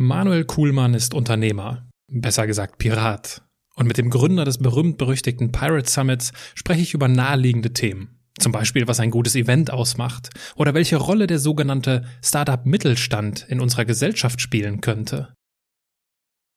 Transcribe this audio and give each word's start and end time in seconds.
Manuel 0.00 0.44
Kuhlmann 0.44 0.94
ist 0.94 1.12
Unternehmer, 1.12 1.88
besser 2.06 2.46
gesagt 2.46 2.78
Pirat. 2.78 3.42
Und 3.74 3.88
mit 3.88 3.98
dem 3.98 4.10
Gründer 4.10 4.44
des 4.44 4.58
berühmt-berüchtigten 4.58 5.50
Pirate 5.50 5.90
Summits 5.90 6.30
spreche 6.54 6.82
ich 6.82 6.94
über 6.94 7.08
naheliegende 7.08 7.72
Themen. 7.72 8.20
Zum 8.38 8.52
Beispiel, 8.52 8.86
was 8.86 9.00
ein 9.00 9.10
gutes 9.10 9.34
Event 9.34 9.72
ausmacht 9.72 10.30
oder 10.54 10.72
welche 10.72 10.98
Rolle 10.98 11.26
der 11.26 11.40
sogenannte 11.40 12.04
Startup-Mittelstand 12.22 13.46
in 13.48 13.58
unserer 13.58 13.86
Gesellschaft 13.86 14.40
spielen 14.40 14.80
könnte. 14.80 15.34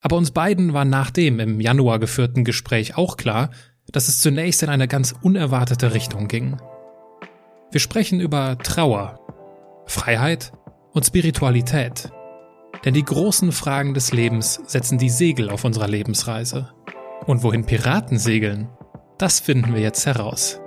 Aber 0.04 0.18
uns 0.18 0.30
beiden 0.30 0.74
war 0.74 0.86
nach 0.86 1.10
dem 1.10 1.40
im 1.40 1.60
Januar 1.60 1.98
geführten 1.98 2.44
Gespräch 2.44 2.96
auch 2.96 3.18
klar, 3.18 3.50
dass 3.92 4.08
es 4.08 4.22
zunächst 4.22 4.62
in 4.62 4.70
eine 4.70 4.88
ganz 4.88 5.16
unerwartete 5.20 5.96
Richtung 5.96 6.28
ging. 6.28 6.58
Wir 7.72 7.80
sprechen 7.80 8.20
über 8.20 8.60
Trauer, 8.60 9.20
Freiheit 9.88 10.52
und 10.92 11.08
Spiritualität. 11.08 12.12
Denn 12.86 12.94
die 12.94 13.06
großen 13.06 13.52
Fragen 13.52 13.94
des 13.94 14.12
Lebens 14.12 14.62
setzen 14.66 14.98
die 14.98 15.10
Segel 15.10 15.50
auf 15.50 15.64
unserer 15.64 15.88
Lebensreise. 15.88 16.72
Und 17.26 17.44
wohin 17.44 17.66
Piraten 17.66 18.18
segeln, 18.18 18.70
das 19.18 19.40
finden 19.40 19.74
wir 19.74 19.82
jetzt 19.82 20.06
heraus. 20.06 20.60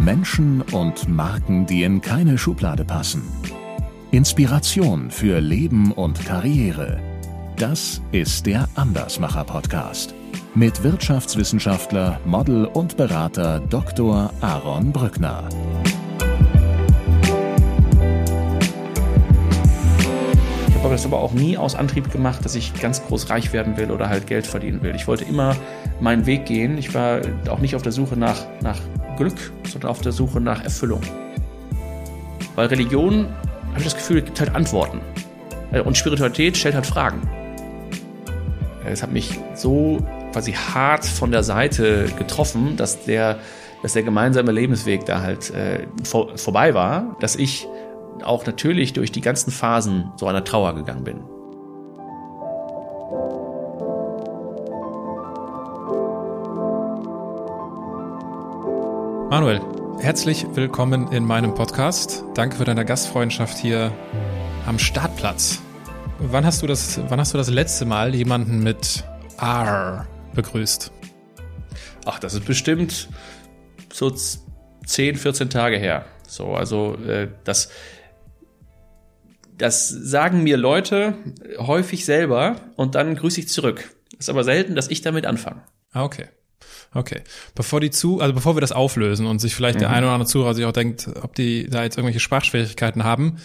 Menschen 0.00 0.60
und 0.72 1.08
Marken, 1.08 1.66
die 1.66 1.82
in 1.82 2.00
keine 2.00 2.36
Schublade 2.36 2.84
passen. 2.84 3.22
Inspiration 4.10 5.10
für 5.10 5.40
Leben 5.40 5.92
und 5.92 6.24
Karriere. 6.24 7.00
Das 7.56 8.02
ist 8.12 8.46
der 8.46 8.68
Andersmacher 8.74 9.44
Podcast 9.44 10.14
mit 10.54 10.84
Wirtschaftswissenschaftler, 10.84 12.20
Model 12.24 12.66
und 12.66 12.96
Berater 12.96 13.60
Dr. 13.60 14.32
Aaron 14.40 14.92
Brückner. 14.92 15.48
Habe 20.84 20.94
das 20.94 21.06
aber 21.06 21.20
auch 21.20 21.32
nie 21.32 21.56
aus 21.56 21.74
Antrieb 21.74 22.12
gemacht, 22.12 22.44
dass 22.44 22.54
ich 22.54 22.78
ganz 22.78 23.02
groß 23.06 23.30
reich 23.30 23.52
werden 23.52 23.76
will 23.76 23.90
oder 23.90 24.10
halt 24.10 24.26
Geld 24.26 24.46
verdienen 24.46 24.82
will. 24.82 24.94
Ich 24.94 25.08
wollte 25.08 25.24
immer 25.24 25.56
meinen 25.98 26.26
Weg 26.26 26.44
gehen. 26.44 26.76
Ich 26.76 26.94
war 26.94 27.22
auch 27.48 27.58
nicht 27.58 27.74
auf 27.74 27.82
der 27.82 27.92
Suche 27.92 28.16
nach, 28.16 28.36
nach 28.60 28.78
Glück, 29.16 29.34
sondern 29.66 29.90
auf 29.90 30.02
der 30.02 30.12
Suche 30.12 30.40
nach 30.40 30.62
Erfüllung. 30.62 31.00
Weil 32.54 32.66
Religion, 32.66 33.28
habe 33.70 33.78
ich 33.78 33.84
das 33.84 33.94
Gefühl, 33.94 34.20
gibt 34.22 34.38
halt 34.38 34.54
Antworten. 34.54 35.00
Äh, 35.72 35.80
und 35.80 35.96
Spiritualität 35.96 36.56
stellt 36.56 36.74
halt 36.74 36.86
Fragen. 36.86 37.22
Es 38.86 39.02
hat 39.02 39.10
mich 39.10 39.40
so 39.54 39.98
quasi 40.32 40.52
hart 40.52 41.06
von 41.06 41.30
der 41.30 41.42
Seite 41.42 42.06
getroffen, 42.18 42.76
dass 42.76 43.04
der, 43.04 43.38
dass 43.82 43.94
der 43.94 44.02
gemeinsame 44.02 44.52
Lebensweg 44.52 45.06
da 45.06 45.22
halt 45.22 45.50
äh, 45.54 45.86
vor, 46.04 46.36
vorbei 46.36 46.74
war, 46.74 47.16
dass 47.20 47.36
ich 47.36 47.66
auch 48.22 48.46
natürlich 48.46 48.92
durch 48.92 49.12
die 49.12 49.20
ganzen 49.20 49.50
Phasen 49.50 50.12
so 50.16 50.26
einer 50.26 50.44
Trauer 50.44 50.74
gegangen 50.74 51.04
bin. 51.04 51.20
Manuel, 59.30 59.60
herzlich 59.98 60.46
willkommen 60.54 61.10
in 61.10 61.24
meinem 61.24 61.54
Podcast. 61.54 62.24
Danke 62.34 62.56
für 62.56 62.64
deine 62.64 62.84
Gastfreundschaft 62.84 63.58
hier 63.58 63.92
am 64.66 64.78
Startplatz. 64.78 65.60
Wann 66.18 66.46
hast 66.46 66.62
du 66.62 66.66
das, 66.66 67.00
wann 67.08 67.18
hast 67.18 67.34
du 67.34 67.38
das 67.38 67.50
letzte 67.50 67.84
Mal 67.84 68.14
jemanden 68.14 68.62
mit 68.62 69.02
R 69.40 70.06
begrüßt? 70.34 70.92
Ach, 72.06 72.18
das 72.18 72.34
ist 72.34 72.44
bestimmt 72.44 73.08
so 73.92 74.12
10, 74.86 75.16
14 75.16 75.50
Tage 75.50 75.78
her. 75.78 76.04
So, 76.26 76.54
also 76.54 76.96
äh, 77.06 77.28
das 77.44 77.70
das 79.56 79.88
sagen 79.88 80.42
mir 80.42 80.56
Leute 80.56 81.14
häufig 81.58 82.04
selber 82.04 82.56
und 82.76 82.94
dann 82.94 83.14
grüße 83.14 83.40
ich 83.40 83.48
zurück. 83.48 83.94
Ist 84.18 84.30
aber 84.30 84.44
selten, 84.44 84.74
dass 84.74 84.88
ich 84.88 85.02
damit 85.02 85.26
anfange. 85.26 85.62
Ah, 85.92 86.04
okay. 86.04 86.28
Okay. 86.92 87.22
Bevor 87.54 87.80
die 87.80 87.90
zu, 87.90 88.20
also 88.20 88.32
bevor 88.34 88.56
wir 88.56 88.60
das 88.60 88.72
auflösen 88.72 89.26
und 89.26 89.40
sich 89.40 89.54
vielleicht 89.54 89.76
mhm. 89.76 89.80
der 89.80 89.90
eine 89.90 90.06
oder 90.06 90.14
andere 90.14 90.28
Zuhörer 90.28 90.54
sich 90.54 90.64
auch 90.64 90.72
denkt, 90.72 91.08
ob 91.22 91.34
die 91.34 91.68
da 91.68 91.82
jetzt 91.82 91.96
irgendwelche 91.96 92.20
Sprachschwierigkeiten 92.20 93.04
haben. 93.04 93.38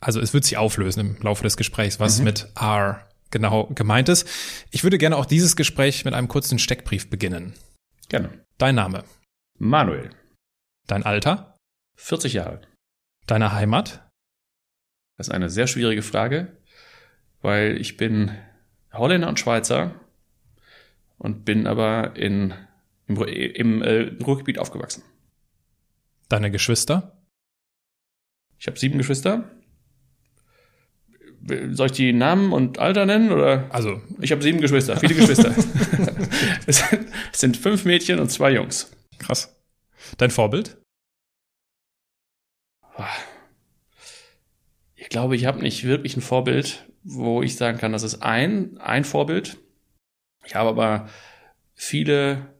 Also 0.00 0.20
es 0.20 0.32
wird 0.32 0.44
sich 0.44 0.56
auflösen 0.56 1.00
im 1.00 1.16
Laufe 1.22 1.42
des 1.42 1.56
Gesprächs, 1.56 2.00
was 2.00 2.18
mhm. 2.18 2.24
mit 2.24 2.48
R 2.58 3.06
genau 3.30 3.66
gemeint 3.66 4.08
ist. 4.08 4.26
Ich 4.70 4.82
würde 4.82 4.98
gerne 4.98 5.16
auch 5.16 5.26
dieses 5.26 5.56
Gespräch 5.56 6.04
mit 6.04 6.14
einem 6.14 6.28
kurzen 6.28 6.58
Steckbrief 6.58 7.10
beginnen. 7.10 7.54
Gerne. 8.08 8.30
Dein 8.58 8.74
Name? 8.74 9.04
Manuel. 9.58 10.10
Dein 10.86 11.04
Alter? 11.04 11.56
40 11.96 12.32
Jahre. 12.32 12.60
Deine 13.26 13.52
Heimat? 13.52 14.09
Das 15.20 15.28
ist 15.28 15.34
eine 15.34 15.50
sehr 15.50 15.66
schwierige 15.66 16.00
Frage, 16.00 16.48
weil 17.42 17.78
ich 17.78 17.98
bin 17.98 18.30
Holländer 18.90 19.28
und 19.28 19.38
Schweizer 19.38 19.94
und 21.18 21.44
bin 21.44 21.66
aber 21.66 22.16
in, 22.16 22.54
im, 23.06 23.22
im 23.26 23.82
äh, 23.82 24.12
Ruhrgebiet 24.24 24.58
aufgewachsen. 24.58 25.02
Deine 26.30 26.50
Geschwister? 26.50 27.20
Ich 28.58 28.66
habe 28.66 28.78
sieben 28.78 28.96
Geschwister. 28.96 29.44
Soll 31.72 31.86
ich 31.88 31.92
die 31.92 32.14
Namen 32.14 32.54
und 32.54 32.78
Alter 32.78 33.04
nennen? 33.04 33.30
Oder? 33.30 33.66
Also. 33.74 34.00
Ich 34.22 34.32
habe 34.32 34.42
sieben 34.42 34.62
Geschwister, 34.62 34.96
viele 34.96 35.16
Geschwister. 35.16 35.54
es, 36.66 36.82
sind 37.32 37.58
fünf 37.58 37.84
Mädchen 37.84 38.20
und 38.20 38.30
zwei 38.30 38.52
Jungs. 38.52 38.90
Krass. 39.18 39.54
Dein 40.16 40.30
Vorbild? 40.30 40.79
Glaube, 45.10 45.36
ich 45.36 45.44
habe 45.44 45.60
nicht 45.60 45.84
wirklich 45.84 46.16
ein 46.16 46.22
Vorbild, 46.22 46.86
wo 47.02 47.42
ich 47.42 47.56
sagen 47.56 47.78
kann, 47.78 47.92
das 47.92 48.02
ist 48.02 48.22
ein, 48.22 48.78
ein 48.78 49.04
Vorbild. 49.04 49.58
Ich 50.46 50.54
habe 50.54 50.70
aber 50.70 51.08
viele 51.74 52.54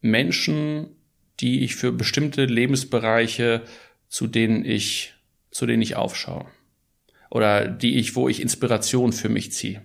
Menschen, 0.00 0.96
die 1.40 1.64
ich 1.64 1.74
für 1.74 1.90
bestimmte 1.90 2.44
Lebensbereiche, 2.44 3.62
zu 4.08 4.26
denen 4.26 4.64
ich, 4.64 5.14
zu 5.50 5.66
denen 5.66 5.82
ich 5.82 5.96
aufschaue. 5.96 6.46
Oder 7.30 7.66
die 7.66 7.96
ich, 7.96 8.14
wo 8.14 8.28
ich 8.28 8.40
Inspiration 8.40 9.12
für 9.12 9.28
mich 9.28 9.50
ziehe. 9.50 9.82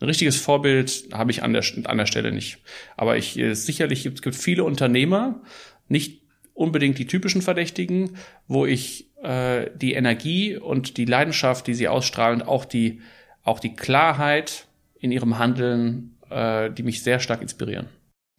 Ein 0.00 0.06
richtiges 0.06 0.36
Vorbild 0.36 1.08
habe 1.12 1.30
ich 1.30 1.42
an 1.42 1.52
der, 1.52 1.62
an 1.84 1.98
der 1.98 2.06
Stelle 2.06 2.32
nicht. 2.32 2.58
Aber 2.96 3.16
ich, 3.18 3.38
äh, 3.38 3.54
sicherlich 3.54 4.02
gibt, 4.02 4.26
es 4.26 4.42
viele 4.42 4.64
Unternehmer, 4.64 5.42
nicht 5.88 6.22
unbedingt 6.54 6.98
die 6.98 7.06
typischen 7.06 7.42
Verdächtigen, 7.42 8.16
wo 8.48 8.66
ich 8.66 9.09
äh, 9.22 9.70
die 9.74 9.94
Energie 9.94 10.56
und 10.56 10.96
die 10.96 11.04
Leidenschaft, 11.04 11.66
die 11.66 11.74
sie 11.74 11.88
ausstrahlen, 11.88 12.42
auch 12.42 12.64
die, 12.64 13.00
auch 13.42 13.60
die 13.60 13.74
Klarheit 13.74 14.66
in 14.98 15.12
ihrem 15.12 15.38
Handeln, 15.38 16.16
äh, 16.30 16.70
die 16.70 16.82
mich 16.82 17.02
sehr 17.02 17.20
stark 17.20 17.42
inspirieren. 17.42 17.88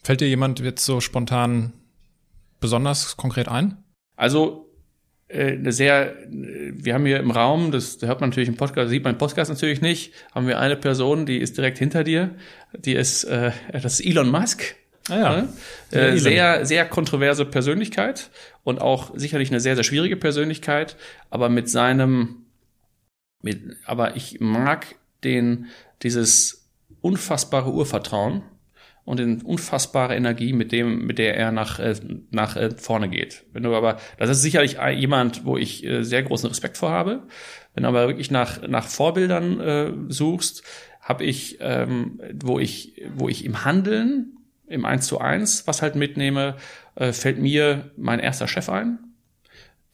Fällt 0.03 0.21
dir 0.21 0.27
jemand 0.27 0.59
jetzt 0.59 0.85
so 0.85 0.99
spontan 0.99 1.73
besonders 2.59 3.17
konkret 3.17 3.47
ein? 3.47 3.77
Also 4.15 4.71
äh, 5.27 5.53
eine 5.53 5.71
sehr, 5.71 6.15
wir 6.29 6.93
haben 6.93 7.05
hier 7.05 7.19
im 7.19 7.31
Raum, 7.31 7.71
das 7.71 7.99
hört 8.01 8.21
man 8.21 8.29
natürlich 8.29 8.49
im 8.49 8.57
Podcast, 8.57 8.89
sieht 8.89 9.03
man 9.03 9.13
im 9.13 9.17
Podcast 9.17 9.49
natürlich 9.49 9.81
nicht, 9.81 10.13
haben 10.33 10.47
wir 10.47 10.59
eine 10.59 10.75
Person, 10.75 11.25
die 11.25 11.37
ist 11.37 11.57
direkt 11.57 11.77
hinter 11.77 12.03
dir, 12.03 12.35
die 12.73 12.93
ist, 12.93 13.23
äh, 13.25 13.51
das 13.71 13.85
ist 13.85 14.05
Elon 14.05 14.29
Musk. 14.29 14.75
Ah 15.09 15.17
ja. 15.17 15.47
Äh, 15.97 16.17
sehr, 16.17 16.65
sehr 16.65 16.85
kontroverse 16.85 17.45
Persönlichkeit 17.45 18.29
und 18.63 18.81
auch 18.81 19.11
sicherlich 19.15 19.49
eine 19.49 19.59
sehr, 19.59 19.75
sehr 19.75 19.83
schwierige 19.83 20.15
Persönlichkeit, 20.15 20.95
aber 21.29 21.49
mit 21.49 21.69
seinem, 21.69 22.45
mit, 23.41 23.77
aber 23.85 24.15
ich 24.15 24.39
mag 24.39 24.95
den, 25.23 25.67
dieses 26.03 26.69
unfassbare 27.01 27.71
Urvertrauen 27.71 28.43
und 29.03 29.17
den 29.17 29.41
unfassbare 29.41 30.15
Energie, 30.15 30.53
mit 30.53 30.71
dem, 30.71 31.05
mit 31.05 31.17
der 31.17 31.35
er 31.35 31.51
nach, 31.51 31.79
äh, 31.79 31.95
nach 32.29 32.55
äh, 32.55 32.69
vorne 32.77 33.09
geht. 33.09 33.43
Wenn 33.51 33.63
du 33.63 33.75
aber, 33.75 33.97
das 34.19 34.29
ist 34.29 34.43
sicherlich 34.43 34.77
jemand, 34.95 35.45
wo 35.45 35.57
ich 35.57 35.83
äh, 35.83 36.03
sehr 36.03 36.21
großen 36.21 36.47
Respekt 36.47 36.77
vor 36.77 36.91
habe. 36.91 37.23
Wenn 37.73 37.83
du 37.83 37.89
aber 37.89 38.07
wirklich 38.07 38.29
nach, 38.29 38.67
nach 38.67 38.87
Vorbildern 38.87 39.59
äh, 39.59 39.91
suchst, 40.09 40.63
habe 41.01 41.23
ich, 41.23 41.57
ähm, 41.61 42.21
wo 42.41 42.59
ich, 42.59 43.01
wo 43.15 43.27
ich 43.27 43.43
im 43.43 43.65
Handeln 43.65 44.37
im 44.71 44.85
1 44.85 45.05
zu 45.07 45.19
1, 45.19 45.67
was 45.67 45.81
halt 45.81 45.95
mitnehme, 45.95 46.55
äh, 46.95 47.11
fällt 47.11 47.39
mir 47.39 47.91
mein 47.97 48.19
erster 48.19 48.47
Chef 48.47 48.69
ein. 48.69 48.99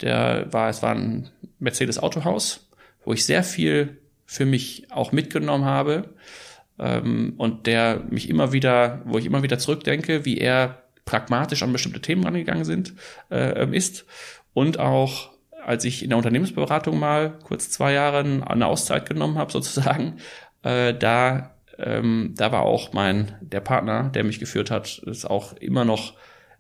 Der 0.02 0.48
war, 0.52 0.70
es 0.70 0.84
war 0.84 0.94
ein 0.94 1.30
Mercedes 1.60 2.00
Autohaus, 2.00 2.70
wo 3.04 3.14
ich 3.14 3.26
sehr 3.26 3.44
viel 3.44 3.98
für 4.26 4.46
mich 4.46 4.88
auch 4.92 5.12
mitgenommen 5.12 5.66
habe 5.66 6.14
ähm, 6.78 7.34
und 7.38 7.66
der 7.66 8.04
mich 8.10 8.30
immer 8.30 8.52
wieder, 8.52 9.02
wo 9.06 9.18
ich 9.18 9.26
immer 9.26 9.44
wieder 9.44 9.58
zurückdenke, 9.58 10.26
wie 10.26 10.38
er 10.38 10.84
pragmatisch 11.06 11.64
an 11.64 11.72
bestimmte 11.72 12.02
Themen 12.02 12.24
rangegangen 12.24 12.66
sind, 12.66 12.94
äh, 13.32 13.66
ist 13.76 14.06
und 14.54 14.80
auch 14.80 15.32
als 15.66 15.84
ich 15.84 16.02
in 16.02 16.10
der 16.10 16.18
Unternehmensberatung 16.18 16.98
mal 16.98 17.40
kurz 17.44 17.70
zwei 17.70 17.92
Jahre 17.92 18.20
eine 18.20 18.68
Auszeit 18.68 19.08
genommen 19.08 19.38
habe 19.38 19.52
sozusagen, 19.52 20.18
äh, 20.64 20.94
da 20.94 21.57
ähm, 21.78 22.34
da 22.36 22.52
war 22.52 22.64
auch 22.64 22.94
mein, 22.94 23.36
der 23.42 23.62
Partner, 23.62 24.10
der 24.10 24.24
mich 24.24 24.40
geführt 24.40 24.72
hat, 24.72 25.00
ist 25.06 25.26
auch 25.26 25.54
immer 25.54 25.86
noch 25.86 26.16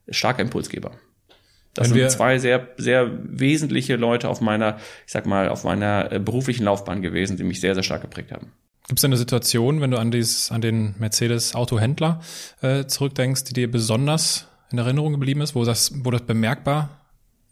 starker 0.09 0.41
Impulsgeber. 0.41 0.91
Das 1.73 1.89
sind 1.89 2.09
zwei 2.09 2.39
sehr, 2.39 2.69
sehr 2.77 3.11
wesentliche 3.21 3.97
Leute 3.97 4.29
auf 4.29 4.41
meiner, 4.41 4.77
ich 5.05 5.11
sag 5.11 5.27
mal, 5.27 5.49
auf 5.49 5.63
meiner 5.63 6.11
äh, 6.11 6.19
beruflichen 6.19 6.63
Laufbahn 6.63 7.03
gewesen, 7.03 7.37
die 7.37 7.43
mich 7.43 7.61
sehr, 7.61 7.75
sehr 7.75 7.83
stark 7.83 8.01
geprägt 8.01 8.31
haben. 8.31 8.51
Gibt 8.87 8.99
es 8.99 9.05
eine 9.05 9.17
Situation, 9.17 9.79
wenn 9.81 9.91
du 9.91 9.97
an, 9.97 10.09
dieses, 10.09 10.51
an 10.51 10.61
den 10.61 10.95
Mercedes-Autohändler 10.97 12.21
äh, 12.61 12.85
zurückdenkst, 12.85 13.43
die 13.43 13.53
dir 13.53 13.69
besonders 13.69 14.47
in 14.71 14.79
Erinnerung 14.79 15.11
geblieben 15.11 15.41
ist, 15.41 15.53
wo 15.53 15.65
das, 15.65 15.91
wo 16.03 16.09
das 16.09 16.23
bemerkbar 16.23 17.01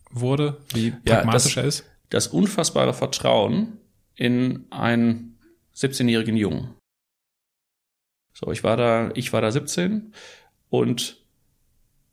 wurde, 0.10 0.58
wie 0.74 0.92
pragmatisch 0.92 1.58
ja, 1.58 1.64
das, 1.64 1.82
er 1.82 1.84
ist? 1.84 1.84
Das 2.10 2.28
unfassbare 2.28 2.94
Vertrauen 2.94 3.80
in 4.16 4.66
einen 4.72 5.38
17-jährigen 5.76 6.38
Jungen. 6.38 6.74
So, 8.36 8.52
ich 8.52 8.64
war 8.64 8.76
da, 8.76 9.12
ich 9.16 9.32
war 9.32 9.42
da 9.42 9.50
17 9.50 10.14
und 10.70 11.24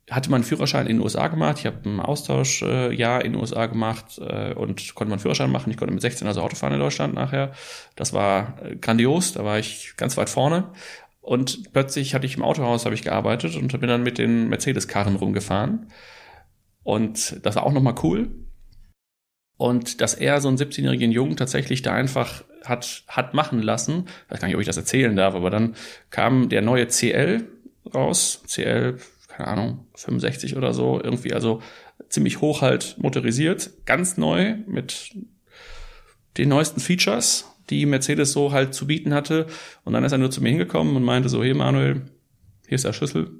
hatte 0.09 0.31
meinen 0.31 0.43
Führerschein 0.43 0.87
in 0.87 0.97
den 0.97 1.03
USA 1.03 1.27
gemacht. 1.27 1.59
Ich 1.59 1.65
habe 1.65 1.87
ein 1.87 1.99
Austauschjahr 1.99 3.23
in 3.23 3.33
den 3.33 3.41
USA 3.41 3.65
gemacht 3.65 4.19
äh, 4.19 4.53
und 4.53 4.95
konnte 4.95 5.09
meinen 5.09 5.19
Führerschein 5.19 5.51
machen. 5.51 5.69
Ich 5.69 5.77
konnte 5.77 5.93
mit 5.93 6.01
16 6.01 6.27
also 6.27 6.41
Auto 6.41 6.55
fahren 6.55 6.73
in 6.73 6.79
Deutschland 6.79 7.13
nachher. 7.13 7.51
Das 7.95 8.13
war 8.13 8.57
äh, 8.63 8.75
grandios, 8.77 9.33
da 9.33 9.43
war 9.43 9.59
ich 9.59 9.95
ganz 9.97 10.15
weit 10.15 10.29
vorne. 10.29 10.71
Und 11.19 11.71
plötzlich 11.73 12.15
hatte 12.15 12.25
ich 12.25 12.35
im 12.35 12.43
Autohaus 12.43 12.85
habe 12.85 12.95
ich 12.95 13.01
gearbeitet 13.01 13.55
und 13.55 13.77
bin 13.79 13.89
dann 13.89 14.03
mit 14.03 14.17
den 14.17 14.49
Mercedes-Karren 14.49 15.15
rumgefahren. 15.15 15.87
Und 16.83 17.45
das 17.45 17.55
war 17.55 17.63
auch 17.63 17.71
nochmal 17.71 17.95
cool. 18.03 18.29
Und 19.57 20.01
dass 20.01 20.13
er 20.13 20.41
so 20.41 20.47
einen 20.47 20.57
17-jährigen 20.57 21.11
Jungen 21.11 21.37
tatsächlich 21.37 21.81
da 21.81 21.93
einfach 21.93 22.43
hat, 22.63 23.03
hat 23.07 23.33
machen 23.33 23.61
lassen, 23.61 24.05
ich 24.25 24.31
weiß 24.31 24.39
gar 24.39 24.47
nicht, 24.47 24.55
ob 24.55 24.61
ich 24.61 24.67
das 24.67 24.77
erzählen 24.77 25.15
darf, 25.15 25.35
aber 25.35 25.49
dann 25.49 25.75
kam 26.09 26.49
der 26.49 26.61
neue 26.61 26.87
CL 26.87 27.47
raus, 27.93 28.43
CL 28.47 28.97
keine 29.27 29.47
Ahnung, 29.47 29.87
65 29.95 30.55
oder 30.57 30.73
so, 30.73 31.01
irgendwie 31.03 31.33
also 31.33 31.61
ziemlich 32.09 32.41
hoch 32.41 32.61
halt 32.61 32.95
motorisiert, 32.99 33.71
ganz 33.85 34.17
neu 34.17 34.55
mit 34.67 35.15
den 36.37 36.49
neuesten 36.49 36.79
Features, 36.79 37.45
die 37.69 37.85
Mercedes 37.85 38.31
so 38.31 38.51
halt 38.51 38.73
zu 38.73 38.87
bieten 38.87 39.13
hatte. 39.13 39.47
Und 39.83 39.93
dann 39.93 40.03
ist 40.03 40.11
er 40.11 40.17
nur 40.17 40.31
zu 40.31 40.41
mir 40.41 40.49
hingekommen 40.49 40.95
und 40.95 41.03
meinte 41.03 41.29
so, 41.29 41.43
hey 41.43 41.53
Manuel, 41.53 42.01
hier 42.67 42.75
ist 42.75 42.85
der 42.85 42.93
Schlüssel, 42.93 43.31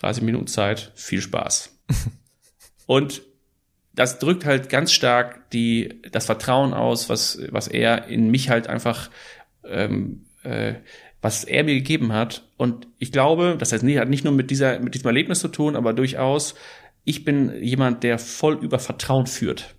30 0.00 0.22
Minuten 0.22 0.46
Zeit, 0.46 0.92
viel 0.94 1.20
Spaß. 1.20 1.76
und 2.86 3.22
das 3.96 4.20
drückt 4.20 4.44
halt 4.44 4.68
ganz 4.68 4.92
stark 4.92 5.50
die, 5.50 6.00
das 6.12 6.26
Vertrauen 6.26 6.72
aus, 6.72 7.08
was, 7.08 7.40
was 7.50 7.66
er 7.66 8.06
in 8.06 8.30
mich 8.30 8.48
halt 8.48 8.68
einfach 8.68 9.10
ähm, 9.64 10.26
äh, 10.44 10.74
was 11.26 11.42
er 11.42 11.64
mir 11.64 11.74
gegeben 11.74 12.12
hat. 12.12 12.44
Und 12.56 12.86
ich 12.98 13.10
glaube, 13.10 13.56
das 13.58 13.72
heißt, 13.72 13.82
nicht, 13.82 13.98
hat 13.98 14.08
nicht 14.08 14.22
nur 14.22 14.32
mit 14.32 14.50
dieser, 14.50 14.78
mit 14.78 14.94
diesem 14.94 15.08
Erlebnis 15.08 15.40
zu 15.40 15.48
tun, 15.48 15.74
aber 15.74 15.92
durchaus, 15.92 16.54
ich 17.04 17.24
bin 17.24 17.52
jemand, 17.62 18.04
der 18.04 18.18
voll 18.20 18.62
über 18.62 18.78
Vertrauen 18.78 19.26
führt. 19.26 19.74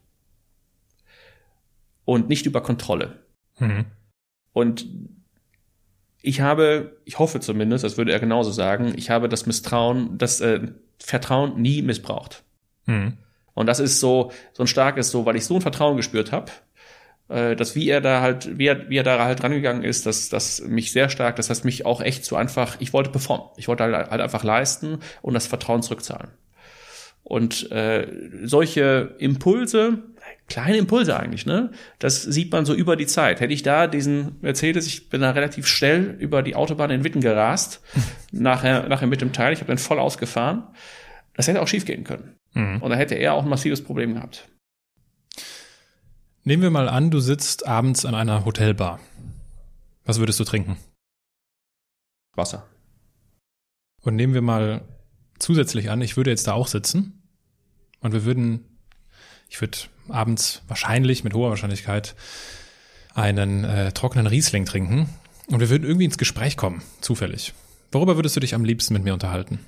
Und 2.03 2.27
nicht 2.27 2.45
über 2.45 2.61
Kontrolle. 2.61 3.23
Mhm. 3.59 3.85
Und 4.51 4.87
ich 6.21 6.41
habe, 6.41 6.97
ich 7.05 7.19
hoffe 7.19 7.39
zumindest, 7.39 7.83
das 7.83 7.97
würde 7.97 8.11
er 8.11 8.19
genauso 8.19 8.51
sagen, 8.51 8.93
ich 8.97 9.09
habe 9.09 9.29
das 9.29 9.45
Misstrauen, 9.45 10.17
das 10.17 10.41
äh, 10.41 10.71
Vertrauen 10.99 11.61
nie 11.61 11.81
missbraucht. 11.81 12.43
Mhm. 12.85 13.17
Und 13.57 13.65
das 13.65 13.79
ist 13.79 13.99
so, 13.99 14.31
so 14.53 14.63
ein 14.63 14.67
starkes, 14.67 15.09
so, 15.09 15.25
weil 15.25 15.35
ich 15.35 15.45
so 15.45 15.55
ein 15.55 15.61
Vertrauen 15.61 15.97
gespürt 15.97 16.31
habe, 16.31 16.51
äh, 17.27 17.55
dass 17.55 17.75
wie 17.75 17.89
er 17.89 18.01
da 18.01 18.21
halt, 18.21 18.59
wie 18.59 18.67
er, 18.67 18.87
wie 18.87 18.97
er 18.97 19.03
da 19.03 19.25
halt 19.25 19.43
rangegangen 19.43 19.83
ist, 19.83 20.05
dass 20.05 20.29
das 20.29 20.61
mich 20.61 20.91
sehr 20.91 21.09
stark, 21.09 21.37
das 21.37 21.49
heißt 21.49 21.65
mich 21.65 21.83
auch 21.83 21.99
echt 21.99 22.23
so 22.23 22.35
einfach, 22.35 22.75
ich 22.79 22.93
wollte 22.93 23.09
performen, 23.09 23.47
ich 23.57 23.67
wollte 23.67 23.85
halt, 23.85 24.11
halt 24.11 24.21
einfach 24.21 24.43
leisten 24.43 24.99
und 25.23 25.33
das 25.33 25.47
Vertrauen 25.47 25.81
zurückzahlen. 25.81 26.29
Und 27.23 27.71
äh, 27.71 28.07
solche 28.43 29.15
Impulse, 29.17 30.03
kleine 30.47 30.77
Impulse 30.77 31.19
eigentlich, 31.19 31.47
ne? 31.47 31.71
Das 31.97 32.21
sieht 32.21 32.51
man 32.51 32.63
so 32.63 32.75
über 32.75 32.95
die 32.95 33.07
Zeit. 33.07 33.39
Hätte 33.39 33.53
ich 33.53 33.63
da 33.63 33.87
diesen 33.87 34.35
Mercedes, 34.41 34.85
ich 34.85 35.09
bin 35.09 35.21
da 35.21 35.31
relativ 35.31 35.65
schnell 35.65 36.15
über 36.19 36.43
die 36.43 36.55
Autobahn 36.55 36.91
in 36.91 37.03
Witten 37.03 37.21
gerast, 37.21 37.81
nachher, 38.31 38.87
nachher 38.87 39.07
mit 39.07 39.21
dem 39.21 39.33
Teil, 39.33 39.51
ich 39.51 39.61
habe 39.61 39.71
den 39.71 39.79
voll 39.79 39.97
ausgefahren. 39.97 40.67
Das 41.33 41.47
hätte 41.47 41.59
auch 41.59 41.67
schief 41.67 41.85
gehen 41.85 42.03
können. 42.03 42.36
Mhm. 42.57 42.81
Und 42.81 42.89
da 42.89 42.95
hätte 42.95 43.15
er 43.15 43.35
auch 43.35 43.43
ein 43.43 43.49
massives 43.49 43.83
Problem 43.83 44.15
gehabt. 44.15 44.49
Nehmen 46.43 46.63
wir 46.63 46.71
mal 46.71 46.89
an, 46.89 47.11
du 47.11 47.19
sitzt 47.19 47.67
abends 47.67 48.03
an 48.05 48.15
einer 48.15 48.45
Hotelbar. 48.45 48.99
Was 50.05 50.19
würdest 50.19 50.39
du 50.39 50.43
trinken? 50.43 50.77
Wasser. 52.35 52.67
Und 54.01 54.15
nehmen 54.15 54.33
wir 54.33 54.41
mal 54.41 54.81
zusätzlich 55.37 55.89
an, 55.89 56.01
ich 56.01 56.17
würde 56.17 56.31
jetzt 56.31 56.47
da 56.47 56.53
auch 56.53 56.67
sitzen 56.67 57.21
und 57.99 58.13
wir 58.13 58.25
würden, 58.25 58.79
ich 59.49 59.59
würde 59.61 59.77
abends 60.07 60.63
wahrscheinlich, 60.67 61.23
mit 61.23 61.33
hoher 61.33 61.49
Wahrscheinlichkeit, 61.49 62.15
einen 63.13 63.65
äh, 63.65 63.91
trockenen 63.91 64.27
Riesling 64.27 64.65
trinken 64.65 65.09
und 65.47 65.59
wir 65.59 65.69
würden 65.69 65.83
irgendwie 65.83 66.05
ins 66.05 66.17
Gespräch 66.17 66.57
kommen, 66.57 66.81
zufällig. 67.01 67.53
Worüber 67.91 68.15
würdest 68.15 68.35
du 68.35 68.39
dich 68.39 68.55
am 68.55 68.63
liebsten 68.63 68.93
mit 68.93 69.03
mir 69.03 69.13
unterhalten? 69.13 69.59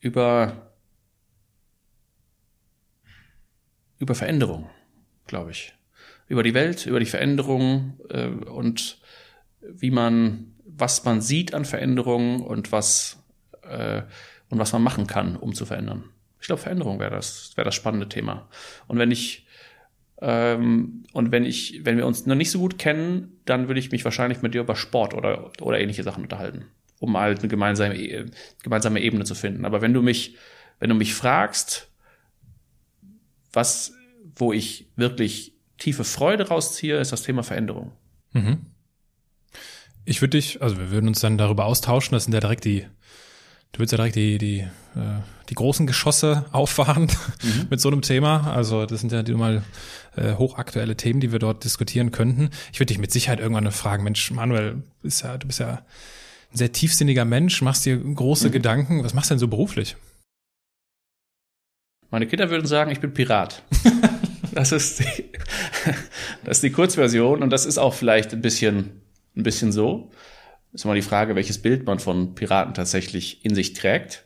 Über 0.00 0.66
über 3.98 4.14
Veränderung, 4.14 4.68
glaube 5.26 5.50
ich. 5.50 5.72
Über 6.28 6.42
die 6.42 6.54
Welt, 6.54 6.86
über 6.86 7.00
die 7.00 7.06
Veränderung 7.06 7.98
äh, 8.10 8.26
und 8.26 8.98
wie 9.60 9.90
man, 9.90 10.54
was 10.64 11.04
man 11.04 11.20
sieht 11.20 11.54
an 11.54 11.64
Veränderungen 11.64 12.40
und 12.40 12.72
was 12.72 13.22
äh, 13.62 14.02
und 14.48 14.58
was 14.58 14.72
man 14.72 14.82
machen 14.82 15.06
kann, 15.06 15.36
um 15.36 15.54
zu 15.54 15.66
verändern. 15.66 16.04
Ich 16.40 16.46
glaube, 16.46 16.62
Veränderung 16.62 17.00
wäre 17.00 17.10
das, 17.10 17.56
wäre 17.56 17.64
das 17.64 17.74
spannende 17.74 18.08
Thema. 18.08 18.48
Und 18.86 18.98
wenn 18.98 19.10
ich 19.10 19.46
ähm, 20.20 21.04
und 21.12 21.32
wenn 21.32 21.44
ich, 21.44 21.80
wenn 21.84 21.96
wir 21.96 22.06
uns 22.06 22.26
noch 22.26 22.34
nicht 22.34 22.50
so 22.50 22.58
gut 22.58 22.78
kennen, 22.78 23.40
dann 23.44 23.68
würde 23.68 23.80
ich 23.80 23.92
mich 23.92 24.04
wahrscheinlich 24.04 24.42
mit 24.42 24.54
dir 24.54 24.62
über 24.62 24.76
Sport 24.76 25.14
oder 25.14 25.52
oder 25.60 25.78
ähnliche 25.78 26.02
Sachen 26.02 26.22
unterhalten, 26.22 26.66
um 26.98 27.16
halt 27.16 27.40
eine 27.40 27.48
gemeinsame 27.48 28.26
gemeinsame 28.62 29.00
Ebene 29.00 29.24
zu 29.24 29.34
finden. 29.34 29.64
Aber 29.64 29.80
wenn 29.80 29.92
du 29.92 30.02
mich, 30.02 30.36
wenn 30.78 30.88
du 30.88 30.94
mich 30.94 31.14
fragst, 31.14 31.90
was, 33.52 33.92
wo 34.34 34.52
ich 34.52 34.90
wirklich 34.96 35.54
tiefe 35.78 36.04
Freude 36.04 36.48
rausziehe, 36.48 36.98
ist 36.98 37.12
das 37.12 37.22
Thema 37.22 37.42
Veränderung. 37.42 37.92
Mhm. 38.32 38.66
Ich 40.04 40.20
würde 40.20 40.38
dich, 40.38 40.62
also 40.62 40.78
wir 40.78 40.90
würden 40.90 41.08
uns 41.08 41.20
dann 41.20 41.36
darüber 41.38 41.64
austauschen, 41.64 42.12
das 42.12 42.24
sind 42.24 42.32
ja 42.32 42.40
direkt 42.40 42.64
die, 42.64 42.86
du 43.72 43.80
würdest 43.80 43.92
ja 43.92 43.96
direkt 43.96 44.16
die, 44.16 44.38
die, 44.38 44.58
äh, 44.60 45.20
die 45.48 45.54
großen 45.54 45.86
Geschosse 45.86 46.44
auffahren 46.52 47.10
mhm. 47.42 47.66
mit 47.70 47.80
so 47.80 47.88
einem 47.88 48.02
Thema. 48.02 48.52
Also 48.52 48.86
das 48.86 49.00
sind 49.00 49.12
ja 49.12 49.22
die 49.22 49.34
mal 49.34 49.64
äh, 50.16 50.34
hochaktuelle 50.34 50.96
Themen, 50.96 51.20
die 51.20 51.32
wir 51.32 51.38
dort 51.38 51.64
diskutieren 51.64 52.12
könnten. 52.12 52.50
Ich 52.72 52.78
würde 52.78 52.92
dich 52.92 52.98
mit 52.98 53.10
Sicherheit 53.10 53.40
irgendwann 53.40 53.70
fragen, 53.72 54.04
Mensch, 54.04 54.30
Manuel, 54.30 54.82
bist 55.02 55.22
ja, 55.22 55.36
du 55.38 55.46
bist 55.46 55.60
ja 55.60 55.82
sehr 56.56 56.72
tiefsinniger 56.72 57.24
Mensch, 57.24 57.62
machst 57.62 57.86
dir 57.86 57.96
große 57.96 58.48
mhm. 58.48 58.52
Gedanken. 58.52 59.04
Was 59.04 59.14
machst 59.14 59.30
du 59.30 59.34
denn 59.34 59.38
so 59.38 59.48
beruflich? 59.48 59.96
Meine 62.10 62.26
Kinder 62.26 62.50
würden 62.50 62.66
sagen, 62.66 62.90
ich 62.90 63.00
bin 63.00 63.12
Pirat. 63.12 63.62
das, 64.52 64.72
ist 64.72 65.00
die, 65.00 65.24
das 66.44 66.58
ist 66.58 66.62
die 66.62 66.70
Kurzversion 66.70 67.42
und 67.42 67.50
das 67.50 67.66
ist 67.66 67.78
auch 67.78 67.94
vielleicht 67.94 68.32
ein 68.32 68.40
bisschen, 68.40 69.02
ein 69.36 69.42
bisschen 69.42 69.72
so. 69.72 70.10
ist 70.72 70.84
immer 70.84 70.94
die 70.94 71.02
Frage, 71.02 71.34
welches 71.34 71.60
Bild 71.60 71.84
man 71.84 71.98
von 71.98 72.34
Piraten 72.34 72.74
tatsächlich 72.74 73.44
in 73.44 73.54
sich 73.54 73.72
trägt. 73.72 74.24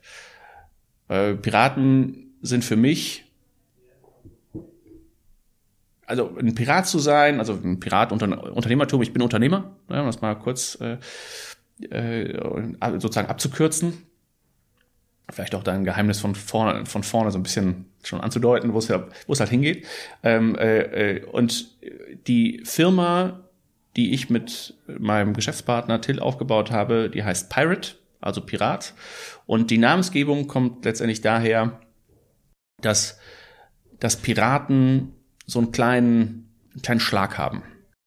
Äh, 1.09 1.35
Piraten 1.35 2.35
sind 2.43 2.65
für 2.65 2.77
mich, 2.77 3.25
also 6.07 6.37
ein 6.39 6.55
Pirat 6.55 6.87
zu 6.87 6.99
sein, 6.99 7.39
also 7.39 7.55
ein 7.55 7.81
Pirat 7.81 8.13
unter, 8.13 8.55
Unternehmertum, 8.55 9.01
ich 9.03 9.13
bin 9.13 9.23
Unternehmer, 9.23 9.77
um 9.89 9.95
das 9.95 10.21
mal 10.21 10.35
kurz 10.35 10.77
äh, 10.81 10.99
äh, 11.91 12.39
sozusagen 12.99 13.29
abzukürzen 13.29 13.95
vielleicht 15.33 15.55
auch 15.55 15.63
dein 15.63 15.85
Geheimnis 15.85 16.21
von 16.21 16.35
vorne, 16.35 16.87
von 16.87 17.03
vorne 17.03 17.31
so 17.31 17.39
ein 17.39 17.43
bisschen 17.43 17.87
schon 18.03 18.21
anzudeuten, 18.21 18.73
wo 18.73 18.79
es 18.79 18.91
es 18.91 19.41
halt 19.41 19.51
hingeht. 19.51 19.87
Ähm, 20.23 20.57
äh, 20.57 21.17
äh, 21.17 21.25
und 21.25 21.69
die 22.27 22.63
Firma, 22.65 23.45
die 23.97 24.13
ich 24.13 24.31
mit 24.31 24.75
meinem 24.87 25.35
Geschäftspartner 25.35 26.01
Till 26.01 26.21
aufgebaut 26.21 26.71
habe, 26.71 27.11
die 27.11 27.25
heißt 27.25 27.51
Pirate, 27.51 27.97
also 28.21 28.41
Pirat. 28.41 28.95
Und 29.47 29.71
die 29.71 29.79
Namensgebung 29.79 30.47
kommt 30.47 30.85
letztendlich 30.85 31.21
daher, 31.21 31.81
dass, 32.81 33.19
dass 33.99 34.17
Piraten 34.17 35.13
so 35.47 35.59
einen 35.59 35.73
kleinen, 35.73 36.55
einen 36.73 36.83
kleinen 36.83 37.01
Schlag 37.01 37.37
haben. 37.37 37.63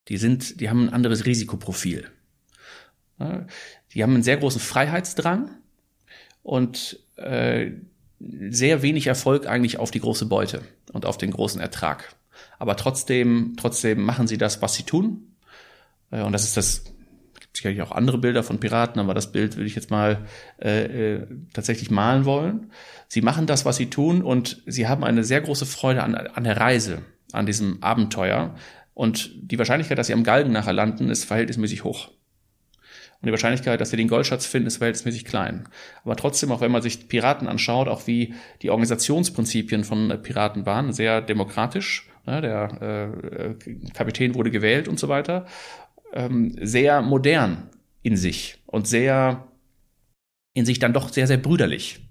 Die 0.08 0.18
sind, 0.18 0.60
die 0.60 0.70
haben 0.70 0.88
ein 0.88 0.94
anderes 0.94 1.26
Risikoprofil. 1.26 2.10
Die 3.94 4.04
haben 4.04 4.14
einen 4.14 4.24
sehr 4.24 4.38
großen 4.38 4.62
Freiheitsdrang 4.62 5.50
und 6.42 7.00
äh, 7.16 7.72
sehr 8.20 8.82
wenig 8.82 9.08
Erfolg 9.08 9.48
eigentlich 9.48 9.80
auf 9.80 9.92
die 9.92 10.00
große 10.00 10.26
Beute 10.26 10.62
und 10.92 11.06
auf 11.06 11.18
den 11.18 11.32
großen 11.32 11.62
Ertrag. 11.62 12.16
Aber 12.60 12.76
trotzdem, 12.76 13.54
trotzdem 13.58 14.02
machen 14.04 14.28
sie 14.28 14.38
das, 14.38 14.62
was 14.62 14.74
sie 14.74 14.84
tun. 14.84 15.36
Äh, 16.12 16.22
und 16.22 16.32
das 16.32 16.44
ist 16.44 16.58
das 16.58 16.84
sicherlich 17.56 17.82
auch 17.82 17.92
andere 17.92 18.18
Bilder 18.18 18.44
von 18.44 18.60
Piraten, 18.60 19.00
aber 19.00 19.14
das 19.14 19.32
Bild 19.32 19.56
würde 19.56 19.68
ich 19.68 19.76
jetzt 19.76 19.92
mal 19.92 20.26
äh, 20.60 21.14
äh, 21.14 21.28
tatsächlich 21.54 21.92
malen 21.92 22.26
wollen. 22.26 22.72
Sie 23.08 23.22
machen 23.22 23.46
das, 23.46 23.64
was 23.64 23.78
sie 23.78 23.90
tun 23.90 24.24
und 24.24 24.64
sie 24.66 24.88
haben 24.88 25.04
eine 25.04 25.24
sehr 25.24 25.42
große 25.42 25.66
Freude 25.66 26.02
an, 26.02 26.16
an 26.16 26.44
der 26.44 26.58
Reise, 26.58 27.04
an 27.32 27.46
diesem 27.46 27.84
Abenteuer. 27.84 28.56
Und 28.96 29.32
die 29.36 29.58
Wahrscheinlichkeit, 29.58 29.98
dass 29.98 30.08
sie 30.08 30.14
am 30.14 30.24
Galgen 30.24 30.52
nachher 30.52 30.74
landen, 30.74 31.10
ist 31.10 31.26
verhältnismäßig 31.26 31.84
hoch. 31.84 32.10
Und 33.24 33.28
die 33.28 33.32
Wahrscheinlichkeit, 33.32 33.80
dass 33.80 33.90
sie 33.90 33.96
den 33.96 34.10
Goldschatz 34.10 34.46
finden, 34.46 34.68
ist 34.68 34.78
verhältnismäßig 34.78 35.24
klein. 35.24 35.70
Aber 36.04 36.18
trotzdem, 36.18 36.52
auch 36.52 36.60
wenn 36.60 36.74
man 36.74 36.82
sich 36.82 37.08
Piraten 37.08 37.48
anschaut, 37.48 37.88
auch 37.88 38.06
wie 38.06 38.34
die 38.62 38.70
Organisationsprinzipien 38.70 39.86
von 39.86 40.12
äh, 40.12 40.18
Piraten 40.18 40.66
waren, 40.66 40.92
sehr 40.92 41.22
demokratisch. 41.22 42.10
Ne, 42.26 42.42
der 42.42 42.82
äh, 42.82 43.90
Kapitän 43.94 44.36
wurde 44.36 44.52
gewählt 44.52 44.90
und 44.90 45.00
so 45.00 45.08
weiter. 45.08 45.46
Ähm, 46.12 46.54
sehr 46.62 47.02
modern 47.02 47.70
in 48.02 48.18
sich 48.18 48.62
und 48.66 48.90
sehr 48.90 49.48
in 50.54 50.66
sich 50.66 50.80
dann 50.80 50.92
doch 50.92 51.08
sehr, 51.08 51.26
sehr 51.28 51.38
brüderlich. 51.38 52.02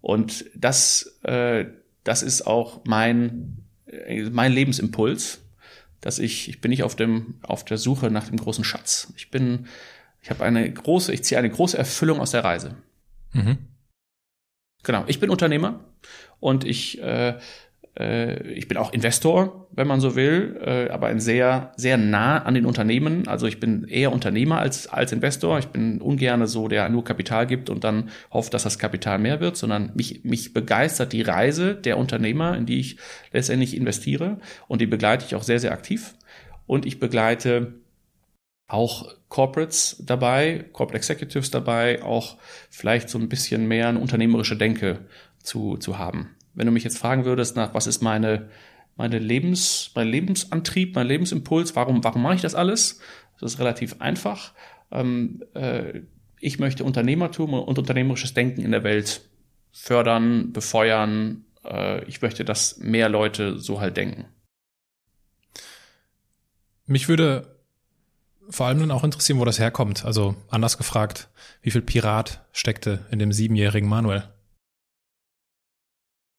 Und 0.00 0.44
das, 0.54 1.18
äh, 1.24 1.64
das 2.04 2.22
ist 2.22 2.46
auch 2.46 2.84
mein, 2.84 3.64
äh, 3.86 4.30
mein 4.30 4.52
Lebensimpuls, 4.52 5.40
dass 6.00 6.20
ich, 6.20 6.48
ich 6.48 6.60
bin 6.60 6.68
nicht 6.68 6.84
auf 6.84 6.94
dem, 6.94 7.40
auf 7.42 7.64
der 7.64 7.78
Suche 7.78 8.08
nach 8.12 8.28
dem 8.28 8.36
großen 8.36 8.62
Schatz. 8.62 9.12
Ich 9.16 9.32
bin 9.32 9.66
ich 10.24 10.30
habe 10.30 10.42
eine 10.42 10.72
große, 10.72 11.12
ich 11.12 11.22
ziehe 11.22 11.38
eine 11.38 11.50
große 11.50 11.76
Erfüllung 11.76 12.18
aus 12.18 12.30
der 12.30 12.42
Reise. 12.42 12.76
Mhm. 13.34 13.58
Genau, 14.82 15.04
ich 15.06 15.20
bin 15.20 15.28
Unternehmer 15.28 15.80
und 16.40 16.64
ich, 16.64 16.98
äh, 17.02 17.34
äh, 17.98 18.42
ich 18.52 18.66
bin 18.66 18.78
auch 18.78 18.94
Investor, 18.94 19.68
wenn 19.72 19.86
man 19.86 20.00
so 20.00 20.16
will, 20.16 20.58
äh, 20.64 20.88
aber 20.88 21.08
ein 21.08 21.20
sehr, 21.20 21.72
sehr 21.76 21.98
nah 21.98 22.38
an 22.38 22.54
den 22.54 22.64
Unternehmen. 22.64 23.28
Also 23.28 23.46
ich 23.46 23.60
bin 23.60 23.84
eher 23.84 24.12
Unternehmer 24.12 24.60
als, 24.60 24.86
als 24.86 25.12
Investor. 25.12 25.58
Ich 25.58 25.66
bin 25.66 26.00
ungerne 26.00 26.46
so, 26.46 26.68
der 26.68 26.88
nur 26.88 27.04
Kapital 27.04 27.46
gibt 27.46 27.68
und 27.68 27.84
dann 27.84 28.08
hofft, 28.32 28.54
dass 28.54 28.62
das 28.62 28.78
Kapital 28.78 29.18
mehr 29.18 29.40
wird, 29.40 29.58
sondern 29.58 29.92
mich, 29.94 30.24
mich 30.24 30.54
begeistert 30.54 31.12
die 31.12 31.20
Reise 31.20 31.74
der 31.74 31.98
Unternehmer, 31.98 32.56
in 32.56 32.64
die 32.64 32.80
ich 32.80 32.96
letztendlich 33.30 33.76
investiere 33.76 34.38
und 34.68 34.80
die 34.80 34.86
begleite 34.86 35.26
ich 35.26 35.34
auch 35.34 35.42
sehr, 35.42 35.60
sehr 35.60 35.72
aktiv. 35.72 36.14
Und 36.66 36.86
ich 36.86 36.98
begleite 36.98 37.74
auch 38.66 39.14
Corporates 39.28 40.02
dabei, 40.04 40.64
Corporate 40.72 40.96
Executives 40.96 41.50
dabei, 41.50 42.02
auch 42.02 42.38
vielleicht 42.70 43.08
so 43.08 43.18
ein 43.18 43.28
bisschen 43.28 43.66
mehr 43.68 43.88
eine 43.88 43.98
unternehmerische 43.98 44.56
Denke 44.56 45.06
zu, 45.38 45.76
zu 45.76 45.98
haben. 45.98 46.30
Wenn 46.54 46.66
du 46.66 46.72
mich 46.72 46.84
jetzt 46.84 46.98
fragen 46.98 47.24
würdest 47.24 47.56
nach, 47.56 47.74
was 47.74 47.86
ist 47.86 48.02
meine, 48.02 48.48
meine 48.96 49.18
Lebens, 49.18 49.90
mein 49.94 50.08
Lebensantrieb, 50.08 50.94
mein 50.94 51.06
Lebensimpuls, 51.06 51.76
warum, 51.76 52.02
warum 52.04 52.22
mache 52.22 52.36
ich 52.36 52.42
das 52.42 52.54
alles? 52.54 53.00
Das 53.40 53.54
ist 53.54 53.58
relativ 53.58 54.00
einfach. 54.00 54.54
Ähm, 54.90 55.42
äh, 55.54 56.02
ich 56.40 56.58
möchte 56.58 56.84
Unternehmertum 56.84 57.54
und 57.54 57.78
unternehmerisches 57.78 58.34
Denken 58.34 58.62
in 58.62 58.70
der 58.70 58.84
Welt 58.84 59.22
fördern, 59.72 60.52
befeuern. 60.52 61.44
Äh, 61.64 62.04
ich 62.04 62.22
möchte, 62.22 62.44
dass 62.44 62.78
mehr 62.78 63.08
Leute 63.08 63.58
so 63.58 63.80
halt 63.80 63.96
denken. 63.96 64.26
Mich 66.86 67.08
würde 67.08 67.53
vor 68.50 68.66
allem 68.66 68.80
dann 68.80 68.90
auch 68.90 69.04
interessieren, 69.04 69.38
wo 69.38 69.44
das 69.44 69.58
herkommt. 69.58 70.04
Also 70.04 70.36
anders 70.48 70.78
gefragt, 70.78 71.28
wie 71.62 71.70
viel 71.70 71.82
Pirat 71.82 72.44
steckte 72.52 73.04
in 73.10 73.18
dem 73.18 73.32
siebenjährigen 73.32 73.88
Manuel? 73.88 74.24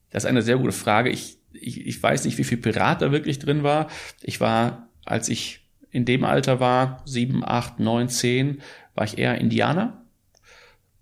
Das 0.10 0.24
ist 0.24 0.30
eine 0.30 0.42
sehr 0.42 0.58
gute 0.58 0.72
Frage. 0.72 1.10
Ich, 1.10 1.40
ich, 1.52 1.86
ich 1.86 2.02
weiß 2.02 2.26
nicht, 2.26 2.38
wie 2.38 2.44
viel 2.44 2.58
Pirat 2.58 3.02
da 3.02 3.12
wirklich 3.12 3.40
drin 3.40 3.64
war. 3.64 3.88
Ich 4.22 4.40
war, 4.40 4.90
als 5.04 5.30
ich 5.30 5.68
in 5.92 6.06
dem 6.06 6.24
Alter 6.24 6.60
war, 6.60 7.02
sieben, 7.06 7.44
acht, 7.44 7.80
neun, 7.80 8.10
zehn, 8.10 8.62
war 8.94 9.06
ich 9.06 9.18
eher 9.18 9.40
Indianer. 9.40 10.06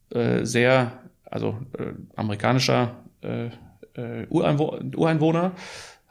Äh, 0.09 0.45
sehr, 0.45 0.99
also 1.25 1.59
äh, 1.77 1.93
amerikanischer 2.15 2.95
äh, 3.21 3.49
äh 3.95 4.27
Ureinwohner 4.29 5.53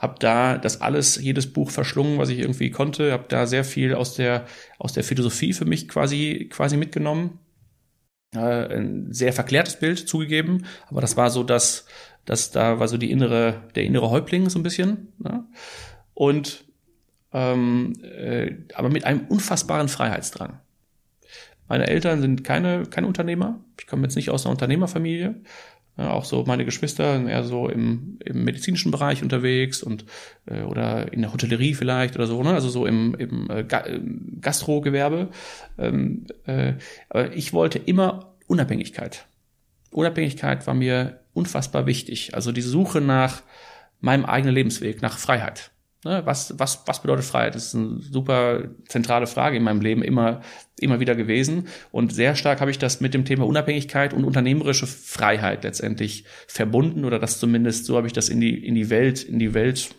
habe 0.03 0.17
da 0.19 0.59
das 0.59 0.81
alles, 0.81 1.17
jedes 1.17 1.53
Buch 1.53 1.71
verschlungen, 1.71 2.19
was 2.19 2.29
ich 2.29 2.41
irgendwie 2.41 2.73
konnte, 2.73 3.13
habe 3.13 3.27
da 3.29 3.47
sehr 3.47 3.65
viel 3.65 3.95
aus 3.95 4.17
der 4.17 4.47
aus 4.79 4.93
der 4.93 5.05
Philosophie 5.05 5.53
für 5.53 5.65
mich 5.65 5.89
quasi 5.89 6.49
quasi 6.51 6.77
mitgenommen. 6.77 7.39
Äh, 8.35 8.77
ein 8.77 9.13
sehr 9.13 9.33
verklärtes 9.33 9.79
Bild 9.79 10.09
zugegeben, 10.09 10.67
aber 10.89 11.01
das 11.01 11.17
war 11.17 11.31
so, 11.31 11.45
dass 11.45 11.87
dass 12.25 12.51
da 12.51 12.81
war 12.81 12.89
so 12.89 12.99
die 12.99 13.13
innere 13.13 13.63
der 13.77 13.85
innere 13.85 14.11
Häuptling 14.11 14.51
so 14.51 14.59
ein 14.59 14.65
bisschen 14.65 15.13
ne? 15.19 15.45
und 16.15 16.65
ähm, 17.33 17.95
äh, 18.03 18.57
aber 18.75 18.91
mit 18.91 19.05
einem 19.05 19.27
unfassbaren 19.29 19.89
Freiheitsdrang. 19.89 20.59
Meine 21.69 21.87
Eltern 21.87 22.21
sind 22.21 22.43
keine 22.43 22.87
keine 22.87 23.07
Unternehmer. 23.07 23.61
Ich 23.79 23.87
komme 23.87 24.03
jetzt 24.03 24.17
nicht 24.17 24.31
aus 24.31 24.45
einer 24.45 24.53
Unternehmerfamilie. 24.53 25.37
Ja, 25.99 26.11
auch 26.11 26.25
so 26.25 26.45
meine 26.47 26.65
Geschwister 26.65 27.17
sind 27.17 27.29
eher 27.29 27.45
so 27.45 27.69
im, 27.69 28.19
im 28.25 28.45
medizinischen 28.45 28.91
Bereich 28.91 29.23
unterwegs 29.23 29.83
und 29.83 30.07
äh, 30.47 30.63
oder 30.63 31.13
in 31.13 31.21
der 31.21 31.33
Hotellerie 31.33 31.75
vielleicht 31.75 32.15
oder 32.17 32.27
so, 32.27 32.43
ne? 32.43 32.55
Also 32.55 32.71
so 32.71 32.87
im, 32.87 33.15
im 33.15 33.51
äh, 33.51 33.65
Gastrogewerbe. 34.41 35.29
Ähm, 35.79 36.27
äh, 36.47 36.75
aber 37.11 37.35
ich 37.35 37.53
wollte 37.53 37.79
immer 37.79 38.35
Unabhängigkeit. 38.47 39.27
Unabhängigkeit 39.91 40.67
war 40.67 40.75
mir 40.75 41.21
unfassbar 41.35 41.87
wichtig. 41.87 42.35
Also 42.35 42.53
die 42.53 42.63
Suche 42.63 43.03
nach 43.03 43.43
meinem 44.01 44.25
eigenen 44.25 44.55
Lebensweg, 44.55 45.03
nach 45.03 45.19
Freiheit. 45.19 45.73
Ne, 46.05 46.27
was, 46.27 46.59
was, 46.59 46.83
was 46.87 47.01
bedeutet 47.01 47.25
Freiheit? 47.25 47.55
Das 47.55 47.67
ist 47.67 47.75
eine 47.77 48.01
super 48.01 48.65
zentrale 48.89 49.29
Frage 49.29 49.57
in 49.57 49.63
meinem 49.63 49.81
Leben 49.81 50.03
immer, 50.03 50.41
immer 50.81 50.99
wieder 50.99 51.15
gewesen. 51.15 51.69
Und 51.93 52.13
sehr 52.13 52.35
stark 52.35 52.61
habe 52.61 52.73
ich 52.73 52.79
das 52.79 53.01
mit 53.01 53.15
dem 53.15 53.25
Thema 53.25 53.47
Unabhängigkeit 53.47 54.13
und 54.13 54.25
unternehmerische 54.25 54.89
Freiheit 54.89 55.63
letztendlich 55.63 56.25
verbunden 56.49 57.05
oder 57.05 57.21
das 57.21 57.39
zumindest, 57.39 57.85
so 57.85 57.97
habe 57.97 58.09
ich 58.09 58.13
das 58.13 58.29
in 58.29 58.41
die, 58.41 58.67
in 58.67 58.75
die 58.75 58.91
Welt, 58.91 59.23
in 59.23 59.39
die 59.39 59.55
Welt 59.55 59.95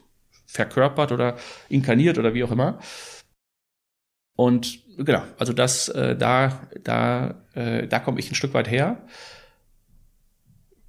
verkörpert 0.46 1.14
oder 1.14 1.38
inkarniert 1.70 2.18
oder 2.18 2.34
wie 2.34 2.44
auch 2.44 2.52
immer. 2.52 2.80
Und 4.36 4.84
genau, 4.98 5.24
also 5.38 5.54
das, 5.54 5.88
äh, 5.88 6.18
da, 6.18 6.68
da, 6.84 7.46
äh, 7.54 7.88
da 7.88 8.00
komme 8.00 8.20
ich 8.20 8.30
ein 8.30 8.36
Stück 8.36 8.54
weit 8.54 8.70
her. 8.70 9.06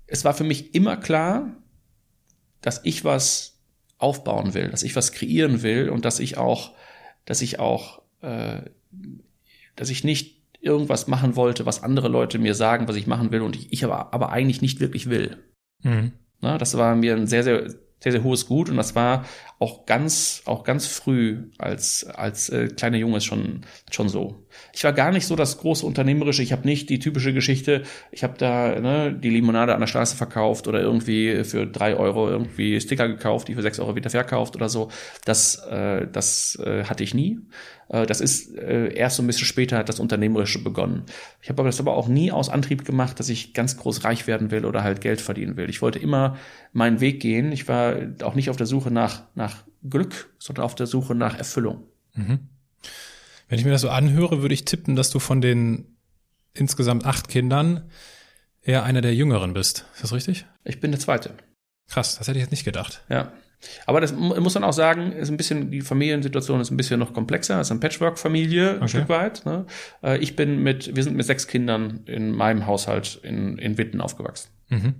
Es 0.06 0.25
war 0.25 0.35
für 0.35 0.44
mich 0.44 0.75
immer 0.75 0.97
klar, 0.97 1.54
dass 2.62 2.80
ich 2.85 3.04
was 3.04 3.53
aufbauen 3.98 4.54
will, 4.54 4.68
dass 4.68 4.82
ich 4.82 4.96
was 4.96 5.12
kreieren 5.12 5.62
will 5.62 5.88
und 5.88 6.04
dass 6.04 6.20
ich 6.20 6.36
auch, 6.36 6.72
dass 7.24 7.42
ich 7.42 7.58
auch, 7.58 8.02
äh, 8.20 8.62
dass 9.76 9.90
ich 9.90 10.04
nicht 10.04 10.42
irgendwas 10.60 11.06
machen 11.08 11.36
wollte, 11.36 11.66
was 11.66 11.82
andere 11.82 12.08
Leute 12.08 12.38
mir 12.38 12.54
sagen, 12.54 12.88
was 12.88 12.96
ich 12.96 13.06
machen 13.06 13.30
will 13.30 13.42
und 13.42 13.56
ich, 13.56 13.72
ich 13.72 13.84
aber, 13.84 14.14
aber 14.14 14.30
eigentlich 14.30 14.62
nicht 14.62 14.80
wirklich 14.80 15.10
will. 15.10 15.38
Mhm. 15.82 16.12
Na, 16.40 16.58
das 16.58 16.76
war 16.76 16.94
mir 16.96 17.14
ein 17.14 17.26
sehr, 17.26 17.44
sehr 17.44 17.68
sehr, 18.04 18.12
sehr 18.12 18.22
hohes 18.22 18.46
Gut 18.46 18.68
und 18.68 18.76
das 18.76 18.94
war 18.94 19.24
auch 19.58 19.86
ganz, 19.86 20.42
auch 20.44 20.62
ganz 20.62 20.86
früh 20.86 21.50
als, 21.56 22.04
als 22.04 22.50
äh, 22.50 22.68
kleiner 22.68 22.98
Junge 22.98 23.22
schon, 23.22 23.62
schon 23.90 24.10
so. 24.10 24.43
Ich 24.73 24.84
war 24.84 24.92
gar 24.92 25.12
nicht 25.12 25.26
so 25.26 25.37
das 25.37 25.58
große 25.58 25.87
Unternehmerische, 25.87 26.42
ich 26.42 26.52
habe 26.52 26.66
nicht 26.66 26.90
die 26.90 26.99
typische 26.99 27.32
Geschichte, 27.32 27.82
ich 28.11 28.25
habe 28.25 28.34
da 28.38 28.80
ne, 28.80 29.14
die 29.14 29.30
Limonade 29.30 29.75
an 29.75 29.80
der 29.80 29.87
Straße 29.87 30.16
verkauft 30.16 30.68
oder 30.68 30.80
irgendwie 30.80 31.44
für 31.44 31.66
drei 31.66 31.96
Euro 31.96 32.28
irgendwie 32.28 32.80
Sticker 32.80 33.08
gekauft, 33.08 33.49
die 33.49 33.54
für 33.54 33.62
sechs 33.62 33.78
Euro 33.78 33.94
wieder 33.96 34.11
verkauft 34.11 34.56
oder 34.56 34.68
so. 34.68 34.90
Das, 35.25 35.56
äh, 35.70 36.06
das 36.11 36.58
äh, 36.64 36.84
hatte 36.84 37.04
ich 37.04 37.14
nie. 37.14 37.40
Äh, 37.88 38.06
das 38.06 38.20
ist 38.20 38.56
äh, 38.56 38.92
erst 38.94 39.16
so 39.16 39.23
ein 39.23 39.26
bisschen 39.26 39.46
später 39.46 39.78
hat 39.78 39.88
das 39.88 40.00
Unternehmerische 40.00 40.62
begonnen. 40.62 41.04
Ich 41.42 41.49
habe 41.49 41.62
aber 41.62 41.68
das 41.68 41.80
aber 41.80 41.96
auch 41.96 42.08
nie 42.08 42.32
aus 42.32 42.49
Antrieb 42.49 42.84
gemacht, 42.84 43.20
dass 43.20 43.28
ich 43.28 43.54
ganz 43.54 43.76
groß 43.76 44.04
reich 44.04 44.26
werden 44.26 44.50
will 44.50 44.64
oder 44.64 44.82
halt 44.82 45.00
Geld 45.00 45.20
verdienen 45.20 45.56
will. 45.56 45.70
Ich 45.70 45.82
wollte 45.82 45.99
immer 45.99 46.37
meinen 46.73 47.00
Weg 47.00 47.20
gehen. 47.20 47.52
Ich 47.52 47.68
war 47.68 47.96
auch 48.23 48.34
nicht 48.34 48.50
auf 48.50 48.56
der 48.56 48.66
Suche 48.66 48.90
nach, 48.90 49.23
nach 49.34 49.64
Glück, 49.88 50.34
sondern 50.38 50.64
auf 50.64 50.75
der 50.75 50.87
Suche 50.87 51.14
nach 51.14 51.38
Erfüllung. 51.38 51.84
Mhm. 52.14 52.49
Wenn 53.54 53.61
ich 53.61 53.66
mir 53.66 53.70
das 53.70 53.82
so 53.82 53.90
anhöre, 53.90 54.42
würde 54.42 54.52
ich 54.52 54.64
tippen, 54.64 54.96
dass 54.96 55.11
du 55.11 55.20
von 55.20 55.40
den 55.40 55.96
insgesamt 56.54 57.04
acht 57.04 57.28
Kindern 57.28 57.88
eher 58.62 58.82
einer 58.82 59.00
der 59.00 59.14
Jüngeren 59.14 59.54
bist. 59.54 59.84
Ist 59.94 60.02
das 60.02 60.12
richtig? 60.12 60.44
Ich 60.64 60.80
bin 60.80 60.90
der 60.90 60.99
Zweite. 60.99 61.34
Krass, 61.88 62.18
das 62.18 62.26
hätte 62.26 62.37
ich 62.37 62.42
jetzt 62.42 62.50
nicht 62.50 62.64
gedacht. 62.64 63.04
Ja. 63.08 63.32
Aber 63.87 64.00
das 64.00 64.12
muss 64.12 64.54
man 64.54 64.64
auch 64.64 64.73
sagen, 64.73 65.12
ist 65.12 65.30
ein 65.30 65.37
bisschen, 65.37 65.70
die 65.70 65.82
Familiensituation 65.82 66.61
ist 66.61 66.73
ein 66.73 66.76
bisschen 66.76 66.99
noch 66.99 67.12
komplexer. 67.12 67.61
Es 67.61 67.68
ist 67.68 67.70
eine 67.70 67.78
Patchwork-Familie, 67.78 68.70
ein 68.70 68.76
okay. 68.78 68.88
Stück 68.88 69.08
weit. 69.08 69.46
Ne? 69.46 69.66
Äh, 70.02 70.18
ich 70.18 70.34
bin 70.34 70.64
mit, 70.64 70.96
wir 70.96 71.04
sind 71.04 71.14
mit 71.14 71.25
sechs 71.25 71.46
Kindern 71.46 72.00
in 72.06 72.32
meinem 72.32 72.66
Haushalt 72.66 73.20
in, 73.23 73.56
in 73.58 73.78
Witten 73.78 74.00
aufgewachsen. 74.00 74.49
Mhm. 74.68 74.94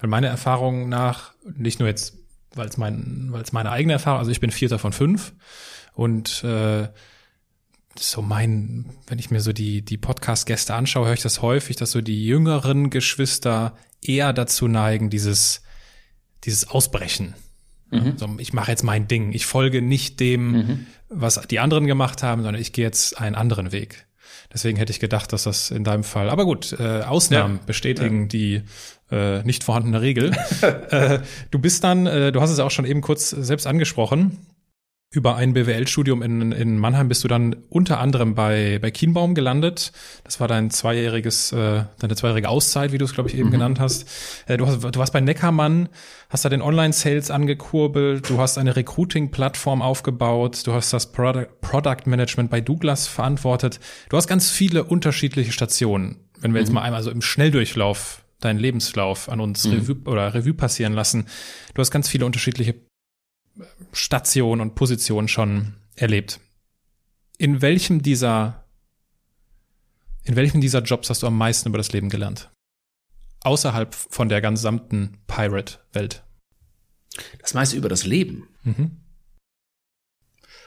Weil 0.00 0.10
meine 0.10 0.26
Erfahrung 0.26 0.88
nach, 0.88 1.34
nicht 1.44 1.78
nur 1.78 1.88
jetzt, 1.88 2.18
weil 2.56 2.66
es 2.66 2.76
mein, 2.76 3.28
weil 3.30 3.42
es 3.42 3.52
meine 3.52 3.70
eigene 3.70 3.92
Erfahrung, 3.92 4.18
also 4.18 4.32
ich 4.32 4.40
bin 4.40 4.50
Vierter 4.50 4.80
von 4.80 4.92
fünf 4.92 5.32
und 5.94 6.42
äh, 6.42 6.88
so 7.98 8.22
mein, 8.22 8.86
wenn 9.06 9.18
ich 9.18 9.30
mir 9.30 9.40
so 9.40 9.52
die, 9.52 9.82
die 9.82 9.98
Podcast-Gäste 9.98 10.74
anschaue, 10.74 11.06
höre 11.06 11.14
ich 11.14 11.22
das 11.22 11.42
häufig, 11.42 11.76
dass 11.76 11.92
so 11.92 12.00
die 12.00 12.24
jüngeren 12.24 12.90
Geschwister 12.90 13.76
eher 14.00 14.32
dazu 14.32 14.68
neigen, 14.68 15.10
dieses, 15.10 15.62
dieses 16.44 16.68
Ausbrechen 16.68 17.34
Mhm. 17.92 18.14
So, 18.16 18.28
ich 18.38 18.52
mache 18.52 18.70
jetzt 18.70 18.82
mein 18.82 19.06
Ding. 19.06 19.32
Ich 19.32 19.46
folge 19.46 19.82
nicht 19.82 20.18
dem, 20.18 20.52
mhm. 20.52 20.86
was 21.08 21.40
die 21.48 21.60
anderen 21.60 21.86
gemacht 21.86 22.22
haben, 22.22 22.42
sondern 22.42 22.60
ich 22.60 22.72
gehe 22.72 22.84
jetzt 22.84 23.20
einen 23.20 23.36
anderen 23.36 23.70
Weg. 23.70 24.06
Deswegen 24.52 24.76
hätte 24.76 24.92
ich 24.92 25.00
gedacht, 25.00 25.32
dass 25.32 25.44
das 25.44 25.70
in 25.70 25.84
deinem 25.84 26.04
Fall. 26.04 26.28
Aber 26.28 26.44
gut, 26.44 26.74
äh, 26.78 27.02
Ausnahmen 27.02 27.56
ja. 27.56 27.62
bestätigen 27.66 28.22
ja. 28.22 28.28
die 28.28 28.62
äh, 29.10 29.42
nicht 29.44 29.64
vorhandene 29.64 30.00
Regel. 30.00 30.32
äh, 30.90 31.20
du 31.50 31.58
bist 31.58 31.84
dann, 31.84 32.06
äh, 32.06 32.32
du 32.32 32.40
hast 32.40 32.50
es 32.50 32.58
auch 32.58 32.70
schon 32.70 32.84
eben 32.84 33.02
kurz 33.02 33.30
selbst 33.30 33.66
angesprochen. 33.66 34.38
Über 35.14 35.36
ein 35.36 35.52
BWL-Studium 35.52 36.22
in, 36.22 36.52
in 36.52 36.78
Mannheim 36.78 37.08
bist 37.08 37.22
du 37.22 37.28
dann 37.28 37.54
unter 37.68 38.00
anderem 38.00 38.34
bei, 38.34 38.78
bei 38.80 38.90
Kienbaum 38.90 39.34
gelandet. 39.34 39.92
Das 40.24 40.40
war 40.40 40.48
dein 40.48 40.70
zweijähriges, 40.70 41.52
äh, 41.52 41.84
deine 41.98 42.16
zweijährige 42.16 42.48
Auszeit, 42.48 42.92
wie 42.92 42.98
du 42.98 43.04
es, 43.04 43.12
glaube 43.12 43.28
ich, 43.28 43.36
eben 43.36 43.48
mhm. 43.48 43.52
genannt 43.52 43.78
hast. 43.78 44.08
Äh, 44.46 44.56
du 44.56 44.66
hast. 44.66 44.82
Du 44.82 44.98
warst 44.98 45.12
bei 45.12 45.20
Neckermann, 45.20 45.90
hast 46.30 46.46
da 46.46 46.48
den 46.48 46.62
Online-Sales 46.62 47.30
angekurbelt, 47.30 48.30
du 48.30 48.38
hast 48.38 48.56
eine 48.56 48.74
Recruiting-Plattform 48.74 49.82
aufgebaut, 49.82 50.66
du 50.66 50.72
hast 50.72 50.94
das 50.94 51.12
Product, 51.12 51.48
Product 51.60 52.06
Management 52.06 52.50
bei 52.50 52.62
Douglas 52.62 53.06
verantwortet. 53.06 53.80
Du 54.08 54.16
hast 54.16 54.28
ganz 54.28 54.50
viele 54.50 54.84
unterschiedliche 54.84 55.52
Stationen. 55.52 56.20
Wenn 56.40 56.54
wir 56.54 56.60
mhm. 56.62 56.66
jetzt 56.66 56.72
mal 56.72 56.82
einmal 56.82 57.02
so 57.02 57.10
im 57.10 57.20
Schnelldurchlauf 57.20 58.24
deinen 58.40 58.58
Lebenslauf 58.58 59.28
an 59.28 59.40
uns 59.40 59.66
mhm. 59.66 59.72
Revue 59.74 59.96
oder 60.06 60.32
Revue 60.32 60.54
passieren 60.54 60.94
lassen. 60.94 61.26
Du 61.74 61.80
hast 61.80 61.90
ganz 61.90 62.08
viele 62.08 62.24
unterschiedliche 62.24 62.74
Stationen 63.92 64.60
und 64.60 64.74
Positionen 64.74 65.28
schon 65.28 65.74
erlebt. 65.94 66.40
In 67.38 67.60
welchem 67.62 68.02
dieser, 68.02 68.64
in 70.24 70.36
welchem 70.36 70.60
dieser 70.60 70.82
Jobs 70.82 71.10
hast 71.10 71.22
du 71.22 71.26
am 71.26 71.36
meisten 71.36 71.68
über 71.68 71.78
das 71.78 71.92
Leben 71.92 72.08
gelernt? 72.08 72.50
Außerhalb 73.44 73.94
von 73.94 74.28
der 74.28 74.40
gesamten 74.40 75.18
Pirate-Welt. 75.26 76.22
Das 77.40 77.54
meiste 77.54 77.76
über 77.76 77.88
das 77.88 78.06
Leben. 78.06 78.48
Mhm. 78.62 79.02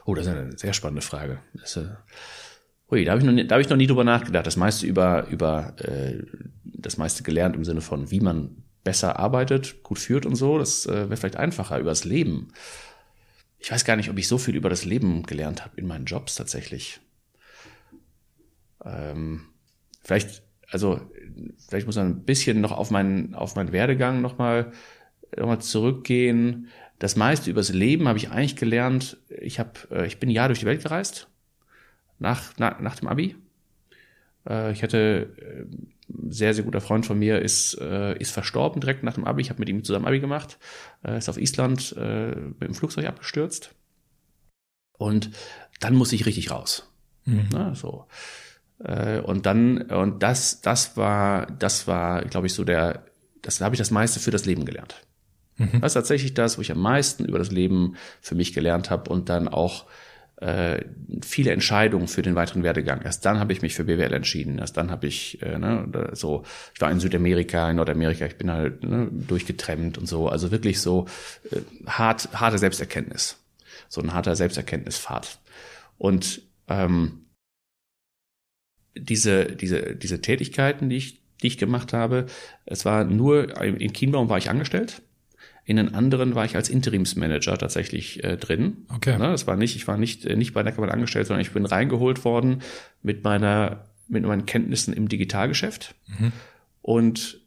Oh, 0.06 0.14
das 0.14 0.28
ist 0.28 0.32
eine 0.32 0.58
sehr 0.58 0.74
spannende 0.74 1.02
Frage. 1.02 1.40
Das, 1.54 1.78
äh, 1.78 1.96
ui, 2.92 3.06
da 3.06 3.12
habe 3.12 3.22
ich, 3.22 3.26
noch 3.26 3.34
nie, 3.34 3.48
da 3.48 3.56
hab 3.56 3.62
ich 3.62 3.70
noch 3.70 3.78
nie 3.78 3.88
drüber 3.88 4.04
nachgedacht. 4.04 4.46
Das 4.46 4.58
meiste 4.58 4.86
über, 4.86 5.28
über 5.28 5.74
äh, 5.80 6.24
das 6.64 6.98
meiste 6.98 7.24
gelernt 7.24 7.56
im 7.56 7.66
Sinne 7.66 7.82
von, 7.82 8.12
wie 8.12 8.20
man 8.20 8.65
besser 8.86 9.20
arbeitet, 9.20 9.84
gut 9.84 10.00
führt 10.00 10.26
und 10.26 10.36
so. 10.36 10.58
Das 10.58 10.86
äh, 10.86 11.10
wäre 11.10 11.18
vielleicht 11.18 11.36
einfacher 11.36 11.80
über 11.80 11.90
das 11.90 12.06
Leben. 12.06 12.54
Ich 13.60 13.72
weiß 13.72 13.84
gar 13.84 13.98
nicht, 13.98 14.10
ob 14.10 14.18
ich 14.18 14.30
so 14.30 14.38
viel 14.38 14.56
über 14.56 14.70
das 14.70 14.86
Leben 14.86 15.24
gelernt 15.24 15.66
habe 15.66 15.76
in 15.76 15.88
meinen 15.88 16.06
Jobs 16.06 16.36
tatsächlich. 16.36 17.02
Ähm, 18.86 19.42
vielleicht, 20.04 20.44
also 20.70 21.02
vielleicht 21.68 21.88
muss 21.88 21.96
man 21.96 22.08
ein 22.08 22.24
bisschen 22.24 22.62
noch 22.62 22.72
auf 22.72 22.92
meinen 22.92 23.34
auf 23.34 23.56
meinen 23.56 23.72
Werdegang 23.72 24.22
nochmal 24.22 24.72
noch 25.36 25.48
mal 25.48 25.60
zurückgehen. 25.60 26.68
Das 27.00 27.16
meiste 27.16 27.50
über 27.50 27.62
das 27.62 27.74
Leben 27.74 28.08
habe 28.08 28.20
ich 28.20 28.30
eigentlich 28.30 28.56
gelernt. 28.56 29.18
Ich 29.30 29.60
habe, 29.60 29.72
äh, 29.90 30.06
ich 30.06 30.20
bin 30.20 30.30
Jahr 30.30 30.48
durch 30.48 30.60
die 30.60 30.66
Welt 30.66 30.84
gereist 30.84 31.28
nach 32.20 32.56
nach, 32.58 32.80
nach 32.80 32.98
dem 32.98 33.08
Abi. 33.08 33.36
Äh, 34.48 34.72
ich 34.74 34.84
hatte 34.84 35.34
äh, 35.40 35.66
sehr, 36.08 36.54
sehr 36.54 36.64
guter 36.64 36.82
Freund 36.82 37.06
von 37.06 37.18
mir 37.18 37.42
ist, 37.42 37.80
äh, 37.82 38.18
ist 38.18 38.32
verstorben 38.32 38.82
direkt 38.82 39.04
nach 39.04 39.16
dem 39.16 39.26
Abi. 39.26 39.42
Ich 39.42 39.50
habe 39.50 39.60
mit 39.60 39.70
ihm 39.70 39.84
zusammen 39.84 40.06
Abi 40.06 40.20
gemacht. 40.20 40.58
Äh, 41.04 41.18
ist 41.18 41.30
auf 41.30 41.38
Island 41.38 41.96
äh, 41.98 42.36
mit 42.36 42.62
dem 42.62 42.76
Flugzeug 42.76 43.06
abgestürzt. 43.06 43.74
Und 44.98 45.32
dann 45.80 45.96
muss 45.96 46.14
ich 46.14 46.26
richtig 46.26 46.52
raus. 46.52 46.92
Mhm. 47.26 47.50
Na, 47.52 47.76
so. 47.76 48.08
Äh, 48.80 49.20
und 49.20 49.46
dann, 49.46 49.82
und 49.84 50.22
das, 50.22 50.62
das 50.62 50.96
war, 50.96 51.48
das 51.48 51.88
war, 51.88 52.24
glaube 52.26 52.48
ich, 52.48 52.54
so 52.54 52.64
der, 52.64 53.06
das 53.42 53.62
habe 53.62 53.76
ich 53.76 53.80
das 53.80 53.92
meiste 53.92 54.20
für 54.20 54.32
das 54.32 54.46
Leben 54.46 54.66
gelernt. 54.66 55.06
Mhm. 55.58 55.82
Das 55.82 55.92
ist 55.92 55.96
tatsächlich 55.96 56.34
das, 56.34 56.58
wo 56.58 56.62
ich 56.62 56.72
am 56.72 56.82
meisten 56.82 57.26
über 57.26 57.40
das 57.40 57.52
Leben 57.52 57.96
für 58.22 58.36
mich 58.36 58.54
gelernt 58.54 58.90
habe 58.90 59.10
und 59.10 59.30
dann 59.30 59.48
auch 59.48 59.86
äh, 60.38 60.84
viele 61.24 61.52
Entscheidungen 61.52 62.08
für 62.08 62.22
den 62.22 62.36
weiteren 62.36 62.64
Werdegang. 62.64 63.02
Erst 63.02 63.26
dann 63.26 63.40
habe 63.40 63.54
ich 63.54 63.62
mich 63.62 63.74
für 63.74 63.86
BWL 63.86 64.14
entschieden. 64.14 64.60
Erst 64.60 64.76
dann 64.76 64.92
habe 64.92 65.08
ich 65.08 65.42
äh, 65.42 65.58
ne, 65.58 66.10
so, 66.14 66.44
ich 66.74 66.82
war 66.82 66.92
in 66.92 67.00
Südamerika, 67.00 67.70
in 67.70 67.78
Nordamerika, 67.78 68.26
ich 68.26 68.38
bin 68.38 68.52
halt 68.52 68.84
ne, 68.84 69.08
durchgetrennt 69.12 69.98
und 69.98 70.08
so. 70.08 70.28
Also 70.28 70.52
wirklich 70.52 70.82
so 70.82 71.06
äh, 71.52 71.62
hart, 71.88 72.30
harte 72.34 72.58
Selbsterkenntnis. 72.58 73.42
So 73.88 74.02
ein 74.02 74.14
harter 74.14 74.36
Selbsterkenntnispfad. 74.36 75.40
Und 75.98 76.42
ähm, 76.68 77.26
diese, 78.98 79.46
diese, 79.46 79.96
diese 79.96 80.22
Tätigkeiten, 80.22 80.90
die 80.90 80.98
ich, 80.98 81.22
die 81.42 81.48
ich 81.48 81.58
gemacht 81.58 81.94
habe, 81.94 82.26
es 82.66 82.84
war 82.84 83.06
nur, 83.06 83.62
in 83.62 83.94
Kienbaum 83.94 84.30
war 84.30 84.38
ich 84.38 84.50
angestellt 84.50 85.02
in 85.66 85.78
den 85.78 85.96
anderen 85.96 86.36
war 86.36 86.46
ich 86.46 86.56
als 86.56 86.70
Interimsmanager 86.70 87.58
tatsächlich 87.58 88.24
äh, 88.24 88.38
drin. 88.38 88.86
Okay. 88.96 89.18
Ne, 89.18 89.32
das 89.32 89.48
war 89.48 89.58
nicht, 89.58 89.76
ich 89.76 89.88
war 89.88 89.98
nicht, 89.98 90.24
äh, 90.26 90.36
nicht 90.36 90.54
bei 90.54 90.62
Neckermann 90.62 90.92
angestellt, 90.92 91.26
sondern 91.26 91.42
ich 91.42 91.52
bin 91.52 91.66
reingeholt 91.66 92.24
worden 92.24 92.62
mit 93.02 93.24
meiner, 93.24 93.90
mit 94.08 94.24
meinen 94.24 94.46
Kenntnissen 94.46 94.94
im 94.94 95.10
Digitalgeschäft. 95.10 95.96
Mhm. 96.08 96.32
Und 96.84 97.42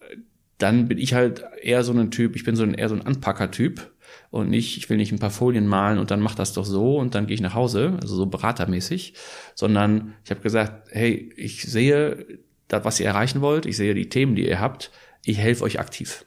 äh, 0.00 0.16
dann 0.58 0.86
bin 0.86 0.98
ich 0.98 1.14
halt 1.14 1.44
eher 1.62 1.82
so 1.82 1.92
ein 1.92 2.10
Typ, 2.10 2.36
ich 2.36 2.44
bin 2.44 2.56
so 2.56 2.62
ein, 2.62 2.74
eher 2.74 2.90
so 2.90 2.94
ein 2.94 3.06
Anpacker-Typ 3.06 3.90
und 4.30 4.50
nicht, 4.50 4.76
ich 4.76 4.90
will 4.90 4.98
nicht 4.98 5.12
ein 5.12 5.18
paar 5.18 5.30
Folien 5.30 5.66
malen 5.66 5.98
und 5.98 6.10
dann 6.10 6.20
mach 6.20 6.34
das 6.34 6.52
doch 6.52 6.66
so 6.66 6.98
und 6.98 7.14
dann 7.14 7.26
gehe 7.26 7.34
ich 7.34 7.40
nach 7.40 7.54
Hause, 7.54 7.96
also 8.02 8.16
so 8.16 8.26
beratermäßig, 8.26 9.14
sondern 9.54 10.12
ich 10.24 10.30
habe 10.30 10.42
gesagt, 10.42 10.88
hey, 10.90 11.32
ich 11.36 11.62
sehe, 11.62 12.26
das, 12.68 12.84
was 12.84 13.00
ihr 13.00 13.06
erreichen 13.06 13.40
wollt, 13.40 13.64
ich 13.64 13.78
sehe 13.78 13.94
die 13.94 14.10
Themen, 14.10 14.34
die 14.34 14.46
ihr 14.46 14.60
habt, 14.60 14.90
ich 15.24 15.38
helfe 15.38 15.64
euch 15.64 15.80
aktiv. 15.80 16.26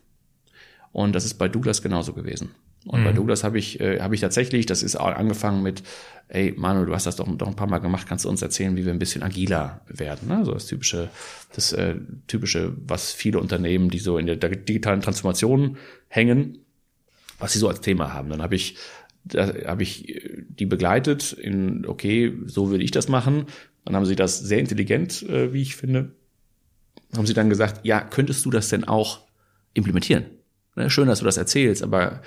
Und 0.95 1.13
das 1.13 1.25
ist 1.25 1.33
bei 1.33 1.49
Douglas 1.49 1.81
genauso 1.81 2.13
gewesen. 2.13 2.51
Und 2.85 3.01
mhm. 3.01 3.03
bei 3.03 3.11
Douglas 3.11 3.43
habe 3.43 3.59
ich, 3.59 3.81
äh, 3.81 3.99
habe 3.99 4.15
ich 4.15 4.21
tatsächlich, 4.21 4.65
das 4.65 4.81
ist 4.81 4.95
auch 4.95 5.07
angefangen 5.07 5.61
mit, 5.61 5.83
ey 6.29 6.53
Manuel, 6.55 6.85
du 6.85 6.93
hast 6.93 7.05
das 7.05 7.17
doch, 7.17 7.27
doch 7.35 7.49
ein 7.49 7.57
paar 7.57 7.67
Mal 7.67 7.79
gemacht, 7.79 8.07
kannst 8.07 8.23
du 8.23 8.29
uns 8.29 8.41
erzählen, 8.41 8.77
wie 8.77 8.85
wir 8.85 8.93
ein 8.93 8.99
bisschen 8.99 9.21
agiler 9.21 9.81
werden? 9.89 10.29
Ne? 10.29 10.45
So 10.45 10.53
das 10.53 10.67
typische, 10.67 11.09
das 11.53 11.73
äh, 11.73 11.95
typische, 12.27 12.77
was 12.87 13.11
viele 13.11 13.41
Unternehmen, 13.41 13.89
die 13.89 13.99
so 13.99 14.17
in 14.17 14.25
der 14.25 14.37
digitalen 14.37 15.01
Transformation 15.01 15.75
hängen, 16.07 16.59
was 17.39 17.51
sie 17.51 17.59
so 17.59 17.67
als 17.67 17.81
Thema 17.81 18.13
haben. 18.13 18.29
Dann 18.29 18.41
habe 18.41 18.55
ich, 18.55 18.77
da 19.25 19.53
habe 19.65 19.83
ich 19.83 20.15
äh, 20.15 20.43
die 20.47 20.65
begleitet 20.65 21.33
in, 21.33 21.85
okay, 21.85 22.31
so 22.45 22.69
würde 22.69 22.85
ich 22.85 22.91
das 22.91 23.09
machen. 23.09 23.47
Dann 23.83 23.97
haben 23.97 24.05
sie 24.05 24.15
das 24.15 24.39
sehr 24.39 24.59
intelligent, 24.59 25.23
äh, 25.23 25.51
wie 25.51 25.61
ich 25.61 25.75
finde, 25.75 26.11
haben 27.17 27.27
sie 27.27 27.33
dann 27.33 27.49
gesagt, 27.49 27.85
ja, 27.85 27.99
könntest 27.99 28.45
du 28.45 28.49
das 28.49 28.69
denn 28.69 28.85
auch 28.85 29.27
implementieren? 29.73 30.23
Ne, 30.75 30.89
schön, 30.89 31.07
dass 31.07 31.19
du 31.19 31.25
das 31.25 31.37
erzählst, 31.37 31.83
aber 31.83 32.21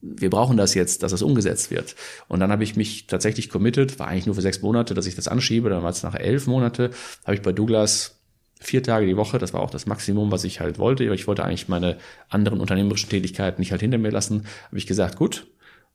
wir 0.00 0.30
brauchen 0.30 0.56
das 0.56 0.74
jetzt, 0.74 1.02
dass 1.02 1.12
das 1.12 1.22
umgesetzt 1.22 1.70
wird. 1.70 1.94
Und 2.26 2.40
dann 2.40 2.50
habe 2.50 2.64
ich 2.64 2.74
mich 2.74 3.06
tatsächlich 3.06 3.48
committed, 3.48 3.98
war 3.98 4.08
eigentlich 4.08 4.26
nur 4.26 4.34
für 4.34 4.42
sechs 4.42 4.60
Monate, 4.62 4.94
dass 4.94 5.06
ich 5.06 5.14
das 5.14 5.28
anschiebe, 5.28 5.70
dann 5.70 5.82
war 5.82 5.90
es 5.90 6.02
nach 6.02 6.14
elf 6.14 6.46
Monate, 6.46 6.90
habe 7.24 7.36
ich 7.36 7.42
bei 7.42 7.52
Douglas 7.52 8.18
vier 8.60 8.82
Tage 8.82 9.06
die 9.06 9.16
Woche, 9.16 9.38
das 9.38 9.52
war 9.52 9.60
auch 9.60 9.70
das 9.70 9.86
Maximum, 9.86 10.30
was 10.32 10.44
ich 10.44 10.60
halt 10.60 10.78
wollte, 10.78 11.04
aber 11.04 11.14
ich 11.14 11.26
wollte 11.26 11.44
eigentlich 11.44 11.68
meine 11.68 11.98
anderen 12.28 12.60
unternehmerischen 12.60 13.10
Tätigkeiten 13.10 13.60
nicht 13.60 13.70
halt 13.70 13.80
hinter 13.80 13.98
mir 13.98 14.10
lassen, 14.10 14.46
habe 14.66 14.78
ich 14.78 14.86
gesagt, 14.86 15.16
gut, 15.16 15.46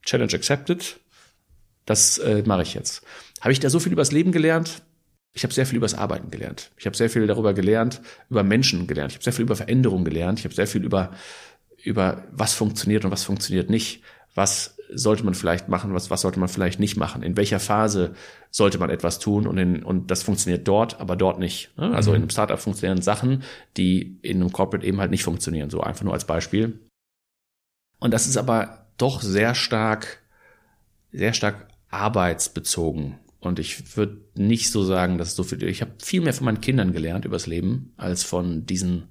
Challenge 0.04 0.34
accepted, 0.34 1.00
das 1.86 2.18
äh, 2.18 2.44
mache 2.46 2.62
ich 2.62 2.74
jetzt. 2.74 3.04
Habe 3.42 3.52
ich 3.52 3.60
da 3.60 3.70
so 3.70 3.80
viel 3.80 3.92
übers 3.94 4.12
Leben 4.12 4.32
gelernt? 4.32 4.82
Ich 5.34 5.44
habe 5.44 5.54
sehr 5.54 5.66
viel 5.66 5.78
übers 5.78 5.94
Arbeiten 5.94 6.32
gelernt. 6.32 6.72
Ich 6.78 6.86
habe 6.86 6.98
sehr 6.98 7.10
viel 7.10 7.28
darüber 7.28 7.54
gelernt, 7.54 8.02
über 8.30 8.44
Menschen 8.44 8.88
gelernt. 8.88 9.12
Ich 9.12 9.18
habe 9.18 9.24
sehr 9.24 9.34
viel 9.34 9.44
über 9.44 9.56
Veränderung 9.56 10.04
gelernt. 10.04 10.40
Ich 10.40 10.46
habe 10.46 10.56
sehr 10.56 10.68
viel 10.68 10.84
über 10.84 11.12
über 11.84 12.24
was 12.32 12.54
funktioniert 12.54 13.06
und 13.06 13.12
was 13.12 13.24
funktioniert 13.24 13.70
nicht. 13.70 14.02
Was 14.36 14.78
sollte 14.94 15.24
man 15.24 15.34
vielleicht 15.34 15.68
machen, 15.68 15.94
was, 15.94 16.10
was 16.10 16.22
sollte 16.22 16.40
man 16.40 16.50
vielleicht 16.50 16.80
nicht 16.80 16.98
machen? 16.98 17.24
In 17.24 17.36
welcher 17.38 17.60
Phase 17.60 18.14
sollte 18.52 18.78
man 18.78 18.90
etwas 18.90 19.20
tun 19.20 19.48
und, 19.48 19.58
in, 19.58 19.84
und 19.84 20.10
das 20.12 20.24
funktioniert 20.24 20.68
dort, 20.68 21.00
aber 21.00 21.16
dort 21.16 21.40
nicht. 21.40 21.72
Ne? 21.78 21.94
Also 21.94 22.12
mhm. 22.12 22.16
in 22.16 22.22
einem 22.24 22.30
Startup 22.30 22.60
funktionieren 22.60 23.02
Sachen, 23.02 23.44
die 23.76 24.20
in 24.22 24.42
einem 24.42 24.52
Corporate 24.52 24.86
eben 24.86 25.00
halt 25.00 25.12
nicht 25.12 25.24
funktionieren. 25.24 25.70
So 25.70 25.82
einfach 25.82 26.04
nur 26.04 26.14
als 26.14 26.26
Beispiel. 26.26 26.80
Und 28.00 28.14
das 28.14 28.28
ist 28.28 28.38
aber 28.38 28.88
doch 28.98 29.22
sehr 29.22 29.56
stark, 29.56 30.22
sehr 31.12 31.34
stark 31.34 31.68
arbeitsbezogen. 31.90 33.20
Und 33.40 33.60
ich 33.60 33.98
würde 33.98 34.22
nicht 34.36 34.72
so 34.72 34.84
sagen, 34.84 35.18
dass 35.18 35.30
es 35.30 35.36
so 35.36 35.44
viel. 35.44 35.62
Ich 35.64 35.82
habe 35.82 35.92
viel 36.02 36.22
mehr 36.22 36.34
von 36.34 36.46
meinen 36.46 36.62
Kindern 36.62 36.92
gelernt 36.92 37.26
übers 37.26 37.48
Leben 37.48 37.94
als 37.98 38.24
von 38.24 38.66
diesen, 38.66 39.10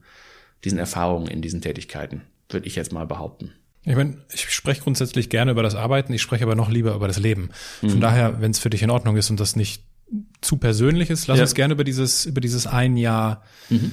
diesen 0.65 0.79
Erfahrungen 0.79 1.29
in 1.29 1.43
diesen 1.43 1.61
Tätigkeiten 1.61 2.23
würde 2.49 2.67
ich 2.67 2.77
jetzt 2.77 2.93
mal 2.93 3.07
behaupten. 3.07 3.53
Ich 3.85 3.95
meine, 3.95 4.19
ich 4.33 4.51
spreche 4.51 4.83
grundsätzlich 4.83 5.31
gerne 5.31 5.53
über 5.53 5.63
das 5.63 5.77
Arbeiten, 5.77 6.13
ich 6.13 6.23
spreche 6.23 6.45
aber 6.45 6.57
noch 6.57 6.71
lieber 6.71 6.95
über 6.95 7.07
das 7.07 7.19
Leben. 7.19 7.51
Von 7.81 7.97
mhm. 7.97 8.01
daher, 8.01 8.41
wenn 8.41 8.51
es 8.51 8.59
für 8.59 8.71
dich 8.71 8.83
in 8.83 8.91
Ordnung 8.91 9.17
ist 9.17 9.31
und 9.31 9.39
das 9.39 9.55
nicht 9.55 9.85
zu 10.41 10.57
persönlich 10.57 11.09
ist, 11.09 11.29
lass 11.29 11.39
ja. 11.39 11.45
uns 11.45 11.55
gerne 11.55 11.75
über 11.75 11.85
dieses, 11.85 12.27
über 12.27 12.41
dieses 12.41 12.67
ein 12.67 12.97
Jahr 12.97 13.45
mhm. 13.71 13.93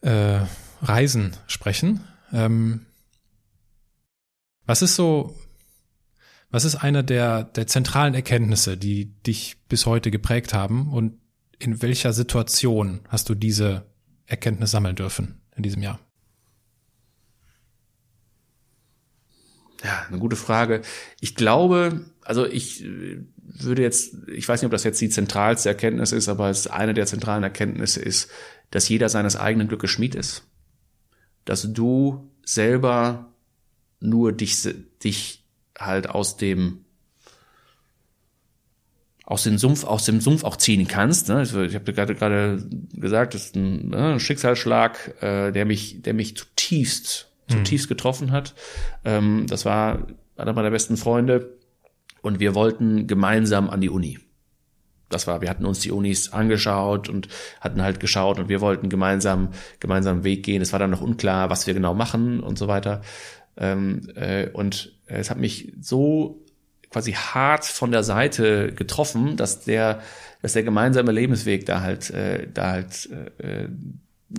äh, 0.00 0.40
Reisen 0.82 1.36
sprechen. 1.46 2.00
Ähm, 2.32 2.86
was 4.66 4.80
ist 4.80 4.96
so, 4.96 5.38
was 6.50 6.64
ist 6.64 6.76
eine 6.76 7.04
der, 7.04 7.44
der 7.44 7.66
zentralen 7.66 8.14
Erkenntnisse, 8.14 8.76
die 8.76 9.06
dich 9.22 9.56
bis 9.68 9.84
heute 9.84 10.10
geprägt 10.10 10.54
haben 10.54 10.92
und 10.92 11.18
in 11.58 11.82
welcher 11.82 12.12
Situation 12.12 13.00
hast 13.08 13.28
du 13.28 13.34
diese 13.34 13.86
Erkenntnis 14.26 14.70
sammeln 14.70 14.96
dürfen 14.96 15.40
in 15.56 15.62
diesem 15.62 15.82
Jahr? 15.82 16.00
Ja, 19.84 20.06
eine 20.08 20.18
gute 20.18 20.36
Frage. 20.36 20.80
Ich 21.20 21.34
glaube, 21.34 22.06
also 22.22 22.46
ich, 22.46 22.84
würde 23.56 23.82
jetzt, 23.82 24.16
ich 24.28 24.48
weiß 24.48 24.60
nicht, 24.60 24.66
ob 24.66 24.72
das 24.72 24.84
jetzt 24.84 25.00
die 25.00 25.10
zentralste 25.10 25.68
Erkenntnis 25.68 26.12
ist, 26.12 26.28
aber 26.28 26.48
es 26.48 26.66
eine 26.66 26.94
der 26.94 27.06
zentralen 27.06 27.44
Erkenntnisse 27.44 28.00
ist, 28.00 28.30
dass 28.70 28.88
jeder 28.88 29.08
seines 29.08 29.36
eigenen 29.36 29.68
Glückes 29.68 29.90
Schmied 29.90 30.14
ist. 30.14 30.44
Dass 31.44 31.70
du 31.70 32.30
selber 32.44 33.32
nur 34.00 34.32
dich, 34.32 34.66
dich 35.02 35.44
halt 35.78 36.08
aus 36.08 36.36
dem 36.36 36.80
aus 39.26 39.44
dem 39.44 39.56
Sumpf, 39.56 39.84
aus 39.84 40.04
dem 40.04 40.20
Sumpf 40.20 40.44
auch 40.44 40.56
ziehen 40.56 40.86
kannst. 40.86 41.28
Ne? 41.28 41.36
Also 41.36 41.62
ich 41.62 41.74
habe 41.74 41.94
gerade 41.94 42.14
gerade 42.14 42.62
gesagt, 42.92 43.32
das 43.32 43.46
ist 43.46 43.56
ein, 43.56 43.88
ne, 43.88 44.12
ein 44.14 44.20
Schicksalsschlag, 44.20 45.22
äh, 45.22 45.50
der 45.50 45.64
mich, 45.64 46.02
der 46.02 46.12
mich 46.12 46.36
zutiefst, 46.36 47.30
zutiefst 47.48 47.86
mhm. 47.86 47.94
getroffen 47.94 48.32
hat. 48.32 48.54
Ähm, 49.04 49.46
das 49.48 49.64
war 49.64 50.06
einer 50.36 50.52
meiner 50.52 50.70
besten 50.70 50.96
Freunde 50.96 51.56
und 52.22 52.40
wir 52.40 52.54
wollten 52.54 53.06
gemeinsam 53.06 53.70
an 53.70 53.80
die 53.80 53.90
Uni. 53.90 54.18
Das 55.10 55.26
war, 55.26 55.42
wir 55.42 55.50
hatten 55.50 55.66
uns 55.66 55.80
die 55.80 55.92
Unis 55.92 56.32
angeschaut 56.32 57.08
und 57.08 57.28
hatten 57.60 57.82
halt 57.82 58.00
geschaut 58.00 58.38
und 58.38 58.48
wir 58.48 58.60
wollten 58.60 58.88
gemeinsam 58.88 59.50
gemeinsam 59.78 60.24
Weg 60.24 60.42
gehen. 60.42 60.62
Es 60.62 60.72
war 60.72 60.80
dann 60.80 60.90
noch 60.90 61.02
unklar, 61.02 61.50
was 61.50 61.66
wir 61.66 61.74
genau 61.74 61.94
machen 61.94 62.40
und 62.40 62.58
so 62.58 62.66
weiter. 62.66 63.02
Ähm, 63.56 64.08
äh, 64.16 64.48
und 64.48 64.92
es 65.06 65.30
hat 65.30 65.38
mich 65.38 65.72
so 65.80 66.44
quasi 66.90 67.12
hart 67.12 67.64
von 67.64 67.90
der 67.90 68.02
Seite 68.02 68.72
getroffen, 68.72 69.36
dass 69.36 69.60
der, 69.60 70.00
dass 70.42 70.52
der 70.54 70.62
gemeinsame 70.62 71.12
Lebensweg 71.12 71.66
da 71.66 71.80
halt, 71.80 72.10
äh, 72.10 72.48
da 72.52 72.70
halt 72.70 73.08
äh, 73.38 73.68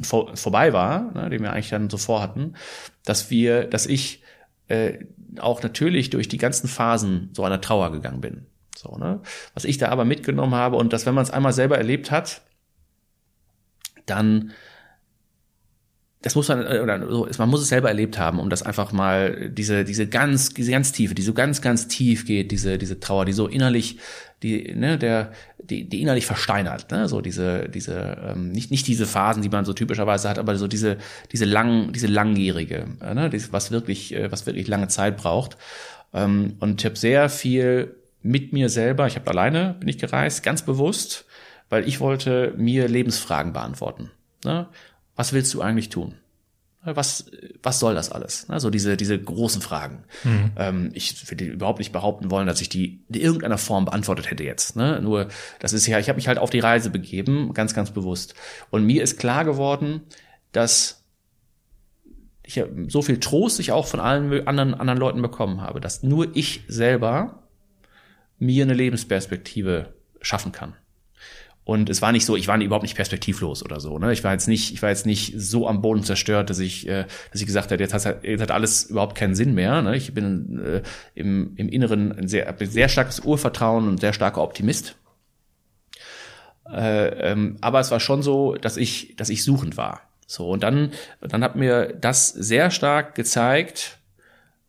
vor, 0.01 0.35
vorbei 0.35 0.73
war, 0.73 1.11
ne, 1.13 1.29
den 1.29 1.41
wir 1.41 1.53
eigentlich 1.53 1.69
dann 1.69 1.89
so 1.89 1.97
vorhatten, 1.97 2.55
dass 3.03 3.29
wir, 3.29 3.65
dass 3.65 3.85
ich 3.85 4.23
äh, 4.67 5.05
auch 5.39 5.63
natürlich 5.63 6.09
durch 6.09 6.27
die 6.27 6.37
ganzen 6.37 6.67
Phasen 6.67 7.29
so 7.33 7.43
einer 7.43 7.61
Trauer 7.61 7.91
gegangen 7.91 8.21
bin. 8.21 8.45
So, 8.75 8.97
ne? 8.97 9.21
Was 9.53 9.65
ich 9.65 9.77
da 9.77 9.89
aber 9.89 10.05
mitgenommen 10.05 10.55
habe 10.55 10.75
und 10.75 10.93
dass, 10.93 11.05
wenn 11.05 11.13
man 11.13 11.23
es 11.23 11.31
einmal 11.31 11.53
selber 11.53 11.77
erlebt 11.77 12.11
hat, 12.11 12.41
dann 14.05 14.51
das 16.25 16.33
muss 16.33 16.47
man 16.47 16.65
äh, 16.65 16.79
oder 16.79 17.07
so, 17.07 17.27
man 17.37 17.49
muss 17.49 17.61
es 17.61 17.67
selber 17.67 17.87
erlebt 17.87 18.17
haben, 18.17 18.39
um 18.39 18.49
das 18.49 18.63
einfach 18.63 18.91
mal 18.91 19.51
diese 19.51 19.85
diese 19.85 20.07
ganz 20.07 20.49
diese 20.49 20.71
ganz 20.71 20.91
tiefe, 20.91 21.13
die 21.13 21.21
so 21.21 21.35
ganz 21.35 21.61
ganz 21.61 21.87
tief 21.87 22.25
geht, 22.25 22.51
diese 22.51 22.79
diese 22.79 22.99
Trauer, 22.99 23.25
die 23.25 23.31
so 23.31 23.45
innerlich 23.45 23.99
die 24.41 24.73
ne 24.73 24.97
der 24.97 25.31
die 25.59 25.87
die 25.87 26.01
innerlich 26.01 26.25
versteinert, 26.25 26.89
ne 26.89 27.07
so 27.07 27.21
diese 27.21 27.69
diese 27.69 28.17
ähm, 28.27 28.51
nicht 28.51 28.71
nicht 28.71 28.87
diese 28.87 29.05
Phasen, 29.05 29.43
die 29.43 29.49
man 29.49 29.65
so 29.65 29.73
typischerweise 29.73 30.27
hat, 30.27 30.39
aber 30.39 30.55
so 30.55 30.67
diese 30.67 30.97
diese 31.31 31.45
lang 31.45 31.93
diese 31.93 32.07
langjährige, 32.07 32.87
äh, 33.01 33.13
ne 33.13 33.29
dieses, 33.29 33.53
was 33.53 33.69
wirklich 33.69 34.15
äh, 34.15 34.31
was 34.31 34.47
wirklich 34.47 34.67
lange 34.67 34.87
Zeit 34.87 35.17
braucht. 35.17 35.57
Ähm, 36.11 36.55
und 36.59 36.81
ich 36.81 36.85
habe 36.85 36.95
sehr 36.95 37.29
viel 37.29 37.97
mit 38.23 38.51
mir 38.51 38.69
selber, 38.69 39.05
ich 39.05 39.15
habe 39.15 39.29
alleine 39.29 39.75
bin 39.79 39.89
ich 39.89 39.99
gereist, 39.99 40.41
ganz 40.41 40.63
bewusst, 40.63 41.25
weil 41.69 41.87
ich 41.87 41.99
wollte 41.99 42.55
mir 42.57 42.87
Lebensfragen 42.87 43.53
beantworten. 43.53 44.09
Ne? 44.43 44.65
Was 45.15 45.33
willst 45.33 45.53
du 45.53 45.61
eigentlich 45.61 45.89
tun? 45.89 46.15
Was, 46.83 47.31
was 47.63 47.79
soll 47.79 47.95
das 47.95 48.11
alles? 48.11 48.47
Also 48.47 48.69
diese, 48.69 48.95
diese 48.95 49.19
großen 49.19 49.59
Fragen. 49.61 50.03
Mhm. 50.23 50.51
Ähm, 50.55 50.89
ich 50.93 51.31
würde 51.31 51.45
überhaupt 51.45 51.79
nicht 51.79 51.91
behaupten 51.91 52.29
wollen, 52.29 52.45
dass 52.45 52.61
ich 52.61 52.69
die 52.69 53.03
in 53.09 53.15
irgendeiner 53.15 53.57
Form 53.57 53.85
beantwortet 53.85 54.29
hätte 54.29 54.43
jetzt. 54.43 54.75
Ne? 54.75 55.01
Nur, 55.01 55.29
das 55.59 55.73
ist 55.73 55.87
ja, 55.87 55.97
ich 55.97 56.09
habe 56.09 56.17
mich 56.17 56.27
halt 56.27 56.37
auf 56.37 56.51
die 56.51 56.59
Reise 56.59 56.91
begeben, 56.91 57.55
ganz, 57.55 57.73
ganz 57.73 57.89
bewusst. 57.89 58.35
Und 58.69 58.85
mir 58.85 59.01
ist 59.01 59.17
klar 59.17 59.45
geworden, 59.45 60.01
dass 60.51 61.03
ich 62.43 62.63
so 62.87 63.01
viel 63.01 63.19
Trost 63.19 63.59
ich 63.59 63.71
auch 63.71 63.87
von 63.87 63.99
allen 63.99 64.47
anderen, 64.47 64.75
anderen 64.75 64.99
Leuten 64.99 65.21
bekommen 65.23 65.61
habe, 65.61 65.81
dass 65.81 66.03
nur 66.03 66.35
ich 66.35 66.61
selber 66.67 67.43
mir 68.37 68.63
eine 68.63 68.75
Lebensperspektive 68.75 69.95
schaffen 70.21 70.51
kann. 70.51 70.75
Und 71.65 71.89
es 71.89 72.03
war 72.03 72.11
nicht 72.11 72.25
so, 72.25 72.35
ich 72.35 72.47
war 72.47 72.61
überhaupt 72.61 72.83
nicht 72.83 72.95
perspektivlos 72.95 73.65
oder 73.65 73.79
so. 73.79 73.97
Ne? 73.97 74.13
Ich 74.13 74.23
war 74.23 74.31
jetzt 74.31 74.47
nicht, 74.47 74.71
ich 74.71 74.83
war 74.83 74.89
jetzt 74.89 75.07
nicht 75.07 75.33
so 75.35 75.67
am 75.67 75.81
Boden 75.81 76.03
zerstört, 76.03 76.51
dass 76.51 76.59
ich, 76.59 76.87
äh, 76.87 77.05
dass 77.31 77.41
ich 77.41 77.47
gesagt 77.47 77.71
habe, 77.71 77.81
jetzt 77.81 77.93
hat, 77.93 78.23
jetzt 78.23 78.41
hat 78.41 78.51
alles 78.51 78.83
überhaupt 78.83 79.15
keinen 79.15 79.33
Sinn 79.33 79.55
mehr. 79.55 79.81
Ne? 79.81 79.97
Ich 79.97 80.13
bin 80.13 80.63
äh, 80.63 80.83
im, 81.15 81.53
im 81.55 81.67
Inneren 81.67 82.11
ein 82.11 82.27
sehr, 82.27 82.55
sehr 82.59 82.87
starkes 82.87 83.19
Urvertrauen 83.21 83.87
und 83.87 83.99
sehr 83.99 84.13
starker 84.13 84.43
Optimist. 84.43 84.95
Äh, 86.71 87.31
ähm, 87.31 87.57
aber 87.61 87.79
es 87.79 87.89
war 87.89 87.99
schon 87.99 88.21
so, 88.21 88.53
dass 88.53 88.77
ich, 88.77 89.15
dass 89.15 89.29
ich 89.29 89.43
suchend 89.43 89.75
war. 89.75 90.01
So 90.27 90.47
und 90.49 90.61
dann, 90.61 90.91
dann 91.19 91.43
hat 91.43 91.55
mir 91.55 91.93
das 91.93 92.29
sehr 92.29 92.69
stark 92.69 93.15
gezeigt, 93.15 93.97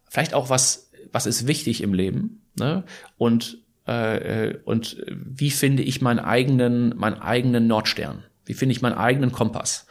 vielleicht 0.09 0.33
auch 0.33 0.49
was, 0.49 0.91
was 1.13 1.27
ist 1.27 1.47
wichtig 1.47 1.83
im 1.83 1.93
Leben. 1.93 2.43
Ne? 2.59 2.85
Und 3.19 3.59
äh, 3.87 4.49
äh, 4.49 4.59
und 4.65 4.97
wie 5.09 5.51
finde 5.51 5.83
ich 5.83 6.01
meinen 6.01 6.19
eigenen, 6.19 6.97
meinen 6.97 7.21
eigenen 7.21 7.67
Nordstern? 7.67 8.25
Wie 8.45 8.55
finde 8.55 8.73
ich 8.73 8.83
meinen 8.83 8.97
eigenen 8.97 9.33
Kompass? 9.33 9.87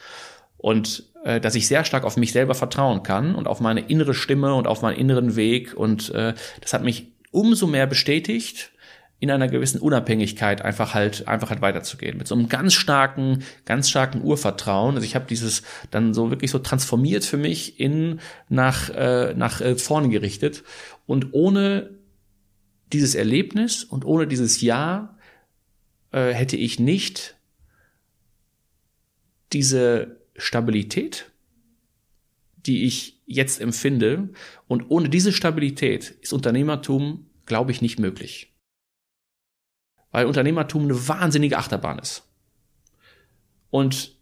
Und 0.58 1.04
äh, 1.24 1.40
dass 1.40 1.56
ich 1.56 1.68
sehr 1.68 1.86
stark 1.86 2.04
auf 2.04 2.18
mich 2.18 2.32
selber 2.32 2.56
vertrauen 2.56 3.04
kann 3.04 3.36
und 3.36 3.48
auf 3.48 3.60
meine 3.60 3.82
innere 3.82 4.14
Stimme 4.14 4.54
und 4.56 4.68
auf 4.68 4.82
meinen 4.82 4.98
inneren 4.98 5.36
Weg. 5.36 5.74
Und 5.76 6.10
äh, 6.12 6.34
das 6.62 6.74
hat 6.74 6.84
mich 6.84 7.12
umso 7.32 7.68
mehr 7.68 7.88
bestätigt, 7.88 8.72
in 9.20 9.32
einer 9.32 9.48
gewissen 9.48 9.80
Unabhängigkeit 9.80 10.62
einfach 10.62 10.94
halt 10.94 11.28
einfach 11.28 11.50
halt 11.50 11.62
weiterzugehen 11.62 12.18
mit 12.18 12.28
so 12.28 12.36
einem 12.36 12.50
ganz 12.50 12.74
starken 12.74 13.44
ganz 13.64 13.90
starken 13.90 14.22
Urvertrauen 14.22 14.96
also 14.96 15.06
ich 15.06 15.16
habe 15.16 15.26
dieses 15.28 15.64
dann 15.90 16.14
so 16.14 16.32
wirklich 16.32 16.52
so 16.52 16.60
transformiert 16.60 17.24
für 17.24 17.38
mich 17.38 17.80
in 17.80 18.20
nach 18.50 18.90
äh, 18.90 19.34
nach 19.34 19.62
äh, 19.62 19.78
vorne 19.78 20.10
gerichtet 20.10 20.64
und 21.06 21.30
ohne 21.32 21.92
dieses 22.96 23.14
Erlebnis 23.14 23.84
und 23.84 24.06
ohne 24.06 24.26
dieses 24.26 24.62
Ja 24.62 25.18
äh, 26.12 26.34
hätte 26.34 26.56
ich 26.56 26.80
nicht 26.80 27.36
diese 29.52 30.22
Stabilität, 30.38 31.32
die 32.56 32.86
ich 32.86 33.22
jetzt 33.26 33.60
empfinde. 33.60 34.30
Und 34.68 34.90
ohne 34.90 35.10
diese 35.10 35.34
Stabilität 35.34 36.12
ist 36.22 36.34
Unternehmertum, 36.34 37.30
glaube 37.46 37.72
ich, 37.72 37.82
nicht 37.82 38.00
möglich. 38.00 38.54
Weil 40.12 40.26
Unternehmertum 40.26 40.84
eine 40.84 41.08
wahnsinnige 41.08 41.58
Achterbahn 41.58 42.00
ist. 42.00 42.24
Und 43.70 44.16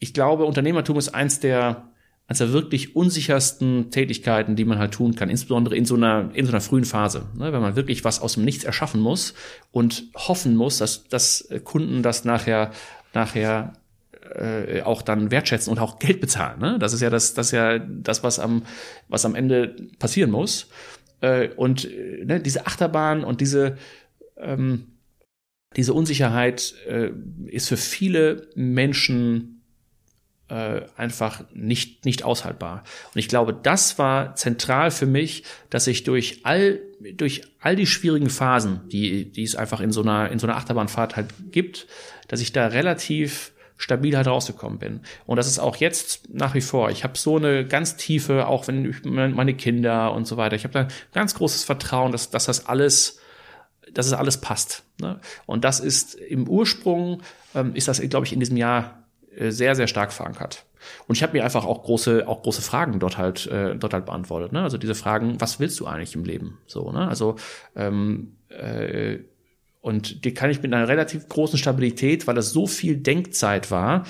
ich 0.00 0.12
glaube, 0.12 0.44
Unternehmertum 0.44 0.98
ist 0.98 1.10
eins 1.10 1.38
der 1.38 1.87
eines 2.28 2.38
der 2.38 2.52
wirklich 2.52 2.94
unsichersten 2.94 3.90
Tätigkeiten, 3.90 4.54
die 4.54 4.66
man 4.66 4.78
halt 4.78 4.92
tun 4.92 5.14
kann, 5.14 5.30
insbesondere 5.30 5.76
in 5.76 5.86
so 5.86 5.96
einer, 5.96 6.30
in 6.34 6.44
so 6.44 6.52
einer 6.52 6.60
frühen 6.60 6.84
Phase, 6.84 7.26
ne, 7.34 7.52
wenn 7.52 7.62
man 7.62 7.74
wirklich 7.74 8.04
was 8.04 8.20
aus 8.20 8.34
dem 8.34 8.44
Nichts 8.44 8.64
erschaffen 8.64 9.00
muss 9.00 9.34
und 9.72 10.04
hoffen 10.14 10.54
muss, 10.54 10.78
dass, 10.78 11.08
dass 11.08 11.48
Kunden 11.64 12.02
das 12.02 12.24
nachher, 12.24 12.70
nachher 13.14 13.72
äh, 14.34 14.82
auch 14.82 15.00
dann 15.00 15.30
wertschätzen 15.30 15.72
und 15.72 15.78
auch 15.78 15.98
Geld 15.98 16.20
bezahlen. 16.20 16.60
Ne? 16.60 16.78
Das 16.78 16.92
ist 16.92 17.00
ja 17.00 17.08
das, 17.08 17.32
das 17.32 17.46
ist 17.46 17.52
ja 17.52 17.78
das, 17.78 18.22
was 18.22 18.38
am, 18.38 18.62
was 19.08 19.24
am 19.24 19.34
Ende 19.34 19.74
passieren 19.98 20.30
muss. 20.30 20.68
Äh, 21.22 21.48
und 21.56 21.88
ne, 22.24 22.40
diese 22.40 22.66
Achterbahn 22.66 23.24
und 23.24 23.40
diese 23.40 23.78
ähm, 24.36 24.98
diese 25.76 25.92
Unsicherheit 25.92 26.74
äh, 26.86 27.10
ist 27.46 27.68
für 27.68 27.76
viele 27.76 28.48
Menschen 28.54 29.57
äh, 30.48 30.82
einfach 30.96 31.44
nicht, 31.52 32.04
nicht 32.04 32.24
aushaltbar. 32.24 32.84
Und 33.14 33.18
ich 33.18 33.28
glaube, 33.28 33.52
das 33.54 33.98
war 33.98 34.34
zentral 34.34 34.90
für 34.90 35.06
mich, 35.06 35.44
dass 35.70 35.86
ich 35.86 36.04
durch 36.04 36.40
all, 36.44 36.80
durch 37.14 37.42
all 37.60 37.76
die 37.76 37.86
schwierigen 37.86 38.30
Phasen, 38.30 38.80
die, 38.88 39.30
die 39.30 39.42
es 39.42 39.56
einfach 39.56 39.80
in 39.80 39.92
so 39.92 40.02
einer, 40.02 40.30
in 40.30 40.38
so 40.38 40.46
einer 40.46 40.56
Achterbahnfahrt 40.56 41.16
halt 41.16 41.28
gibt, 41.50 41.86
dass 42.28 42.40
ich 42.40 42.52
da 42.52 42.68
relativ 42.68 43.52
stabil 43.76 44.16
halt 44.16 44.26
rausgekommen 44.26 44.78
bin. 44.78 45.00
Und 45.26 45.36
das 45.36 45.46
ist 45.46 45.60
auch 45.60 45.76
jetzt 45.76 46.28
nach 46.32 46.54
wie 46.54 46.60
vor. 46.60 46.90
Ich 46.90 47.04
habe 47.04 47.16
so 47.16 47.36
eine 47.36 47.64
ganz 47.64 47.96
tiefe, 47.96 48.46
auch 48.46 48.66
wenn 48.66 48.90
ich 48.90 49.04
meine 49.04 49.54
Kinder 49.54 50.12
und 50.12 50.26
so 50.26 50.36
weiter, 50.36 50.56
ich 50.56 50.64
habe 50.64 50.74
da 50.74 50.88
ganz 51.14 51.34
großes 51.34 51.64
Vertrauen, 51.64 52.10
dass, 52.10 52.30
dass 52.30 52.46
das 52.46 52.66
alles, 52.66 53.20
dass 53.92 54.06
es 54.06 54.12
alles 54.12 54.40
passt. 54.40 54.82
Ne? 55.00 55.20
Und 55.46 55.64
das 55.64 55.78
ist 55.78 56.14
im 56.14 56.48
Ursprung, 56.48 57.22
ähm, 57.54 57.74
ist 57.74 57.86
das, 57.86 58.00
glaube 58.00 58.26
ich, 58.26 58.32
in 58.32 58.40
diesem 58.40 58.56
Jahr 58.56 59.04
sehr, 59.38 59.74
sehr 59.74 59.86
stark 59.86 60.12
verankert. 60.12 60.64
Und 61.06 61.16
ich 61.16 61.22
habe 61.22 61.32
mir 61.32 61.44
einfach 61.44 61.64
auch 61.64 61.82
große, 61.82 62.26
auch 62.26 62.42
große 62.42 62.62
Fragen 62.62 62.98
dort 63.00 63.18
halt, 63.18 63.46
äh, 63.46 63.76
dort 63.76 63.92
halt 63.92 64.06
beantwortet. 64.06 64.52
Ne? 64.52 64.62
Also 64.62 64.78
diese 64.78 64.94
Fragen, 64.94 65.40
was 65.40 65.60
willst 65.60 65.78
du 65.80 65.86
eigentlich 65.86 66.14
im 66.14 66.24
Leben? 66.24 66.58
So, 66.66 66.92
ne? 66.92 67.08
Also 67.08 67.36
ähm, 67.76 68.36
äh, 68.48 69.18
und 69.80 70.24
die 70.24 70.34
kann 70.34 70.50
ich 70.50 70.62
mit 70.62 70.72
einer 70.72 70.88
relativ 70.88 71.28
großen 71.28 71.58
Stabilität, 71.58 72.26
weil 72.26 72.34
das 72.34 72.50
so 72.50 72.66
viel 72.66 72.96
Denkzeit 72.96 73.70
war. 73.70 74.04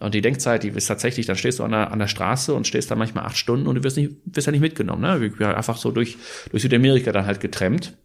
Und 0.00 0.14
die 0.14 0.22
Denkzeit, 0.22 0.62
die 0.62 0.68
ist 0.68 0.86
tatsächlich, 0.86 1.26
dann 1.26 1.36
stehst 1.36 1.58
du 1.58 1.64
an 1.64 1.72
der, 1.72 1.92
an 1.92 1.98
der 1.98 2.06
Straße 2.06 2.54
und 2.54 2.66
stehst 2.66 2.90
da 2.90 2.96
manchmal 2.96 3.26
acht 3.26 3.36
Stunden 3.36 3.66
und 3.66 3.74
du 3.74 3.84
wirst 3.84 3.98
nicht, 3.98 4.12
wirst 4.24 4.46
ja 4.46 4.50
nicht 4.50 4.62
mitgenommen. 4.62 5.02
Ne? 5.02 5.20
Wir 5.20 5.30
sind 5.30 5.42
einfach 5.42 5.76
so 5.76 5.90
durch, 5.90 6.16
durch 6.50 6.62
Südamerika 6.62 7.12
dann 7.12 7.26
halt 7.26 7.40
getrennt. 7.40 7.96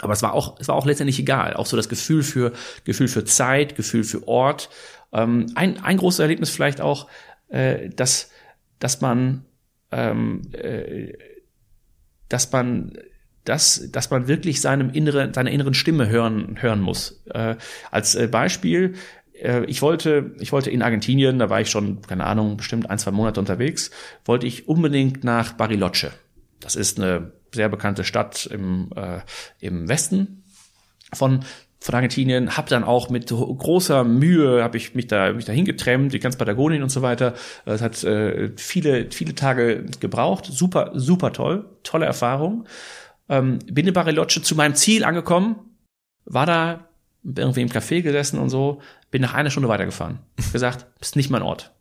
Aber 0.00 0.14
es 0.14 0.22
war 0.22 0.34
auch, 0.34 0.58
es 0.58 0.66
war 0.66 0.74
auch 0.74 0.84
letztendlich 0.84 1.20
egal. 1.20 1.54
Auch 1.54 1.66
so 1.66 1.76
das 1.76 1.88
Gefühl 1.88 2.24
für, 2.24 2.52
Gefühl 2.84 3.06
für 3.06 3.24
Zeit, 3.24 3.76
Gefühl 3.76 4.02
für 4.02 4.26
Ort 4.26 4.68
ähm, 5.12 5.46
ein, 5.54 5.82
ein 5.82 5.96
großes 5.96 6.20
Erlebnis 6.20 6.50
vielleicht 6.50 6.80
auch, 6.80 7.08
äh, 7.48 7.88
dass, 7.90 8.30
dass 8.78 9.00
man, 9.00 9.44
ähm, 9.90 10.42
äh, 10.52 11.12
dass 12.28 12.50
man 12.52 12.92
dass, 13.44 13.90
dass 13.90 14.10
man 14.10 14.28
wirklich 14.28 14.60
seinem 14.60 14.90
inneren, 14.90 15.34
seiner 15.34 15.50
inneren 15.50 15.74
Stimme 15.74 16.08
hören, 16.08 16.58
hören 16.60 16.80
muss. 16.80 17.22
Äh, 17.26 17.56
als 17.90 18.14
äh, 18.14 18.28
Beispiel, 18.28 18.94
äh, 19.34 19.64
ich 19.64 19.82
wollte, 19.82 20.34
ich 20.38 20.52
wollte 20.52 20.70
in 20.70 20.82
Argentinien, 20.82 21.38
da 21.38 21.50
war 21.50 21.60
ich 21.60 21.70
schon, 21.70 22.02
keine 22.02 22.24
Ahnung, 22.24 22.56
bestimmt 22.56 22.88
ein, 22.88 22.98
zwei 22.98 23.10
Monate 23.10 23.40
unterwegs, 23.40 23.90
wollte 24.24 24.46
ich 24.46 24.68
unbedingt 24.68 25.24
nach 25.24 25.54
Bariloche. 25.54 26.12
Das 26.60 26.76
ist 26.76 27.00
eine 27.00 27.32
sehr 27.52 27.68
bekannte 27.68 28.04
Stadt 28.04 28.46
im, 28.46 28.90
äh, 28.94 29.20
im 29.58 29.88
Westen 29.88 30.44
von 31.12 31.44
von 31.82 31.96
Argentinien, 31.96 32.56
habe 32.56 32.68
dann 32.70 32.84
auch 32.84 33.10
mit 33.10 33.26
großer 33.28 34.04
Mühe 34.04 34.62
habe 34.62 34.76
ich 34.76 34.94
mich 34.94 35.08
da 35.08 35.32
mich 35.32 35.46
da 35.46 35.52
hingetrennt, 35.52 36.12
die 36.12 36.20
ganz 36.20 36.36
Patagonien 36.36 36.82
und 36.82 36.90
so 36.90 37.02
weiter. 37.02 37.34
Es 37.64 37.82
hat 37.82 38.02
äh, 38.04 38.52
viele 38.56 39.10
viele 39.10 39.34
Tage 39.34 39.84
gebraucht, 39.98 40.46
super 40.46 40.92
super 40.94 41.32
toll, 41.32 41.64
tolle 41.82 42.06
Erfahrung. 42.06 42.66
Ähm, 43.28 43.58
bin 43.66 43.86
in 43.86 43.94
Bariloche 43.94 44.42
zu 44.42 44.54
meinem 44.54 44.76
Ziel 44.76 45.04
angekommen, 45.04 45.56
war 46.24 46.46
da 46.46 46.88
irgendwie 47.24 47.62
im 47.62 47.68
Café 47.68 48.02
gesessen 48.02 48.38
und 48.38 48.50
so, 48.50 48.80
bin 49.10 49.22
nach 49.22 49.34
einer 49.34 49.50
Stunde 49.50 49.68
weitergefahren. 49.68 50.20
gesagt, 50.52 50.86
ist 51.00 51.16
nicht 51.16 51.30
mein 51.30 51.42
Ort. 51.42 51.72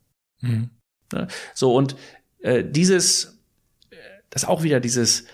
Mhm. 0.41 0.71
Ne? 1.13 1.27
So 1.53 1.75
und 1.75 1.95
äh, 2.39 2.63
dieses, 2.63 3.39
das 4.31 4.45
auch 4.45 4.63
wieder 4.63 4.79
dieses 4.79 5.25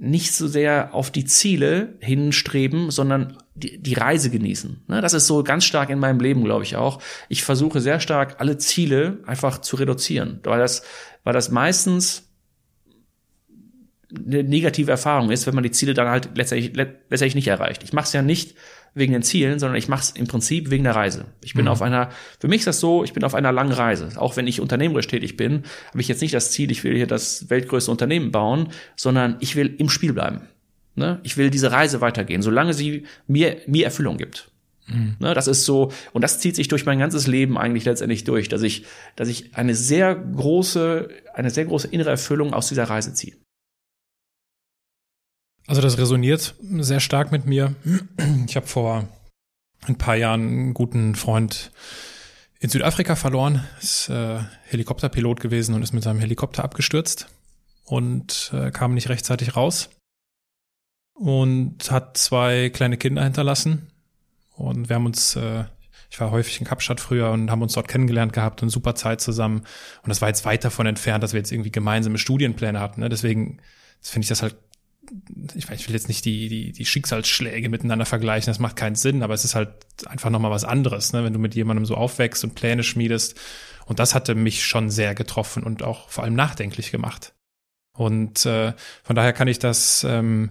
nicht 0.00 0.32
so 0.32 0.46
sehr 0.46 0.94
auf 0.94 1.10
die 1.10 1.24
Ziele 1.24 1.94
hinstreben, 2.00 2.90
sondern 2.90 3.36
die, 3.54 3.78
die 3.78 3.94
Reise 3.94 4.30
genießen. 4.30 4.84
Ne? 4.86 5.00
Das 5.00 5.12
ist 5.12 5.26
so 5.26 5.42
ganz 5.42 5.64
stark 5.64 5.90
in 5.90 5.98
meinem 5.98 6.20
Leben, 6.20 6.44
glaube 6.44 6.64
ich 6.64 6.76
auch. 6.76 7.02
Ich 7.28 7.42
versuche 7.42 7.80
sehr 7.80 7.98
stark 7.98 8.36
alle 8.40 8.58
Ziele 8.58 9.18
einfach 9.26 9.58
zu 9.58 9.76
reduzieren, 9.76 10.40
weil 10.44 10.60
das, 10.60 10.82
weil 11.24 11.32
das 11.32 11.50
meistens 11.50 12.28
eine 14.14 14.42
negative 14.42 14.90
Erfahrung 14.90 15.30
ist, 15.30 15.46
wenn 15.46 15.54
man 15.54 15.64
die 15.64 15.70
Ziele 15.70 15.94
dann 15.94 16.08
halt 16.08 16.30
letztendlich, 16.34 16.74
letztendlich 16.74 17.34
nicht 17.34 17.48
erreicht. 17.48 17.82
Ich 17.82 17.92
mache 17.92 18.06
es 18.06 18.12
ja 18.12 18.22
nicht 18.22 18.54
wegen 18.98 19.12
den 19.12 19.22
Zielen, 19.22 19.58
sondern 19.58 19.76
ich 19.76 19.88
mache 19.88 20.02
es 20.02 20.10
im 20.10 20.26
Prinzip 20.26 20.70
wegen 20.70 20.84
der 20.84 20.96
Reise. 20.96 21.26
Ich 21.42 21.54
bin 21.54 21.64
mhm. 21.64 21.70
auf 21.70 21.82
einer, 21.82 22.10
für 22.38 22.48
mich 22.48 22.60
ist 22.60 22.66
das 22.66 22.80
so, 22.80 23.04
ich 23.04 23.12
bin 23.12 23.24
auf 23.24 23.34
einer 23.34 23.52
langen 23.52 23.72
Reise. 23.72 24.10
Auch 24.16 24.36
wenn 24.36 24.46
ich 24.46 24.60
unternehmerisch 24.60 25.06
tätig 25.06 25.36
bin, 25.36 25.64
habe 25.90 26.00
ich 26.00 26.08
jetzt 26.08 26.20
nicht 26.20 26.34
das 26.34 26.52
Ziel, 26.52 26.70
ich 26.70 26.84
will 26.84 26.94
hier 26.94 27.06
das 27.06 27.50
weltgrößte 27.50 27.90
Unternehmen 27.90 28.30
bauen, 28.30 28.68
sondern 28.96 29.36
ich 29.40 29.56
will 29.56 29.74
im 29.78 29.88
Spiel 29.88 30.12
bleiben. 30.12 30.42
Ne? 30.94 31.20
Ich 31.22 31.36
will 31.36 31.50
diese 31.50 31.72
Reise 31.72 32.00
weitergehen, 32.00 32.42
solange 32.42 32.74
sie 32.74 33.04
mir, 33.26 33.58
mir 33.66 33.84
Erfüllung 33.84 34.16
gibt. 34.16 34.50
Mhm. 34.88 35.16
Ne, 35.18 35.34
das 35.34 35.46
ist 35.46 35.64
so, 35.64 35.92
und 36.12 36.22
das 36.22 36.40
zieht 36.40 36.56
sich 36.56 36.68
durch 36.68 36.86
mein 36.86 36.98
ganzes 36.98 37.26
Leben 37.26 37.58
eigentlich 37.58 37.84
letztendlich 37.84 38.24
durch, 38.24 38.48
dass 38.48 38.62
ich, 38.62 38.84
dass 39.16 39.28
ich 39.28 39.54
eine 39.54 39.74
sehr 39.74 40.14
große, 40.14 41.08
eine 41.34 41.50
sehr 41.50 41.66
große 41.66 41.88
innere 41.88 42.10
Erfüllung 42.10 42.54
aus 42.54 42.68
dieser 42.68 42.84
Reise 42.84 43.12
ziehe. 43.12 43.34
Also 45.68 45.82
das 45.82 45.98
resoniert 45.98 46.54
sehr 46.62 46.98
stark 46.98 47.30
mit 47.30 47.44
mir. 47.44 47.74
Ich 48.46 48.56
habe 48.56 48.66
vor 48.66 49.06
ein 49.82 49.98
paar 49.98 50.16
Jahren 50.16 50.40
einen 50.40 50.74
guten 50.74 51.14
Freund 51.14 51.70
in 52.58 52.70
Südafrika 52.70 53.14
verloren, 53.16 53.64
ist 53.80 54.08
äh, 54.08 54.40
Helikopterpilot 54.64 55.40
gewesen 55.40 55.74
und 55.74 55.82
ist 55.82 55.92
mit 55.92 56.02
seinem 56.02 56.20
Helikopter 56.20 56.64
abgestürzt 56.64 57.28
und 57.84 58.50
äh, 58.54 58.70
kam 58.70 58.94
nicht 58.94 59.10
rechtzeitig 59.10 59.56
raus 59.56 59.90
und 61.12 61.90
hat 61.90 62.16
zwei 62.16 62.70
kleine 62.70 62.96
Kinder 62.96 63.22
hinterlassen. 63.22 63.88
Und 64.56 64.88
wir 64.88 64.96
haben 64.96 65.06
uns, 65.06 65.36
äh, 65.36 65.64
ich 66.10 66.18
war 66.18 66.30
häufig 66.30 66.58
in 66.60 66.66
Kapstadt 66.66 67.00
früher 67.00 67.30
und 67.30 67.50
haben 67.50 67.62
uns 67.62 67.74
dort 67.74 67.88
kennengelernt 67.88 68.32
gehabt 68.32 68.62
und 68.62 68.70
super 68.70 68.94
Zeit 68.94 69.20
zusammen. 69.20 69.58
Und 70.02 70.08
das 70.08 70.22
war 70.22 70.28
jetzt 70.28 70.46
weit 70.46 70.64
davon 70.64 70.86
entfernt, 70.86 71.22
dass 71.22 71.34
wir 71.34 71.40
jetzt 71.40 71.52
irgendwie 71.52 71.70
gemeinsame 71.70 72.16
Studienpläne 72.16 72.80
hatten. 72.80 73.02
Ne? 73.02 73.10
Deswegen 73.10 73.58
finde 74.00 74.24
ich 74.24 74.28
das 74.28 74.42
halt 74.42 74.56
ich, 75.54 75.68
ich 75.70 75.88
will 75.88 75.94
jetzt 75.94 76.08
nicht 76.08 76.24
die, 76.24 76.48
die, 76.48 76.72
die 76.72 76.86
Schicksalsschläge 76.86 77.68
miteinander 77.68 78.06
vergleichen, 78.06 78.50
das 78.50 78.58
macht 78.58 78.76
keinen 78.76 78.96
Sinn, 78.96 79.22
aber 79.22 79.34
es 79.34 79.44
ist 79.44 79.54
halt 79.54 79.70
einfach 80.06 80.30
nochmal 80.30 80.50
was 80.50 80.64
anderes, 80.64 81.12
ne, 81.12 81.24
wenn 81.24 81.32
du 81.32 81.38
mit 81.38 81.54
jemandem 81.54 81.86
so 81.86 81.94
aufwächst 81.94 82.44
und 82.44 82.54
Pläne 82.54 82.82
schmiedest. 82.82 83.38
Und 83.86 83.98
das 83.98 84.14
hatte 84.14 84.34
mich 84.34 84.64
schon 84.64 84.90
sehr 84.90 85.14
getroffen 85.14 85.62
und 85.62 85.82
auch 85.82 86.10
vor 86.10 86.24
allem 86.24 86.34
nachdenklich 86.34 86.90
gemacht. 86.90 87.32
Und 87.96 88.44
äh, 88.46 88.74
von 89.02 89.16
daher 89.16 89.32
kann 89.32 89.48
ich 89.48 89.58
das 89.58 90.04
ähm, 90.04 90.50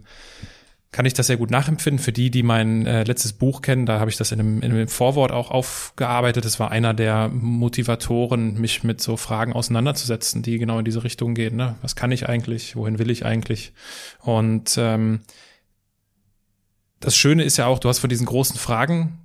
kann 0.91 1.05
ich 1.05 1.13
das 1.13 1.27
sehr 1.27 1.37
gut 1.37 1.51
nachempfinden. 1.51 2.03
Für 2.03 2.11
die, 2.11 2.31
die 2.31 2.43
mein 2.43 2.85
äh, 2.85 3.03
letztes 3.03 3.33
Buch 3.33 3.61
kennen, 3.61 3.85
da 3.85 3.99
habe 3.99 4.09
ich 4.09 4.17
das 4.17 4.31
in 4.31 4.39
einem, 4.39 4.61
in 4.61 4.71
einem 4.71 4.87
Vorwort 4.87 5.31
auch 5.31 5.51
aufgearbeitet. 5.51 6.45
Das 6.45 6.59
war 6.59 6.71
einer 6.71 6.93
der 6.93 7.29
Motivatoren, 7.29 8.59
mich 8.59 8.83
mit 8.83 9.01
so 9.01 9.17
Fragen 9.17 9.53
auseinanderzusetzen, 9.53 10.43
die 10.43 10.57
genau 10.57 10.79
in 10.79 10.85
diese 10.85 11.03
Richtung 11.03 11.33
gehen. 11.33 11.55
Ne? 11.55 11.75
Was 11.81 11.95
kann 11.95 12.11
ich 12.11 12.29
eigentlich? 12.29 12.75
Wohin 12.75 12.99
will 12.99 13.11
ich 13.11 13.25
eigentlich? 13.25 13.73
Und 14.19 14.75
ähm, 14.77 15.21
das 16.99 17.15
Schöne 17.15 17.43
ist 17.43 17.57
ja 17.57 17.67
auch, 17.67 17.79
du 17.79 17.89
hast 17.89 17.99
von 17.99 18.09
diesen 18.09 18.25
großen 18.25 18.57
Fragen 18.57 19.19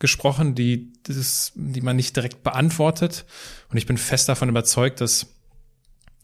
gesprochen, 0.00 0.54
die, 0.54 0.92
das, 1.04 1.52
die 1.54 1.82
man 1.82 1.94
nicht 1.94 2.16
direkt 2.16 2.42
beantwortet. 2.42 3.26
Und 3.70 3.76
ich 3.76 3.86
bin 3.86 3.96
fest 3.96 4.28
davon 4.28 4.48
überzeugt, 4.48 5.00
dass 5.00 5.28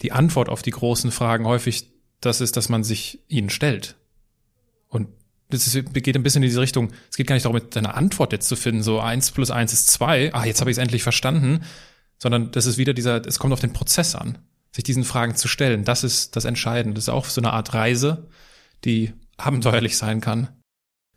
die 0.02 0.12
Antwort 0.12 0.48
auf 0.48 0.62
die 0.62 0.70
großen 0.72 1.12
Fragen 1.12 1.46
häufig 1.46 1.88
das 2.20 2.40
ist, 2.40 2.56
dass 2.56 2.68
man 2.68 2.82
sich 2.82 3.20
ihnen 3.28 3.50
stellt 3.50 3.96
und 4.88 5.08
das 5.48 5.66
ist, 5.66 5.94
geht 5.94 6.16
ein 6.16 6.22
bisschen 6.22 6.42
in 6.42 6.48
diese 6.48 6.60
Richtung, 6.60 6.92
es 7.10 7.16
geht 7.16 7.26
gar 7.26 7.34
nicht 7.34 7.44
darum, 7.44 7.54
mit 7.54 7.76
deiner 7.76 7.94
Antwort 7.94 8.32
jetzt 8.32 8.48
zu 8.48 8.56
finden, 8.56 8.82
so 8.82 9.00
eins 9.00 9.30
plus 9.30 9.50
eins 9.50 9.72
ist 9.72 9.88
zwei, 9.88 10.32
ah, 10.34 10.44
jetzt 10.44 10.60
habe 10.60 10.70
ich 10.70 10.76
es 10.76 10.82
endlich 10.82 11.02
verstanden, 11.02 11.60
sondern 12.18 12.50
das 12.50 12.66
ist 12.66 12.78
wieder 12.78 12.94
dieser, 12.94 13.24
es 13.26 13.38
kommt 13.38 13.52
auf 13.52 13.60
den 13.60 13.72
Prozess 13.72 14.14
an, 14.14 14.38
sich 14.72 14.84
diesen 14.84 15.04
Fragen 15.04 15.36
zu 15.36 15.48
stellen. 15.48 15.84
Das 15.84 16.04
ist 16.04 16.36
das 16.36 16.44
Entscheidende. 16.44 16.94
Das 16.94 17.04
ist 17.04 17.08
auch 17.08 17.26
so 17.26 17.40
eine 17.40 17.52
Art 17.52 17.74
Reise, 17.74 18.28
die 18.84 19.12
abenteuerlich 19.36 19.96
sein 19.96 20.20
kann. 20.20 20.48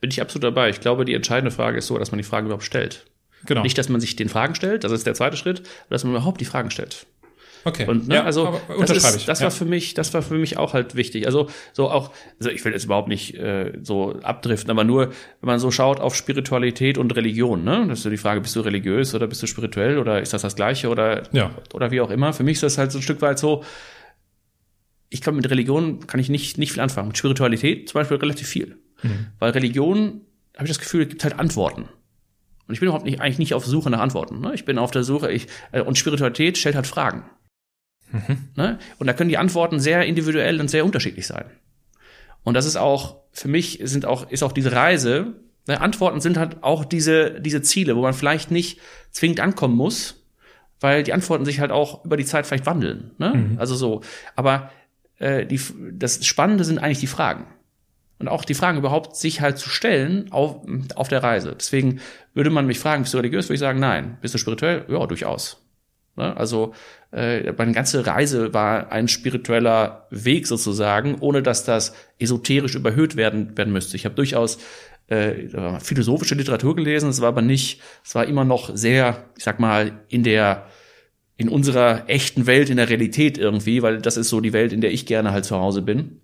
Bin 0.01 0.11
ich 0.11 0.21
absolut 0.21 0.43
dabei. 0.43 0.69
Ich 0.69 0.81
glaube, 0.81 1.05
die 1.05 1.13
entscheidende 1.13 1.51
Frage 1.51 1.77
ist 1.77 1.87
so, 1.87 1.97
dass 1.97 2.11
man 2.11 2.17
die 2.17 2.23
Fragen 2.23 2.47
überhaupt 2.47 2.63
stellt. 2.63 3.05
Genau. 3.45 3.63
Nicht, 3.63 3.77
dass 3.77 3.89
man 3.89 4.01
sich 4.01 4.15
den 4.15 4.29
Fragen 4.29 4.55
stellt, 4.55 4.83
das 4.83 4.91
ist 4.91 5.05
der 5.05 5.13
zweite 5.13 5.37
Schritt, 5.37 5.59
aber 5.59 5.95
dass 5.95 6.03
man 6.03 6.13
überhaupt 6.13 6.41
die 6.41 6.45
Fragen 6.45 6.71
stellt. 6.71 7.05
Okay. 7.65 7.85
Und 7.87 8.07
ne, 8.07 8.15
ja, 8.15 8.23
also 8.23 8.59
das, 8.79 8.91
ist, 8.91 9.27
das 9.27 9.39
ja. 9.39 9.45
war 9.45 9.51
für 9.51 9.65
mich, 9.65 9.93
das 9.93 10.13
war 10.13 10.21
für 10.21 10.35
mich 10.35 10.57
auch 10.57 10.73
halt 10.73 10.95
wichtig. 10.95 11.25
Also 11.25 11.49
so 11.73 11.89
auch, 11.89 12.11
also 12.39 12.49
ich 12.49 12.63
will 12.63 12.71
jetzt 12.71 12.85
überhaupt 12.85 13.07
nicht 13.07 13.35
äh, 13.35 13.73
so 13.81 14.13
abdriften, 14.21 14.71
aber 14.71 14.83
nur, 14.83 15.07
wenn 15.07 15.47
man 15.47 15.59
so 15.59 15.71
schaut 15.71 15.99
auf 15.99 16.15
Spiritualität 16.15 16.97
und 16.97 17.15
Religion, 17.15 17.63
ne, 17.63 17.85
das 17.87 17.99
ist 17.99 18.03
so 18.03 18.09
die 18.09 18.17
Frage, 18.17 18.41
bist 18.41 18.55
du 18.55 18.61
religiös 18.61 19.13
oder 19.13 19.27
bist 19.27 19.43
du 19.43 19.47
spirituell 19.47 19.97
oder 19.97 20.21
ist 20.21 20.33
das 20.33 20.41
das 20.41 20.55
Gleiche 20.55 20.89
oder 20.89 21.23
ja. 21.33 21.51
oder 21.73 21.91
wie 21.91 22.01
auch 22.01 22.09
immer. 22.09 22.33
Für 22.33 22.43
mich 22.43 22.55
ist 22.55 22.63
das 22.63 22.77
halt 22.77 22.91
so 22.91 22.99
ein 22.99 23.01
Stück 23.01 23.21
weit 23.21 23.39
so. 23.39 23.63
Ich 25.09 25.21
glaube, 25.21 25.37
mit 25.37 25.49
Religion 25.49 26.05
kann 26.07 26.19
ich 26.19 26.29
nicht 26.29 26.57
nicht 26.57 26.71
viel 26.71 26.81
anfangen. 26.81 27.09
Mit 27.09 27.17
Spiritualität 27.17 27.89
zum 27.89 27.99
Beispiel 27.99 28.17
relativ 28.17 28.47
viel, 28.47 28.77
mhm. 29.01 29.27
weil 29.39 29.51
Religion 29.51 30.21
habe 30.55 30.65
ich 30.65 30.71
das 30.71 30.79
Gefühl, 30.79 31.05
gibt 31.05 31.23
halt 31.23 31.39
Antworten. 31.39 31.89
Und 32.69 32.73
ich 32.73 32.81
bin 32.81 32.87
überhaupt 32.87 33.05
nicht, 33.05 33.19
eigentlich 33.19 33.39
nicht 33.39 33.55
auf 33.55 33.65
Suche 33.65 33.89
nach 33.89 33.99
Antworten. 33.99 34.41
Ne? 34.41 34.53
Ich 34.53 34.63
bin 34.63 34.77
auf 34.77 34.91
der 34.91 35.03
Suche, 35.03 35.31
ich, 35.31 35.47
äh, 35.71 35.81
und 35.81 35.97
Spiritualität 35.97 36.55
stellt 36.55 36.75
halt 36.75 36.85
Fragen. 36.85 37.23
Mhm. 38.11 38.49
Ne? 38.55 38.79
Und 38.97 39.07
da 39.07 39.13
können 39.13 39.29
die 39.29 39.37
Antworten 39.37 39.79
sehr 39.79 40.05
individuell 40.05 40.59
und 40.59 40.69
sehr 40.69 40.85
unterschiedlich 40.85 41.27
sein. 41.27 41.45
Und 42.43 42.53
das 42.53 42.65
ist 42.65 42.77
auch, 42.77 43.17
für 43.31 43.47
mich 43.47 43.79
sind 43.83 44.05
auch, 44.05 44.29
ist 44.29 44.43
auch 44.43 44.51
diese 44.51 44.71
Reise, 44.71 45.35
ne? 45.67 45.81
Antworten 45.81 46.21
sind 46.21 46.37
halt 46.37 46.63
auch 46.63 46.85
diese, 46.85 47.39
diese 47.41 47.61
Ziele, 47.61 47.95
wo 47.95 48.01
man 48.01 48.13
vielleicht 48.13 48.51
nicht 48.51 48.79
zwingend 49.11 49.39
ankommen 49.39 49.75
muss, 49.75 50.25
weil 50.79 51.03
die 51.03 51.13
Antworten 51.13 51.45
sich 51.45 51.59
halt 51.59 51.71
auch 51.71 52.05
über 52.05 52.17
die 52.17 52.25
Zeit 52.25 52.47
vielleicht 52.47 52.65
wandeln. 52.65 53.11
Ne? 53.17 53.33
Mhm. 53.35 53.59
Also 53.59 53.75
so. 53.75 54.01
Aber 54.35 54.71
äh, 55.17 55.45
die, 55.45 55.59
das 55.91 56.25
Spannende 56.25 56.63
sind 56.63 56.79
eigentlich 56.79 56.99
die 56.99 57.07
Fragen. 57.07 57.47
Und 58.17 58.27
auch 58.27 58.43
die 58.43 58.53
Fragen 58.53 58.77
überhaupt 58.77 59.15
sich 59.15 59.39
halt 59.39 59.57
zu 59.57 59.69
stellen 59.69 60.31
auf, 60.31 60.65
auf 60.95 61.07
der 61.07 61.23
Reise. 61.23 61.55
Deswegen 61.57 62.01
würde 62.33 62.49
man 62.49 62.65
mich 62.65 62.79
fragen, 62.79 63.03
bist 63.03 63.13
du 63.13 63.17
religiös? 63.17 63.45
Würde 63.45 63.53
ich 63.53 63.59
sagen, 63.61 63.79
nein. 63.79 64.17
Bist 64.21 64.33
du 64.33 64.37
spirituell? 64.37 64.85
Ja, 64.89 65.05
durchaus. 65.05 65.65
Ne? 66.15 66.35
Also 66.35 66.73
äh, 67.11 67.51
meine 67.53 67.71
ganze 67.71 68.05
Reise 68.05 68.53
war 68.53 68.91
ein 68.91 69.07
spiritueller 69.07 70.07
Weg 70.11 70.47
sozusagen, 70.47 71.15
ohne 71.19 71.41
dass 71.41 71.63
das 71.63 71.93
esoterisch 72.19 72.75
überhöht 72.75 73.15
werden, 73.15 73.57
werden 73.57 73.73
müsste. 73.73 73.95
Ich 73.95 74.05
habe 74.05 74.15
durchaus 74.15 74.59
äh, 75.07 75.47
philosophische 75.79 76.35
Literatur 76.35 76.75
gelesen, 76.75 77.09
es 77.09 77.21
war 77.21 77.29
aber 77.29 77.41
nicht, 77.41 77.81
es 78.05 78.13
war 78.15 78.25
immer 78.25 78.45
noch 78.45 78.75
sehr, 78.75 79.25
ich 79.37 79.43
sag 79.43 79.59
mal, 79.59 79.99
in 80.07 80.23
der 80.23 80.67
in 81.35 81.47
unserer 81.47 82.09
echten 82.09 82.47
Welt, 82.47 82.69
in 82.69 82.75
der 82.75 82.89
Realität 82.89 83.37
irgendwie, 83.37 83.81
weil 83.81 84.01
das 84.01 84.17
ist 84.17 84.27
so 84.27 84.41
die 84.41 84.51
Welt, 84.51 84.73
in 84.73 84.81
der 84.81 84.91
ich 84.91 85.05
gerne 85.05 85.31
halt 85.31 85.45
zu 85.45 85.55
Hause 85.55 85.81
bin. 85.81 86.19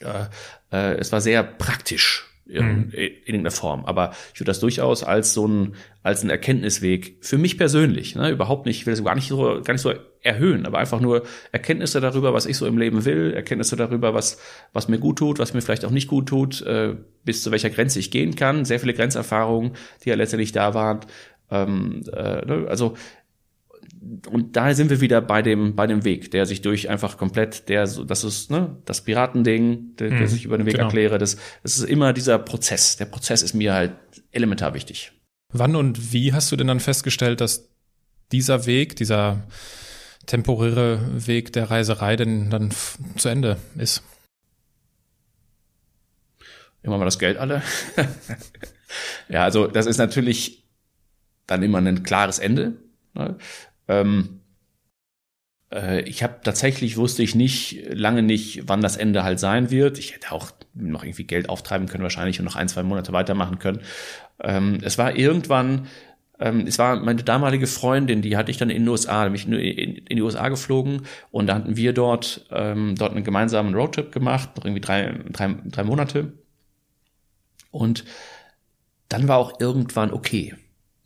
Äh, 0.00 0.24
äh, 0.72 0.94
es 0.94 1.12
war 1.12 1.20
sehr 1.20 1.42
praktisch 1.42 2.27
in, 2.48 2.64
mhm. 2.64 2.90
in 2.92 3.10
irgendeiner 3.26 3.50
Form. 3.50 3.84
Aber 3.84 4.12
ich 4.32 4.40
würde 4.40 4.50
das 4.50 4.60
durchaus 4.60 5.04
als 5.04 5.34
so 5.34 5.46
ein, 5.46 5.74
als 6.02 6.22
ein 6.22 6.30
Erkenntnisweg 6.30 7.18
für 7.20 7.38
mich 7.38 7.58
persönlich, 7.58 8.14
ne, 8.14 8.30
überhaupt 8.30 8.66
nicht, 8.66 8.80
ich 8.80 8.86
will 8.86 8.94
das 8.94 9.04
gar 9.04 9.14
nicht 9.14 9.28
so, 9.28 9.60
gar 9.62 9.72
nicht 9.74 9.82
so 9.82 9.92
erhöhen, 10.22 10.66
aber 10.66 10.78
einfach 10.78 11.00
nur 11.00 11.22
Erkenntnisse 11.52 12.00
darüber, 12.00 12.32
was 12.32 12.46
ich 12.46 12.56
so 12.56 12.66
im 12.66 12.78
Leben 12.78 13.04
will, 13.04 13.32
Erkenntnisse 13.32 13.76
darüber, 13.76 14.14
was, 14.14 14.40
was 14.72 14.88
mir 14.88 14.98
gut 14.98 15.18
tut, 15.18 15.38
was 15.38 15.54
mir 15.54 15.60
vielleicht 15.60 15.84
auch 15.84 15.90
nicht 15.90 16.08
gut 16.08 16.28
tut, 16.28 16.62
äh, 16.62 16.96
bis 17.24 17.42
zu 17.42 17.50
welcher 17.50 17.70
Grenze 17.70 17.98
ich 17.98 18.10
gehen 18.10 18.34
kann, 18.34 18.64
sehr 18.64 18.80
viele 18.80 18.94
Grenzerfahrungen, 18.94 19.72
die 20.04 20.08
ja 20.08 20.16
letztendlich 20.16 20.52
da 20.52 20.74
waren. 20.74 21.00
Ähm, 21.50 22.02
äh, 22.12 22.44
ne, 22.44 22.66
also 22.68 22.94
und 24.30 24.56
da 24.56 24.74
sind 24.74 24.90
wir 24.90 25.00
wieder 25.00 25.20
bei 25.20 25.42
dem, 25.42 25.74
bei 25.74 25.86
dem 25.86 26.04
Weg, 26.04 26.30
der 26.30 26.46
sich 26.46 26.62
durch 26.62 26.88
einfach 26.88 27.16
komplett, 27.16 27.68
der 27.68 27.86
so, 27.86 28.04
das 28.04 28.24
ist, 28.24 28.50
ne, 28.50 28.76
das 28.84 29.02
Piratending, 29.02 29.96
der, 29.96 30.10
der 30.10 30.20
mhm, 30.20 30.26
sich 30.26 30.44
über 30.44 30.56
den 30.56 30.66
Weg 30.66 30.74
genau. 30.74 30.86
erkläre, 30.86 31.18
das, 31.18 31.36
das 31.62 31.78
ist 31.78 31.84
immer 31.84 32.12
dieser 32.12 32.38
Prozess. 32.38 32.96
Der 32.96 33.06
Prozess 33.06 33.42
ist 33.42 33.54
mir 33.54 33.74
halt 33.74 33.92
elementar 34.30 34.74
wichtig. 34.74 35.12
Wann 35.52 35.76
und 35.76 36.12
wie 36.12 36.32
hast 36.32 36.52
du 36.52 36.56
denn 36.56 36.66
dann 36.66 36.80
festgestellt, 36.80 37.40
dass 37.40 37.70
dieser 38.30 38.66
Weg, 38.66 38.96
dieser 38.96 39.46
temporäre 40.26 41.26
Weg 41.26 41.52
der 41.52 41.70
Reiserei 41.70 42.16
denn 42.16 42.50
dann 42.50 42.70
zu 43.16 43.28
Ende 43.28 43.56
ist? 43.76 44.02
Immer 46.82 46.98
mal 46.98 47.06
das 47.06 47.18
Geld 47.18 47.38
alle. 47.38 47.62
ja, 49.28 49.44
also 49.44 49.66
das 49.66 49.86
ist 49.86 49.98
natürlich 49.98 50.64
dann 51.46 51.62
immer 51.62 51.78
ein 51.78 52.02
klares 52.02 52.38
Ende. 52.38 52.76
Ne? 53.14 53.36
Ähm, 53.88 54.40
äh, 55.72 56.02
ich 56.02 56.22
habe 56.22 56.36
tatsächlich 56.42 56.96
wusste 56.96 57.22
ich 57.22 57.34
nicht 57.34 57.84
lange 57.90 58.22
nicht, 58.22 58.62
wann 58.66 58.80
das 58.80 58.96
Ende 58.96 59.24
halt 59.24 59.40
sein 59.40 59.70
wird. 59.70 59.98
Ich 59.98 60.14
hätte 60.14 60.32
auch 60.32 60.50
noch 60.74 61.02
irgendwie 61.02 61.24
Geld 61.24 61.48
auftreiben 61.48 61.88
können 61.88 62.02
wahrscheinlich 62.02 62.38
und 62.38 62.44
noch 62.44 62.56
ein 62.56 62.68
zwei 62.68 62.82
Monate 62.82 63.12
weitermachen 63.12 63.58
können. 63.58 63.80
Ähm, 64.40 64.78
es 64.82 64.98
war 64.98 65.16
irgendwann 65.16 65.88
ähm, 66.40 66.66
es 66.66 66.78
war 66.78 66.96
meine 66.96 67.24
damalige 67.24 67.66
Freundin, 67.66 68.22
die 68.22 68.36
hatte 68.36 68.50
ich 68.50 68.58
dann 68.58 68.70
in 68.70 68.82
den 68.82 68.88
USA, 68.88 69.24
nämlich 69.24 69.46
in, 69.46 69.52
in, 69.54 70.16
die 70.16 70.22
USA 70.22 70.48
geflogen 70.48 71.02
und 71.30 71.48
da 71.48 71.56
hatten 71.56 71.76
wir 71.76 71.92
dort, 71.92 72.46
ähm, 72.50 72.94
dort 72.96 73.12
einen 73.12 73.24
gemeinsamen 73.24 73.74
Roadtrip 73.74 74.12
gemacht, 74.12 74.56
noch 74.56 74.64
irgendwie 74.64 74.80
drei, 74.80 75.18
drei, 75.30 75.56
drei 75.66 75.84
Monate. 75.84 76.32
Und 77.70 78.04
dann 79.08 79.26
war 79.26 79.38
auch 79.38 79.60
irgendwann 79.60 80.12
okay. 80.12 80.54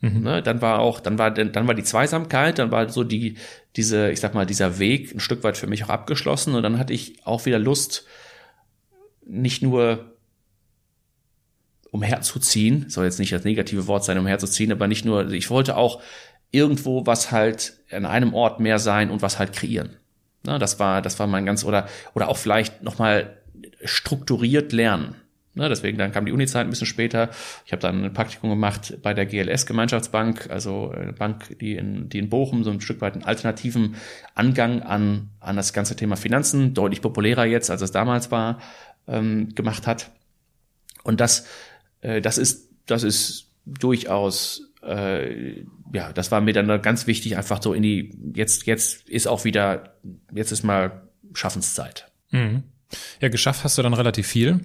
Mhm. 0.03 0.21
Ne, 0.21 0.43
dann 0.43 0.61
war 0.61 0.79
auch, 0.79 0.99
dann 0.99 1.17
war, 1.17 1.31
dann 1.31 1.65
war 1.65 1.73
die 1.73 1.83
Zweisamkeit, 1.83 2.59
dann 2.59 2.71
war 2.71 2.89
so 2.89 3.05
die, 3.05 3.37
diese, 3.77 4.11
ich 4.11 4.19
sag 4.19 4.33
mal, 4.33 4.45
dieser 4.45 4.77
Weg 4.77 5.15
ein 5.15 5.21
Stück 5.21 5.45
weit 5.45 5.55
für 5.55 5.67
mich 5.67 5.85
auch 5.85 5.89
abgeschlossen 5.89 6.55
und 6.55 6.63
dann 6.63 6.77
hatte 6.77 6.91
ich 6.91 7.25
auch 7.25 7.45
wieder 7.45 7.57
Lust, 7.57 8.05
nicht 9.25 9.61
nur 9.61 10.13
umherzuziehen, 11.91 12.89
soll 12.89 13.05
jetzt 13.05 13.17
nicht 13.17 13.31
das 13.31 13.45
negative 13.45 13.87
Wort 13.87 14.03
sein, 14.03 14.17
umherzuziehen, 14.17 14.73
aber 14.73 14.89
nicht 14.89 15.05
nur, 15.05 15.31
ich 15.31 15.49
wollte 15.49 15.77
auch 15.77 16.01
irgendwo 16.51 17.05
was 17.05 17.31
halt 17.31 17.77
an 17.89 18.05
einem 18.05 18.33
Ort 18.33 18.59
mehr 18.59 18.79
sein 18.79 19.09
und 19.09 19.21
was 19.21 19.39
halt 19.39 19.53
kreieren. 19.53 19.95
Na, 20.43 20.59
das 20.59 20.79
war, 20.79 21.01
das 21.01 21.17
war 21.17 21.27
mein 21.27 21.45
ganz, 21.45 21.63
oder, 21.63 21.87
oder 22.13 22.27
auch 22.27 22.37
vielleicht 22.37 22.83
nochmal 22.83 23.37
strukturiert 23.85 24.73
lernen. 24.73 25.15
Na, 25.55 25.69
deswegen 25.69 25.97
dann 25.97 26.11
kam 26.11 26.25
die 26.25 26.31
Uni-Zeit 26.31 26.65
ein 26.65 26.69
bisschen 26.69 26.87
später. 26.87 27.29
Ich 27.65 27.71
habe 27.71 27.81
dann 27.81 28.05
ein 28.05 28.13
Praktikum 28.13 28.49
gemacht 28.49 28.97
bei 29.03 29.13
der 29.13 29.25
GLS 29.25 29.65
Gemeinschaftsbank, 29.65 30.49
also 30.49 30.89
eine 30.89 31.13
Bank, 31.13 31.59
die 31.59 31.75
in, 31.75 32.09
die 32.09 32.17
in 32.17 32.29
Bochum 32.29 32.63
so 32.63 32.71
ein 32.71 32.81
Stück 32.81 33.01
weit 33.01 33.13
einen 33.13 33.23
alternativen 33.23 33.95
Angang 34.33 34.81
an, 34.81 35.29
an 35.39 35.55
das 35.55 35.71
ganze 35.73 35.95
Thema 35.95 36.15
Finanzen, 36.15 36.73
deutlich 36.73 37.01
populärer 37.01 37.45
jetzt, 37.45 37.69
als 37.69 37.81
es 37.81 37.91
damals 37.91 38.31
war, 38.31 38.59
ähm, 39.07 39.53
gemacht 39.53 39.85
hat. 39.85 40.09
Und 41.03 41.19
das 41.19 41.45
äh, 42.03 42.21
das 42.21 42.37
ist, 42.37 42.69
das 42.85 43.03
ist 43.03 43.47
durchaus, 43.65 44.73
äh, 44.83 45.61
ja, 45.93 46.13
das 46.13 46.31
war 46.31 46.41
mir 46.41 46.53
dann 46.53 46.81
ganz 46.81 47.07
wichtig, 47.07 47.37
einfach 47.37 47.61
so 47.61 47.73
in 47.73 47.81
die, 47.81 48.15
jetzt, 48.35 48.65
jetzt 48.65 49.09
ist 49.09 49.27
auch 49.27 49.45
wieder, 49.45 49.95
jetzt 50.33 50.51
ist 50.51 50.63
mal 50.63 51.07
Schaffenszeit. 51.33 52.11
Mhm. 52.31 52.63
Ja, 53.21 53.29
geschafft 53.29 53.63
hast 53.63 53.77
du 53.77 53.81
dann 53.81 53.93
relativ 53.93 54.27
viel. 54.27 54.59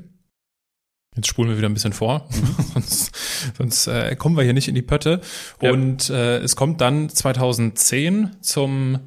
Jetzt 1.16 1.28
spulen 1.28 1.48
wir 1.48 1.56
wieder 1.56 1.68
ein 1.68 1.74
bisschen 1.74 1.92
vor, 1.92 2.28
mhm. 2.30 2.64
sonst, 2.74 3.10
sonst 3.56 3.86
äh, 3.88 4.14
kommen 4.16 4.36
wir 4.36 4.44
hier 4.44 4.52
nicht 4.52 4.68
in 4.68 4.74
die 4.74 4.82
Pötte. 4.82 5.20
Ja. 5.60 5.72
Und 5.72 6.10
äh, 6.10 6.38
es 6.38 6.54
kommt 6.54 6.80
dann 6.80 7.08
2010 7.08 8.36
zum 8.40 9.00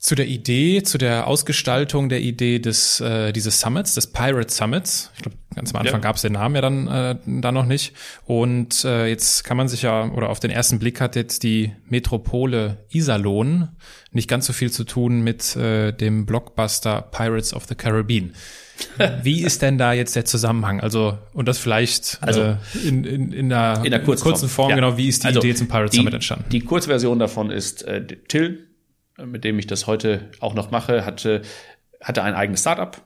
zu 0.00 0.14
der 0.14 0.26
Idee, 0.26 0.82
zu 0.82 0.96
der 0.96 1.26
Ausgestaltung 1.26 2.08
der 2.08 2.22
Idee 2.22 2.58
des 2.58 3.00
äh, 3.00 3.32
dieses 3.32 3.60
Summits, 3.60 3.94
des 3.94 4.06
Pirate 4.06 4.50
Summits. 4.50 5.10
Ich 5.14 5.22
glaube, 5.22 5.36
ganz 5.54 5.74
am 5.74 5.80
Anfang 5.80 6.00
ja. 6.00 6.00
gab 6.00 6.16
es 6.16 6.22
den 6.22 6.32
Namen 6.32 6.54
ja 6.54 6.62
dann 6.62 6.88
äh, 6.88 7.16
da 7.26 7.52
noch 7.52 7.66
nicht. 7.66 7.92
Und 8.24 8.82
äh, 8.86 9.06
jetzt 9.06 9.44
kann 9.44 9.58
man 9.58 9.68
sich 9.68 9.82
ja 9.82 10.10
oder 10.10 10.30
auf 10.30 10.40
den 10.40 10.50
ersten 10.50 10.78
Blick 10.78 11.02
hat 11.02 11.16
jetzt 11.16 11.42
die 11.42 11.72
Metropole 11.86 12.78
Iserlohn 12.88 13.68
nicht 14.10 14.26
ganz 14.26 14.46
so 14.46 14.54
viel 14.54 14.70
zu 14.70 14.84
tun 14.84 15.20
mit 15.20 15.54
äh, 15.54 15.92
dem 15.92 16.24
Blockbuster 16.24 17.02
Pirates 17.02 17.52
of 17.52 17.66
the 17.66 17.74
Caribbean. 17.74 18.32
Wie 19.22 19.42
ist 19.42 19.60
denn 19.60 19.76
da 19.76 19.92
jetzt 19.92 20.16
der 20.16 20.24
Zusammenhang? 20.24 20.80
Also, 20.80 21.18
und 21.34 21.46
das 21.46 21.58
vielleicht 21.58 22.18
also, 22.22 22.40
äh, 22.40 22.56
in, 22.86 23.04
in, 23.04 23.32
in, 23.32 23.48
der, 23.50 23.82
in 23.84 23.90
der 23.90 24.02
kurzen 24.02 24.48
Form, 24.48 24.70
ja. 24.70 24.76
genau, 24.76 24.96
wie 24.96 25.08
ist 25.08 25.24
die 25.24 25.26
also, 25.26 25.40
Idee 25.40 25.54
zum 25.54 25.68
Pirate 25.68 25.94
Summit 25.94 26.14
entstanden? 26.14 26.46
Die 26.50 26.60
Kurzversion 26.60 27.18
davon 27.18 27.50
ist 27.50 27.82
äh, 27.82 28.02
Till, 28.28 28.69
mit 29.26 29.44
dem 29.44 29.58
ich 29.58 29.66
das 29.66 29.86
heute 29.86 30.30
auch 30.40 30.54
noch 30.54 30.70
mache, 30.70 31.04
hatte, 31.04 31.42
hatte 32.00 32.22
ein 32.22 32.34
eigenes 32.34 32.60
Startup 32.60 33.00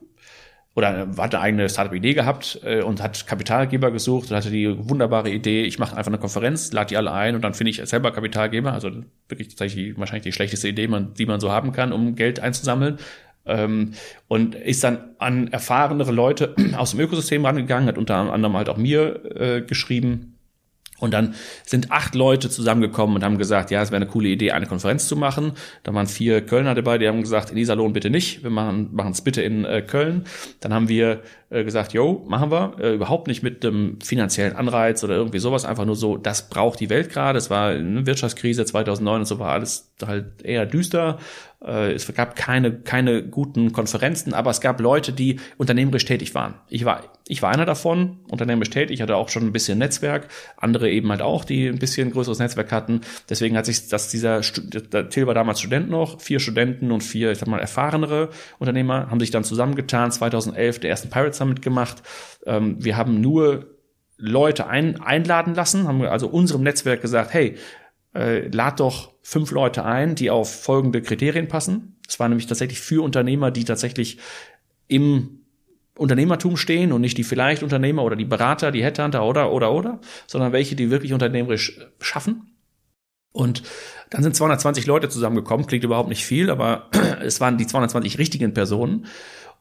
oder 0.74 1.08
hatte 1.16 1.38
eine 1.38 1.40
eigene 1.40 1.68
Startup-Idee 1.68 2.14
gehabt 2.14 2.60
äh, 2.64 2.82
und 2.82 3.00
hat 3.00 3.26
Kapitalgeber 3.26 3.90
gesucht 3.92 4.30
und 4.30 4.36
hatte 4.36 4.50
die 4.50 4.88
wunderbare 4.88 5.30
Idee, 5.30 5.62
ich 5.62 5.78
mache 5.78 5.96
einfach 5.96 6.10
eine 6.10 6.18
Konferenz, 6.18 6.72
lade 6.72 6.88
die 6.88 6.96
alle 6.96 7.12
ein 7.12 7.36
und 7.36 7.42
dann 7.42 7.54
finde 7.54 7.70
ich 7.70 7.76
selber 7.84 8.10
Kapitalgeber. 8.12 8.72
Also 8.72 8.90
wirklich 9.28 9.48
tatsächlich 9.48 9.96
wahrscheinlich 9.98 10.24
die 10.24 10.32
schlechteste 10.32 10.68
Idee, 10.68 10.88
die 11.16 11.26
man 11.26 11.40
so 11.40 11.52
haben 11.52 11.72
kann, 11.72 11.92
um 11.92 12.16
Geld 12.16 12.40
einzusammeln. 12.40 12.98
Ähm, 13.46 13.92
und 14.26 14.54
ist 14.54 14.82
dann 14.82 15.10
an 15.18 15.48
erfahrenere 15.48 16.12
Leute 16.12 16.54
aus 16.76 16.92
dem 16.92 17.00
Ökosystem 17.00 17.44
rangegangen, 17.44 17.88
hat 17.88 17.98
unter 17.98 18.16
anderem 18.16 18.56
halt 18.56 18.68
auch 18.68 18.78
mir 18.78 19.24
äh, 19.36 19.60
geschrieben, 19.60 20.33
und 21.04 21.12
dann 21.12 21.34
sind 21.64 21.92
acht 21.92 22.14
Leute 22.14 22.50
zusammengekommen 22.50 23.16
und 23.16 23.24
haben 23.24 23.38
gesagt, 23.38 23.70
ja, 23.70 23.82
es 23.82 23.90
wäre 23.90 23.96
eine 23.96 24.10
coole 24.10 24.28
Idee, 24.28 24.52
eine 24.52 24.66
Konferenz 24.66 25.06
zu 25.06 25.16
machen. 25.16 25.52
Da 25.82 25.94
waren 25.94 26.06
vier 26.06 26.40
Kölner 26.40 26.74
dabei, 26.74 26.98
die 26.98 27.06
haben 27.06 27.20
gesagt, 27.20 27.50
in 27.50 27.56
Iserlohn 27.56 27.92
bitte 27.92 28.10
nicht, 28.10 28.42
wir 28.42 28.50
machen 28.50 28.90
es 29.12 29.20
bitte 29.20 29.42
in 29.42 29.64
äh, 29.64 29.82
Köln. 29.82 30.24
Dann 30.60 30.72
haben 30.72 30.88
wir 30.88 31.20
äh, 31.50 31.62
gesagt, 31.62 31.92
yo, 31.92 32.24
machen 32.26 32.50
wir, 32.50 32.76
äh, 32.80 32.94
überhaupt 32.94 33.28
nicht 33.28 33.42
mit 33.42 33.62
dem 33.62 34.00
finanziellen 34.00 34.56
Anreiz 34.56 35.04
oder 35.04 35.14
irgendwie 35.14 35.38
sowas, 35.38 35.64
einfach 35.64 35.84
nur 35.84 35.96
so, 35.96 36.16
das 36.16 36.48
braucht 36.48 36.80
die 36.80 36.90
Welt 36.90 37.10
gerade. 37.10 37.38
Es 37.38 37.50
war 37.50 37.70
eine 37.70 38.06
Wirtschaftskrise 38.06 38.64
2009 38.64 39.20
und 39.20 39.26
so 39.26 39.38
war 39.38 39.52
alles 39.52 39.92
halt 40.04 40.42
eher 40.42 40.66
düster 40.66 41.18
es 41.64 42.12
gab 42.14 42.36
keine, 42.36 42.72
keine 42.80 43.22
guten 43.22 43.72
Konferenzen, 43.72 44.34
aber 44.34 44.50
es 44.50 44.60
gab 44.60 44.80
Leute, 44.80 45.12
die 45.12 45.40
unternehmerisch 45.56 46.04
tätig 46.04 46.34
waren. 46.34 46.54
Ich 46.68 46.84
war, 46.84 47.02
ich 47.26 47.40
war 47.40 47.50
einer 47.50 47.64
davon, 47.64 48.18
unternehmerisch 48.28 48.70
tätig, 48.70 49.00
hatte 49.00 49.16
auch 49.16 49.28
schon 49.30 49.44
ein 49.44 49.52
bisschen 49.52 49.78
Netzwerk, 49.78 50.28
andere 50.56 50.90
eben 50.90 51.10
halt 51.10 51.22
auch, 51.22 51.44
die 51.44 51.68
ein 51.68 51.78
bisschen 51.78 52.10
größeres 52.10 52.38
Netzwerk 52.38 52.70
hatten. 52.70 53.00
Deswegen 53.28 53.56
hat 53.56 53.66
sich 53.66 53.88
das 53.88 54.10
dieser, 54.10 54.40
der 54.40 55.08
Till 55.08 55.26
war 55.26 55.34
damals 55.34 55.60
Student 55.60 55.88
noch, 55.88 56.20
vier 56.20 56.38
Studenten 56.38 56.92
und 56.92 57.02
vier, 57.02 57.32
ich 57.32 57.38
sag 57.38 57.48
mal, 57.48 57.60
erfahrenere 57.60 58.28
Unternehmer 58.58 59.10
haben 59.10 59.20
sich 59.20 59.30
dann 59.30 59.44
zusammengetan, 59.44 60.12
2011 60.12 60.80
der 60.80 60.90
ersten 60.90 61.08
Pirate 61.08 61.34
Summit 61.34 61.62
gemacht. 61.62 62.02
Ähm, 62.46 62.76
wir 62.78 62.96
haben 62.96 63.20
nur 63.20 63.66
Leute 64.16 64.66
ein, 64.66 65.00
einladen 65.00 65.54
lassen, 65.54 65.88
haben 65.88 66.02
also 66.02 66.28
unserem 66.28 66.62
Netzwerk 66.62 67.00
gesagt, 67.00 67.32
hey, 67.32 67.56
äh, 68.14 68.48
lad 68.48 68.80
doch 68.80 69.13
fünf 69.24 69.50
Leute 69.50 69.84
ein, 69.84 70.14
die 70.14 70.30
auf 70.30 70.62
folgende 70.62 71.00
Kriterien 71.00 71.48
passen. 71.48 71.96
Es 72.06 72.20
war 72.20 72.28
nämlich 72.28 72.46
tatsächlich 72.46 72.78
für 72.78 73.02
Unternehmer, 73.02 73.50
die 73.50 73.64
tatsächlich 73.64 74.18
im 74.86 75.40
Unternehmertum 75.96 76.58
stehen 76.58 76.92
und 76.92 77.00
nicht 77.00 77.16
die 77.16 77.24
vielleicht 77.24 77.62
Unternehmer 77.62 78.04
oder 78.04 78.16
die 78.16 78.26
Berater, 78.26 78.70
die 78.70 78.84
Headhunter 78.84 79.24
oder, 79.24 79.50
oder, 79.50 79.72
oder, 79.72 80.00
sondern 80.26 80.52
welche, 80.52 80.76
die 80.76 80.90
wirklich 80.90 81.14
unternehmerisch 81.14 81.80
schaffen. 82.00 82.50
Und 83.32 83.62
dann 84.10 84.22
sind 84.22 84.36
220 84.36 84.84
Leute 84.86 85.08
zusammengekommen, 85.08 85.66
klingt 85.66 85.84
überhaupt 85.84 86.10
nicht 86.10 86.24
viel, 86.24 86.50
aber 86.50 86.90
es 87.22 87.40
waren 87.40 87.56
die 87.56 87.66
220 87.66 88.18
richtigen 88.18 88.52
Personen. 88.52 89.06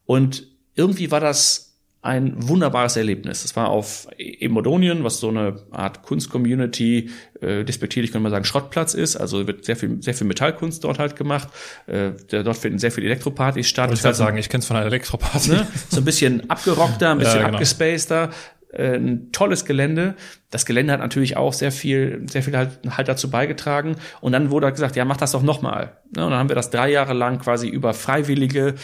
Und 0.05 0.45
irgendwie 0.75 1.09
war 1.09 1.21
das 1.21 1.72
ein 2.03 2.33
wunderbares 2.49 2.97
Erlebnis. 2.97 3.45
Es 3.45 3.55
war 3.55 3.69
auf 3.69 4.07
Emodonien, 4.17 5.05
was 5.05 5.21
so 5.21 5.29
eine 5.29 5.55
Art 5.71 6.03
Kunstcommunity, 6.03 7.09
äh, 7.39 7.63
despektierlich 7.63 8.11
könnte 8.11 8.23
man 8.23 8.31
sagen, 8.31 8.43
Schrottplatz 8.43 8.93
ist. 8.93 9.15
Also 9.15 9.47
wird 9.47 9.63
sehr 9.63 9.77
viel, 9.77 10.03
sehr 10.03 10.13
viel 10.13 10.27
Metallkunst 10.27 10.83
dort 10.83 10.99
halt 10.99 11.15
gemacht. 11.15 11.47
Äh, 11.87 12.11
dort 12.29 12.57
finden 12.57 12.77
sehr 12.77 12.91
viele 12.91 13.07
Elektropartys 13.07 13.67
statt. 13.67 13.89
Ich 13.93 14.01
kann 14.01 14.13
sagen, 14.13 14.37
ich 14.37 14.49
kenne 14.49 14.59
es 14.59 14.67
von 14.67 14.75
einer 14.75 14.85
Elektroparty. 14.85 15.51
Ne? 15.51 15.67
So 15.89 16.01
ein 16.01 16.05
bisschen 16.05 16.49
abgerockter, 16.49 17.11
ein 17.11 17.17
bisschen 17.19 17.39
ja, 17.39 17.45
genau. 17.45 17.53
abgespaceder. 17.55 18.31
Äh, 18.73 18.95
ein 18.95 19.31
tolles 19.31 19.65
Gelände. 19.65 20.15
Das 20.49 20.65
Gelände 20.65 20.93
hat 20.93 20.99
natürlich 20.99 21.37
auch 21.37 21.53
sehr 21.53 21.71
viel, 21.71 22.25
sehr 22.27 22.41
viel 22.41 22.57
halt, 22.57 22.79
halt 22.89 23.07
dazu 23.07 23.29
beigetragen. 23.29 23.95
Und 24.19 24.31
dann 24.31 24.49
wurde 24.49 24.71
gesagt, 24.71 24.95
ja, 24.95 25.05
mach 25.05 25.17
das 25.17 25.31
doch 25.31 25.43
nochmal. 25.43 25.97
Ne? 26.15 26.25
Und 26.25 26.31
dann 26.31 26.39
haben 26.39 26.49
wir 26.49 26.55
das 26.55 26.71
drei 26.71 26.89
Jahre 26.89 27.13
lang 27.13 27.39
quasi 27.39 27.67
über 27.67 27.93
freiwillige 27.93 28.75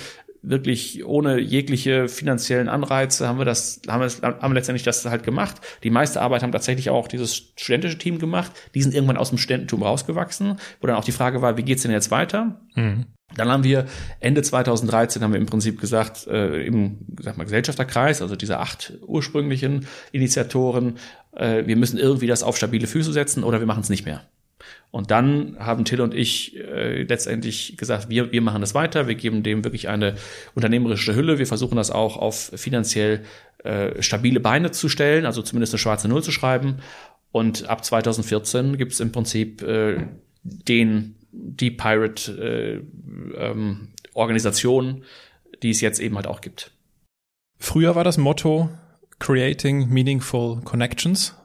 wirklich 0.41 1.05
ohne 1.05 1.39
jegliche 1.39 2.07
finanziellen 2.07 2.69
Anreize 2.69 3.27
haben 3.27 3.37
wir 3.37 3.45
das, 3.45 3.81
haben 3.87 4.01
wir, 4.01 4.09
haben 4.21 4.51
wir 4.51 4.55
letztendlich 4.55 4.83
das 4.83 5.05
halt 5.05 5.23
gemacht. 5.23 5.57
Die 5.83 5.89
meiste 5.89 6.21
Arbeit 6.21 6.43
haben 6.43 6.51
tatsächlich 6.51 6.89
auch 6.89 7.07
dieses 7.07 7.35
studentische 7.35 7.97
Team 7.97 8.19
gemacht. 8.19 8.51
Die 8.73 8.81
sind 8.81 8.93
irgendwann 8.93 9.17
aus 9.17 9.29
dem 9.29 9.37
Studententum 9.37 9.83
rausgewachsen, 9.83 10.59
wo 10.81 10.87
dann 10.87 10.95
auch 10.95 11.03
die 11.03 11.11
Frage 11.11 11.41
war, 11.41 11.57
wie 11.57 11.63
geht's 11.63 11.83
denn 11.83 11.91
jetzt 11.91 12.11
weiter? 12.11 12.61
Mhm. 12.75 13.05
Dann 13.35 13.49
haben 13.49 13.63
wir 13.63 13.85
Ende 14.19 14.41
2013 14.41 15.21
haben 15.21 15.33
wir 15.33 15.39
im 15.39 15.45
Prinzip 15.45 15.79
gesagt, 15.79 16.25
äh, 16.27 16.65
im 16.65 17.05
sag 17.21 17.37
mal, 17.37 17.43
Gesellschafterkreis, 17.43 18.21
also 18.21 18.35
diese 18.35 18.57
acht 18.57 18.93
ursprünglichen 19.05 19.85
Initiatoren, 20.11 20.97
äh, 21.35 21.65
wir 21.67 21.75
müssen 21.75 21.99
irgendwie 21.99 22.27
das 22.27 22.41
auf 22.41 22.57
stabile 22.57 22.87
Füße 22.87 23.13
setzen 23.13 23.43
oder 23.43 23.59
wir 23.59 23.67
machen 23.67 23.81
es 23.81 23.89
nicht 23.89 24.05
mehr. 24.05 24.23
Und 24.91 25.11
dann 25.11 25.57
haben 25.59 25.85
Till 25.85 26.01
und 26.01 26.13
ich 26.13 26.57
äh, 26.57 27.03
letztendlich 27.03 27.77
gesagt, 27.77 28.09
wir, 28.09 28.31
wir 28.31 28.41
machen 28.41 28.61
das 28.61 28.73
weiter, 28.73 29.07
wir 29.07 29.15
geben 29.15 29.43
dem 29.43 29.63
wirklich 29.63 29.87
eine 29.87 30.15
unternehmerische 30.55 31.15
Hülle, 31.15 31.37
wir 31.37 31.47
versuchen 31.47 31.75
das 31.75 31.91
auch 31.91 32.17
auf 32.17 32.51
finanziell 32.55 33.23
äh, 33.63 34.01
stabile 34.01 34.39
Beine 34.39 34.71
zu 34.71 34.89
stellen, 34.89 35.25
also 35.25 35.41
zumindest 35.41 35.73
eine 35.73 35.79
schwarze 35.79 36.07
Null 36.07 36.23
zu 36.23 36.31
schreiben. 36.31 36.77
Und 37.31 37.69
ab 37.69 37.85
2014 37.85 38.77
gibt 38.77 38.93
es 38.93 38.99
im 38.99 39.11
Prinzip 39.11 39.61
äh, 39.61 40.07
den 40.43 41.15
die 41.31 41.71
Pirate 41.71 42.31
äh, 42.31 43.37
ähm, 43.37 43.89
Organisation, 44.13 45.03
die 45.61 45.69
es 45.69 45.81
jetzt 45.81 45.99
eben 45.99 46.15
halt 46.15 46.27
auch 46.27 46.41
gibt. 46.41 46.71
Früher 47.59 47.95
war 47.95 48.03
das 48.03 48.17
Motto 48.17 48.69
Creating 49.19 49.89
Meaningful 49.89 50.61
Connections. 50.63 51.35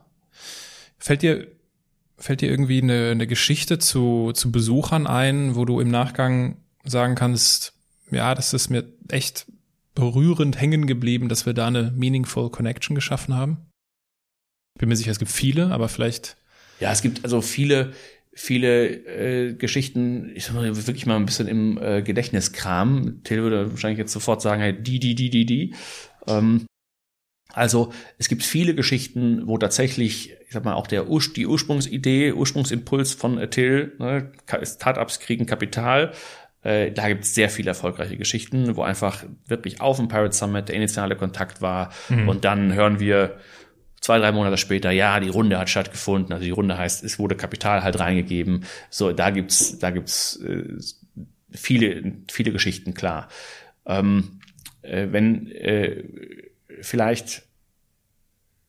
Fällt 0.99 1.23
dir 1.23 1.49
fällt 2.25 2.41
dir 2.41 2.49
irgendwie 2.49 2.81
eine, 2.81 3.11
eine 3.11 3.27
Geschichte 3.27 3.79
zu, 3.79 4.33
zu 4.33 4.51
Besuchern 4.51 5.07
ein, 5.07 5.57
wo 5.57 5.67
du 5.67 5.79
im 5.79 5.91
Nachgang 5.91 6.57
sagen 6.83 7.17
kannst, 7.17 7.75
ja, 8.11 8.35
das 8.35 8.55
ist 8.55 8.71
mir 8.71 8.91
echt 9.11 9.45
berührend 9.95 10.59
hängen 10.59 10.87
geblieben, 10.87 11.29
dass 11.29 11.45
wir 11.45 11.53
da 11.53 11.67
eine 11.67 11.93
meaningful 11.95 12.49
Connection 12.49 12.95
geschaffen 12.95 13.35
haben? 13.35 13.59
Bin 14.79 14.89
mir 14.89 14.97
sicher, 14.97 15.11
es 15.11 15.19
gibt 15.19 15.31
viele, 15.31 15.67
aber 15.67 15.91
vielleicht. 15.91 16.39
Ja, 16.81 16.93
es 16.93 17.03
gibt 17.03 17.25
also 17.25 17.43
viele, 17.43 17.93
viele 18.33 18.87
äh, 18.87 19.53
Geschichten, 19.53 20.33
ich 20.35 20.47
sag 20.47 20.55
mal, 20.55 20.75
wirklich 20.75 21.05
mal 21.05 21.17
ein 21.17 21.27
bisschen 21.27 21.47
im 21.47 21.77
äh, 21.77 22.01
Gedächtniskram. 22.01 23.23
Till 23.23 23.43
würde 23.43 23.71
wahrscheinlich 23.71 23.99
jetzt 23.99 24.15
sofort 24.15 24.41
sagen, 24.41 24.63
hey, 24.63 24.73
die, 24.73 24.99
die, 24.99 25.15
die, 25.15 25.29
die, 25.29 25.45
die. 25.45 25.75
Ähm, 26.27 26.65
also 27.55 27.93
es 28.19 28.29
gibt 28.29 28.43
viele 28.43 28.75
Geschichten, 28.75 29.47
wo 29.47 29.59
tatsächlich, 29.59 30.33
ich 30.47 30.53
sag 30.53 30.65
mal, 30.65 30.75
auch 30.75 30.87
der 30.87 31.09
Ur 31.09 31.23
die 31.35 31.47
Ursprungsidee, 31.47 32.33
Ursprungsimpuls 32.33 33.15
von 33.15 33.51
Till, 33.51 33.93
ne, 33.99 34.33
Startups 34.63 35.21
kriegen 35.21 35.47
Kapital, 35.47 36.13
äh, 36.63 36.91
da 36.91 37.09
gibt 37.09 37.25
es 37.25 37.35
sehr 37.35 37.51
viele 37.51 37.71
erfolgreiche 37.71 38.17
Geschichten, 38.17 38.77
wo 38.77 38.83
einfach 38.83 39.25
wirklich 39.47 39.81
auf 39.81 39.99
dem 39.99 40.09
Pirate 40.09 40.35
Summit 40.35 40.69
der 40.69 40.77
initiale 40.77 41.17
Kontakt 41.17 41.63
war 41.63 41.93
mhm. 42.09 42.29
und 42.29 42.45
dann 42.45 42.73
hören 42.73 42.99
wir 43.01 43.39
zwei, 44.05 44.19
drei 44.19 44.33
Monate 44.33 44.59
später, 44.59 44.91
ja, 44.91 45.19
die 45.19 45.31
Runde 45.31 45.59
hat 45.59 45.71
stattgefunden. 45.71 46.33
Also 46.33 46.45
die 46.45 46.51
Runde 46.51 46.77
heißt, 46.77 47.05
es 47.05 47.19
wurde 47.19 47.37
Kapital 47.37 47.83
halt 47.83 47.99
reingegeben. 47.99 48.65
So, 48.91 49.13
da 49.13 49.31
gibt's, 49.31 49.79
da 49.79 49.91
gibt's 49.91 50.37
äh, 50.43 50.65
viele, 51.51 52.13
viele 52.31 52.53
Geschichten, 52.53 52.93
klar. 52.93 53.29
Ähm, 53.87 54.41
äh, 54.83 55.09
wenn 55.11 55.51
äh, 55.53 56.05
vielleicht 56.83 57.44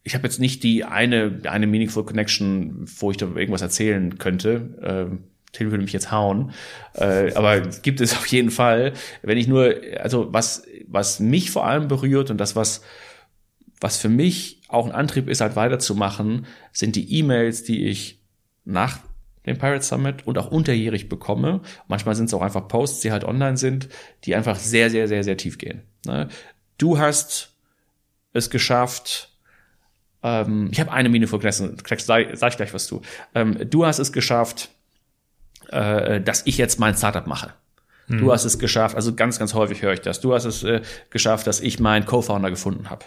ich 0.05 0.13
habe 0.13 0.25
jetzt 0.25 0.39
nicht 0.39 0.63
die 0.63 0.85
eine, 0.85 1.41
eine 1.45 1.65
Meaningful 1.65 2.05
Connection, 2.05 2.85
wo 2.99 3.09
ich 3.09 3.17
da 3.17 3.25
irgendwas 3.25 3.63
erzählen 3.63 4.17
könnte. 4.19 5.09
Äh, 5.11 5.17
Till 5.51 5.71
würde 5.71 5.83
mich 5.83 5.93
jetzt 5.93 6.11
hauen. 6.11 6.51
Äh, 6.93 7.33
aber 7.33 7.61
gibt 7.61 8.01
es 8.01 8.15
auf 8.15 8.27
jeden 8.27 8.51
Fall. 8.51 8.93
Wenn 9.23 9.39
ich 9.39 9.47
nur, 9.47 9.73
also 9.99 10.31
was, 10.31 10.63
was 10.85 11.19
mich 11.19 11.49
vor 11.49 11.65
allem 11.65 11.87
berührt 11.87 12.29
und 12.29 12.37
das, 12.37 12.55
was, 12.55 12.83
was 13.81 13.97
für 13.97 14.09
mich 14.09 14.61
auch 14.67 14.85
ein 14.85 14.91
Antrieb 14.91 15.27
ist, 15.27 15.41
halt 15.41 15.55
weiterzumachen, 15.55 16.45
sind 16.71 16.95
die 16.95 17.17
E-Mails, 17.17 17.63
die 17.63 17.87
ich 17.87 18.21
nach 18.63 18.99
dem 19.47 19.57
Pirate 19.57 19.83
Summit 19.83 20.27
und 20.27 20.37
auch 20.37 20.51
unterjährig 20.51 21.09
bekomme. 21.09 21.61
Manchmal 21.87 22.13
sind 22.13 22.25
es 22.25 22.33
auch 22.35 22.43
einfach 22.43 22.67
Posts, 22.67 22.99
die 22.99 23.11
halt 23.11 23.23
online 23.23 23.57
sind, 23.57 23.89
die 24.23 24.35
einfach 24.35 24.57
sehr, 24.57 24.91
sehr, 24.91 25.07
sehr, 25.07 25.23
sehr 25.23 25.37
tief 25.37 25.57
gehen. 25.57 25.81
Ne? 26.05 26.27
Du 26.77 26.99
hast 26.99 27.55
es 28.33 28.51
geschafft, 28.51 29.34
ähm, 30.25 30.69
ich 30.71 30.79
habe 30.79 30.91
eine 30.91 31.07
Mine 31.09 31.27
vergessen, 31.27 31.77
sag, 31.87 32.27
sag 32.33 32.51
ich 32.51 32.57
gleich 32.57 32.73
was 32.73 32.87
zu. 32.87 33.03
Ähm, 33.35 33.69
du 33.69 33.85
hast 33.85 33.99
es 33.99 34.11
geschafft, 34.11 34.69
äh, 35.69 36.19
dass 36.19 36.47
ich 36.47 36.57
jetzt 36.57 36.79
mein 36.79 36.95
Startup 36.95 37.27
mache. 37.27 37.53
Mhm. 38.07 38.19
Du 38.19 38.31
hast 38.31 38.43
es 38.43 38.57
geschafft, 38.57 38.95
also 38.95 39.13
ganz, 39.13 39.37
ganz 39.37 39.53
häufig 39.53 39.83
höre 39.83 39.93
ich 39.93 40.01
das. 40.01 40.21
Du 40.21 40.33
hast 40.33 40.45
es 40.45 40.63
äh, 40.63 40.81
geschafft, 41.11 41.45
dass 41.45 41.61
ich 41.61 41.79
meinen 41.79 42.05
Co-Founder 42.05 42.49
gefunden 42.49 42.89
habe. 42.89 43.05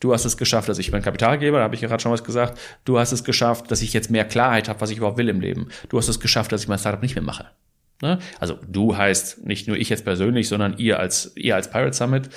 Du 0.00 0.14
hast 0.14 0.24
es 0.24 0.38
geschafft, 0.38 0.70
dass 0.70 0.78
ich 0.78 0.92
mein 0.92 1.02
Kapitalgeber, 1.02 1.58
da 1.58 1.64
habe 1.64 1.74
ich 1.74 1.82
gerade 1.82 2.02
schon 2.02 2.12
was 2.12 2.24
gesagt. 2.24 2.58
Du 2.84 2.98
hast 2.98 3.12
es 3.12 3.22
geschafft, 3.22 3.70
dass 3.70 3.82
ich 3.82 3.92
jetzt 3.92 4.10
mehr 4.10 4.24
Klarheit 4.24 4.68
habe, 4.68 4.80
was 4.80 4.90
ich 4.90 4.98
überhaupt 4.98 5.18
will 5.18 5.28
im 5.28 5.40
Leben. 5.40 5.68
Du 5.90 5.98
hast 5.98 6.08
es 6.08 6.20
geschafft, 6.20 6.52
dass 6.52 6.62
ich 6.62 6.68
mein 6.68 6.78
Startup 6.78 7.02
nicht 7.02 7.14
mehr 7.14 7.24
mache. 7.24 7.46
Ne? 8.00 8.18
Also 8.40 8.58
du 8.66 8.96
heißt 8.96 9.46
nicht 9.46 9.68
nur 9.68 9.76
ich 9.76 9.90
jetzt 9.90 10.04
persönlich, 10.04 10.48
sondern 10.48 10.78
ihr 10.78 10.98
als 10.98 11.32
ihr 11.36 11.54
als 11.54 11.70
Pirate 11.70 11.96
Summit. 11.96 12.30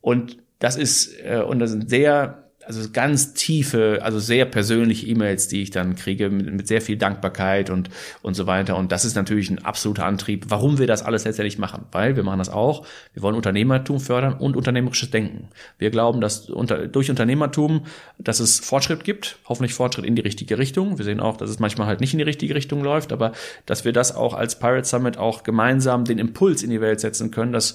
Und 0.00 0.38
das 0.58 0.76
ist 0.76 1.14
äh, 1.24 1.42
und 1.42 1.58
das 1.58 1.70
sind 1.70 1.88
sehr 1.88 2.49
also 2.76 2.88
ganz 2.92 3.34
tiefe, 3.34 3.98
also 4.02 4.20
sehr 4.20 4.44
persönliche 4.44 5.04
E-Mails, 5.06 5.48
die 5.48 5.62
ich 5.62 5.70
dann 5.70 5.96
kriege, 5.96 6.30
mit, 6.30 6.52
mit, 6.52 6.68
sehr 6.68 6.80
viel 6.80 6.96
Dankbarkeit 6.96 7.68
und, 7.68 7.90
und 8.22 8.34
so 8.34 8.46
weiter. 8.46 8.76
Und 8.76 8.92
das 8.92 9.04
ist 9.04 9.16
natürlich 9.16 9.50
ein 9.50 9.64
absoluter 9.64 10.06
Antrieb, 10.06 10.46
warum 10.48 10.78
wir 10.78 10.86
das 10.86 11.02
alles 11.02 11.24
letztendlich 11.24 11.58
machen. 11.58 11.86
Weil 11.90 12.14
wir 12.14 12.22
machen 12.22 12.38
das 12.38 12.48
auch. 12.48 12.86
Wir 13.12 13.22
wollen 13.22 13.34
Unternehmertum 13.34 13.98
fördern 13.98 14.34
und 14.34 14.56
unternehmerisches 14.56 15.10
Denken. 15.10 15.48
Wir 15.78 15.90
glauben, 15.90 16.20
dass 16.20 16.48
unter, 16.48 16.86
durch 16.86 17.10
Unternehmertum, 17.10 17.86
dass 18.18 18.38
es 18.38 18.60
Fortschritt 18.60 19.02
gibt, 19.02 19.38
hoffentlich 19.48 19.74
Fortschritt 19.74 20.04
in 20.04 20.14
die 20.14 20.22
richtige 20.22 20.56
Richtung. 20.56 20.96
Wir 20.98 21.04
sehen 21.04 21.18
auch, 21.18 21.36
dass 21.36 21.50
es 21.50 21.58
manchmal 21.58 21.88
halt 21.88 22.00
nicht 22.00 22.12
in 22.12 22.18
die 22.18 22.24
richtige 22.24 22.54
Richtung 22.54 22.84
läuft, 22.84 23.12
aber 23.12 23.32
dass 23.66 23.84
wir 23.84 23.92
das 23.92 24.14
auch 24.14 24.34
als 24.34 24.60
Pirate 24.60 24.86
Summit 24.86 25.18
auch 25.18 25.42
gemeinsam 25.42 26.04
den 26.04 26.18
Impuls 26.18 26.62
in 26.62 26.70
die 26.70 26.80
Welt 26.80 27.00
setzen 27.00 27.32
können, 27.32 27.52
dass, 27.52 27.74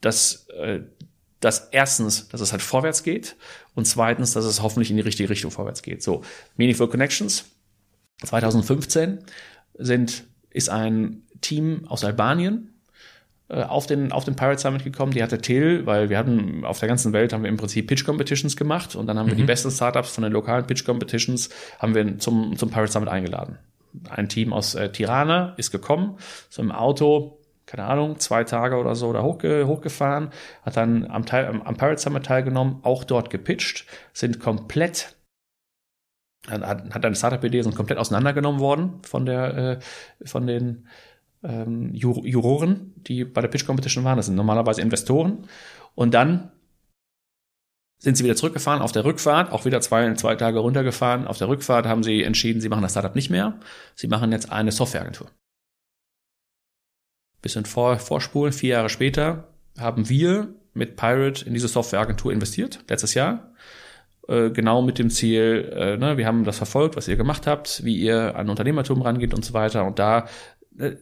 dass 0.00 0.48
äh, 0.58 0.80
dass 1.40 1.68
erstens, 1.70 2.28
dass 2.28 2.40
es 2.40 2.52
halt 2.52 2.62
vorwärts 2.62 3.02
geht 3.02 3.36
und 3.74 3.86
zweitens, 3.86 4.32
dass 4.32 4.44
es 4.44 4.62
hoffentlich 4.62 4.90
in 4.90 4.96
die 4.96 5.02
richtige 5.02 5.28
Richtung 5.28 5.50
vorwärts 5.50 5.82
geht. 5.82 6.02
So, 6.02 6.22
Meaningful 6.56 6.88
Connections 6.88 7.44
2015 8.24 9.18
sind, 9.74 10.24
ist 10.50 10.70
ein 10.70 11.22
Team 11.42 11.84
aus 11.86 12.04
Albanien 12.04 12.72
äh, 13.48 13.62
auf 13.62 13.86
den, 13.86 14.10
auf 14.10 14.24
den 14.24 14.34
Pirate 14.34 14.60
Summit 14.60 14.82
gekommen. 14.82 15.12
Die 15.12 15.22
hatte 15.22 15.38
Till, 15.38 15.86
weil 15.86 16.08
wir 16.08 16.18
hatten 16.18 16.64
auf 16.64 16.80
der 16.80 16.88
ganzen 16.88 17.12
Welt 17.12 17.32
haben 17.32 17.42
wir 17.42 17.50
im 17.50 17.56
Prinzip 17.56 17.86
Pitch 17.86 18.04
Competitions 18.04 18.56
gemacht 18.56 18.96
und 18.96 19.06
dann 19.06 19.18
haben 19.18 19.26
mhm. 19.26 19.30
wir 19.30 19.36
die 19.36 19.42
mhm. 19.42 19.48
besten 19.48 19.70
Startups 19.70 20.10
von 20.10 20.24
den 20.24 20.32
lokalen 20.32 20.66
Pitch 20.66 20.84
Competitions 20.84 21.50
haben 21.78 21.94
wir 21.94 22.18
zum, 22.18 22.56
zum 22.56 22.70
Pirate 22.70 22.90
Summit 22.90 23.08
eingeladen. 23.08 23.58
Ein 24.08 24.28
Team 24.28 24.52
aus 24.52 24.74
äh, 24.74 24.90
Tirana 24.90 25.54
ist 25.58 25.70
gekommen, 25.70 26.16
so 26.48 26.60
im 26.60 26.72
Auto 26.72 27.35
keine 27.66 27.84
Ahnung, 27.84 28.18
zwei 28.18 28.44
Tage 28.44 28.76
oder 28.76 28.94
so 28.94 29.12
da 29.12 29.22
hochge 29.22 29.66
hochgefahren, 29.66 30.30
hat 30.62 30.76
dann 30.76 31.04
am, 31.06 31.26
Teil, 31.26 31.46
am, 31.46 31.62
am 31.62 31.76
Pirate 31.76 32.00
Summit 32.00 32.24
teilgenommen, 32.26 32.78
auch 32.82 33.04
dort 33.04 33.28
gepitcht, 33.30 33.86
sind 34.12 34.40
komplett 34.40 35.16
hat, 36.48 36.94
hat 36.94 37.04
eine 37.04 37.16
Startup-Idee, 37.16 37.62
sind 37.62 37.74
komplett 37.74 37.98
auseinandergenommen 37.98 38.60
worden 38.60 39.02
von 39.02 39.26
der, 39.26 39.56
äh, 39.56 39.78
von 40.24 40.46
den 40.46 40.86
ähm, 41.42 41.92
Juroren, 41.92 42.94
die 42.96 43.24
bei 43.24 43.40
der 43.40 43.48
Pitch 43.48 43.66
Competition 43.66 44.04
waren. 44.04 44.16
Das 44.16 44.26
sind 44.26 44.36
normalerweise 44.36 44.80
Investoren. 44.80 45.48
Und 45.94 46.14
dann 46.14 46.52
sind 47.98 48.16
sie 48.16 48.24
wieder 48.24 48.36
zurückgefahren 48.36 48.82
auf 48.82 48.92
der 48.92 49.04
Rückfahrt, 49.04 49.50
auch 49.50 49.64
wieder 49.64 49.80
zwei, 49.80 50.12
zwei 50.14 50.36
Tage 50.36 50.58
runtergefahren. 50.58 51.26
Auf 51.26 51.38
der 51.38 51.48
Rückfahrt 51.48 51.86
haben 51.86 52.02
sie 52.02 52.22
entschieden, 52.22 52.60
sie 52.60 52.68
machen 52.68 52.82
das 52.82 52.92
Startup 52.92 53.14
nicht 53.14 53.30
mehr. 53.30 53.58
Sie 53.94 54.06
machen 54.06 54.32
jetzt 54.32 54.52
eine 54.52 54.70
Softwareagentur 54.70 55.28
bisschen 57.46 57.64
vor, 57.64 57.98
vorspulen, 57.98 58.52
vier 58.52 58.70
Jahre 58.70 58.88
später 58.88 59.48
haben 59.78 60.08
wir 60.08 60.48
mit 60.74 60.96
Pirate 60.96 61.46
in 61.46 61.54
diese 61.54 61.68
Softwareagentur 61.68 62.32
investiert, 62.32 62.80
letztes 62.88 63.14
Jahr. 63.14 63.52
Äh, 64.28 64.50
genau 64.50 64.82
mit 64.82 64.98
dem 64.98 65.10
Ziel, 65.10 65.72
äh, 65.72 65.96
ne, 65.96 66.16
wir 66.16 66.26
haben 66.26 66.44
das 66.44 66.58
verfolgt, 66.58 66.96
was 66.96 67.08
ihr 67.08 67.16
gemacht 67.16 67.46
habt, 67.46 67.84
wie 67.84 67.96
ihr 67.96 68.36
an 68.36 68.50
Unternehmertum 68.50 69.00
rangeht 69.00 69.32
und 69.32 69.44
so 69.44 69.54
weiter. 69.54 69.84
Und 69.84 69.98
da 69.98 70.26
äh, 70.78 70.96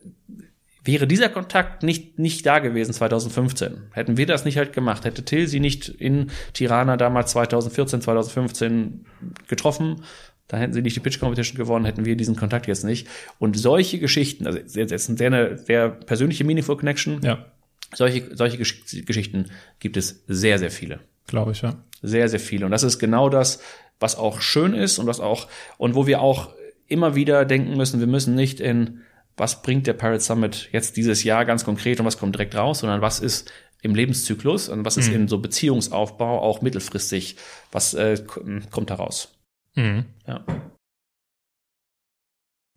wäre 0.85 1.07
dieser 1.07 1.31
Kontakt 1.31 1.83
nicht, 1.83 2.19
nicht 2.19 2.45
da 2.45 2.59
gewesen 2.59 2.93
2015. 2.93 3.89
Hätten 3.93 4.19
wir 4.19 4.27
das 4.27 4.45
nicht 4.45 4.59
halt 4.59 4.75
gemacht, 4.75 5.07
hätte 5.07 5.25
Till 5.25 5.49
sie 5.49 5.61
nicht 5.61 5.89
in 5.89 6.31
Tirana 6.53 6.99
damals 6.99 7.31
2014, 7.33 8.03
2015 8.03 9.07
getroffen, 9.49 10.03
da 10.49 10.59
hätten 10.59 10.73
sie 10.73 10.83
nicht 10.83 10.97
die 10.97 11.01
Pitch 11.01 11.19
Competition 11.19 11.57
gewonnen, 11.57 11.85
hätten 11.85 12.05
wir 12.05 12.17
diesen 12.17 12.37
Kontakt 12.37 12.67
jetzt 12.67 12.85
nicht. 12.85 13.09
Und 13.39 13.59
solche 13.59 13.99
Geschichten, 13.99 14.47
also 14.47 14.59
jetzt 14.59 14.93
ist 14.93 15.09
eine 15.09 15.19
sehr, 15.19 15.59
sehr 15.59 15.89
persönliche 15.89 16.45
Meaningful 16.45 16.77
Connection. 16.77 17.21
Ja. 17.23 17.47
Solche, 17.95 18.35
solche 18.37 18.59
Gesch 18.59 19.05
Geschichten 19.07 19.47
gibt 19.79 19.97
es 19.97 20.25
sehr, 20.27 20.59
sehr 20.59 20.71
viele. 20.71 21.01
Glaube 21.27 21.53
ich, 21.53 21.63
ja. 21.63 21.77
Sehr, 22.03 22.29
sehr 22.29 22.41
viele. 22.41 22.67
Und 22.67 22.73
das 22.73 22.83
ist 22.83 22.99
genau 22.99 23.31
das, 23.31 23.61
was 24.01 24.17
auch 24.17 24.41
schön 24.41 24.75
ist 24.75 24.99
und 24.99 25.07
was 25.07 25.21
auch, 25.21 25.49
und 25.79 25.95
wo 25.95 26.07
wir 26.07 26.21
auch 26.21 26.53
immer 26.87 27.15
wieder 27.15 27.45
denken 27.45 27.77
müssen, 27.77 28.01
wir 28.01 28.07
müssen 28.07 28.35
nicht 28.35 28.61
in, 28.61 29.01
was 29.37 29.63
bringt 29.63 29.87
der 29.87 29.95
Pirate 29.95 30.21
Summit 30.23 30.69
jetzt 30.73 30.97
dieses 30.97 31.25
Jahr 31.25 31.45
ganz 31.45 31.65
konkret 31.65 32.01
und 32.01 32.07
was 32.07 32.19
kommt 32.19 32.35
direkt 32.35 32.55
raus, 32.55 32.81
sondern 32.81 33.01
was 33.01 33.21
ist 33.21 33.51
im 33.81 33.95
Lebenszyklus 33.95 34.69
und 34.69 34.85
was 34.85 34.97
ist 34.97 35.09
mhm. 35.09 35.15
in 35.15 35.29
so 35.29 35.39
Beziehungsaufbau 35.39 36.41
auch 36.41 36.63
mittelfristig, 36.63 37.37
was 37.73 37.95
äh, 37.95 38.23
kommt 38.71 38.91
daraus. 38.91 39.35
Mhm. 39.75 40.05
Ja. 40.27 40.45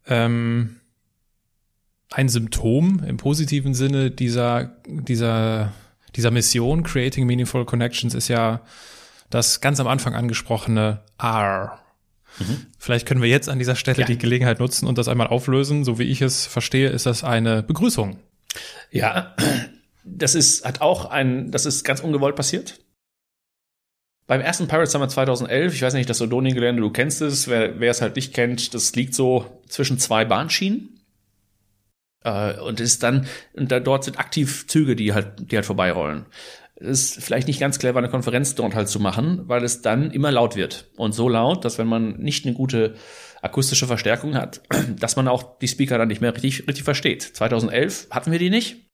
Ähm, 0.07 0.77
ein 2.11 2.29
Symptom 2.29 3.03
im 3.05 3.17
positiven 3.17 3.73
Sinne 3.73 4.11
dieser, 4.11 4.77
dieser, 4.87 5.73
dieser 6.15 6.31
Mission, 6.31 6.83
Creating 6.83 7.25
Meaningful 7.25 7.65
Connections, 7.65 8.13
ist 8.13 8.27
ja 8.27 8.61
das 9.29 9.59
ganz 9.61 9.79
am 9.79 9.87
Anfang 9.87 10.15
angesprochene 10.15 11.01
R. 11.19 11.79
Mhm. 12.39 12.67
Vielleicht 12.77 13.07
können 13.07 13.21
wir 13.21 13.29
jetzt 13.29 13.49
an 13.49 13.59
dieser 13.59 13.75
Stelle 13.75 14.01
ja. 14.01 14.05
die 14.05 14.17
Gelegenheit 14.17 14.59
nutzen 14.59 14.87
und 14.87 14.97
das 14.97 15.07
einmal 15.07 15.27
auflösen. 15.27 15.83
So 15.83 15.99
wie 15.99 16.03
ich 16.03 16.21
es 16.21 16.45
verstehe, 16.45 16.89
ist 16.89 17.05
das 17.05 17.23
eine 17.23 17.63
Begrüßung. 17.63 18.19
Ja, 18.91 19.35
das 20.05 20.35
ist, 20.35 20.65
hat 20.65 20.81
auch 20.81 21.05
ein, 21.05 21.51
das 21.51 21.65
ist 21.65 21.83
ganz 21.83 21.99
ungewollt 21.99 22.35
passiert. 22.35 22.79
Beim 24.27 24.41
ersten 24.41 24.67
Pirate 24.67 24.91
Summer 24.91 25.07
2011, 25.07 25.73
ich 25.73 25.81
weiß 25.81 25.93
nicht, 25.93 26.09
das 26.09 26.21
Odonien-Gelände, 26.21 26.81
du 26.81 26.91
kennst 26.91 27.21
es, 27.21 27.47
wer, 27.47 27.79
wer 27.79 27.91
es 27.91 28.01
halt 28.01 28.17
nicht 28.17 28.33
kennt, 28.33 28.73
das 28.73 28.93
liegt 28.93 29.15
so 29.15 29.45
zwischen 29.67 29.99
zwei 29.99 30.25
Bahnschienen. 30.25 30.99
Äh, 32.23 32.59
und 32.59 32.81
ist 32.81 33.03
dann, 33.03 33.25
und 33.53 33.71
da, 33.71 33.79
dort 33.79 34.03
sind 34.03 34.19
aktiv 34.19 34.67
Züge, 34.67 34.97
die 34.97 35.13
halt, 35.13 35.49
die 35.51 35.55
halt 35.55 35.65
vorbeirollen. 35.65 36.25
Es 36.75 37.17
ist 37.17 37.23
vielleicht 37.23 37.47
nicht 37.47 37.59
ganz 37.59 37.79
clever, 37.79 37.99
eine 37.99 38.09
Konferenz 38.09 38.53
dort 38.53 38.75
halt 38.75 38.89
zu 38.89 38.99
machen, 38.99 39.43
weil 39.47 39.63
es 39.63 39.81
dann 39.81 40.11
immer 40.11 40.31
laut 40.31 40.57
wird. 40.57 40.91
Und 40.97 41.13
so 41.13 41.29
laut, 41.29 41.63
dass 41.63 41.77
wenn 41.77 41.87
man 41.87 42.17
nicht 42.17 42.45
eine 42.45 42.53
gute 42.53 42.95
akustische 43.41 43.87
Verstärkung 43.87 44.35
hat, 44.35 44.61
dass 44.99 45.15
man 45.15 45.29
auch 45.29 45.57
die 45.59 45.69
Speaker 45.69 45.97
dann 45.97 46.09
nicht 46.09 46.21
mehr 46.21 46.33
richtig, 46.33 46.67
richtig 46.67 46.83
versteht. 46.83 47.23
2011 47.23 48.07
hatten 48.11 48.31
wir 48.31 48.39
die 48.39 48.49
nicht. 48.49 48.86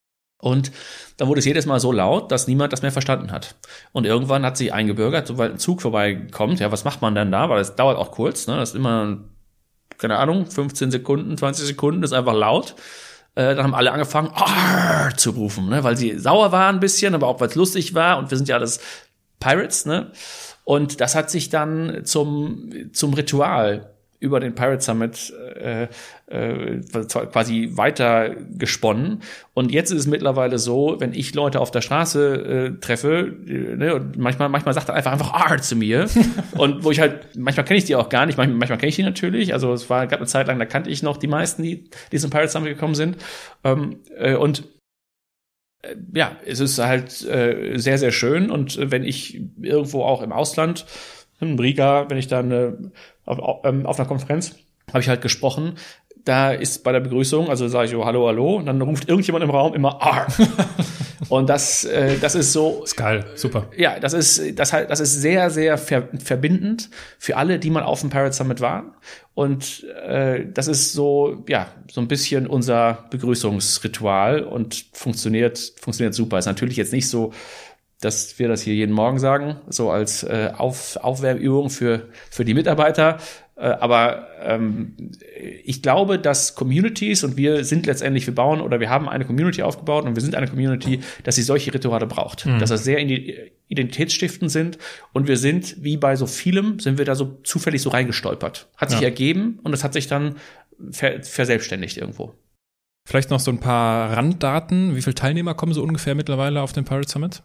Und 0.44 0.74
dann 1.16 1.30
wurde 1.30 1.40
es 1.40 1.46
jedes 1.46 1.66
Mal 1.66 1.80
so 1.80 1.94
laut, 1.94 2.30
dass 2.30 2.48
niemand 2.48 2.74
das 2.74 2.82
mehr 2.82 2.92
verstanden 2.92 3.32
hat. 3.32 3.56
Und 3.94 4.06
irgendwann 4.06 4.46
hat 4.46 4.58
sich 4.58 4.74
eingebürgert, 4.74 5.26
sobald 5.26 5.54
ein 5.54 5.58
Zug 5.58 5.82
vorbeikommt, 5.82 6.60
ja, 6.60 6.70
was 6.70 6.84
macht 6.84 7.02
man 7.02 7.16
denn 7.16 7.32
da? 7.32 7.50
Weil 7.50 7.62
es 7.62 7.76
dauert 7.76 7.98
auch 7.98 8.12
kurz, 8.12 8.46
ne? 8.48 8.58
Das 8.58 8.72
ist 8.72 8.76
immer, 8.76 9.20
keine 9.98 10.18
Ahnung, 10.18 10.46
15 10.46 10.92
Sekunden, 10.92 11.38
20 11.38 11.66
Sekunden, 11.66 12.02
das 12.02 12.12
ist 12.12 12.18
einfach 12.18 12.34
laut. 12.34 12.76
Äh, 13.36 13.56
dann 13.56 13.64
haben 13.64 13.74
alle 13.74 13.94
angefangen, 13.94 14.32
Arr! 14.34 15.16
zu 15.16 15.32
rufen, 15.32 15.70
ne? 15.70 15.84
weil 15.84 15.96
sie 15.96 16.20
sauer 16.20 16.52
waren 16.52 16.76
ein 16.76 16.80
bisschen, 16.82 17.16
aber 17.16 17.28
auch 17.28 17.40
weil 17.40 17.48
es 17.48 17.56
lustig 17.56 17.94
war 17.94 18.18
und 18.18 18.30
wir 18.30 18.38
sind 18.38 18.50
ja 18.50 18.58
alles 18.58 18.82
Pirates, 19.40 19.86
ne? 19.86 20.12
Und 20.66 21.02
das 21.02 21.16
hat 21.16 21.30
sich 21.30 21.50
dann 21.50 22.02
zum, 22.04 22.70
zum 22.94 23.14
Ritual 23.14 23.93
über 24.24 24.40
den 24.40 24.56
Pirate 24.56 24.82
Summit 24.82 25.34
äh, 25.60 25.88
äh, 26.28 26.80
quasi 27.32 27.72
weiter 27.74 28.34
gesponnen. 28.58 29.22
Und 29.54 29.70
jetzt 29.74 29.92
ist 29.92 30.00
es 30.00 30.08
mittlerweile 30.08 30.60
so, 30.60 30.96
wenn 31.00 31.14
ich 31.14 31.36
Leute 31.36 31.60
auf 31.60 31.72
der 31.72 31.82
Straße 31.82 32.36
äh, 32.78 32.80
treffe, 32.80 33.36
äh, 33.46 33.76
ne, 33.76 33.96
und 33.96 34.18
manchmal, 34.18 34.48
manchmal 34.48 34.74
sagt 34.74 34.88
er 34.88 34.96
einfach 34.96 35.12
einfach 35.12 35.52
R 35.52 35.62
zu 35.62 35.76
mir. 35.76 36.08
und 36.58 36.86
wo 36.86 36.92
ich 36.92 37.02
halt, 37.02 37.36
manchmal 37.38 37.66
kenne 37.66 37.80
ich 37.80 37.84
die 37.84 37.98
auch 37.98 38.08
gar 38.08 38.26
nicht, 38.26 38.38
manchmal, 38.38 38.58
manchmal 38.58 38.78
kenne 38.78 38.90
ich 38.90 38.96
die 38.96 39.04
natürlich. 39.04 39.54
Also 39.54 39.74
es 39.74 39.90
war, 39.90 40.08
gab 40.08 40.20
eine 40.20 40.28
Zeit 40.28 40.48
lang, 40.48 40.58
da 40.58 40.66
kannte 40.66 40.90
ich 40.90 41.04
noch 41.04 41.18
die 41.18 41.28
meisten, 41.28 41.62
die, 41.62 41.90
die 42.14 42.18
zum 42.18 42.30
Pirate 42.30 42.50
Summit 42.50 42.70
gekommen 42.70 42.96
sind. 42.96 43.18
Ähm, 43.66 43.98
äh, 44.18 44.36
und 44.36 44.64
äh, 45.82 45.96
ja, 46.16 46.38
es 46.46 46.62
ist 46.62 46.80
halt 46.80 47.22
äh, 47.26 47.78
sehr, 47.78 47.98
sehr 47.98 48.14
schön. 48.14 48.50
Und 48.50 48.80
wenn 48.90 49.04
ich 49.04 49.42
irgendwo 49.62 50.04
auch 50.04 50.22
im 50.22 50.32
Ausland, 50.32 50.86
in 51.44 51.60
Riga, 51.60 52.10
wenn 52.10 52.18
ich 52.18 52.28
dann 52.28 52.52
äh, 52.52 52.72
auf, 53.26 53.40
auf, 53.40 53.66
ähm, 53.66 53.86
auf 53.86 54.00
einer 54.00 54.08
Konferenz, 54.08 54.56
habe 54.90 55.00
ich 55.00 55.10
halt 55.10 55.22
gesprochen. 55.22 55.76
Da 56.26 56.52
ist 56.52 56.86
bei 56.86 56.94
der 56.94 57.02
Begrüßung, 57.02 57.50
also 57.50 57.68
sage 57.68 57.90
ich, 57.90 57.96
oh, 57.96 58.06
hallo, 58.06 58.28
hallo, 58.28 58.56
und 58.56 58.66
dann 58.66 58.82
ruft 58.82 59.10
irgendjemand 59.10 59.44
im 59.44 59.50
Raum 59.50 59.74
immer 59.74 60.00
R. 60.02 60.28
und 61.30 61.50
das, 61.50 61.84
äh, 61.84 62.18
das 62.18 62.36
ist 62.36 62.54
so. 62.54 62.82
ist 62.86 62.96
geil, 62.96 63.26
super. 63.36 63.68
Ja, 63.76 64.00
das 64.00 64.14
ist, 64.14 64.58
das 64.58 64.72
halt, 64.72 64.90
das 64.90 65.02
ist 65.02 65.22
sehr, 65.22 65.50
sehr 65.50 65.78
ver 65.78 66.08
verbindend 66.18 66.90
für 67.20 67.36
alle, 67.36 67.60
die 67.60 67.70
mal 67.70 67.84
auf 67.84 68.00
dem 68.00 68.10
Pirate 68.10 68.34
Summit 68.34 68.62
waren. 68.62 68.94
Und 69.34 69.86
äh, 70.06 70.46
das 70.54 70.68
ist 70.68 70.94
so, 70.94 71.44
ja, 71.50 71.68
so 71.92 72.00
ein 72.00 72.08
bisschen 72.08 72.48
unser 72.48 73.06
Begrüßungsritual 73.10 74.44
und 74.44 74.86
funktioniert, 74.94 75.74
funktioniert 75.82 76.14
super. 76.14 76.38
Ist 76.38 76.46
natürlich 76.46 76.78
jetzt 76.78 76.94
nicht 76.94 77.10
so 77.10 77.34
dass 78.04 78.40
wir 78.40 78.48
das 78.48 78.62
hier 78.62 78.74
jeden 78.74 78.94
Morgen 78.94 79.20
sagen, 79.20 79.58
so 79.68 79.92
als 79.92 80.24
äh, 80.24 80.52
Auf, 80.58 80.98
Aufwärmübung 80.98 81.70
für, 81.70 82.10
für 82.30 82.46
die 82.46 82.54
Mitarbeiter. 82.54 83.18
Äh, 83.56 83.66
aber 83.66 84.28
ähm, 84.42 84.96
ich 85.64 85.82
glaube, 85.82 86.18
dass 86.20 86.56
Communities 86.56 87.24
und 87.24 87.38
wir 87.38 87.64
sind 87.64 87.86
letztendlich, 87.86 88.26
wir 88.26 88.36
bauen 88.36 88.62
oder 88.62 88.80
wir 88.80 88.90
haben 88.90 89.08
eine 89.08 89.26
Community 89.26 89.62
aufgebaut 89.62 90.06
und 90.06 90.16
wir 90.16 90.22
sind 90.22 90.36
eine 90.36 90.48
Community, 90.48 91.02
dass 91.24 91.36
sie 91.36 91.44
solche 91.44 91.74
Rituale 91.74 92.08
braucht. 92.08 92.46
Mhm. 92.46 92.60
Dass 92.60 92.70
das 92.70 92.84
sehr 92.84 93.00
identitätsstiftend 93.68 94.52
sind 94.52 94.78
und 95.14 95.28
wir 95.28 95.38
sind, 95.38 95.84
wie 95.84 95.98
bei 95.98 96.16
so 96.16 96.26
vielem, 96.26 96.80
sind 96.80 96.98
wir 96.98 97.06
da 97.06 97.16
so 97.16 97.40
zufällig 97.44 97.82
so 97.82 97.90
reingestolpert. 97.90 98.68
Hat 98.78 98.90
sich 98.90 99.02
ja. 99.02 99.08
ergeben 99.08 99.60
und 99.64 99.74
es 99.74 99.84
hat 99.84 99.94
sich 99.94 100.08
dann 100.08 100.36
ver 100.92 101.22
verselbstständigt 101.22 101.98
irgendwo. 101.98 102.34
Vielleicht 103.08 103.30
noch 103.30 103.40
so 103.40 103.52
ein 103.52 103.60
paar 103.60 104.16
Randdaten. 104.16 104.96
Wie 104.96 105.02
viele 105.02 105.16
Teilnehmer 105.16 105.54
kommen 105.54 105.74
so 105.74 105.84
ungefähr 105.84 106.16
mittlerweile 106.16 106.62
auf 106.62 106.74
den 106.74 106.86
Pirate 106.86 107.10
Summit? 107.10 107.44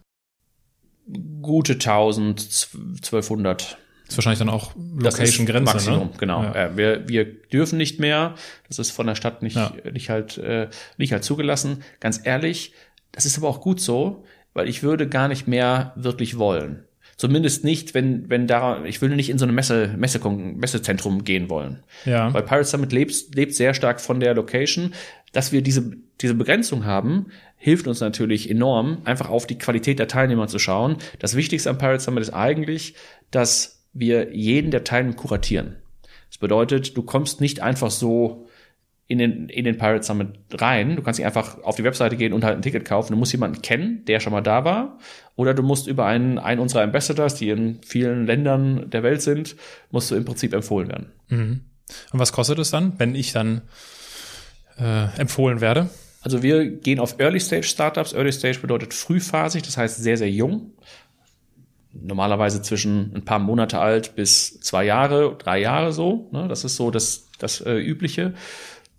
Gute 1.42 1.74
1000, 1.74 2.68
1200. 2.96 3.78
Das 4.08 4.14
ist 4.14 4.18
wahrscheinlich 4.18 4.38
dann 4.38 4.48
auch 4.48 4.72
Location-Grenze, 4.76 5.58
ne? 5.58 5.74
Maximum, 5.74 5.98
ne? 6.08 6.10
genau. 6.18 6.42
Ja. 6.42 6.54
Ja, 6.54 6.76
wir, 6.76 7.08
wir 7.08 7.24
dürfen 7.26 7.76
nicht 7.76 8.00
mehr. 8.00 8.34
Das 8.66 8.78
ist 8.78 8.90
von 8.90 9.06
der 9.06 9.14
Stadt 9.14 9.42
nicht, 9.42 9.56
ja. 9.56 9.72
nicht 9.92 10.08
halt, 10.08 10.38
äh, 10.38 10.68
nicht 10.96 11.12
halt 11.12 11.24
zugelassen. 11.24 11.82
Ganz 12.00 12.20
ehrlich, 12.24 12.72
das 13.12 13.26
ist 13.26 13.36
aber 13.36 13.48
auch 13.48 13.60
gut 13.60 13.80
so, 13.80 14.24
weil 14.54 14.68
ich 14.68 14.82
würde 14.82 15.08
gar 15.08 15.28
nicht 15.28 15.46
mehr 15.46 15.92
wirklich 15.96 16.38
wollen. 16.38 16.84
Zumindest 17.18 17.64
nicht, 17.64 17.94
wenn, 17.94 18.30
wenn 18.30 18.46
da, 18.46 18.84
ich 18.84 19.02
würde 19.02 19.16
nicht 19.16 19.28
in 19.28 19.38
so 19.38 19.44
eine 19.44 19.52
Messe, 19.52 19.94
Messe, 19.96 20.20
Messezentrum 20.20 21.24
gehen 21.24 21.50
wollen. 21.50 21.82
Ja. 22.04 22.32
Weil 22.32 22.44
Pirate 22.44 22.64
Summit 22.64 22.92
lebt, 22.92 23.34
lebt 23.34 23.54
sehr 23.54 23.74
stark 23.74 24.00
von 24.00 24.20
der 24.20 24.34
Location. 24.34 24.94
Dass 25.32 25.50
wir 25.50 25.60
diese, 25.60 25.92
diese 26.20 26.34
Begrenzung 26.34 26.84
haben, 26.84 27.26
hilft 27.58 27.86
uns 27.86 28.00
natürlich 28.00 28.48
enorm, 28.48 29.02
einfach 29.04 29.28
auf 29.28 29.46
die 29.46 29.58
Qualität 29.58 29.98
der 29.98 30.08
Teilnehmer 30.08 30.46
zu 30.46 30.58
schauen. 30.58 30.96
Das 31.18 31.36
Wichtigste 31.36 31.68
am 31.68 31.78
Pirate 31.78 32.02
Summit 32.02 32.22
ist 32.22 32.32
eigentlich, 32.32 32.94
dass 33.30 33.84
wir 33.92 34.34
jeden 34.34 34.70
der 34.70 34.84
Teilnehmer 34.84 35.16
kuratieren. 35.16 35.76
Das 36.30 36.38
bedeutet, 36.38 36.96
du 36.96 37.02
kommst 37.02 37.40
nicht 37.40 37.60
einfach 37.60 37.90
so 37.90 38.46
in 39.08 39.18
den, 39.18 39.48
in 39.48 39.64
den 39.64 39.78
Pirate 39.78 40.04
Summit 40.04 40.38
rein. 40.52 40.94
Du 40.94 41.02
kannst 41.02 41.18
nicht 41.18 41.26
einfach 41.26 41.62
auf 41.64 41.76
die 41.76 41.84
Webseite 41.84 42.16
gehen 42.16 42.34
und 42.34 42.44
halt 42.44 42.56
ein 42.56 42.62
Ticket 42.62 42.84
kaufen. 42.84 43.12
Du 43.12 43.18
musst 43.18 43.32
jemanden 43.32 43.62
kennen, 43.62 44.04
der 44.04 44.20
schon 44.20 44.32
mal 44.32 44.42
da 44.42 44.64
war. 44.64 44.98
Oder 45.34 45.54
du 45.54 45.62
musst 45.62 45.86
über 45.86 46.04
einen, 46.04 46.38
einen 46.38 46.60
unserer 46.60 46.82
Ambassadors, 46.82 47.34
die 47.34 47.48
in 47.48 47.80
vielen 47.82 48.26
Ländern 48.26 48.90
der 48.90 49.02
Welt 49.02 49.22
sind, 49.22 49.56
musst 49.90 50.10
du 50.10 50.14
im 50.14 50.26
Prinzip 50.26 50.52
empfohlen 50.52 50.88
werden. 50.88 51.12
Mhm. 51.28 51.60
Und 52.12 52.18
was 52.20 52.32
kostet 52.32 52.58
es 52.58 52.70
dann, 52.70 52.98
wenn 52.98 53.14
ich 53.14 53.32
dann 53.32 53.62
äh, 54.78 55.06
empfohlen 55.18 55.62
werde? 55.62 55.88
Also 56.28 56.42
wir 56.42 56.66
gehen 56.66 57.00
auf 57.00 57.18
Early 57.18 57.40
Stage 57.40 57.62
Startups. 57.62 58.12
Early 58.12 58.32
Stage 58.32 58.58
bedeutet 58.60 58.92
frühphasig, 58.92 59.62
das 59.62 59.78
heißt 59.78 59.96
sehr, 59.96 60.18
sehr 60.18 60.30
jung. 60.30 60.72
Normalerweise 61.94 62.60
zwischen 62.60 63.14
ein 63.14 63.24
paar 63.24 63.38
Monate 63.38 63.78
alt 63.78 64.14
bis 64.14 64.60
zwei 64.60 64.84
Jahre, 64.84 65.36
drei 65.38 65.58
Jahre 65.58 65.90
so. 65.90 66.28
Ne? 66.30 66.46
Das 66.46 66.64
ist 66.64 66.76
so 66.76 66.90
das, 66.90 67.30
das 67.38 67.62
äh, 67.62 67.78
Übliche. 67.78 68.34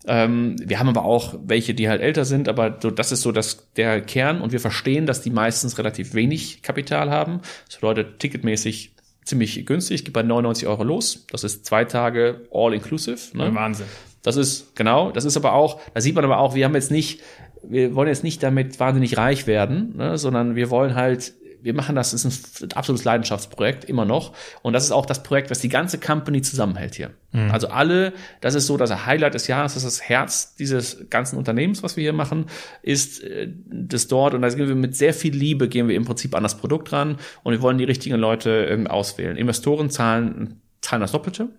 Ähm, 0.07 0.55
wir 0.59 0.79
haben 0.79 0.89
aber 0.89 1.05
auch 1.05 1.35
welche, 1.45 1.75
die 1.75 1.87
halt 1.87 2.01
älter 2.01 2.25
sind, 2.25 2.49
aber 2.49 2.79
so, 2.81 2.89
das 2.89 3.11
ist 3.11 3.21
so 3.21 3.31
das, 3.31 3.71
der 3.75 4.01
Kern 4.01 4.41
und 4.41 4.51
wir 4.51 4.59
verstehen, 4.59 5.05
dass 5.05 5.21
die 5.21 5.29
meistens 5.29 5.77
relativ 5.77 6.15
wenig 6.15 6.63
Kapital 6.63 7.11
haben. 7.11 7.41
Das 7.67 7.75
bedeutet 7.75 8.17
ticketmäßig 8.17 8.95
ziemlich 9.23 9.67
günstig, 9.67 10.03
geht 10.03 10.15
bei 10.15 10.23
99 10.23 10.67
Euro 10.67 10.83
los. 10.83 11.27
Das 11.29 11.43
ist 11.43 11.63
zwei 11.67 11.85
Tage 11.85 12.47
all 12.51 12.73
inclusive. 12.73 13.37
Ne? 13.37 13.53
Wahnsinn. 13.53 13.85
Das 14.21 14.35
ist, 14.35 14.75
genau, 14.75 15.11
das 15.11 15.25
ist 15.25 15.37
aber 15.37 15.53
auch, 15.53 15.79
da 15.93 16.01
sieht 16.01 16.15
man 16.15 16.25
aber 16.25 16.39
auch, 16.39 16.55
wir 16.55 16.65
haben 16.65 16.75
jetzt 16.75 16.91
nicht, 16.91 17.21
wir 17.63 17.95
wollen 17.95 18.07
jetzt 18.07 18.23
nicht 18.23 18.43
damit 18.43 18.79
wahnsinnig 18.79 19.17
reich 19.17 19.47
werden, 19.47 19.95
ne, 19.97 20.17
sondern 20.17 20.55
wir 20.55 20.69
wollen 20.69 20.95
halt 20.95 21.33
wir 21.61 21.73
machen 21.73 21.95
das, 21.95 22.11
das 22.11 22.25
ist 22.25 22.63
ein 22.63 22.71
absolutes 22.73 23.05
Leidenschaftsprojekt, 23.05 23.85
immer 23.85 24.05
noch. 24.05 24.33
Und 24.61 24.73
das 24.73 24.85
ist 24.85 24.91
auch 24.91 25.05
das 25.05 25.23
Projekt, 25.23 25.49
was 25.49 25.59
die 25.59 25.69
ganze 25.69 25.97
Company 25.97 26.41
zusammenhält 26.41 26.95
hier. 26.95 27.11
Mhm. 27.31 27.51
Also 27.51 27.67
alle, 27.67 28.13
das 28.41 28.55
ist 28.55 28.67
so 28.67 28.77
das 28.77 29.05
Highlight 29.05 29.33
des 29.33 29.47
Jahres, 29.47 29.73
das 29.73 29.83
ist 29.83 29.99
das 29.99 30.09
Herz 30.09 30.55
dieses 30.55 31.09
ganzen 31.09 31.37
Unternehmens, 31.37 31.83
was 31.83 31.97
wir 31.97 32.03
hier 32.03 32.13
machen, 32.13 32.45
ist 32.81 33.23
äh, 33.23 33.49
das 33.67 34.07
dort. 34.07 34.33
Und 34.33 34.41
da 34.41 34.49
gehen 34.49 34.67
wir 34.67 34.75
mit 34.75 34.95
sehr 34.95 35.13
viel 35.13 35.35
Liebe, 35.35 35.67
gehen 35.67 35.87
wir 35.87 35.95
im 35.95 36.05
Prinzip 36.05 36.35
an 36.35 36.43
das 36.43 36.57
Produkt 36.57 36.91
ran 36.91 37.17
und 37.43 37.53
wir 37.53 37.61
wollen 37.61 37.77
die 37.77 37.83
richtigen 37.83 38.15
Leute 38.15 38.65
ähm, 38.65 38.87
auswählen. 38.87 39.37
Investoren 39.37 39.89
zahlen, 39.89 40.61
zahlen 40.81 41.01
das 41.01 41.11
Doppelte 41.11 41.49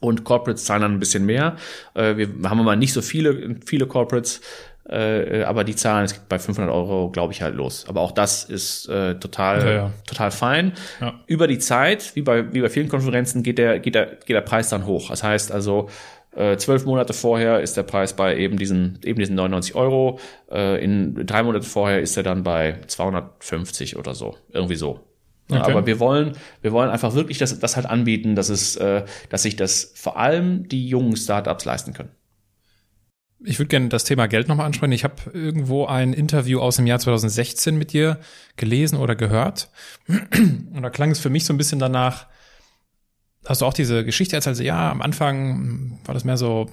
und 0.00 0.24
Corporates 0.24 0.64
zahlen 0.64 0.82
dann 0.82 0.94
ein 0.94 1.00
bisschen 1.00 1.26
mehr. 1.26 1.56
Äh, 1.94 2.16
wir 2.16 2.28
haben 2.48 2.60
aber 2.60 2.76
nicht 2.76 2.92
so 2.92 3.02
viele, 3.02 3.56
viele 3.64 3.86
Corporates, 3.86 4.40
äh, 4.88 5.44
aber 5.44 5.62
die 5.64 5.76
zahlen 5.76 6.06
es 6.06 6.14
bei 6.14 6.38
500 6.38 6.72
Euro, 6.72 7.10
glaube 7.10 7.32
ich, 7.32 7.42
halt 7.42 7.54
los. 7.54 7.84
Aber 7.88 8.00
auch 8.00 8.12
das 8.12 8.44
ist 8.44 8.88
äh, 8.88 9.14
total, 9.16 9.60
ja, 9.60 9.72
ja. 9.72 9.92
total 10.06 10.30
fein. 10.30 10.72
Ja. 11.00 11.14
Über 11.26 11.46
die 11.46 11.58
Zeit, 11.58 12.16
wie 12.16 12.22
bei, 12.22 12.52
wie 12.52 12.60
bei 12.60 12.68
vielen 12.68 12.88
Konferenzen, 12.88 13.42
geht 13.42 13.58
der, 13.58 13.78
geht 13.78 13.94
der, 13.94 14.06
geht 14.06 14.30
der 14.30 14.40
Preis 14.40 14.68
dann 14.68 14.86
hoch. 14.86 15.10
Das 15.10 15.22
heißt 15.22 15.52
also, 15.52 15.88
äh, 16.34 16.56
zwölf 16.56 16.84
Monate 16.86 17.12
vorher 17.12 17.60
ist 17.60 17.76
der 17.76 17.82
Preis 17.82 18.14
bei 18.14 18.36
eben 18.36 18.56
diesen, 18.56 18.98
eben 19.04 19.18
diesen 19.18 19.34
99 19.36 19.74
Euro. 19.74 20.18
Äh, 20.50 20.82
in 20.82 21.26
drei 21.26 21.42
Monate 21.42 21.66
vorher 21.66 22.00
ist 22.00 22.16
er 22.16 22.22
dann 22.22 22.42
bei 22.42 22.78
250 22.86 23.96
oder 23.96 24.14
so. 24.14 24.36
Irgendwie 24.52 24.76
so. 24.76 25.00
Okay. 25.58 25.70
Aber 25.70 25.86
wir 25.86 26.00
wollen, 26.00 26.32
wir 26.62 26.72
wollen 26.72 26.90
einfach 26.90 27.14
wirklich 27.14 27.38
das, 27.38 27.58
das 27.58 27.76
halt 27.76 27.86
anbieten, 27.86 28.34
dass 28.34 28.48
es, 28.48 28.76
äh, 28.76 29.04
dass 29.28 29.42
sich 29.42 29.56
das 29.56 29.92
vor 29.94 30.18
allem 30.18 30.68
die 30.68 30.88
jungen 30.88 31.16
Startups 31.16 31.64
leisten 31.64 31.92
können. 31.92 32.10
Ich 33.42 33.58
würde 33.58 33.68
gerne 33.68 33.88
das 33.88 34.04
Thema 34.04 34.26
Geld 34.26 34.48
nochmal 34.48 34.66
ansprechen. 34.66 34.92
Ich 34.92 35.04
habe 35.04 35.14
irgendwo 35.32 35.86
ein 35.86 36.12
Interview 36.12 36.60
aus 36.60 36.76
dem 36.76 36.86
Jahr 36.86 36.98
2016 36.98 37.76
mit 37.76 37.92
dir 37.92 38.20
gelesen 38.56 38.96
oder 38.98 39.16
gehört. 39.16 39.70
Und 40.08 40.82
da 40.82 40.90
klang 40.90 41.10
es 41.10 41.20
für 41.20 41.30
mich 41.30 41.46
so 41.46 41.54
ein 41.54 41.56
bisschen 41.56 41.78
danach, 41.78 42.26
hast 43.46 43.62
du 43.62 43.66
auch 43.66 43.72
diese 43.72 44.04
Geschichte 44.04 44.36
erzählt, 44.36 44.52
also, 44.52 44.62
ja, 44.62 44.90
am 44.90 45.00
Anfang 45.00 45.98
war 46.04 46.14
das 46.14 46.24
mehr 46.24 46.36
so 46.36 46.68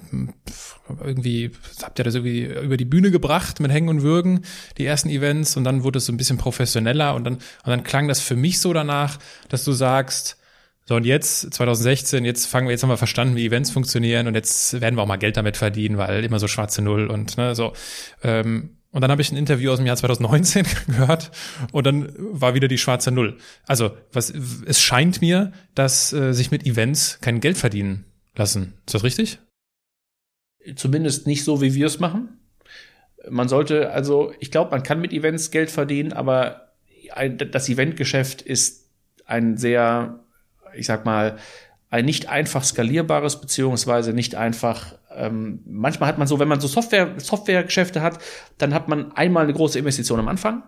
irgendwie, 1.02 1.50
habt 1.82 1.98
ihr 1.98 2.04
das 2.04 2.14
irgendwie 2.14 2.44
über 2.44 2.76
die 2.76 2.84
Bühne 2.84 3.10
gebracht 3.10 3.60
mit 3.60 3.70
Hängen 3.70 3.88
und 3.88 4.02
Würgen, 4.02 4.44
die 4.76 4.84
ersten 4.84 5.08
Events, 5.08 5.56
und 5.56 5.64
dann 5.64 5.82
wurde 5.82 5.98
es 5.98 6.06
so 6.06 6.12
ein 6.12 6.16
bisschen 6.16 6.38
professioneller 6.38 7.14
und 7.14 7.24
dann, 7.24 7.34
und 7.34 7.66
dann 7.66 7.84
klang 7.84 8.08
das 8.08 8.20
für 8.20 8.36
mich 8.36 8.60
so 8.60 8.72
danach, 8.72 9.18
dass 9.48 9.64
du 9.64 9.72
sagst, 9.72 10.36
so, 10.84 10.94
und 10.94 11.04
jetzt, 11.04 11.52
2016, 11.52 12.24
jetzt 12.24 12.46
fangen 12.46 12.66
wir, 12.66 12.72
jetzt 12.72 12.82
haben 12.82 12.88
wir 12.88 12.96
verstanden, 12.96 13.36
wie 13.36 13.44
Events 13.44 13.70
funktionieren 13.70 14.26
und 14.26 14.34
jetzt 14.34 14.80
werden 14.80 14.96
wir 14.96 15.02
auch 15.02 15.06
mal 15.06 15.18
Geld 15.18 15.36
damit 15.36 15.58
verdienen, 15.58 15.98
weil 15.98 16.24
immer 16.24 16.38
so 16.38 16.48
schwarze 16.48 16.80
Null 16.80 17.08
und 17.08 17.36
ne, 17.36 17.54
so. 17.54 17.74
Ähm, 18.22 18.77
und 18.98 19.02
dann 19.02 19.12
habe 19.12 19.22
ich 19.22 19.30
ein 19.30 19.36
Interview 19.36 19.70
aus 19.70 19.76
dem 19.78 19.86
Jahr 19.86 19.94
2019 19.94 20.66
gehört 20.88 21.30
und 21.70 21.86
dann 21.86 22.12
war 22.18 22.54
wieder 22.54 22.66
die 22.66 22.78
schwarze 22.78 23.12
Null. 23.12 23.36
Also, 23.64 23.96
was 24.12 24.30
es 24.30 24.82
scheint 24.82 25.20
mir, 25.20 25.52
dass 25.76 26.12
äh, 26.12 26.32
sich 26.32 26.50
mit 26.50 26.66
Events 26.66 27.20
kein 27.20 27.38
Geld 27.38 27.56
verdienen 27.56 28.06
lassen. 28.34 28.74
Ist 28.86 28.94
das 28.94 29.04
richtig? 29.04 29.38
Zumindest 30.74 31.28
nicht 31.28 31.44
so, 31.44 31.62
wie 31.62 31.74
wir 31.74 31.86
es 31.86 32.00
machen. 32.00 32.40
Man 33.30 33.48
sollte, 33.48 33.92
also, 33.92 34.32
ich 34.40 34.50
glaube, 34.50 34.72
man 34.72 34.82
kann 34.82 35.00
mit 35.00 35.12
Events 35.12 35.52
Geld 35.52 35.70
verdienen, 35.70 36.12
aber 36.12 36.72
das 37.52 37.68
Eventgeschäft 37.68 38.42
ist 38.42 38.90
ein 39.26 39.56
sehr 39.56 40.18
ich 40.74 40.86
sag 40.86 41.04
mal, 41.04 41.36
ein 41.90 42.04
nicht 42.04 42.28
einfach 42.28 42.64
skalierbares, 42.64 43.40
beziehungsweise 43.40 44.12
nicht 44.12 44.34
einfach, 44.34 44.94
ähm, 45.18 45.60
manchmal 45.66 46.08
hat 46.08 46.18
man 46.18 46.26
so, 46.26 46.38
wenn 46.38 46.48
man 46.48 46.60
so 46.60 46.68
Software, 46.68 47.14
Softwaregeschäfte 47.18 48.02
hat, 48.02 48.18
dann 48.58 48.74
hat 48.74 48.88
man 48.88 49.12
einmal 49.12 49.44
eine 49.44 49.52
große 49.52 49.78
Investition 49.78 50.18
am 50.18 50.28
Anfang 50.28 50.62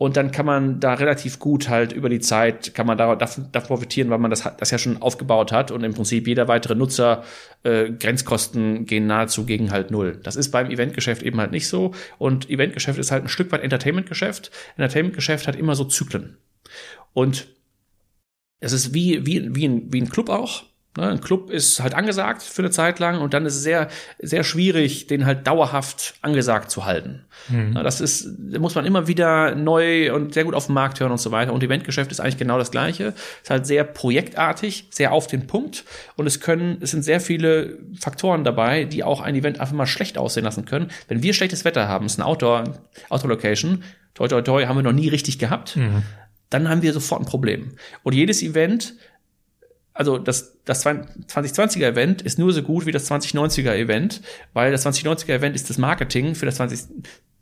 und 0.00 0.16
dann 0.16 0.30
kann 0.30 0.46
man 0.46 0.80
da 0.80 0.94
relativ 0.94 1.38
gut 1.38 1.68
halt 1.68 1.92
über 1.92 2.08
die 2.08 2.20
Zeit, 2.20 2.74
kann 2.74 2.86
man 2.86 2.96
da, 2.96 3.14
da, 3.16 3.28
da 3.52 3.60
profitieren, 3.60 4.08
weil 4.08 4.18
man 4.18 4.30
das, 4.30 4.48
das 4.56 4.70
ja 4.70 4.78
schon 4.78 5.02
aufgebaut 5.02 5.52
hat 5.52 5.70
und 5.70 5.84
im 5.84 5.92
Prinzip 5.92 6.26
jeder 6.26 6.48
weitere 6.48 6.74
Nutzer, 6.74 7.22
äh, 7.64 7.90
Grenzkosten 7.90 8.86
gehen 8.86 9.06
nahezu 9.06 9.44
gegen 9.44 9.70
halt 9.70 9.90
null. 9.90 10.18
Das 10.22 10.36
ist 10.36 10.50
beim 10.50 10.70
Eventgeschäft 10.70 11.22
eben 11.22 11.38
halt 11.38 11.52
nicht 11.52 11.68
so 11.68 11.92
und 12.16 12.48
Eventgeschäft 12.48 12.98
ist 12.98 13.10
halt 13.10 13.24
ein 13.24 13.28
Stück 13.28 13.52
weit 13.52 13.62
Entertainmentgeschäft. 13.62 14.50
Entertainmentgeschäft 14.78 15.46
hat 15.46 15.56
immer 15.56 15.74
so 15.74 15.84
Zyklen. 15.84 16.38
Und 17.12 17.48
es 18.60 18.72
ist 18.72 18.94
wie, 18.94 19.26
wie, 19.26 19.54
wie, 19.54 19.66
ein, 19.66 19.92
wie 19.92 20.00
ein 20.00 20.08
Club 20.08 20.30
auch. 20.30 20.64
Ne? 20.96 21.08
Ein 21.08 21.20
Club 21.20 21.50
ist 21.50 21.80
halt 21.80 21.94
angesagt 21.94 22.42
für 22.42 22.62
eine 22.62 22.70
Zeit 22.70 22.98
lang 22.98 23.20
und 23.20 23.32
dann 23.32 23.46
ist 23.46 23.54
es 23.54 23.62
sehr, 23.62 23.88
sehr 24.18 24.42
schwierig, 24.42 25.06
den 25.06 25.24
halt 25.24 25.46
dauerhaft 25.46 26.14
angesagt 26.20 26.70
zu 26.70 26.84
halten. 26.84 27.24
Mhm. 27.48 27.74
Das 27.74 28.00
ist, 28.00 28.38
muss 28.58 28.74
man 28.74 28.84
immer 28.84 29.06
wieder 29.06 29.54
neu 29.54 30.12
und 30.12 30.34
sehr 30.34 30.44
gut 30.44 30.54
auf 30.54 30.66
den 30.66 30.74
Markt 30.74 30.98
hören 30.98 31.12
und 31.12 31.18
so 31.20 31.30
weiter. 31.30 31.52
Und 31.52 31.62
Eventgeschäft 31.62 32.10
ist 32.10 32.20
eigentlich 32.20 32.38
genau 32.38 32.58
das 32.58 32.72
Gleiche. 32.72 33.14
Es 33.14 33.42
ist 33.44 33.50
halt 33.50 33.66
sehr 33.66 33.84
projektartig, 33.84 34.88
sehr 34.90 35.12
auf 35.12 35.28
den 35.28 35.46
Punkt 35.46 35.84
und 36.16 36.26
es 36.26 36.40
können, 36.40 36.78
es 36.80 36.90
sind 36.90 37.04
sehr 37.04 37.20
viele 37.20 37.78
Faktoren 37.98 38.42
dabei, 38.42 38.84
die 38.84 39.04
auch 39.04 39.20
ein 39.20 39.36
Event 39.36 39.60
einfach 39.60 39.74
mal 39.74 39.86
schlecht 39.86 40.18
aussehen 40.18 40.44
lassen 40.44 40.64
können. 40.64 40.90
Wenn 41.06 41.22
wir 41.22 41.34
schlechtes 41.34 41.64
Wetter 41.64 41.86
haben, 41.86 42.06
es 42.06 42.14
ist 42.14 42.18
eine 42.18 42.26
Outdoor, 42.26 42.64
Outdoor-Location, 43.10 43.84
toi 44.14 44.26
toi 44.26 44.42
toi, 44.42 44.66
haben 44.66 44.76
wir 44.76 44.82
noch 44.82 44.92
nie 44.92 45.08
richtig 45.08 45.38
gehabt. 45.38 45.76
Mhm 45.76 46.02
dann 46.50 46.68
haben 46.68 46.82
wir 46.82 46.92
sofort 46.92 47.22
ein 47.22 47.26
Problem. 47.26 47.70
Und 48.02 48.12
jedes 48.12 48.42
Event, 48.42 48.94
also 50.00 50.16
das, 50.16 50.56
das 50.64 50.86
2020er 50.86 51.86
Event 51.86 52.22
ist 52.22 52.38
nur 52.38 52.54
so 52.54 52.62
gut 52.62 52.86
wie 52.86 52.90
das 52.90 53.10
2090er 53.10 53.74
Event, 53.74 54.22
weil 54.54 54.72
das 54.72 54.86
2090er 54.86 55.34
Event 55.34 55.54
ist 55.54 55.68
das 55.68 55.76
Marketing 55.76 56.34
für 56.34 56.46
das 56.46 56.54
20, 56.54 56.88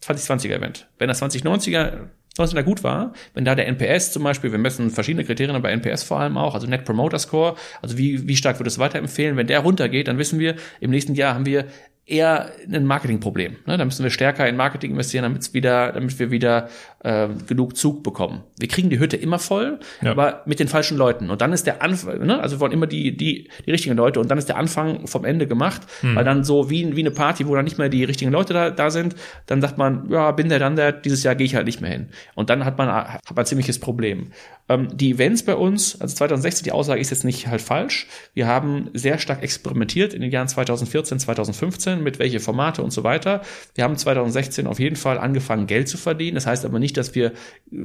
2020er 0.03 0.57
Event. 0.57 0.89
Wenn 0.99 1.07
das 1.07 1.23
2090er 1.23 2.09
19er 2.37 2.63
gut 2.65 2.83
war, 2.83 3.13
wenn 3.35 3.45
da 3.45 3.55
der 3.55 3.69
NPS 3.69 4.11
zum 4.11 4.25
Beispiel, 4.25 4.51
wir 4.51 4.59
messen 4.59 4.91
verschiedene 4.91 5.25
Kriterien, 5.25 5.55
aber 5.55 5.71
NPS 5.71 6.03
vor 6.03 6.19
allem 6.19 6.37
auch, 6.37 6.55
also 6.55 6.67
Net 6.67 6.85
Promoter 6.85 7.21
Score, 7.21 7.55
also 7.81 7.97
wie, 7.97 8.27
wie 8.27 8.35
stark 8.35 8.59
wird 8.59 8.67
es 8.67 8.81
weiterempfehlen, 8.81 9.37
wenn 9.37 9.47
der 9.47 9.61
runtergeht, 9.61 10.09
dann 10.09 10.19
wissen 10.19 10.41
wir, 10.41 10.57
im 10.81 10.91
nächsten 10.91 11.15
Jahr 11.15 11.37
haben 11.37 11.47
wir 11.47 11.67
eher 12.09 12.53
ein 12.73 12.87
Marketingproblem. 12.87 13.57
Ne? 13.67 13.77
Da 13.77 13.85
müssen 13.85 14.03
wir 14.03 14.11
stärker 14.11 14.49
in 14.49 14.57
Marketing 14.57 14.93
investieren, 14.93 15.25
damit 15.25 15.53
wieder, 15.53 15.93
damit 15.93 16.19
wir 16.19 16.31
wieder 16.31 16.69
äh, 17.01 17.29
genug 17.47 17.77
Zug 17.77 18.03
bekommen. 18.03 18.43
Wir 18.59 18.69
kriegen 18.69 18.89
die 18.89 18.99
Hütte 18.99 19.17
immer 19.17 19.39
voll, 19.39 19.79
ja. 20.01 20.13
aber 20.13 20.43
mit 20.47 20.59
den 20.59 20.69
falschen 20.69 20.97
Leuten. 20.97 21.29
Und 21.29 21.43
dann 21.43 21.53
ist 21.53 21.67
der 21.67 21.83
Anfang, 21.83 22.25
ne? 22.25 22.41
also 22.41 22.57
wir 22.57 22.61
wollen 22.61 22.73
immer 22.73 22.87
die, 22.87 23.15
die, 23.15 23.51
die 23.67 23.71
richtigen 23.71 23.95
Leute 23.95 24.21
und 24.21 24.31
dann 24.31 24.39
ist 24.39 24.49
der 24.49 24.57
Anfang 24.57 25.07
vom 25.07 25.27
Ende 25.27 25.47
gemacht, 25.47 25.83
hm. 26.01 26.17
weil 26.17 26.25
dann 26.25 26.45
so 26.45 26.71
wie, 26.71 26.97
wie 26.97 27.01
eine 27.01 27.11
Party, 27.11 27.47
wo 27.47 27.55
dann 27.55 27.65
nicht 27.65 27.79
mehr 27.79 27.91
die 27.91 28.05
richtigen 28.05 28.33
Leute 28.33 28.55
da, 28.55 28.71
da 28.71 28.91
sind, 28.91 29.15
dann 29.45 29.61
sagt 29.61 29.77
man, 29.77 30.09
ja, 30.11 30.31
bin 30.33 30.49
der 30.49 30.59
dann 30.59 30.77
der, 30.77 30.93
dieses 30.93 31.23
Jahr 31.23 31.35
gehe 31.35 31.45
ich 31.45 31.55
halt 31.55 31.67
nicht 31.67 31.83
mehr 31.83 31.91
hin. 31.91 32.09
Und 32.35 32.49
dann 32.49 32.65
hat 32.65 32.79
man, 32.79 32.89
hat 32.89 33.23
man 33.29 33.39
ein 33.39 33.47
ziemliches 33.47 33.79
Problem. 33.79 34.29
Ähm, 34.69 34.89
die 34.97 35.13
Events 35.13 35.43
bei 35.43 35.55
uns, 35.55 36.01
also 36.01 36.15
2016, 36.15 36.65
die 36.65 36.73
Aussage 36.73 37.01
ist 37.01 37.11
jetzt 37.11 37.25
nicht 37.25 37.49
halt 37.49 37.63
falsch. 37.63 38.07
Wir 38.35 38.47
haben 38.47 38.91
sehr 38.93 39.19
stark 39.19 39.43
experimentiert 39.43 40.15
in 40.15 40.21
den 40.21 40.31
Jahren 40.31 40.49
2014, 40.49 41.19
2015 41.19 41.98
mit 42.03 42.19
welche 42.19 42.41
Formate 42.41 42.83
und 42.83 42.91
so 42.91 43.05
weiter. 43.05 43.43
Wir 43.75 43.85
haben 43.85 43.97
2016 43.97 44.67
auf 44.67 44.79
jeden 44.79 44.97
Fall 44.97 45.19
angefangen, 45.19 45.67
Geld 45.67 45.89
zu 45.89 45.97
verdienen. 45.97 46.35
Das 46.35 46.47
heißt 46.47 46.65
aber 46.65 46.79
nicht, 46.79 46.97
dass 46.97 47.15
wir 47.15 47.33
äh, 47.73 47.77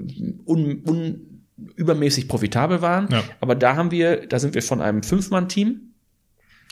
un, 0.46 0.84
un, 0.88 1.44
übermäßig 1.76 2.28
profitabel 2.28 2.82
waren. 2.82 3.08
Ja. 3.12 3.24
Aber 3.40 3.56
da 3.56 3.76
haben 3.76 3.92
wir, 3.92 4.28
da 4.28 4.40
sind 4.40 4.56
wir 4.56 4.64
von 4.64 4.82
einem 4.82 5.04
Fünf-Mann-Team, 5.04 5.94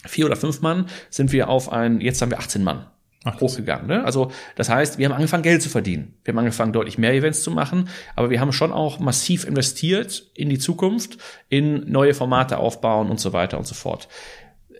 vier 0.05 0.25
oder 0.25 0.35
fünf 0.35 0.61
Mann, 0.61 0.87
sind 1.09 1.31
wir 1.31 1.49
auf 1.49 1.71
ein, 1.71 2.01
jetzt 2.01 2.21
haben 2.21 2.31
wir 2.31 2.39
18 2.39 2.63
Mann. 2.63 2.87
Ach, 3.23 3.39
hochgegangen. 3.39 3.85
Ne? 3.85 4.03
Also 4.03 4.31
das 4.55 4.67
heißt, 4.67 4.97
wir 4.97 5.05
haben 5.05 5.13
angefangen, 5.13 5.43
Geld 5.43 5.61
zu 5.61 5.69
verdienen. 5.69 6.15
Wir 6.23 6.31
haben 6.31 6.39
angefangen, 6.39 6.73
deutlich 6.73 6.97
mehr 6.97 7.13
Events 7.13 7.43
zu 7.43 7.51
machen, 7.51 7.87
aber 8.15 8.31
wir 8.31 8.39
haben 8.39 8.51
schon 8.51 8.71
auch 8.71 8.97
massiv 8.97 9.45
investiert 9.45 10.31
in 10.33 10.49
die 10.49 10.57
Zukunft, 10.57 11.19
in 11.47 11.91
neue 11.91 12.15
Formate 12.15 12.57
aufbauen 12.57 13.11
und 13.11 13.19
so 13.19 13.31
weiter 13.31 13.59
und 13.59 13.67
so 13.67 13.75
fort. 13.75 14.07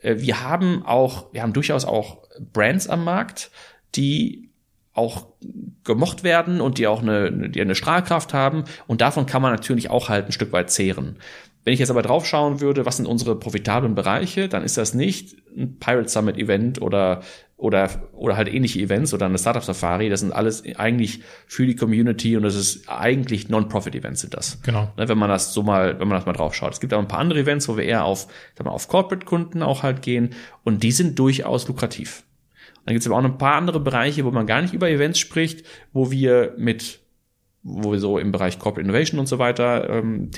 Äh, 0.02 0.18
wir 0.20 0.42
haben 0.42 0.86
auch, 0.86 1.34
wir 1.34 1.42
haben 1.42 1.54
durchaus 1.54 1.86
auch 1.86 2.18
Brands 2.54 2.88
am 2.88 3.04
Markt, 3.04 3.52
die 3.96 4.50
auch 4.94 5.28
gemocht 5.84 6.24
werden 6.24 6.60
und 6.60 6.78
die 6.78 6.88
auch 6.88 7.02
eine, 7.02 7.50
die 7.50 7.62
eine 7.62 7.76
Strahlkraft 7.76 8.34
haben 8.34 8.66
und 8.88 9.02
davon 9.02 9.26
kann 9.26 9.42
man 9.42 9.52
natürlich 9.52 9.90
auch 9.90 10.10
halt 10.10 10.26
ein 10.26 10.32
Stück 10.34 10.52
weit 10.52 10.70
zehren. 10.70 11.18
Wenn 11.64 11.74
ich 11.74 11.80
jetzt 11.80 11.92
aber 11.92 12.02
drauf 12.02 12.26
schauen 12.26 12.60
würde, 12.60 12.86
was 12.86 12.98
sind 12.98 13.06
unsere 13.06 13.38
profitablen 13.38 13.94
Bereiche, 13.94 14.50
dann 14.50 14.64
ist 14.64 14.78
das 14.78 14.94
nicht 14.94 15.36
ein 15.56 15.78
Pirate 15.80 16.10
Summit 16.10 16.38
Event 16.38 16.82
oder 16.82 17.22
oder, 17.62 17.90
oder 18.14 18.38
halt 18.38 18.52
ähnliche 18.52 18.80
Events 18.80 19.14
oder 19.14 19.28
eine 19.28 19.38
Startup 19.38 19.64
Safari. 19.64 20.10
Das 20.10 20.22
sind 20.22 20.34
alles 20.34 20.64
eigentlich 20.78 21.22
für 21.46 21.68
die 21.68 21.76
Community 21.76 22.36
und 22.36 22.42
das 22.42 22.56
ist 22.56 22.90
eigentlich 22.90 23.50
Non-Profit-Events 23.50 24.22
sind 24.22 24.34
das. 24.34 24.60
Genau. 24.64 24.92
Ne, 24.98 25.08
wenn 25.08 25.18
man 25.20 25.30
das 25.30 25.54
so 25.54 25.62
mal, 25.62 26.00
wenn 26.00 26.08
man 26.08 26.18
das 26.18 26.26
mal 26.26 26.34
drauf 26.34 26.56
schaut. 26.56 26.74
Es 26.74 26.80
gibt 26.80 26.92
auch 26.92 27.00
ein 27.00 27.08
paar 27.08 27.20
andere 27.20 27.42
Events, 27.42 27.70
wo 27.70 27.78
wir 27.78 27.84
eher 27.84 28.04
auf, 28.04 28.28
sag 28.56 28.66
mal, 28.66 28.72
auf 28.72 28.88
Corporate-Kunden 28.88 29.62
auch 29.62 29.84
halt 29.84 30.02
gehen 30.02 30.32
und 30.64 30.82
die 30.82 30.92
sind 30.92 31.20
durchaus 31.20 31.68
lukrativ. 31.68 32.24
Dann 32.86 32.96
gibt 32.96 33.06
es 33.06 33.08
aber 33.08 33.20
auch 33.20 33.24
ein 33.24 33.38
paar 33.38 33.56
andere 33.56 33.80
Bereiche, 33.80 34.26
wo 34.26 34.32
man 34.32 34.48
gar 34.48 34.64
nicht 34.64 34.74
über 34.74 34.90
Events 34.90 35.20
spricht, 35.20 35.64
wo 35.94 36.10
wir 36.10 36.56
mit, 36.58 37.02
wo 37.62 37.92
wir 37.92 38.00
so 38.00 38.18
im 38.18 38.32
Bereich 38.32 38.58
Corporate 38.58 38.82
Innovation 38.82 39.20
und 39.20 39.28
so 39.28 39.38
weiter 39.38 39.88
ähm, 39.88 40.32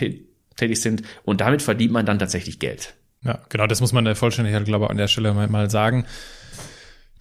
tätig 0.56 0.82
sind 0.82 1.04
und 1.24 1.42
damit 1.42 1.62
verdient 1.62 1.92
man 1.92 2.06
dann 2.06 2.20
tatsächlich 2.20 2.60
Geld. 2.60 2.94
Ja, 3.24 3.40
genau, 3.50 3.68
das 3.68 3.80
muss 3.80 3.94
man 3.94 4.06
der 4.06 4.16
Vollständigkeit, 4.16 4.66
glaube 4.66 4.86
ich, 4.86 4.92
an 4.92 4.98
der 4.98 5.08
Stelle 5.08 5.34
mal, 5.34 5.70
sagen 5.70 6.06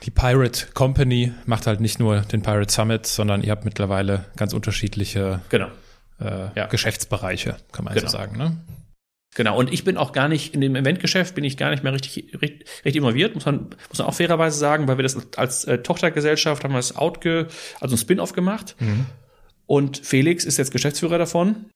die 0.04 0.10
Pirate 0.10 0.66
Company 0.74 1.32
macht 1.46 1.66
halt 1.66 1.80
nicht 1.80 1.98
nur 1.98 2.20
den 2.20 2.42
Pirate 2.42 2.72
Summit, 2.72 3.06
sondern 3.06 3.42
ihr 3.42 3.50
habt 3.52 3.64
mittlerweile 3.64 4.26
ganz 4.36 4.52
unterschiedliche 4.52 5.40
genau. 5.48 5.68
äh, 6.20 6.48
ja. 6.56 6.66
Geschäftsbereiche, 6.66 7.56
kann 7.72 7.84
man 7.84 7.94
genau. 7.94 8.06
so 8.06 8.16
sagen. 8.16 8.36
Ne? 8.36 8.56
Genau, 9.34 9.56
und 9.56 9.72
ich 9.72 9.84
bin 9.84 9.96
auch 9.96 10.12
gar 10.12 10.28
nicht, 10.28 10.54
in 10.54 10.60
dem 10.60 10.76
Eventgeschäft 10.76 11.34
bin 11.34 11.44
ich 11.44 11.56
gar 11.56 11.70
nicht 11.70 11.82
mehr 11.82 11.92
richtig, 11.92 12.34
richtig, 12.34 12.68
richtig 12.84 12.96
involviert, 12.96 13.34
muss 13.34 13.46
man, 13.46 13.70
muss 13.88 13.98
man 13.98 14.08
auch 14.08 14.14
fairerweise 14.14 14.58
sagen, 14.58 14.88
weil 14.88 14.98
wir 14.98 15.04
das 15.04 15.16
als 15.36 15.64
äh, 15.64 15.78
Tochtergesellschaft 15.78 16.64
haben 16.64 16.72
wir 16.72 16.78
das 16.78 16.96
Outge, 16.96 17.46
also 17.80 17.94
ein 17.94 17.98
Spin-off 17.98 18.32
gemacht. 18.32 18.76
Mhm. 18.80 19.06
Und 19.66 19.98
Felix 19.98 20.44
ist 20.44 20.58
jetzt 20.58 20.72
Geschäftsführer 20.72 21.16
davon. 21.16 21.66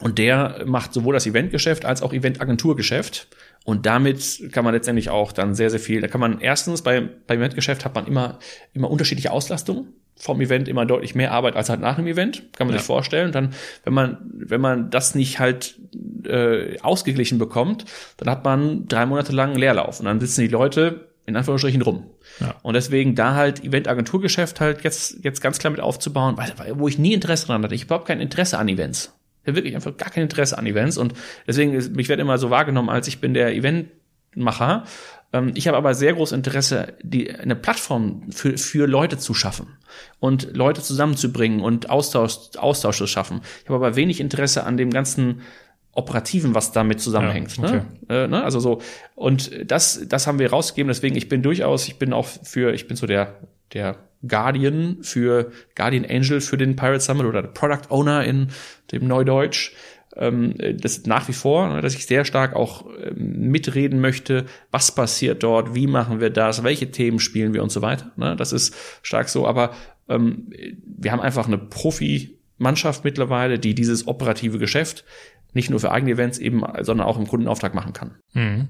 Und 0.00 0.18
der 0.18 0.62
macht 0.66 0.92
sowohl 0.92 1.14
das 1.14 1.26
Eventgeschäft 1.26 1.84
als 1.84 2.02
auch 2.02 2.12
Eventagenturgeschäft. 2.12 3.28
Und 3.64 3.86
damit 3.86 4.50
kann 4.52 4.64
man 4.64 4.74
letztendlich 4.74 5.08
auch 5.08 5.32
dann 5.32 5.54
sehr, 5.54 5.70
sehr 5.70 5.80
viel, 5.80 6.00
da 6.00 6.08
kann 6.08 6.20
man 6.20 6.40
erstens 6.40 6.82
bei, 6.82 7.00
beim 7.00 7.38
Eventgeschäft 7.38 7.84
hat 7.84 7.94
man 7.94 8.06
immer, 8.06 8.38
immer 8.72 8.90
unterschiedliche 8.90 9.30
Auslastungen. 9.30 9.94
Vom 10.16 10.40
Event 10.40 10.68
immer 10.68 10.86
deutlich 10.86 11.16
mehr 11.16 11.32
Arbeit 11.32 11.56
als 11.56 11.68
halt 11.68 11.80
nach 11.80 11.96
dem 11.96 12.06
Event, 12.06 12.44
kann 12.56 12.68
man 12.68 12.74
ja. 12.74 12.78
sich 12.78 12.86
vorstellen. 12.86 13.32
Dann, 13.32 13.52
wenn 13.82 13.92
man, 13.92 14.18
wenn 14.32 14.60
man 14.60 14.90
das 14.90 15.16
nicht 15.16 15.40
halt 15.40 15.76
äh, 16.24 16.78
ausgeglichen 16.80 17.38
bekommt, 17.38 17.84
dann 18.18 18.30
hat 18.30 18.44
man 18.44 18.86
drei 18.86 19.06
Monate 19.06 19.32
lang 19.32 19.56
Leerlauf. 19.56 19.98
Und 19.98 20.06
dann 20.06 20.20
sitzen 20.20 20.42
die 20.42 20.48
Leute 20.48 21.08
in 21.26 21.36
Anführungsstrichen 21.36 21.82
rum. 21.82 22.04
Ja. 22.40 22.54
Und 22.62 22.74
deswegen 22.74 23.14
da 23.14 23.34
halt 23.34 23.64
Eventagenturgeschäft 23.64 24.60
halt 24.60 24.84
jetzt, 24.84 25.24
jetzt 25.24 25.40
ganz 25.40 25.58
klar 25.58 25.70
mit 25.70 25.80
aufzubauen, 25.80 26.36
weil, 26.36 26.78
wo 26.78 26.86
ich 26.86 26.98
nie 26.98 27.14
Interesse 27.14 27.46
dran 27.46 27.62
hatte. 27.62 27.74
Ich 27.74 27.82
habe 27.82 27.86
überhaupt 27.86 28.06
kein 28.06 28.20
Interesse 28.20 28.58
an 28.58 28.68
Events. 28.68 29.12
Ich 29.44 29.48
habe 29.48 29.56
wirklich 29.56 29.74
einfach 29.74 29.96
gar 29.96 30.10
kein 30.10 30.22
Interesse 30.22 30.56
an 30.56 30.66
Events 30.66 30.96
und 30.96 31.12
deswegen, 31.46 31.74
ist, 31.74 31.96
ich 31.96 32.08
werde 32.08 32.22
immer 32.22 32.38
so 32.38 32.48
wahrgenommen, 32.48 32.88
als 32.88 33.08
ich 33.08 33.20
bin 33.20 33.34
der 33.34 33.54
Eventmacher. 33.54 34.84
Ähm, 35.34 35.52
ich 35.54 35.68
habe 35.68 35.76
aber 35.76 35.92
sehr 35.94 36.14
großes 36.14 36.34
Interesse, 36.34 36.94
die, 37.02 37.30
eine 37.30 37.54
Plattform 37.54 38.22
für, 38.30 38.56
für 38.56 38.86
Leute 38.86 39.18
zu 39.18 39.34
schaffen 39.34 39.66
und 40.18 40.56
Leute 40.56 40.80
zusammenzubringen 40.80 41.60
und 41.60 41.90
Austausch, 41.90 42.56
Austausch 42.56 42.96
zu 42.96 43.06
schaffen. 43.06 43.42
Ich 43.62 43.68
habe 43.68 43.76
aber 43.76 43.96
wenig 43.96 44.18
Interesse 44.20 44.64
an 44.64 44.78
dem 44.78 44.90
ganzen 44.90 45.42
Operativen, 45.92 46.54
was 46.54 46.72
damit 46.72 47.00
zusammenhängt. 47.00 47.56
Ja, 47.56 47.64
okay. 47.64 47.82
ne? 48.08 48.24
Äh, 48.24 48.28
ne? 48.28 48.42
Also 48.42 48.60
so, 48.60 48.80
und 49.14 49.50
das, 49.70 50.00
das 50.08 50.26
haben 50.26 50.38
wir 50.38 50.50
rausgegeben, 50.50 50.88
deswegen, 50.88 51.16
ich 51.16 51.28
bin 51.28 51.42
durchaus, 51.42 51.86
ich 51.86 51.98
bin 51.98 52.12
auch 52.12 52.26
für, 52.26 52.72
ich 52.72 52.88
bin 52.88 52.96
so 52.96 53.06
der, 53.06 53.34
der 53.74 53.98
Guardian 54.26 54.98
für 55.02 55.50
Guardian 55.74 56.04
Angel 56.04 56.40
für 56.40 56.56
den 56.56 56.76
Pirate 56.76 57.00
Summit 57.00 57.26
oder 57.26 57.42
Product 57.42 57.90
Owner 57.90 58.24
in 58.24 58.48
dem 58.92 59.06
Neudeutsch. 59.06 59.72
Ähm, 60.16 60.54
das 60.80 61.06
nach 61.06 61.28
wie 61.28 61.32
vor, 61.32 61.68
ne, 61.68 61.80
dass 61.80 61.94
ich 61.94 62.06
sehr 62.06 62.24
stark 62.24 62.54
auch 62.54 62.86
ähm, 63.02 63.50
mitreden 63.50 64.00
möchte, 64.00 64.46
was 64.70 64.94
passiert 64.94 65.42
dort, 65.42 65.74
wie 65.74 65.86
machen 65.88 66.20
wir 66.20 66.30
das, 66.30 66.62
welche 66.62 66.90
Themen 66.90 67.18
spielen 67.18 67.52
wir 67.52 67.62
und 67.62 67.72
so 67.72 67.82
weiter. 67.82 68.12
Ne? 68.16 68.36
Das 68.36 68.52
ist 68.52 68.74
stark 69.02 69.28
so, 69.28 69.46
aber 69.46 69.72
ähm, 70.08 70.52
wir 70.84 71.10
haben 71.10 71.20
einfach 71.20 71.48
eine 71.48 71.58
Profi-Mannschaft 71.58 73.04
mittlerweile, 73.04 73.58
die 73.58 73.74
dieses 73.74 74.06
operative 74.06 74.58
Geschäft 74.58 75.04
nicht 75.52 75.70
nur 75.70 75.80
für 75.80 75.90
eigene 75.90 76.12
Events 76.12 76.38
eben, 76.38 76.62
sondern 76.80 77.06
auch 77.06 77.18
im 77.18 77.26
Kundenauftrag 77.26 77.74
machen 77.74 77.92
kann. 77.92 78.16
Mhm. 78.34 78.68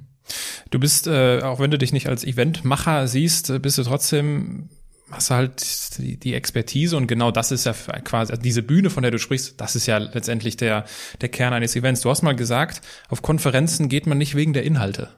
Du 0.70 0.78
bist, 0.78 1.06
äh, 1.06 1.40
auch 1.42 1.60
wenn 1.60 1.70
du 1.70 1.78
dich 1.78 1.92
nicht 1.92 2.08
als 2.08 2.24
Eventmacher 2.24 3.06
siehst, 3.06 3.60
bist 3.62 3.78
du 3.78 3.82
trotzdem 3.82 4.68
hast 5.10 5.30
du 5.30 5.34
halt 5.34 5.98
die, 5.98 6.16
die 6.18 6.34
Expertise 6.34 6.96
und 6.96 7.06
genau 7.06 7.30
das 7.30 7.52
ist 7.52 7.66
ja 7.66 7.72
quasi 7.72 8.32
also 8.32 8.42
diese 8.42 8.62
Bühne, 8.62 8.90
von 8.90 9.02
der 9.02 9.12
du 9.12 9.18
sprichst, 9.18 9.60
das 9.60 9.76
ist 9.76 9.86
ja 9.86 9.98
letztendlich 9.98 10.56
der, 10.56 10.84
der 11.20 11.28
Kern 11.28 11.52
eines 11.52 11.76
Events. 11.76 12.00
Du 12.00 12.10
hast 12.10 12.22
mal 12.22 12.34
gesagt, 12.34 12.80
auf 13.08 13.22
Konferenzen 13.22 13.88
geht 13.88 14.06
man 14.06 14.18
nicht 14.18 14.34
wegen 14.34 14.52
der 14.52 14.64
Inhalte. 14.64 15.10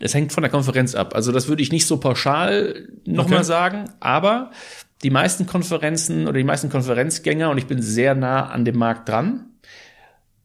Es 0.00 0.14
hängt 0.14 0.32
von 0.32 0.42
der 0.42 0.50
Konferenz 0.50 0.94
ab. 0.94 1.14
Also 1.14 1.32
das 1.32 1.48
würde 1.48 1.62
ich 1.62 1.72
nicht 1.72 1.86
so 1.86 1.98
pauschal 1.98 2.88
nochmal 3.04 3.38
okay. 3.38 3.46
sagen, 3.46 3.90
aber 4.00 4.52
die 5.02 5.10
meisten 5.10 5.46
Konferenzen 5.46 6.26
oder 6.26 6.38
die 6.38 6.44
meisten 6.44 6.70
Konferenzgänger, 6.70 7.50
und 7.50 7.58
ich 7.58 7.66
bin 7.66 7.82
sehr 7.82 8.14
nah 8.14 8.48
an 8.48 8.64
dem 8.64 8.76
Markt 8.76 9.08
dran, 9.08 9.46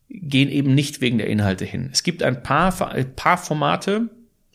gehen 0.10 0.50
eben 0.50 0.76
nicht 0.76 1.02
wegen 1.02 1.18
der 1.18 1.28
Inhalte 1.28 1.66
hin. 1.66 1.90
Es 1.92 2.04
gibt 2.04 2.24
ein 2.24 2.44
paar, 2.44 2.92
ein 2.92 3.16
paar 3.16 3.38
Formate, 3.38 4.10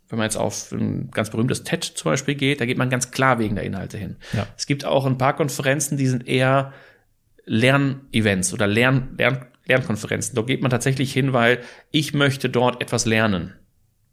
wenn 0.09 0.19
man 0.19 0.25
jetzt 0.25 0.37
auf 0.37 0.73
ein 0.73 1.11
ganz 1.11 1.31
berühmtes 1.31 1.65
TED 1.65 1.85
zum 1.85 2.13
Beispiel 2.13 2.35
geht, 2.35 2.61
da 2.61 2.67
geht 2.67 2.79
man 2.79 2.91
ganz 2.91 3.11
klar 3.11 3.39
wegen 3.39 3.55
der 3.55 3.65
Inhalte 3.65 3.99
hin. 3.99 4.17
Ja. 4.33 4.47
Es 4.57 4.67
gibt 4.67 4.85
auch 4.85 5.07
ein 5.07 5.19
paar 5.19 5.37
Konferenzen, 5.37 5.97
die 5.97 6.07
sind 6.07 6.27
eher 6.27 6.73
Lernevents 7.45 8.53
oder 8.53 8.67
Lern, 8.67 9.15
Lern, 9.19 9.47
Lernkonferenzen. 9.67 10.35
Da 10.35 10.43
geht 10.43 10.63
man 10.63 10.71
tatsächlich 10.71 11.13
hin, 11.13 11.33
weil 11.33 11.61
ich 11.91 12.15
möchte 12.15 12.49
dort 12.49 12.81
etwas 12.83 13.05
lernen. 13.05 13.55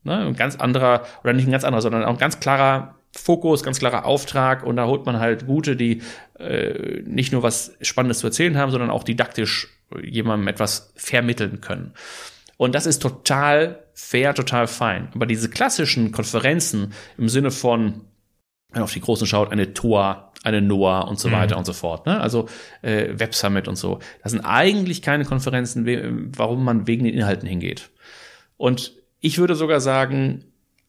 Ne? 0.04 0.18
Ein 0.18 0.36
ganz 0.36 0.58
anderer, 0.58 1.06
oder 1.24 1.34
nicht 1.34 1.48
ein 1.48 1.52
ganz 1.52 1.64
anderer, 1.64 1.82
sondern 1.82 2.04
auch 2.04 2.14
ein 2.14 2.18
ganz 2.18 2.39
klarer 2.39 2.96
Fokus, 3.12 3.64
ganz 3.64 3.80
klarer 3.80 4.06
Auftrag 4.06 4.64
und 4.64 4.76
da 4.76 4.86
holt 4.86 5.06
man 5.06 5.20
halt 5.20 5.48
gute, 5.48 5.78
die 5.78 6.02
äh, 6.38 7.02
nicht 7.06 7.32
nur 7.32 7.43
was 7.43 7.74
Spannendes 7.82 8.20
zu 8.20 8.28
erzählen 8.28 8.58
haben, 8.58 8.72
sondern 8.72 8.89
auch 8.89 9.06
didaktisch 9.06 9.70
jemandem 10.04 10.50
etwas 10.50 10.91
vermitteln 10.96 11.62
können. 11.62 11.93
Und 12.58 12.76
das 12.76 12.86
ist 12.86 13.02
total 13.02 13.85
fair, 13.96 14.36
total 14.36 14.68
fein. 14.68 15.10
Aber 15.16 15.26
diese 15.26 15.50
klassischen 15.50 16.12
Konferenzen 16.12 16.93
im 17.18 17.30
Sinne 17.30 17.50
von, 17.50 18.02
wenn 18.70 18.82
man 18.82 18.84
auf 18.84 18.93
die 18.93 19.02
großen 19.02 19.26
schaut, 19.26 19.52
eine 19.52 19.74
TOA, 19.74 20.34
eine 20.43 20.62
NOAA 20.62 21.02
und 21.02 21.18
so 21.18 21.30
mhm. 21.30 21.34
weiter 21.34 21.58
und 21.58 21.66
so 21.66 21.74
fort, 21.74 22.06
ne? 22.06 22.20
also 22.20 22.48
äh, 22.82 23.18
Web 23.18 23.34
Summit 23.34 23.68
und 23.68 23.78
so, 23.78 24.00
das 24.22 24.34
sind 24.34 24.41
eigentlich 24.41 25.02
keine 25.02 25.26
Konferenzen, 25.26 26.32
warum 26.38 26.64
man 26.64 26.86
wegen 26.86 27.06
den 27.06 27.14
Inhalten 27.14 27.48
hingeht. 27.48 27.89
Und 28.58 28.91
ich 29.22 29.38
würde 29.38 29.56
sogar 29.56 29.80
sagen, 29.80 30.43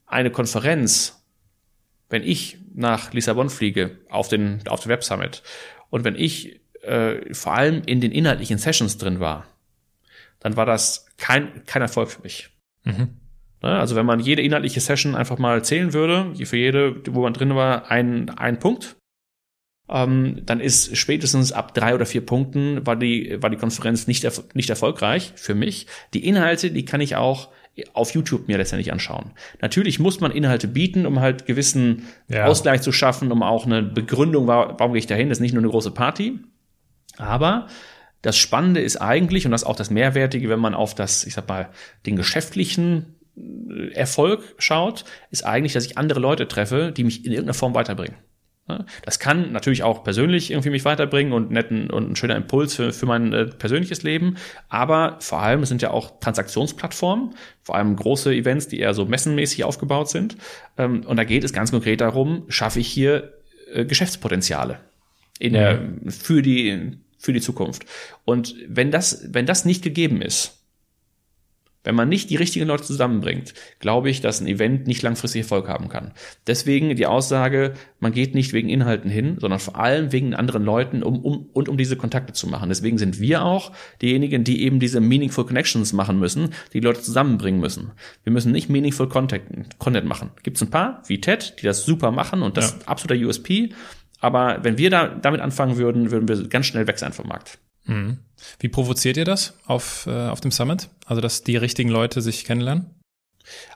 eine 0.05 0.29
Konferenz, 0.29 1.23
wenn 2.09 2.23
ich 2.23 2.59
nach 2.75 3.13
Lissabon 3.13 3.49
fliege 3.49 3.97
auf 4.09 4.27
den, 4.27 4.61
auf 4.67 4.81
den 4.81 4.89
Web 4.89 5.03
Summit 5.03 5.41
und 5.89 6.03
wenn 6.03 6.15
ich 6.15 6.59
äh, 6.83 7.33
vor 7.33 7.53
allem 7.53 7.81
in 7.85 8.01
den 8.01 8.11
inhaltlichen 8.11 8.57
Sessions 8.57 8.97
drin 8.97 9.19
war, 9.19 9.45
dann 10.39 10.55
war 10.55 10.65
das 10.65 11.07
kein, 11.17 11.65
kein 11.65 11.81
Erfolg 11.81 12.11
für 12.11 12.21
mich. 12.21 12.49
Mhm. 12.87 13.09
Ne, 13.63 13.79
also 13.79 13.95
wenn 13.95 14.05
man 14.05 14.19
jede 14.19 14.41
inhaltliche 14.41 14.79
Session 14.79 15.15
einfach 15.15 15.39
mal 15.39 15.63
zählen 15.63 15.93
würde, 15.93 16.33
für 16.45 16.57
jede, 16.57 17.01
wo 17.09 17.21
man 17.21 17.33
drin 17.33 17.55
war, 17.55 17.89
ein, 17.89 18.29
ein 18.29 18.59
Punkt, 18.59 18.97
ähm, 19.89 20.41
dann 20.45 20.59
ist 20.59 20.95
spätestens 20.95 21.51
ab 21.51 21.73
drei 21.73 21.95
oder 21.95 22.05
vier 22.05 22.25
Punkten 22.25 22.85
war 22.85 22.95
die, 22.95 23.41
war 23.41 23.49
die 23.49 23.57
Konferenz 23.57 24.05
nicht, 24.05 24.27
nicht 24.53 24.69
erfolgreich 24.69 25.33
für 25.35 25.55
mich. 25.55 25.87
Die 26.13 26.25
Inhalte, 26.25 26.71
die 26.71 26.85
kann 26.85 27.01
ich 27.01 27.15
auch 27.15 27.49
auf 27.93 28.11
YouTube 28.11 28.47
mir 28.47 28.57
letztendlich 28.57 28.91
anschauen. 28.91 29.31
Natürlich 29.61 29.99
muss 29.99 30.19
man 30.19 30.31
Inhalte 30.31 30.67
bieten, 30.67 31.05
um 31.05 31.19
halt 31.19 31.45
gewissen 31.45 32.07
ja. 32.27 32.45
Ausgleich 32.45 32.81
zu 32.81 32.91
schaffen, 32.91 33.31
um 33.31 33.43
auch 33.43 33.65
eine 33.65 33.83
Begründung, 33.83 34.47
warum 34.47 34.93
gehe 34.93 34.99
ich 34.99 35.07
dahin, 35.07 35.29
das 35.29 35.37
ist 35.37 35.41
nicht 35.41 35.53
nur 35.53 35.61
eine 35.61 35.71
große 35.71 35.91
Party. 35.91 36.39
Aber 37.17 37.67
das 38.27 38.37
Spannende 38.37 38.81
ist 38.81 38.97
eigentlich, 38.97 39.45
und 39.45 39.51
das 39.51 39.61
ist 39.61 39.67
auch 39.67 39.77
das 39.77 39.89
Mehrwertige, 39.89 40.49
wenn 40.49 40.59
man 40.59 40.73
auf 40.73 40.93
das, 40.93 41.23
ich 41.23 41.33
sag 41.33 41.47
mal, 41.47 41.69
den 42.05 42.17
geschäftlichen 42.17 43.15
äh, 43.37 43.93
Erfolg 43.93 44.55
schaut, 44.57 45.05
ist 45.31 45.45
eigentlich, 45.45 45.71
dass 45.71 45.85
ich 45.85 45.97
andere 45.97 46.19
Leute 46.19 46.45
treffe, 46.45 46.91
die 46.91 47.05
mich 47.05 47.25
in 47.25 47.31
irgendeiner 47.31 47.53
Form 47.53 47.73
weiterbringen. 47.73 48.17
Das 49.05 49.19
kann 49.19 49.53
natürlich 49.53 49.83
auch 49.83 50.03
persönlich 50.03 50.51
irgendwie 50.51 50.71
mich 50.71 50.83
weiterbringen 50.83 51.31
und 51.31 51.51
netten 51.51 51.89
und 51.89 52.11
ein 52.11 52.15
schöner 52.17 52.35
Impuls 52.35 52.75
für, 52.75 52.91
für 52.91 53.05
mein 53.05 53.31
äh, 53.31 53.45
persönliches 53.45 54.03
Leben. 54.03 54.35
Aber 54.67 55.15
vor 55.21 55.41
allem 55.41 55.63
es 55.63 55.69
sind 55.69 55.81
ja 55.81 55.91
auch 55.91 56.19
Transaktionsplattformen, 56.19 57.33
vor 57.63 57.75
allem 57.75 57.95
große 57.95 58.33
Events, 58.33 58.67
die 58.67 58.81
eher 58.81 58.93
so 58.93 59.05
messenmäßig 59.05 59.63
aufgebaut 59.63 60.09
sind. 60.09 60.35
Ähm, 60.77 61.05
und 61.05 61.15
da 61.15 61.23
geht 61.23 61.45
es 61.45 61.53
ganz 61.53 61.71
konkret 61.71 62.01
darum, 62.01 62.43
schaffe 62.49 62.81
ich 62.81 62.89
hier 62.89 63.31
äh, 63.71 63.85
Geschäftspotenziale 63.85 64.81
in 65.39 65.53
der, 65.53 65.79
mhm. 65.79 66.11
für 66.11 66.41
die 66.41 66.97
für 67.17 67.33
die 67.33 67.41
Zukunft. 67.41 67.85
Und 68.25 68.55
wenn 68.67 68.91
das, 68.91 69.27
wenn 69.29 69.45
das 69.45 69.65
nicht 69.65 69.83
gegeben 69.83 70.21
ist, 70.21 70.57
wenn 71.87 71.95
man 71.95 72.09
nicht 72.09 72.29
die 72.29 72.35
richtigen 72.35 72.67
Leute 72.67 72.83
zusammenbringt, 72.83 73.53
glaube 73.79 74.09
ich, 74.09 74.19
dass 74.19 74.41
ein 74.41 74.47
Event 74.47 74.87
nicht 74.87 75.03
langfristig 75.03 75.43
Erfolg 75.43 75.69
haben 75.69 75.87
kann. 75.87 76.11
Deswegen 76.45 76.93
die 76.93 77.05
Aussage, 77.05 77.75
man 78.01 78.11
geht 78.11 78.35
nicht 78.35 78.51
wegen 78.51 78.67
Inhalten 78.67 79.09
hin, 79.09 79.37
sondern 79.39 79.61
vor 79.61 79.77
allem 79.77 80.11
wegen 80.11 80.35
anderen 80.35 80.65
Leuten 80.65 81.01
um, 81.01 81.23
um, 81.23 81.49
und 81.53 81.69
um 81.69 81.77
diese 81.77 81.95
Kontakte 81.95 82.33
zu 82.33 82.45
machen. 82.47 82.67
Deswegen 82.67 82.97
sind 82.97 83.21
wir 83.21 83.45
auch 83.45 83.71
diejenigen, 84.01 84.43
die 84.43 84.63
eben 84.63 84.81
diese 84.81 84.99
Meaningful 84.99 85.45
Connections 85.45 85.93
machen 85.93 86.19
müssen, 86.19 86.49
die 86.73 86.81
Leute 86.81 87.01
zusammenbringen 87.01 87.61
müssen. 87.61 87.91
Wir 88.25 88.33
müssen 88.33 88.51
nicht 88.51 88.67
Meaningful 88.67 89.07
Content, 89.07 89.79
Content 89.79 90.05
machen. 90.05 90.31
Gibt 90.43 90.57
es 90.57 90.63
ein 90.63 90.69
paar, 90.69 91.03
wie 91.07 91.21
TED, 91.21 91.55
die 91.61 91.65
das 91.67 91.85
super 91.85 92.11
machen 92.11 92.41
und 92.41 92.57
das 92.57 92.71
ja. 92.81 92.87
absoluter 92.87 93.25
USP. 93.25 93.69
Aber 94.19 94.63
wenn 94.63 94.77
wir 94.77 94.89
da 94.89 95.07
damit 95.07 95.41
anfangen 95.41 95.77
würden, 95.77 96.11
würden 96.11 96.27
wir 96.27 96.47
ganz 96.47 96.65
schnell 96.65 96.87
weg 96.87 96.99
sein 96.99 97.13
vom 97.13 97.27
Markt. 97.27 97.59
Mhm. 97.85 98.19
Wie 98.59 98.69
provoziert 98.69 99.17
ihr 99.17 99.25
das 99.25 99.57
auf, 99.65 100.07
äh, 100.07 100.27
auf 100.27 100.41
dem 100.41 100.51
Summit? 100.51 100.89
Also, 101.05 101.21
dass 101.21 101.43
die 101.43 101.57
richtigen 101.57 101.89
Leute 101.89 102.21
sich 102.21 102.45
kennenlernen? 102.45 102.91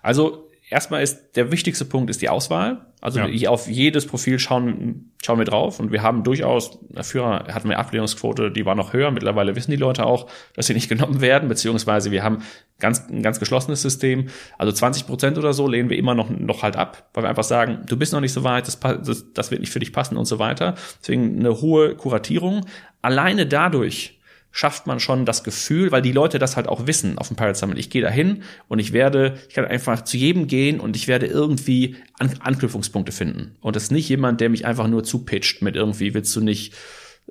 Also, 0.01 0.50
erstmal 0.72 1.03
ist 1.03 1.36
der 1.36 1.51
wichtigste 1.51 1.86
Punkt 1.86 2.09
ist 2.09 2.22
die 2.22 2.30
Auswahl. 2.30 2.88
Also 3.01 3.19
ja. 3.19 3.49
auf 3.49 3.67
jedes 3.67 4.05
Profil 4.05 4.39
schauen, 4.39 5.11
schauen 5.24 5.38
wir 5.38 5.45
drauf 5.45 5.80
und 5.80 5.91
wir 5.91 6.01
haben 6.01 6.24
durchaus, 6.24 6.80
dafür 6.89 7.45
hatten 7.51 7.67
wir 7.67 7.78
Ablehnungsquote, 7.78 8.51
die 8.51 8.65
war 8.65 8.76
noch 8.76 8.93
höher. 8.93 9.11
Mittlerweile 9.11 9.55
wissen 9.55 9.72
die 9.72 9.78
Leute 9.78 10.05
auch, 10.05 10.28
dass 10.55 10.67
sie 10.67 10.74
nicht 10.74 10.88
genommen 10.89 11.19
werden, 11.19 11.49
beziehungsweise 11.49 12.11
wir 12.11 12.24
haben 12.24 12.43
ganz, 12.80 13.09
ein 13.09 13.22
ganz 13.22 13.39
geschlossenes 13.39 13.82
System. 13.82 14.30
Also 14.57 14.72
20 14.72 15.07
Prozent 15.07 15.38
oder 15.38 15.53
so 15.53 15.67
lehnen 15.67 15.89
wir 15.89 15.97
immer 15.97 16.15
noch, 16.15 16.30
noch 16.30 16.63
halt 16.63 16.78
ab, 16.78 17.09
weil 17.13 17.24
wir 17.24 17.30
einfach 17.30 17.43
sagen, 17.43 17.82
du 17.88 17.97
bist 17.97 18.13
noch 18.13 18.22
nicht 18.22 18.34
so 18.34 18.43
weit, 18.43 18.67
das, 18.67 18.80
das, 18.80 19.34
das 19.34 19.51
wird 19.51 19.61
nicht 19.61 19.74
für 19.74 19.80
dich 19.80 19.91
passen 19.91 20.15
und 20.15 20.26
so 20.26 20.39
weiter. 20.39 20.76
Deswegen 21.01 21.39
eine 21.39 21.59
hohe 21.59 21.95
Kuratierung. 21.95 22.65
Alleine 23.01 23.45
dadurch, 23.45 24.20
schafft 24.51 24.85
man 24.85 24.99
schon 24.99 25.25
das 25.25 25.43
Gefühl, 25.43 25.91
weil 25.91 26.01
die 26.01 26.11
Leute 26.11 26.37
das 26.37 26.57
halt 26.57 26.67
auch 26.67 26.85
wissen 26.87 27.17
auf 27.17 27.27
dem 27.27 27.37
Pirate 27.37 27.57
Summit. 27.57 27.79
Ich 27.79 27.89
gehe 27.89 28.01
dahin 28.01 28.43
und 28.67 28.79
ich 28.79 28.91
werde, 28.91 29.37
ich 29.47 29.55
kann 29.55 29.65
einfach 29.65 30.03
zu 30.03 30.17
jedem 30.17 30.47
gehen 30.47 30.79
und 30.79 30.95
ich 30.95 31.07
werde 31.07 31.25
irgendwie 31.25 31.95
An 32.19 32.31
Anknüpfungspunkte 32.39 33.11
finden. 33.11 33.55
Und 33.61 33.75
das 33.75 33.83
ist 33.83 33.91
nicht 33.91 34.09
jemand, 34.09 34.41
der 34.41 34.49
mich 34.49 34.65
einfach 34.65 34.87
nur 34.87 35.03
zupitcht 35.03 35.61
mit 35.61 35.75
irgendwie, 35.75 36.13
willst 36.13 36.35
du 36.35 36.41
nicht, 36.41 36.73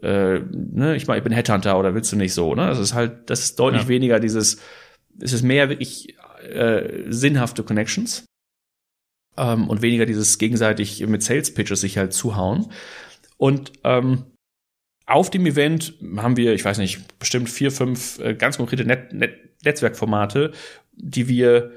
äh, 0.02 0.40
ne, 0.50 0.96
ich 0.96 1.06
meine, 1.06 1.18
ich 1.18 1.24
bin 1.24 1.32
Headhunter 1.32 1.78
oder 1.78 1.94
willst 1.94 2.10
du 2.12 2.16
nicht 2.16 2.32
so, 2.32 2.54
ne? 2.54 2.66
Das 2.66 2.78
ist 2.78 2.94
halt, 2.94 3.28
das 3.28 3.40
ist 3.40 3.58
deutlich 3.58 3.82
ja. 3.82 3.88
weniger 3.88 4.18
dieses, 4.18 4.58
es 5.20 5.32
ist 5.34 5.42
mehr 5.42 5.68
wirklich 5.68 6.16
äh, 6.42 7.04
sinnhafte 7.08 7.62
Connections 7.62 8.24
ähm, 9.36 9.68
und 9.68 9.82
weniger 9.82 10.06
dieses 10.06 10.38
gegenseitig 10.38 11.06
mit 11.06 11.22
Sales 11.22 11.52
Pitches 11.52 11.82
sich 11.82 11.98
halt 11.98 12.14
zuhauen. 12.14 12.72
Und 13.36 13.72
ähm, 13.84 14.24
auf 15.10 15.30
dem 15.30 15.44
Event 15.46 15.94
haben 16.16 16.36
wir, 16.36 16.54
ich 16.54 16.64
weiß 16.64 16.78
nicht, 16.78 17.18
bestimmt 17.18 17.48
vier, 17.50 17.70
fünf 17.70 18.18
äh, 18.20 18.34
ganz 18.34 18.56
konkrete 18.56 18.84
Net 18.84 19.12
Net 19.12 19.32
Netzwerkformate, 19.64 20.52
die 20.94 21.28
wir 21.28 21.72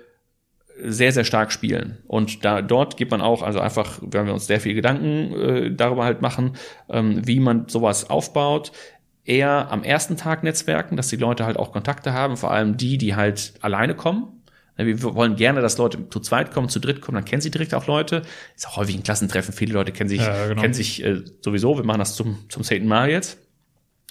sehr, 0.82 1.12
sehr 1.12 1.24
stark 1.24 1.52
spielen. 1.52 1.98
Und 2.08 2.46
da 2.46 2.62
dort 2.62 2.98
gibt 2.98 3.12
man 3.12 3.22
auch, 3.22 3.42
also 3.42 3.60
einfach, 3.60 4.00
wenn 4.02 4.26
wir 4.26 4.34
uns 4.34 4.48
sehr 4.48 4.60
viel 4.60 4.74
Gedanken 4.74 5.34
äh, 5.34 5.72
darüber 5.72 6.06
halt 6.06 6.22
machen, 6.22 6.54
ähm, 6.90 7.22
wie 7.26 7.40
man 7.40 7.68
sowas 7.68 8.10
aufbaut, 8.10 8.72
eher 9.26 9.72
am 9.72 9.84
ersten 9.84 10.18
Tag 10.18 10.44
Netzwerken, 10.44 10.98
dass 10.98 11.08
die 11.08 11.16
Leute 11.16 11.46
halt 11.46 11.58
auch 11.58 11.72
Kontakte 11.72 12.14
haben, 12.14 12.38
vor 12.38 12.52
allem 12.52 12.78
die, 12.78 12.98
die 12.98 13.16
halt 13.16 13.54
alleine 13.62 13.96
kommen. 13.96 14.43
Wir 14.76 15.04
wollen 15.04 15.36
gerne, 15.36 15.62
dass 15.62 15.78
Leute 15.78 16.10
zu 16.10 16.20
zweit 16.20 16.52
kommen, 16.52 16.68
zu 16.68 16.80
dritt 16.80 17.02
kommen, 17.02 17.16
dann 17.16 17.26
kennen 17.26 17.42
sie 17.42 17.52
direkt 17.52 17.74
auch 17.74 17.86
Leute. 17.86 18.24
Ist 18.56 18.68
auch 18.68 18.78
häufig 18.78 18.96
ein 18.96 19.04
Klassentreffen. 19.04 19.54
Viele 19.54 19.74
Leute 19.74 19.92
kennen 19.92 20.10
sich, 20.10 20.22
ja, 20.22 20.48
genau. 20.48 20.62
kennen 20.62 20.74
sich 20.74 21.04
äh, 21.04 21.22
sowieso. 21.42 21.78
Wir 21.78 21.84
machen 21.84 22.00
das 22.00 22.16
zum, 22.16 22.50
zum 22.50 22.64
zehnten 22.64 22.88
Mal 22.88 23.10
jetzt. 23.10 23.38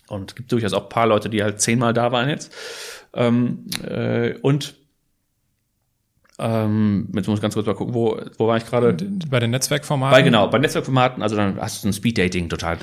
Und 0.09 0.31
es 0.31 0.35
gibt 0.37 0.53
durchaus 0.53 0.73
auch 0.73 0.89
paar 0.89 1.07
Leute, 1.07 1.31
die 1.31 1.43
halt 1.43 1.61
zehnmal 1.61 1.93
da 1.93 2.13
waren 2.13 2.29
jetzt. 2.29 2.53
Ähm, 3.15 3.67
äh, 3.83 4.35
und 4.43 4.75
ähm, 6.45 7.07
jetzt 7.15 7.29
muss 7.29 7.39
ich 7.39 7.43
ganz 7.43 7.55
kurz 7.55 7.67
mal 7.67 7.75
gucken, 7.75 7.95
wo, 7.95 8.21
wo 8.37 8.49
war 8.49 8.57
ich 8.57 8.67
gerade? 8.67 8.97
Bei 9.31 9.39
den 9.39 9.53
Netzwerkformaten? 9.53 10.13
Bei, 10.13 10.23
genau, 10.23 10.49
bei 10.49 10.59
Netzwerkformaten, 10.59 11.23
also 11.23 11.37
dann 11.37 11.61
hast 11.61 11.85
du 11.85 11.89
ein 11.89 11.93
Speed-Dating, 11.93 12.49
total, 12.49 12.79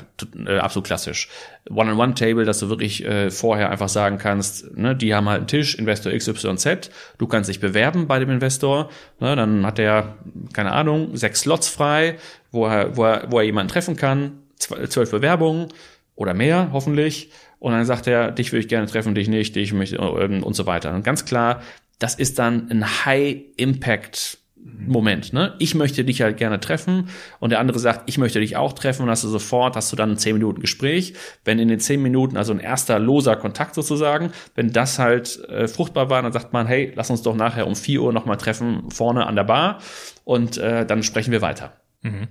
äh, 0.46 0.56
absolut 0.56 0.86
klassisch. 0.86 1.28
One-on-One-Table, 1.68 2.46
dass 2.46 2.58
du 2.60 2.70
wirklich 2.70 3.04
äh, 3.04 3.30
vorher 3.30 3.70
einfach 3.70 3.90
sagen 3.90 4.16
kannst, 4.16 4.74
ne, 4.76 4.96
die 4.96 5.14
haben 5.14 5.28
halt 5.28 5.40
einen 5.40 5.46
Tisch, 5.46 5.74
Investor 5.74 6.10
XYZ, 6.10 6.90
du 7.18 7.26
kannst 7.26 7.50
dich 7.50 7.60
bewerben 7.60 8.06
bei 8.06 8.18
dem 8.18 8.30
Investor, 8.30 8.88
ne, 9.20 9.36
dann 9.36 9.66
hat 9.66 9.78
er, 9.78 10.16
keine 10.54 10.72
Ahnung, 10.72 11.14
sechs 11.16 11.40
Slots 11.40 11.68
frei, 11.68 12.16
wo 12.52 12.66
er, 12.66 12.96
wo 12.96 13.04
er, 13.04 13.30
wo 13.30 13.40
er 13.40 13.44
jemanden 13.44 13.70
treffen 13.70 13.96
kann, 13.96 14.38
zwölf 14.56 15.10
Bewerbungen 15.10 15.68
oder 16.14 16.32
mehr, 16.32 16.70
hoffentlich. 16.72 17.30
Und 17.60 17.72
dann 17.72 17.84
sagt 17.84 18.06
er, 18.06 18.30
dich 18.30 18.52
würde 18.52 18.60
ich 18.60 18.68
gerne 18.68 18.86
treffen, 18.86 19.14
dich 19.14 19.28
nicht, 19.28 19.54
dich 19.54 19.74
möchte 19.74 19.96
ähm, 19.96 20.42
und 20.42 20.54
so 20.54 20.64
weiter. 20.64 20.94
Und 20.94 21.04
ganz 21.04 21.26
klar, 21.26 21.60
das 22.00 22.16
ist 22.16 22.40
dann 22.40 22.68
ein 22.70 23.04
High-Impact 23.04 24.40
Moment, 24.62 25.32
ne? 25.32 25.54
Ich 25.58 25.74
möchte 25.74 26.04
dich 26.04 26.20
halt 26.20 26.36
gerne 26.36 26.60
treffen 26.60 27.08
und 27.38 27.50
der 27.50 27.60
andere 27.60 27.78
sagt, 27.78 28.02
ich 28.06 28.18
möchte 28.18 28.40
dich 28.40 28.56
auch 28.56 28.74
treffen 28.74 29.02
und 29.02 29.10
hast 29.10 29.24
du 29.24 29.28
sofort, 29.28 29.74
hast 29.74 29.90
du 29.90 29.96
dann 29.96 30.10
ein 30.10 30.18
10 30.18 30.34
Minuten 30.34 30.60
Gespräch. 30.60 31.14
Wenn 31.44 31.58
in 31.58 31.68
den 31.68 31.80
10 31.80 32.02
Minuten, 32.02 32.36
also 32.36 32.52
ein 32.52 32.60
erster 32.60 32.98
loser 32.98 33.36
Kontakt 33.36 33.74
sozusagen, 33.74 34.32
wenn 34.54 34.70
das 34.70 34.98
halt 34.98 35.42
äh, 35.48 35.66
fruchtbar 35.66 36.10
war, 36.10 36.20
dann 36.22 36.32
sagt 36.32 36.52
man, 36.52 36.66
hey, 36.66 36.92
lass 36.94 37.10
uns 37.10 37.22
doch 37.22 37.34
nachher 37.34 37.66
um 37.66 37.74
4 37.74 38.02
Uhr 38.02 38.12
nochmal 38.12 38.36
treffen, 38.36 38.90
vorne 38.90 39.26
an 39.26 39.36
der 39.36 39.44
Bar 39.44 39.80
und 40.24 40.58
äh, 40.58 40.84
dann 40.84 41.02
sprechen 41.02 41.32
wir 41.32 41.40
weiter. 41.40 41.80
Mhm. 42.02 42.28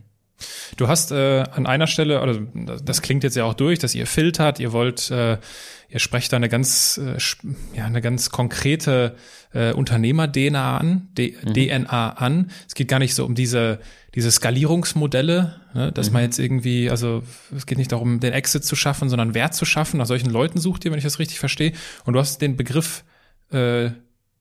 Du 0.78 0.88
hast 0.88 1.12
äh, 1.12 1.44
an 1.52 1.66
einer 1.66 1.88
Stelle, 1.88 2.20
also 2.20 2.42
das 2.84 3.02
klingt 3.02 3.24
jetzt 3.24 3.36
ja 3.36 3.44
auch 3.46 3.54
durch, 3.54 3.80
dass 3.80 3.96
ihr 3.96 4.08
filtert, 4.08 4.60
ihr 4.60 4.72
wollt, 4.72 5.12
äh, 5.12 5.38
ihr 5.90 6.00
sprecht 6.00 6.32
da 6.32 6.38
eine 6.38 6.50
ganz, 6.50 7.00
äh, 7.04 7.18
ja, 7.76 7.86
eine 7.86 8.02
ganz 8.02 8.30
konkrete 8.30 9.16
äh, 9.54 9.74
Unternehmer-DNA 9.74 10.78
an, 10.78 11.10
D 11.18 11.36
mhm. 11.44 11.54
DNA 11.54 12.10
an. 12.12 12.52
Es 12.68 12.76
geht 12.76 12.88
gar 12.88 13.00
nicht 13.00 13.16
so 13.16 13.26
um 13.26 13.36
diese, 13.36 13.80
diese 14.16 14.32
Skalierungsmodelle, 14.32 15.62
ne, 15.74 15.92
dass 15.92 16.08
mhm. 16.08 16.14
man 16.14 16.24
jetzt 16.24 16.40
irgendwie, 16.40 16.90
also 16.90 17.24
es 17.56 17.66
geht 17.66 17.78
nicht 17.78 17.92
darum, 17.92 18.20
den 18.20 18.34
Exit 18.34 18.64
zu 18.64 18.76
schaffen, 18.76 19.10
sondern 19.10 19.34
Wert 19.34 19.56
zu 19.56 19.66
schaffen. 19.66 19.98
Nach 19.98 20.06
solchen 20.06 20.30
Leuten 20.30 20.60
sucht 20.60 20.86
ihr, 20.86 20.92
wenn 20.92 21.00
ich 21.00 21.04
das 21.04 21.20
richtig 21.20 21.40
verstehe. 21.40 21.74
Und 22.06 22.14
du 22.14 22.20
hast 22.20 22.42
den 22.42 22.56
Begriff 22.56 23.04
äh, 23.52 23.90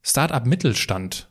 Startup 0.03 0.47
Mittelstand. 0.47 1.29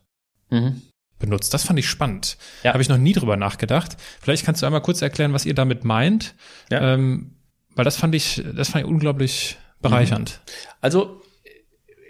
Mhm 0.50 0.82
benutzt. 1.20 1.54
Das 1.54 1.64
fand 1.64 1.80
ich 1.80 1.90
spannend. 1.90 2.38
Ja. 2.64 2.74
Habe 2.74 2.82
ich 2.82 2.90
noch 2.90 2.98
nie 2.98 3.14
drüber 3.14 3.38
nachgedacht. 3.38 3.98
Vielleicht 4.22 4.46
kannst 4.46 4.62
du 4.62 4.66
einmal 4.66 4.82
kurz 4.82 5.02
erklären, 5.02 5.34
was 5.34 5.46
ihr 5.46 5.54
damit 5.54 5.84
meint. 5.84 6.36
Ja. 6.72 6.94
Ähm, 6.94 7.36
weil 7.76 7.86
das 7.86 7.98
fand 7.98 8.16
ich, 8.16 8.44
das 8.56 8.70
fand 8.70 8.86
ich 8.86 8.90
unglaublich 8.90 9.58
bereichernd. 9.82 10.42
Mhm. 10.44 10.70
Also 10.82 11.22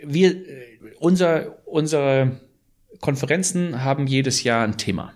wir, 0.03 0.35
unser, 0.99 1.67
unsere 1.67 2.39
Konferenzen 3.01 3.83
haben 3.83 4.07
jedes 4.07 4.43
Jahr 4.43 4.63
ein 4.63 4.77
Thema. 4.77 5.13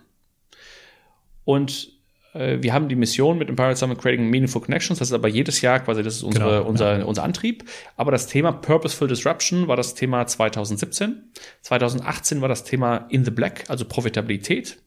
Und 1.44 1.91
wir 2.34 2.72
haben 2.72 2.88
die 2.88 2.96
Mission 2.96 3.36
mit 3.36 3.48
dem 3.48 3.56
Pirate 3.56 3.76
Summit 3.76 3.98
Creating 3.98 4.30
Meaningful 4.30 4.62
Connections. 4.62 4.98
Das 4.98 5.08
ist 5.08 5.14
aber 5.14 5.28
jedes 5.28 5.60
Jahr 5.60 5.80
quasi, 5.80 6.02
das 6.02 6.16
ist 6.16 6.22
unsere, 6.22 6.58
genau, 6.58 6.68
unser, 6.68 6.98
ja. 7.00 7.04
unser 7.04 7.24
Antrieb. 7.24 7.64
Aber 7.96 8.10
das 8.10 8.26
Thema 8.26 8.52
Purposeful 8.52 9.08
Disruption 9.08 9.68
war 9.68 9.76
das 9.76 9.94
Thema 9.94 10.26
2017. 10.26 11.30
2018 11.60 12.40
war 12.40 12.48
das 12.48 12.64
Thema 12.64 13.06
In 13.10 13.24
the 13.24 13.30
Black, 13.30 13.64
also 13.68 13.84
Profitabilität. 13.84 14.78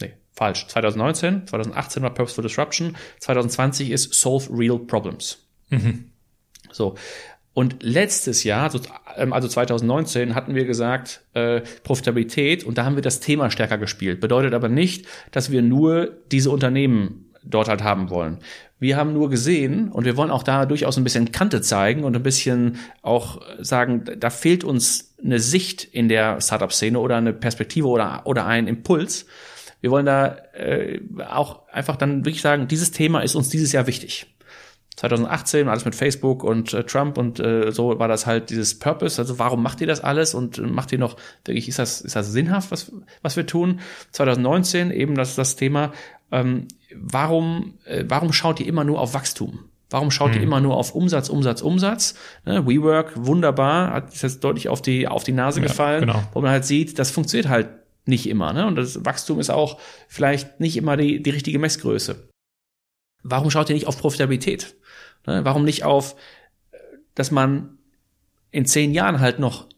Nee, 0.00 0.14
falsch. 0.32 0.66
2019. 0.68 1.46
2018 1.46 2.02
war 2.02 2.14
Purposeful 2.14 2.42
Disruption. 2.42 2.96
2020 3.20 3.90
ist 3.90 4.14
Solve 4.14 4.48
Real 4.50 4.78
Problems. 4.78 5.46
Mhm. 5.68 6.10
So. 6.72 6.96
Und 7.54 7.82
letztes 7.84 8.42
Jahr, 8.42 8.70
also 9.14 9.48
2019, 9.48 10.28
ähm, 10.28 10.34
hatten 10.34 10.54
wir 10.56 10.64
gesagt, 10.64 11.22
äh, 11.34 11.60
Profitabilität 11.84 12.64
und 12.64 12.76
da 12.76 12.84
haben 12.84 12.96
wir 12.96 13.02
das 13.02 13.20
Thema 13.20 13.50
stärker 13.50 13.78
gespielt. 13.78 14.20
Bedeutet 14.20 14.54
aber 14.54 14.68
nicht, 14.68 15.06
dass 15.30 15.52
wir 15.52 15.62
nur 15.62 16.10
diese 16.32 16.50
Unternehmen 16.50 17.30
dort 17.44 17.68
halt 17.68 17.84
haben 17.84 18.10
wollen. 18.10 18.38
Wir 18.80 18.96
haben 18.96 19.12
nur 19.12 19.30
gesehen 19.30 19.88
und 19.88 20.04
wir 20.04 20.16
wollen 20.16 20.30
auch 20.30 20.42
da 20.42 20.66
durchaus 20.66 20.96
ein 20.96 21.04
bisschen 21.04 21.30
Kante 21.30 21.60
zeigen 21.60 22.02
und 22.02 22.16
ein 22.16 22.22
bisschen 22.22 22.78
auch 23.02 23.40
sagen, 23.60 24.04
da 24.18 24.30
fehlt 24.30 24.64
uns 24.64 25.14
eine 25.22 25.38
Sicht 25.38 25.84
in 25.84 26.08
der 26.08 26.40
Startup-Szene 26.40 26.98
oder 26.98 27.16
eine 27.16 27.32
Perspektive 27.32 27.86
oder, 27.86 28.22
oder 28.24 28.46
ein 28.46 28.66
Impuls. 28.66 29.26
Wir 29.80 29.90
wollen 29.90 30.06
da 30.06 30.36
äh, 30.54 31.00
auch 31.30 31.68
einfach 31.68 31.96
dann 31.96 32.24
wirklich 32.24 32.42
sagen, 32.42 32.66
dieses 32.66 32.90
Thema 32.90 33.20
ist 33.20 33.36
uns 33.36 33.48
dieses 33.48 33.70
Jahr 33.72 33.86
wichtig. 33.86 34.33
2018, 34.96 35.68
alles 35.68 35.84
mit 35.84 35.94
Facebook 35.94 36.44
und 36.44 36.72
äh, 36.72 36.84
Trump 36.84 37.18
und 37.18 37.40
äh, 37.40 37.72
so 37.72 37.98
war 37.98 38.08
das 38.08 38.26
halt 38.26 38.50
dieses 38.50 38.78
Purpose. 38.78 39.20
Also 39.20 39.38
warum 39.38 39.62
macht 39.62 39.80
ihr 39.80 39.86
das 39.86 40.02
alles 40.02 40.34
und 40.34 40.58
äh, 40.58 40.62
macht 40.62 40.92
ihr 40.92 40.98
noch, 40.98 41.16
wirklich, 41.44 41.68
ist 41.68 41.78
das, 41.78 42.00
ist 42.00 42.14
das 42.14 42.30
sinnhaft, 42.30 42.70
was, 42.70 42.92
was 43.22 43.36
wir 43.36 43.46
tun? 43.46 43.80
2019 44.12 44.90
eben 44.90 45.16
das, 45.16 45.34
das 45.34 45.56
Thema, 45.56 45.92
ähm, 46.30 46.68
warum, 46.94 47.74
äh, 47.86 48.04
warum 48.06 48.32
schaut 48.32 48.60
ihr 48.60 48.66
immer 48.66 48.84
nur 48.84 49.00
auf 49.00 49.14
Wachstum? 49.14 49.60
Warum 49.90 50.10
schaut 50.10 50.30
hm. 50.30 50.36
ihr 50.38 50.42
immer 50.42 50.60
nur 50.60 50.76
auf 50.76 50.94
Umsatz, 50.94 51.28
Umsatz, 51.28 51.60
Umsatz? 51.60 52.14
Ne, 52.44 52.66
WeWork, 52.66 53.12
wunderbar, 53.16 53.92
hat 53.92 54.14
jetzt 54.14 54.42
deutlich 54.42 54.68
auf 54.68 54.80
die, 54.80 55.08
auf 55.08 55.24
die 55.24 55.32
Nase 55.32 55.60
ja, 55.60 55.66
gefallen, 55.66 56.06
genau. 56.06 56.22
wo 56.32 56.40
man 56.40 56.50
halt 56.50 56.64
sieht, 56.64 56.98
das 56.98 57.10
funktioniert 57.10 57.48
halt 57.48 57.68
nicht 58.06 58.28
immer. 58.28 58.52
Ne? 58.52 58.66
Und 58.66 58.76
das 58.76 59.04
Wachstum 59.04 59.40
ist 59.40 59.50
auch 59.50 59.78
vielleicht 60.08 60.60
nicht 60.60 60.76
immer 60.76 60.96
die, 60.96 61.22
die 61.22 61.30
richtige 61.30 61.58
Messgröße. 61.58 62.28
Warum 63.24 63.50
schaut 63.50 63.68
ihr 63.68 63.74
nicht 63.74 63.86
auf 63.86 63.98
Profitabilität? 63.98 64.76
Ne? 65.26 65.44
Warum 65.44 65.64
nicht 65.64 65.82
auf, 65.82 66.14
dass 67.14 67.30
man 67.30 67.78
in 68.50 68.66
zehn 68.66 68.92
Jahren 68.92 69.18
halt 69.18 69.40
noch 69.40 69.68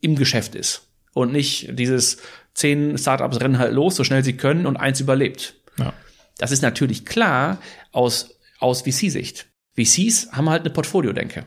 im 0.00 0.16
Geschäft 0.16 0.54
ist 0.54 0.88
und 1.12 1.32
nicht 1.32 1.78
dieses 1.78 2.18
zehn 2.54 2.98
Startups 2.98 3.40
rennen 3.40 3.58
halt 3.58 3.72
los, 3.72 3.96
so 3.96 4.04
schnell 4.04 4.24
sie 4.24 4.36
können 4.36 4.66
und 4.66 4.76
eins 4.76 5.00
überlebt. 5.00 5.54
Ja. 5.78 5.92
Das 6.38 6.50
ist 6.50 6.62
natürlich 6.62 7.04
klar 7.04 7.58
aus, 7.92 8.38
aus 8.58 8.82
VC-Sicht. 8.82 9.46
VCs 9.76 10.32
haben 10.32 10.50
halt 10.50 10.62
eine 10.62 10.70
Portfolio-Denke. 10.70 11.46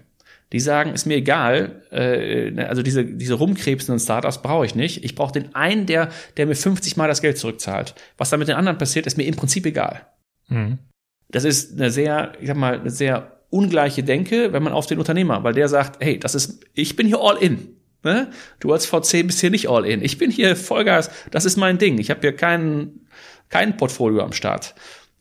Die 0.54 0.60
sagen, 0.62 0.94
ist 0.94 1.06
mir 1.06 1.18
egal, 1.18 1.84
äh, 1.92 2.52
ne, 2.52 2.70
also 2.70 2.82
diese, 2.82 3.04
diese 3.04 3.34
rumkrebsenden 3.34 4.00
Startups 4.00 4.42
brauche 4.42 4.66
ich 4.66 4.76
nicht. 4.76 5.04
Ich 5.04 5.14
brauche 5.14 5.34
den 5.34 5.54
einen, 5.56 5.86
der, 5.86 6.10
der 6.38 6.46
mir 6.46 6.56
50 6.56 6.96
Mal 6.96 7.10
das 7.10 7.22
Geld 7.22 7.38
zurückzahlt. 7.38 7.96
Was 8.18 8.30
da 8.30 8.38
mit 8.38 8.48
den 8.48 8.56
anderen 8.56 8.78
passiert, 8.78 9.08
ist 9.08 9.18
mir 9.18 9.26
im 9.26 9.36
Prinzip 9.36 9.66
egal. 9.66 10.08
Mhm. 10.48 10.80
Das 11.30 11.44
ist 11.44 11.74
eine 11.74 11.92
sehr, 11.92 12.34
ich 12.40 12.48
sag 12.48 12.58
mal, 12.58 12.80
eine 12.80 12.90
sehr 12.90 13.38
ungleiche 13.50 14.04
Denke, 14.04 14.54
wenn 14.54 14.64
man 14.64 14.74
auf 14.74 14.88
den 14.88 15.00
Unternehmer, 15.00 15.44
weil 15.44 15.54
der 15.54 15.68
sagt, 15.68 16.04
hey, 16.04 16.20
das 16.20 16.36
ist, 16.36 16.66
ich 16.74 16.96
bin 16.96 17.08
hier 17.08 17.22
all 17.22 17.38
in. 17.38 17.78
Ne? 18.04 18.30
Du 18.60 18.72
als 18.72 18.86
VC 18.86 19.26
bist 19.26 19.40
hier 19.40 19.50
nicht 19.50 19.70
all 19.70 19.86
in. 19.86 20.02
Ich 20.02 20.18
bin 20.18 20.32
hier 20.32 20.56
Vollgas, 20.56 21.10
das 21.32 21.46
ist 21.46 21.58
mein 21.58 21.78
Ding. 21.78 21.98
Ich 21.98 22.10
habe 22.10 22.22
hier 22.22 22.36
kein, 22.36 23.02
kein 23.50 23.78
Portfolio 23.78 24.22
am 24.22 24.34
Start. 24.34 24.76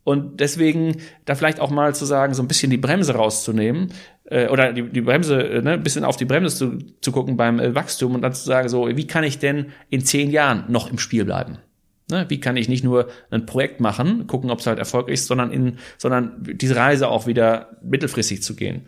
Und 0.05 0.39
deswegen 0.39 0.99
da 1.25 1.35
vielleicht 1.35 1.59
auch 1.59 1.71
mal 1.71 1.95
zu 1.95 2.05
sagen, 2.05 2.33
so 2.33 2.43
ein 2.43 2.47
bisschen 2.47 2.71
die 2.71 2.77
Bremse 2.77 3.15
rauszunehmen 3.15 3.93
äh, 4.27 4.49
oder 4.49 4.73
die, 4.73 4.89
die 4.89 5.01
Bremse, 5.01 5.43
äh, 5.43 5.63
ne, 5.63 5.73
ein 5.73 5.83
bisschen 5.83 6.05
auf 6.05 6.17
die 6.17 6.25
Bremse 6.25 6.55
zu, 6.57 6.79
zu 7.01 7.11
gucken 7.11 7.37
beim 7.37 7.59
äh, 7.59 7.75
Wachstum 7.75 8.15
und 8.15 8.23
dann 8.23 8.33
zu 8.33 8.45
sagen, 8.45 8.69
so, 8.69 8.87
wie 8.89 9.07
kann 9.09 9.25
ich 9.25 9.41
denn 9.41 9.73
in 9.91 10.05
zehn 10.05 10.31
Jahren 10.31 10.65
noch 10.69 10.91
im 10.91 10.99
Spiel 10.99 11.25
bleiben? 11.25 11.59
Ne, 12.09 12.25
wie 12.29 12.39
kann 12.39 12.57
ich 12.57 12.69
nicht 12.69 12.85
nur 12.85 13.09
ein 13.31 13.47
Projekt 13.47 13.81
machen, 13.81 14.29
gucken, 14.29 14.51
ob 14.51 14.61
es 14.61 14.67
halt 14.69 14.79
erfolgreich 14.79 15.15
ist, 15.15 15.27
sondern 15.27 15.51
in, 15.51 15.79
sondern 15.99 16.37
diese 16.41 16.77
Reise 16.77 17.09
auch 17.09 17.27
wieder 17.27 17.79
mittelfristig 17.83 18.45
zu 18.45 18.55
gehen. 18.55 18.87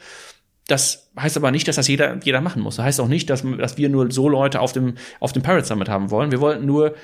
Das 0.68 1.10
heißt 1.18 1.36
aber 1.36 1.50
nicht, 1.50 1.66
dass 1.66 1.76
das 1.76 1.88
jeder, 1.88 2.20
jeder 2.22 2.40
machen 2.40 2.62
muss. 2.62 2.76
Das 2.76 2.84
heißt 2.84 3.00
auch 3.00 3.08
nicht, 3.08 3.28
dass, 3.28 3.42
dass 3.42 3.76
wir 3.76 3.88
nur 3.88 4.12
so 4.12 4.28
Leute 4.28 4.60
auf 4.60 4.72
dem, 4.72 4.94
auf 5.18 5.32
dem 5.32 5.42
Pirate 5.42 5.66
Summit 5.66 5.88
haben 5.88 6.10
wollen. 6.10 6.30
Wir 6.30 6.40
wollten 6.40 6.64
nur 6.66 6.94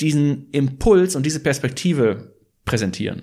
diesen 0.00 0.50
Impuls 0.50 1.16
und 1.16 1.24
diese 1.24 1.40
Perspektive 1.40 2.34
präsentieren. 2.64 3.22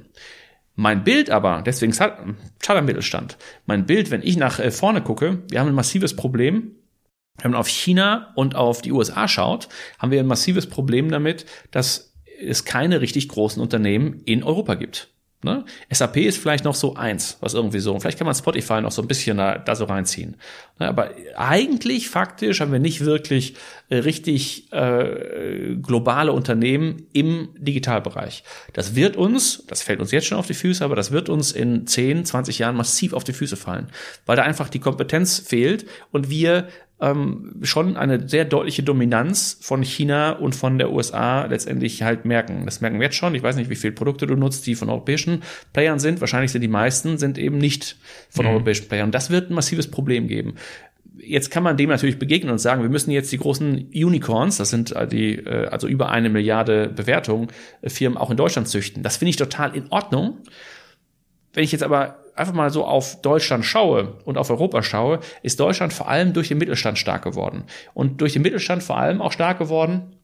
Mein 0.75 1.03
Bild 1.03 1.29
aber, 1.29 1.61
deswegen 1.63 1.91
Charter 1.93 2.81
Mittelstand, 2.81 3.37
mein 3.65 3.85
Bild, 3.85 4.09
wenn 4.09 4.23
ich 4.23 4.37
nach 4.37 4.59
äh, 4.59 4.71
vorne 4.71 5.01
gucke, 5.01 5.43
wir 5.49 5.59
haben 5.59 5.67
ein 5.67 5.75
massives 5.75 6.15
Problem, 6.15 6.75
wenn 7.41 7.51
man 7.51 7.59
auf 7.59 7.67
China 7.67 8.31
und 8.35 8.55
auf 8.55 8.81
die 8.81 8.91
USA 8.91 9.27
schaut, 9.27 9.67
haben 9.99 10.11
wir 10.11 10.19
ein 10.19 10.27
massives 10.27 10.67
Problem 10.67 11.09
damit, 11.09 11.45
dass 11.71 12.11
es 12.41 12.65
keine 12.65 13.01
richtig 13.01 13.29
großen 13.29 13.61
Unternehmen 13.61 14.21
in 14.25 14.43
Europa 14.43 14.75
gibt. 14.75 15.09
Ne? 15.43 15.65
SAP 15.89 16.17
ist 16.17 16.37
vielleicht 16.37 16.65
noch 16.65 16.75
so 16.75 16.95
eins, 16.95 17.37
was 17.41 17.55
irgendwie 17.55 17.79
so. 17.79 17.99
Vielleicht 17.99 18.19
kann 18.19 18.25
man 18.25 18.35
Spotify 18.35 18.79
noch 18.79 18.91
so 18.91 19.01
ein 19.01 19.07
bisschen 19.07 19.37
da, 19.37 19.57
da 19.57 19.75
so 19.75 19.85
reinziehen. 19.85 20.35
Ne? 20.77 20.87
Aber 20.87 21.11
eigentlich, 21.35 22.09
faktisch, 22.09 22.61
haben 22.61 22.71
wir 22.71 22.79
nicht 22.79 23.05
wirklich 23.05 23.55
äh, 23.89 23.97
richtig 23.97 24.71
äh, 24.71 25.75
globale 25.81 26.31
Unternehmen 26.31 27.07
im 27.11 27.49
Digitalbereich. 27.57 28.43
Das 28.73 28.93
wird 28.93 29.17
uns, 29.17 29.63
das 29.65 29.81
fällt 29.81 29.99
uns 29.99 30.11
jetzt 30.11 30.27
schon 30.27 30.37
auf 30.37 30.45
die 30.45 30.53
Füße, 30.53 30.85
aber 30.85 30.95
das 30.95 31.11
wird 31.11 31.27
uns 31.27 31.51
in 31.51 31.87
10, 31.87 32.25
20 32.25 32.59
Jahren 32.59 32.75
massiv 32.75 33.13
auf 33.13 33.23
die 33.23 33.33
Füße 33.33 33.57
fallen, 33.57 33.87
weil 34.27 34.35
da 34.35 34.43
einfach 34.43 34.69
die 34.69 34.79
Kompetenz 34.79 35.39
fehlt 35.39 35.87
und 36.11 36.29
wir 36.29 36.67
ähm, 37.02 37.56
schon 37.64 37.97
eine 37.97 38.30
sehr 38.30 38.45
deutliche 38.45 38.84
Dominanz 38.84 39.58
von 39.60 39.82
China 39.82 40.32
und 40.32 40.56
von 40.56 40.78
der 40.78 40.91
USA 40.91 41.45
letztendlich 41.45 42.04
halt 42.04 42.26
merken. 42.26 42.64
Das 42.66 42.80
merken 42.80 42.99
wir 42.99 43.06
jetzt 43.06 43.16
schon. 43.16 43.34
Ich 43.34 43.41
weiß 43.41 43.56
nicht, 43.56 43.70
wie 43.70 43.76
viele 43.76 43.93
Produkte 43.93 44.28
du 44.28 44.36
nutzt, 44.36 44.68
die 44.68 44.76
von 44.76 44.89
europäischen 44.89 45.41
Playern 45.74 45.99
sind. 45.99 46.22
Wahrscheinlich 46.22 46.52
sind 46.52 46.62
die 46.62 46.68
meisten, 46.68 47.18
sind 47.18 47.39
eben 47.39 47.58
nicht 47.58 47.97
von 48.30 48.45
mhm. 48.45 48.52
europäischen 48.52 48.88
Playern. 48.88 49.12
Das 49.12 49.32
wird 49.32 49.49
ein 49.49 49.56
massives 49.56 49.89
Problem 49.89 50.28
geben. 50.28 50.56
jetzt 51.18 51.52
kann 51.52 51.64
man 51.64 51.76
dem 51.76 51.89
natürlich 51.89 52.20
begegnen 52.20 52.52
und 52.52 52.60
sagen, 52.60 52.84
wir 52.84 52.89
müssen 52.89 53.12
jetzt 53.12 53.32
die 53.32 53.38
großen 53.38 53.89
Unicorns, 53.93 54.58
das 54.58 54.70
sind 54.70 54.91
äh, 54.91 55.08
die, 55.08 55.36
äh, 55.36 55.68
also 55.68 55.88
über 55.88 56.10
eine 56.10 56.30
Milliarde 56.30 56.88
Bewertungen, 56.88 57.47
äh, 57.82 57.89
Firmen 57.89 58.18
auch 58.18 58.30
in 58.30 58.38
Deutschland 58.38 58.68
züchten. 58.68 59.04
Das 59.04 59.18
finde 59.18 59.32
ich 59.32 59.36
total 59.36 59.76
in 59.76 59.88
Ordnung. 59.89 60.38
Wenn 61.54 61.64
ich 61.64 61.72
jetzt 61.72 61.84
aber 61.84 62.20
einfach 62.36 62.53
mal 62.53 62.69
so 62.69 62.86
auf 62.86 63.21
Deutschland 63.21 63.65
schaue 63.65 64.19
und 64.25 64.38
auf 64.38 64.49
Europa 64.49 64.84
schaue, 64.84 65.19
ist 65.43 65.59
Deutschland 65.59 65.93
vor 65.93 66.07
allem 66.07 66.34
durch 66.34 66.47
den 66.47 66.57
Mittelstand 66.57 66.97
stark 66.97 67.23
geworden. 67.23 67.63
Und 67.93 68.21
durch 68.21 68.34
den 68.34 68.41
Mittelstand 68.41 68.84
vor 68.84 68.97
allem 68.97 69.21
auch 69.21 69.32
stark 69.32 69.59
geworden 69.59 70.15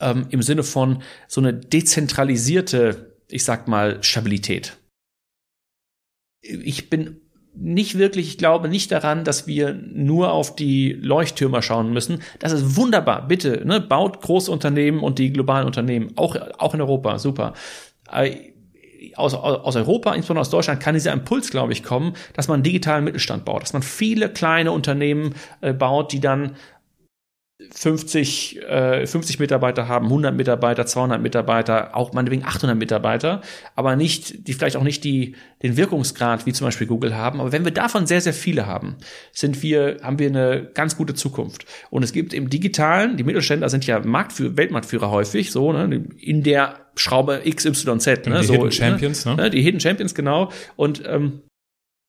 ähm, 0.00 0.26
im 0.30 0.42
Sinne 0.42 0.62
von 0.62 1.02
so 1.28 1.40
eine 1.40 1.52
dezentralisierte, 1.52 3.16
ich 3.28 3.44
sag 3.44 3.68
mal, 3.68 4.02
Stabilität. 4.02 4.76
Ich 6.42 6.90
bin 6.90 7.20
nicht 7.54 7.98
wirklich, 7.98 8.28
ich 8.28 8.38
glaube 8.38 8.68
nicht 8.68 8.92
daran, 8.92 9.24
dass 9.24 9.46
wir 9.46 9.74
nur 9.74 10.32
auf 10.32 10.54
die 10.54 10.92
Leuchttürmer 10.92 11.62
schauen 11.62 11.92
müssen. 11.92 12.22
Das 12.38 12.52
ist 12.52 12.76
wunderbar. 12.76 13.26
Bitte, 13.26 13.66
ne, 13.66 13.80
baut 13.80 14.20
große 14.20 14.50
Unternehmen 14.50 15.00
und 15.00 15.18
die 15.18 15.32
globalen 15.32 15.66
Unternehmen, 15.66 16.12
auch, 16.16 16.36
auch 16.58 16.74
in 16.74 16.80
Europa, 16.80 17.18
super. 17.18 17.54
Äh, 18.10 18.49
aus, 19.16 19.34
aus 19.34 19.76
Europa, 19.76 20.14
insbesondere 20.14 20.42
aus 20.42 20.50
Deutschland, 20.50 20.80
kann 20.80 20.94
dieser 20.94 21.12
Impuls, 21.12 21.50
glaube 21.50 21.72
ich, 21.72 21.82
kommen, 21.82 22.14
dass 22.34 22.48
man 22.48 22.56
einen 22.56 22.62
digitalen 22.64 23.04
Mittelstand 23.04 23.44
baut, 23.44 23.62
dass 23.62 23.72
man 23.72 23.82
viele 23.82 24.28
kleine 24.28 24.72
Unternehmen 24.72 25.34
äh, 25.60 25.72
baut, 25.72 26.12
die 26.12 26.20
dann 26.20 26.56
50, 27.72 28.62
äh, 28.62 29.06
50 29.06 29.38
Mitarbeiter 29.38 29.88
haben, 29.88 30.06
100 30.06 30.34
Mitarbeiter, 30.34 30.86
200 30.86 31.20
Mitarbeiter, 31.20 31.96
auch 31.96 32.12
meinetwegen 32.12 32.44
800 32.44 32.76
Mitarbeiter, 32.76 33.42
aber 33.76 33.96
nicht, 33.96 34.46
die 34.48 34.52
vielleicht 34.54 34.76
auch 34.76 34.82
nicht 34.82 35.04
die, 35.04 35.36
den 35.62 35.76
Wirkungsgrad 35.76 36.46
wie 36.46 36.52
zum 36.52 36.66
Beispiel 36.66 36.86
Google 36.86 37.14
haben. 37.14 37.40
Aber 37.40 37.52
wenn 37.52 37.64
wir 37.64 37.72
davon 37.72 38.06
sehr, 38.06 38.20
sehr 38.20 38.32
viele 38.32 38.66
haben, 38.66 38.96
sind 39.32 39.62
wir, 39.62 39.98
haben 40.02 40.18
wir 40.18 40.28
eine 40.28 40.70
ganz 40.74 40.96
gute 40.96 41.14
Zukunft. 41.14 41.66
Und 41.90 42.02
es 42.02 42.12
gibt 42.12 42.34
im 42.34 42.50
Digitalen, 42.50 43.16
die 43.16 43.24
Mittelständler 43.24 43.68
sind 43.68 43.86
ja 43.86 44.00
Marktführer, 44.00 44.56
Weltmarktführer 44.56 45.10
häufig, 45.10 45.50
so, 45.50 45.72
ne, 45.72 46.04
in 46.18 46.42
der 46.42 46.76
Schraube 46.96 47.42
XYZ, 47.48 48.06
ne, 48.26 48.40
die 48.40 48.44
so, 48.44 48.54
Hidden 48.54 48.72
Champions, 48.72 49.24
ne? 49.24 49.36
ne? 49.36 49.50
Die 49.50 49.62
Hidden 49.62 49.80
Champions, 49.80 50.14
genau. 50.14 50.50
Und, 50.76 51.02
ähm, 51.06 51.42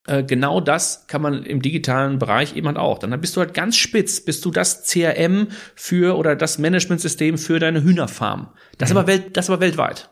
äh, 0.08 0.24
genau 0.24 0.60
das 0.60 1.06
kann 1.08 1.22
man 1.22 1.43
im 1.43 1.62
digitalen 1.62 2.18
Bereich 2.18 2.56
eben 2.56 2.68
halt 2.68 2.78
auch. 2.78 2.99
Dann 2.99 3.20
bist 3.22 3.36
du 3.36 3.41
halt 3.41 3.54
ganz 3.54 3.78
spitz, 3.78 4.22
bist 4.22 4.43
du 4.45 4.52
das 4.52 4.84
CRM 4.84 5.49
für 5.76 6.18
oder 6.18 6.36
das 6.36 6.58
Managementsystem 6.58 7.38
für 7.38 7.60
deine 7.60 7.84
Hühnerfarm. 7.84 8.49
Das 8.78 8.89
mhm. 8.89 8.97
aber 8.97 9.08
welt, 9.08 9.38
das 9.38 9.49
aber 9.49 9.60
weltweit. 9.60 10.10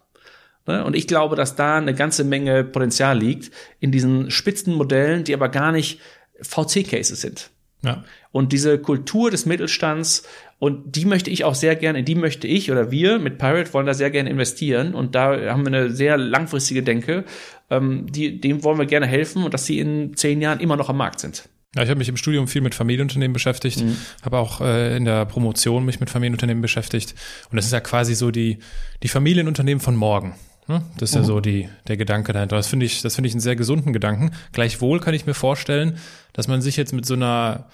Ne? 0.67 0.83
Und 0.83 0.95
ich 0.95 1.07
glaube, 1.07 1.35
dass 1.35 1.55
da 1.55 1.77
eine 1.77 1.95
ganze 1.95 2.23
Menge 2.23 2.63
Potenzial 2.63 3.17
liegt 3.17 3.51
in 3.79 3.91
diesen 3.91 4.29
spitzen 4.29 4.75
Modellen, 4.75 5.23
die 5.23 5.33
aber 5.33 5.49
gar 5.49 5.71
nicht 5.71 5.99
VC-Cases 6.41 7.19
sind. 7.19 7.49
Ja. 7.81 8.03
Und 8.31 8.51
diese 8.53 8.77
Kultur 8.77 9.31
des 9.31 9.45
Mittelstands, 9.45 10.23
und 10.59 10.95
die 10.97 11.05
möchte 11.05 11.29
ich 11.29 11.45
auch 11.45 11.55
sehr 11.55 11.75
gerne, 11.75 11.99
in 11.99 12.05
die 12.05 12.15
möchte 12.15 12.45
ich 12.45 12.69
oder 12.69 12.91
wir 12.91 13.17
mit 13.17 13.37
Pirate 13.37 13.73
wollen 13.73 13.85
da 13.85 13.93
sehr 13.93 14.11
gerne 14.11 14.29
investieren. 14.29 14.93
Und 14.93 15.15
da 15.15 15.51
haben 15.51 15.61
wir 15.65 15.67
eine 15.67 15.89
sehr 15.89 16.17
langfristige 16.17 16.83
Denke. 16.83 17.23
Ähm, 17.69 18.11
die, 18.11 18.39
dem 18.41 18.63
wollen 18.63 18.77
wir 18.77 18.85
gerne 18.85 19.07
helfen 19.07 19.43
und 19.43 19.53
dass 19.53 19.65
sie 19.65 19.79
in 19.79 20.15
zehn 20.15 20.41
Jahren 20.41 20.59
immer 20.59 20.75
noch 20.75 20.89
am 20.89 20.97
Markt 20.97 21.19
sind. 21.19 21.49
Ja, 21.75 21.83
ich 21.83 21.89
habe 21.89 21.99
mich 21.99 22.09
im 22.09 22.17
Studium 22.17 22.47
viel 22.47 22.61
mit 22.61 22.73
Familienunternehmen 22.73 23.33
beschäftigt, 23.33 23.81
mhm. 23.81 23.95
habe 24.23 24.39
auch 24.39 24.59
äh, 24.59 24.97
in 24.97 25.05
der 25.05 25.25
Promotion 25.25 25.85
mich 25.85 25.99
mit 25.99 26.09
Familienunternehmen 26.09 26.61
beschäftigt. 26.61 27.13
Und 27.51 27.57
das 27.57 27.65
ist 27.65 27.71
ja 27.71 27.79
quasi 27.79 28.15
so 28.15 28.31
die, 28.31 28.57
die 29.03 29.07
Familienunternehmen 29.07 29.79
von 29.79 29.95
morgen. 29.95 30.33
Ne? 30.67 30.81
Das 30.97 31.11
ist 31.11 31.15
mhm. 31.15 31.21
ja 31.21 31.25
so 31.27 31.39
die, 31.41 31.69
der 31.87 31.97
Gedanke 31.97 32.33
dahinter. 32.33 32.55
Das 32.55 32.67
finde 32.67 32.87
ich, 32.87 33.03
das 33.03 33.15
finde 33.15 33.27
ich 33.27 33.33
einen 33.33 33.41
sehr 33.41 33.55
gesunden 33.55 33.93
Gedanken. 33.93 34.31
Gleichwohl 34.51 34.99
kann 34.99 35.13
ich 35.13 35.27
mir 35.27 35.35
vorstellen, 35.35 35.97
dass 36.33 36.47
man 36.47 36.61
sich 36.61 36.75
jetzt 36.75 36.93
mit 36.93 37.05
so 37.05 37.13
einer 37.13 37.67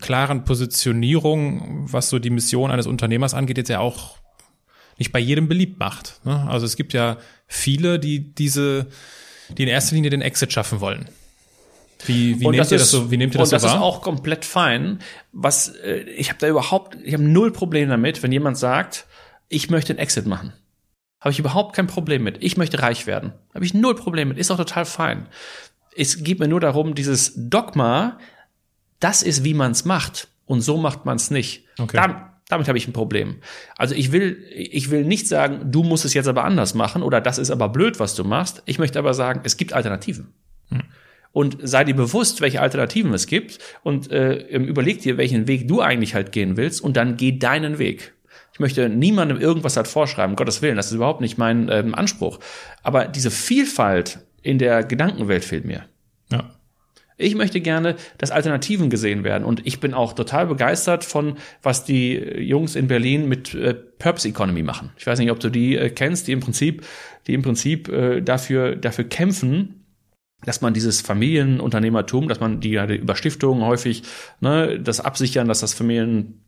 klaren 0.00 0.44
Positionierung, 0.44 1.86
was 1.90 2.10
so 2.10 2.18
die 2.18 2.30
Mission 2.30 2.70
eines 2.70 2.86
Unternehmers 2.86 3.32
angeht, 3.32 3.56
jetzt 3.56 3.70
ja 3.70 3.80
auch 3.80 4.16
nicht 4.98 5.10
bei 5.10 5.18
jedem 5.18 5.48
beliebt 5.48 5.78
macht. 5.78 6.20
Ne? 6.24 6.46
Also 6.48 6.66
es 6.66 6.76
gibt 6.76 6.92
ja 6.92 7.16
viele, 7.46 7.98
die 7.98 8.34
diese, 8.34 8.88
die 9.58 9.64
in 9.64 9.68
erster 9.68 9.94
Linie 9.94 10.10
den 10.10 10.22
Exit 10.22 10.52
schaffen 10.52 10.80
wollen. 10.80 11.08
Wie, 12.06 12.40
wie 12.40 12.48
nehmt 12.48 12.70
ihr 12.70 12.78
das 12.78 12.90
so? 12.90 13.10
Wie 13.10 13.16
nehmt 13.16 13.34
ihr 13.34 13.38
das 13.38 13.52
und 13.52 13.60
so 13.60 13.66
das 13.66 13.74
ist 13.74 13.80
auch 13.80 14.02
komplett 14.02 14.44
fein. 14.44 14.98
Was 15.32 15.68
äh, 15.68 16.00
ich 16.16 16.30
habe 16.30 16.38
da 16.40 16.48
überhaupt, 16.48 16.96
ich 17.02 17.14
habe 17.14 17.22
null 17.22 17.52
Problem 17.52 17.88
damit, 17.88 18.22
wenn 18.22 18.32
jemand 18.32 18.58
sagt, 18.58 19.06
ich 19.48 19.70
möchte 19.70 19.92
einen 19.92 20.00
Exit 20.00 20.26
machen. 20.26 20.52
Habe 21.20 21.30
ich 21.30 21.38
überhaupt 21.38 21.76
kein 21.76 21.86
Problem 21.86 22.24
mit. 22.24 22.42
Ich 22.42 22.56
möchte 22.56 22.82
reich 22.82 23.06
werden. 23.06 23.32
Habe 23.54 23.64
ich 23.64 23.74
null 23.74 23.94
Problem 23.94 24.28
mit. 24.28 24.38
Ist 24.38 24.50
auch 24.50 24.56
total 24.56 24.84
fein. 24.84 25.28
Es 25.96 26.24
geht 26.24 26.40
mir 26.40 26.48
nur 26.48 26.58
darum, 26.58 26.94
dieses 26.96 27.32
Dogma, 27.36 28.18
das 28.98 29.22
ist, 29.22 29.44
wie 29.44 29.54
man 29.54 29.70
es 29.70 29.84
macht. 29.84 30.28
Und 30.46 30.62
so 30.62 30.76
macht 30.78 31.04
man 31.04 31.16
es 31.16 31.30
nicht. 31.30 31.64
Okay. 31.78 31.96
Da, 31.96 32.31
damit 32.48 32.68
habe 32.68 32.78
ich 32.78 32.86
ein 32.86 32.92
Problem. 32.92 33.36
Also 33.76 33.94
ich 33.94 34.12
will, 34.12 34.44
ich 34.54 34.90
will 34.90 35.04
nicht 35.04 35.26
sagen, 35.28 35.70
du 35.70 35.82
musst 35.82 36.04
es 36.04 36.14
jetzt 36.14 36.28
aber 36.28 36.44
anders 36.44 36.74
machen 36.74 37.02
oder 37.02 37.20
das 37.20 37.38
ist 37.38 37.50
aber 37.50 37.68
blöd, 37.68 37.98
was 38.00 38.14
du 38.14 38.24
machst. 38.24 38.62
Ich 38.66 38.78
möchte 38.78 38.98
aber 38.98 39.14
sagen, 39.14 39.40
es 39.44 39.56
gibt 39.56 39.72
Alternativen. 39.72 40.28
Hm. 40.68 40.82
Und 41.32 41.56
sei 41.62 41.84
dir 41.84 41.94
bewusst, 41.94 42.42
welche 42.42 42.60
Alternativen 42.60 43.14
es 43.14 43.26
gibt 43.26 43.58
und 43.82 44.10
äh, 44.10 44.46
überleg 44.54 45.00
dir, 45.00 45.16
welchen 45.16 45.46
Weg 45.46 45.66
du 45.66 45.80
eigentlich 45.80 46.14
halt 46.14 46.30
gehen 46.30 46.58
willst 46.58 46.82
und 46.82 46.96
dann 46.96 47.16
geh 47.16 47.38
deinen 47.38 47.78
Weg. 47.78 48.12
Ich 48.52 48.60
möchte 48.60 48.90
niemandem 48.90 49.40
irgendwas 49.40 49.78
halt 49.78 49.88
vorschreiben, 49.88 50.36
Gottes 50.36 50.60
Willen, 50.60 50.76
das 50.76 50.86
ist 50.86 50.92
überhaupt 50.92 51.22
nicht 51.22 51.38
mein 51.38 51.70
ähm, 51.70 51.94
Anspruch. 51.94 52.38
Aber 52.82 53.06
diese 53.06 53.30
Vielfalt 53.30 54.18
in 54.42 54.58
der 54.58 54.84
Gedankenwelt 54.84 55.44
fehlt 55.44 55.64
mir. 55.64 55.84
Ja. 56.30 56.50
Ich 57.16 57.34
möchte 57.34 57.60
gerne, 57.60 57.96
dass 58.18 58.30
Alternativen 58.30 58.90
gesehen 58.90 59.24
werden. 59.24 59.44
Und 59.44 59.66
ich 59.66 59.80
bin 59.80 59.94
auch 59.94 60.12
total 60.12 60.46
begeistert 60.46 61.04
von, 61.04 61.36
was 61.62 61.84
die 61.84 62.14
Jungs 62.14 62.74
in 62.74 62.88
Berlin 62.88 63.28
mit 63.28 63.54
äh, 63.54 63.74
Purpose 63.74 64.28
Economy 64.28 64.62
machen. 64.62 64.90
Ich 64.96 65.06
weiß 65.06 65.18
nicht, 65.18 65.30
ob 65.30 65.40
du 65.40 65.50
die 65.50 65.76
äh, 65.76 65.90
kennst, 65.90 66.28
die 66.28 66.32
im 66.32 66.40
Prinzip, 66.40 66.84
die 67.26 67.34
im 67.34 67.42
Prinzip 67.42 67.88
äh, 67.88 68.20
dafür, 68.20 68.76
dafür 68.76 69.04
kämpfen, 69.04 69.82
dass 70.44 70.60
man 70.60 70.74
dieses 70.74 71.00
Familienunternehmertum, 71.00 72.28
dass 72.28 72.40
man 72.40 72.60
die 72.60 72.70
ja 72.70 72.86
über 72.86 73.14
Stiftungen 73.14 73.64
häufig 73.64 74.02
ne, 74.40 74.80
das 74.80 75.00
absichern, 75.00 75.48
dass 75.48 75.60
das 75.60 75.74
Familien 75.74 76.41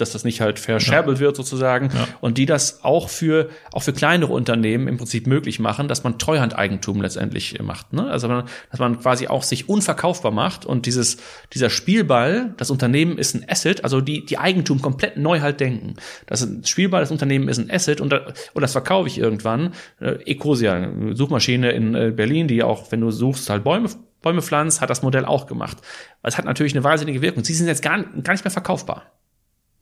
dass 0.00 0.12
das 0.12 0.24
nicht 0.24 0.40
halt 0.40 0.58
verscherbelt 0.58 1.18
ja. 1.18 1.26
wird 1.26 1.36
sozusagen 1.36 1.90
ja. 1.94 2.08
und 2.20 2.38
die 2.38 2.46
das 2.46 2.84
auch 2.84 3.08
für 3.08 3.50
auch 3.72 3.82
für 3.82 3.92
kleinere 3.92 4.32
Unternehmen 4.32 4.88
im 4.88 4.96
Prinzip 4.96 5.26
möglich 5.26 5.58
machen, 5.58 5.88
dass 5.88 6.04
man 6.04 6.18
Treuhandeigentum 6.18 7.02
letztendlich 7.02 7.60
macht, 7.62 7.92
ne? 7.92 8.08
Also 8.10 8.28
dass 8.28 8.80
man 8.80 9.00
quasi 9.00 9.28
auch 9.28 9.42
sich 9.42 9.68
unverkaufbar 9.68 10.32
macht 10.32 10.64
und 10.64 10.86
dieses 10.86 11.18
dieser 11.52 11.70
Spielball, 11.70 12.54
das 12.56 12.70
Unternehmen 12.70 13.18
ist 13.18 13.34
ein 13.34 13.44
Asset, 13.48 13.84
also 13.84 14.00
die 14.00 14.24
die 14.24 14.38
Eigentum 14.38 14.80
komplett 14.80 15.16
neu 15.16 15.40
halt 15.40 15.60
denken. 15.60 15.96
Das 16.26 16.46
Spielball, 16.64 17.00
das 17.00 17.10
Unternehmen 17.10 17.48
ist 17.48 17.58
ein 17.58 17.70
Asset 17.70 18.00
und, 18.00 18.12
und 18.12 18.62
das 18.62 18.72
verkaufe 18.72 19.08
ich 19.08 19.18
irgendwann. 19.18 19.74
Äh, 20.00 20.22
Ecosia, 20.24 20.90
Suchmaschine 21.12 21.70
in 21.72 21.94
äh, 21.94 22.12
Berlin, 22.14 22.48
die 22.48 22.62
auch, 22.62 22.90
wenn 22.92 23.00
du 23.00 23.10
suchst, 23.10 23.50
halt 23.50 23.64
Bäume 23.64 23.88
Bäume 24.20 24.42
pflanzt, 24.42 24.80
hat 24.80 24.90
das 24.90 25.02
Modell 25.02 25.24
auch 25.24 25.46
gemacht. 25.46 25.78
Es 26.22 26.36
hat 26.38 26.44
natürlich 26.44 26.74
eine 26.74 26.84
wahnsinnige 26.84 27.22
Wirkung. 27.22 27.44
Sie 27.44 27.54
sind 27.54 27.68
jetzt 27.68 27.82
gar, 27.82 28.02
gar 28.02 28.32
nicht 28.32 28.44
mehr 28.44 28.50
verkaufbar. 28.50 29.12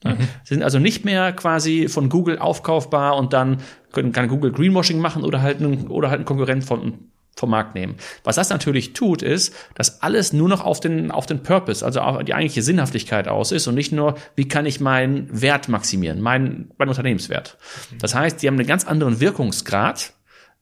Mhm. 0.05 0.19
Sie 0.45 0.55
sind 0.55 0.63
also 0.63 0.79
nicht 0.79 1.05
mehr 1.05 1.33
quasi 1.33 1.89
von 1.89 2.09
Google 2.09 2.39
aufkaufbar 2.39 3.17
und 3.17 3.33
dann 3.33 3.59
können, 3.93 4.13
kann 4.13 4.29
Google 4.29 4.53
Greenwashing 4.53 4.99
machen 4.99 5.25
oder 5.25 5.43
halt 5.43 5.61
ein, 5.61 5.89
oder 5.89 6.11
halt 6.11 6.21
ein 6.21 6.25
Konkurrent 6.25 6.65
von, 6.65 7.11
vom 7.35 7.51
Markt 7.51 7.75
nehmen. 7.75 7.97
Was 8.25 8.37
das 8.37 8.51
natürlich 8.51 8.93
tut, 8.93 9.23
ist, 9.23 9.55
dass 9.75 10.03
alles 10.03 10.33
nur 10.33 10.49
noch 10.49 10.65
auf 10.65 10.81
den, 10.81 11.11
auf 11.11 11.27
den 11.27 11.43
Purpose, 11.43 11.85
also 11.85 12.01
auf 12.01 12.25
die 12.25 12.35
eigentliche 12.35 12.63
Sinnhaftigkeit 12.63 13.29
aus 13.29 13.53
ist 13.53 13.67
und 13.67 13.75
nicht 13.75 13.93
nur, 13.93 14.17
wie 14.35 14.49
kann 14.49 14.67
ich 14.67 14.81
meinen 14.81 15.29
Wert 15.31 15.69
maximieren, 15.69 16.21
meinen, 16.21 16.71
meinen 16.79 16.89
Unternehmenswert. 16.89 17.59
Das 18.01 18.15
heißt, 18.15 18.43
die 18.43 18.49
haben 18.49 18.59
einen 18.59 18.67
ganz 18.67 18.87
anderen 18.87 19.21
Wirkungsgrad 19.21 20.13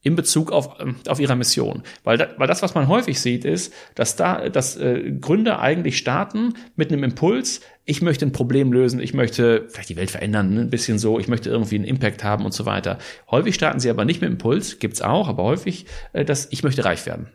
in 0.04 0.14
Bezug 0.14 0.52
auf, 0.52 0.80
ähm, 0.80 0.96
auf 1.08 1.18
ihrer 1.18 1.34
Mission. 1.34 1.82
Weil, 2.04 2.18
da, 2.18 2.28
weil 2.36 2.46
das, 2.46 2.62
was 2.62 2.74
man 2.74 2.86
häufig 2.86 3.18
sieht, 3.18 3.44
ist, 3.44 3.72
dass 3.96 4.14
da, 4.14 4.48
dass 4.48 4.76
äh, 4.76 5.12
Gründer 5.20 5.58
eigentlich 5.58 5.98
starten 5.98 6.54
mit 6.76 6.92
einem 6.92 7.02
Impuls, 7.02 7.60
ich 7.84 8.02
möchte 8.02 8.24
ein 8.24 8.32
Problem 8.32 8.72
lösen, 8.72 9.00
ich 9.00 9.14
möchte 9.14 9.66
vielleicht 9.68 9.88
die 9.88 9.96
Welt 9.96 10.10
verändern, 10.10 10.54
ne, 10.54 10.60
ein 10.60 10.70
bisschen 10.70 10.98
so, 10.98 11.18
ich 11.18 11.26
möchte 11.26 11.50
irgendwie 11.50 11.76
einen 11.76 11.84
Impact 11.84 12.22
haben 12.22 12.44
und 12.44 12.54
so 12.54 12.66
weiter. 12.66 12.98
Häufig 13.30 13.54
starten 13.56 13.80
sie 13.80 13.90
aber 13.90 14.04
nicht 14.04 14.20
mit 14.20 14.30
Impuls, 14.30 14.78
gibt's 14.78 15.02
auch, 15.02 15.28
aber 15.28 15.42
häufig, 15.42 15.86
äh, 16.12 16.24
dass 16.24 16.48
ich 16.50 16.62
möchte 16.62 16.84
reich 16.84 17.04
werden. 17.06 17.28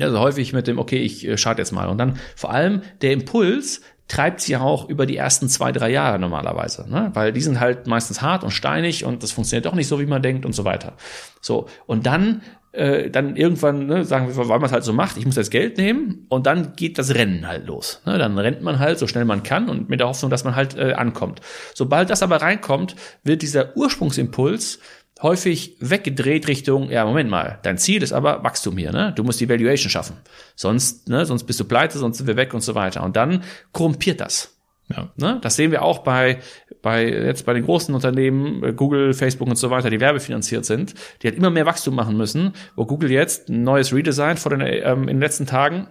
Also 0.00 0.20
häufig 0.20 0.54
mit 0.54 0.66
dem, 0.66 0.78
okay, 0.78 0.98
ich 0.98 1.26
äh, 1.26 1.36
starte 1.36 1.60
jetzt 1.60 1.72
mal. 1.72 1.88
Und 1.88 1.98
dann 1.98 2.18
vor 2.34 2.50
allem 2.50 2.82
der 3.02 3.12
Impuls, 3.12 3.82
treibt 4.08 4.40
sie 4.40 4.56
auch 4.56 4.88
über 4.88 5.06
die 5.06 5.16
ersten 5.16 5.48
zwei, 5.48 5.72
drei 5.72 5.90
Jahre 5.90 6.18
normalerweise, 6.18 6.90
ne? 6.90 7.10
weil 7.14 7.32
die 7.32 7.40
sind 7.40 7.60
halt 7.60 7.86
meistens 7.86 8.20
hart 8.20 8.44
und 8.44 8.50
steinig 8.50 9.04
und 9.04 9.22
das 9.22 9.32
funktioniert 9.32 9.66
doch 9.66 9.74
nicht 9.74 9.88
so, 9.88 10.00
wie 10.00 10.06
man 10.06 10.22
denkt 10.22 10.44
und 10.44 10.52
so 10.52 10.64
weiter. 10.64 10.94
So, 11.40 11.66
und 11.86 12.06
dann 12.06 12.42
äh, 12.72 13.10
dann 13.10 13.36
irgendwann 13.36 13.86
ne, 13.86 14.04
sagen 14.04 14.28
wir, 14.28 14.36
weil 14.36 14.58
man 14.58 14.64
es 14.64 14.72
halt 14.72 14.84
so 14.84 14.92
macht, 14.92 15.18
ich 15.18 15.26
muss 15.26 15.34
das 15.34 15.50
Geld 15.50 15.76
nehmen 15.76 16.26
und 16.28 16.46
dann 16.46 16.72
geht 16.74 16.98
das 16.98 17.14
Rennen 17.14 17.46
halt 17.46 17.66
los. 17.66 18.00
Ne? 18.06 18.18
Dann 18.18 18.38
rennt 18.38 18.62
man 18.62 18.78
halt 18.78 18.98
so 18.98 19.06
schnell 19.06 19.24
man 19.24 19.42
kann 19.42 19.68
und 19.68 19.90
mit 19.90 20.00
der 20.00 20.08
Hoffnung, 20.08 20.30
dass 20.30 20.44
man 20.44 20.56
halt 20.56 20.76
äh, 20.76 20.94
ankommt. 20.94 21.40
Sobald 21.74 22.08
das 22.08 22.22
aber 22.22 22.40
reinkommt, 22.40 22.96
wird 23.24 23.42
dieser 23.42 23.76
Ursprungsimpuls 23.76 24.78
häufig 25.22 25.76
weggedreht 25.80 26.48
Richtung, 26.48 26.90
ja, 26.90 27.04
Moment 27.04 27.30
mal, 27.30 27.58
dein 27.62 27.78
Ziel 27.78 28.02
ist 28.02 28.12
aber 28.12 28.42
Wachstum 28.42 28.76
hier, 28.76 28.92
ne? 28.92 29.12
Du 29.14 29.22
musst 29.22 29.40
die 29.40 29.48
Valuation 29.48 29.90
schaffen. 29.90 30.16
Sonst, 30.56 31.08
ne, 31.08 31.24
sonst 31.24 31.44
bist 31.44 31.60
du 31.60 31.64
pleite, 31.64 31.98
sonst 31.98 32.18
sind 32.18 32.26
wir 32.26 32.36
weg 32.36 32.54
und 32.54 32.60
so 32.60 32.74
weiter. 32.74 33.02
Und 33.02 33.16
dann 33.16 33.42
korrumpiert 33.72 34.20
das. 34.20 34.56
Ja. 34.88 35.10
Ne? 35.16 35.38
Das 35.40 35.56
sehen 35.56 35.70
wir 35.70 35.82
auch 35.82 36.00
bei, 36.00 36.40
bei, 36.82 37.08
jetzt 37.08 37.46
bei 37.46 37.54
den 37.54 37.64
großen 37.64 37.94
Unternehmen, 37.94 38.62
äh, 38.62 38.72
Google, 38.72 39.14
Facebook 39.14 39.48
und 39.48 39.56
so 39.56 39.70
weiter, 39.70 39.90
die 39.90 40.00
werbefinanziert 40.00 40.64
sind, 40.64 40.94
die 41.22 41.28
halt 41.28 41.36
immer 41.36 41.50
mehr 41.50 41.66
Wachstum 41.66 41.94
machen 41.94 42.16
müssen, 42.16 42.52
wo 42.74 42.84
Google 42.84 43.10
jetzt 43.10 43.48
ein 43.48 43.62
neues 43.62 43.94
Redesign 43.94 44.36
vor 44.36 44.50
den, 44.50 44.60
ähm, 44.60 45.02
in 45.02 45.16
den 45.16 45.20
letzten 45.20 45.46
Tagen 45.46 45.86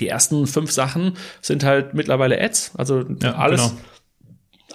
die 0.00 0.08
ersten 0.08 0.46
fünf 0.46 0.72
Sachen 0.72 1.16
sind 1.40 1.64
halt 1.64 1.94
mittlerweile 1.94 2.40
Ads, 2.40 2.72
also 2.76 3.04
ja, 3.22 3.34
alles, 3.36 3.70
genau. 3.70 3.80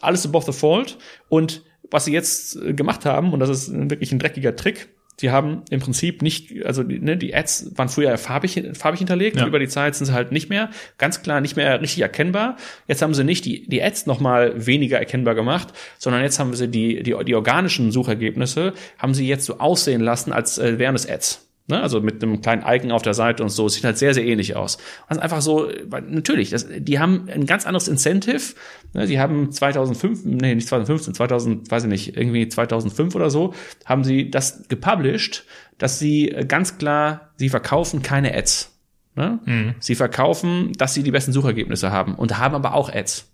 alles 0.01 0.25
above 0.25 0.51
the 0.51 0.57
fold. 0.57 0.97
Und 1.29 1.63
was 1.91 2.05
sie 2.05 2.13
jetzt 2.13 2.55
äh, 2.55 2.73
gemacht 2.73 3.05
haben, 3.05 3.33
und 3.33 3.39
das 3.39 3.49
ist 3.49 3.71
wirklich 3.71 4.11
ein 4.11 4.19
dreckiger 4.19 4.55
Trick, 4.55 4.89
sie 5.21 5.29
haben 5.29 5.63
im 5.69 5.79
Prinzip 5.79 6.21
nicht, 6.21 6.65
also 6.65 6.83
ne, 6.83 7.15
die 7.15 7.33
Ads 7.35 7.77
waren 7.77 7.89
früher 7.89 8.17
farbig, 8.17 8.63
farbig 8.73 8.99
hinterlegt, 8.99 9.37
ja. 9.37 9.45
über 9.45 9.59
die 9.59 9.67
Zeit 9.67 9.95
sind 9.95 10.07
sie 10.07 10.13
halt 10.13 10.31
nicht 10.31 10.49
mehr, 10.49 10.69
ganz 10.97 11.21
klar 11.21 11.41
nicht 11.41 11.55
mehr 11.55 11.79
richtig 11.79 12.01
erkennbar. 12.01 12.57
Jetzt 12.87 13.01
haben 13.01 13.13
sie 13.13 13.23
nicht 13.23 13.45
die, 13.45 13.67
die 13.67 13.83
Ads 13.83 14.07
nochmal 14.07 14.65
weniger 14.65 14.97
erkennbar 14.97 15.35
gemacht, 15.35 15.69
sondern 15.99 16.23
jetzt 16.23 16.39
haben 16.39 16.53
sie 16.55 16.67
die, 16.67 17.03
die, 17.03 17.15
die 17.23 17.35
organischen 17.35 17.91
Suchergebnisse, 17.91 18.73
haben 18.97 19.13
sie 19.13 19.27
jetzt 19.27 19.45
so 19.45 19.59
aussehen 19.59 20.01
lassen, 20.01 20.33
als 20.33 20.57
äh, 20.57 20.79
wären 20.79 20.95
es 20.95 21.07
Ads. 21.07 21.50
Ne? 21.71 21.81
Also 21.81 22.01
mit 22.01 22.21
einem 22.21 22.41
kleinen 22.41 22.63
Icon 22.67 22.91
auf 22.91 23.01
der 23.01 23.13
Seite 23.13 23.41
und 23.41 23.49
so. 23.49 23.67
Sieht 23.67 23.83
halt 23.83 23.97
sehr, 23.97 24.13
sehr 24.13 24.25
ähnlich 24.25 24.55
aus. 24.55 24.77
Also 25.07 25.21
einfach 25.21 25.41
so, 25.41 25.69
natürlich, 26.07 26.51
das, 26.51 26.67
die 26.69 26.99
haben 26.99 27.27
ein 27.33 27.45
ganz 27.45 27.65
anderes 27.65 27.87
Incentive. 27.87 28.53
Ne? 28.93 29.07
Die 29.07 29.19
haben 29.19 29.51
2005, 29.51 30.25
nee, 30.25 30.53
nicht 30.53 30.67
2015, 30.67 31.13
2000, 31.15 31.71
weiß 31.71 31.83
ich 31.83 31.89
nicht, 31.89 32.17
irgendwie 32.17 32.47
2005 32.47 33.15
oder 33.15 33.29
so, 33.29 33.53
haben 33.85 34.03
sie 34.03 34.29
das 34.29 34.67
gepublished, 34.67 35.45
dass 35.77 35.97
sie 35.97 36.27
ganz 36.47 36.77
klar, 36.77 37.31
sie 37.37 37.49
verkaufen 37.49 38.03
keine 38.03 38.35
Ads. 38.35 38.77
Ne? 39.15 39.39
Mhm. 39.45 39.75
Sie 39.79 39.95
verkaufen, 39.95 40.73
dass 40.77 40.93
sie 40.93 41.03
die 41.03 41.11
besten 41.11 41.31
Suchergebnisse 41.31 41.91
haben 41.91 42.15
und 42.15 42.37
haben 42.37 42.53
aber 42.53 42.73
auch 42.73 42.93
Ads. 42.93 43.30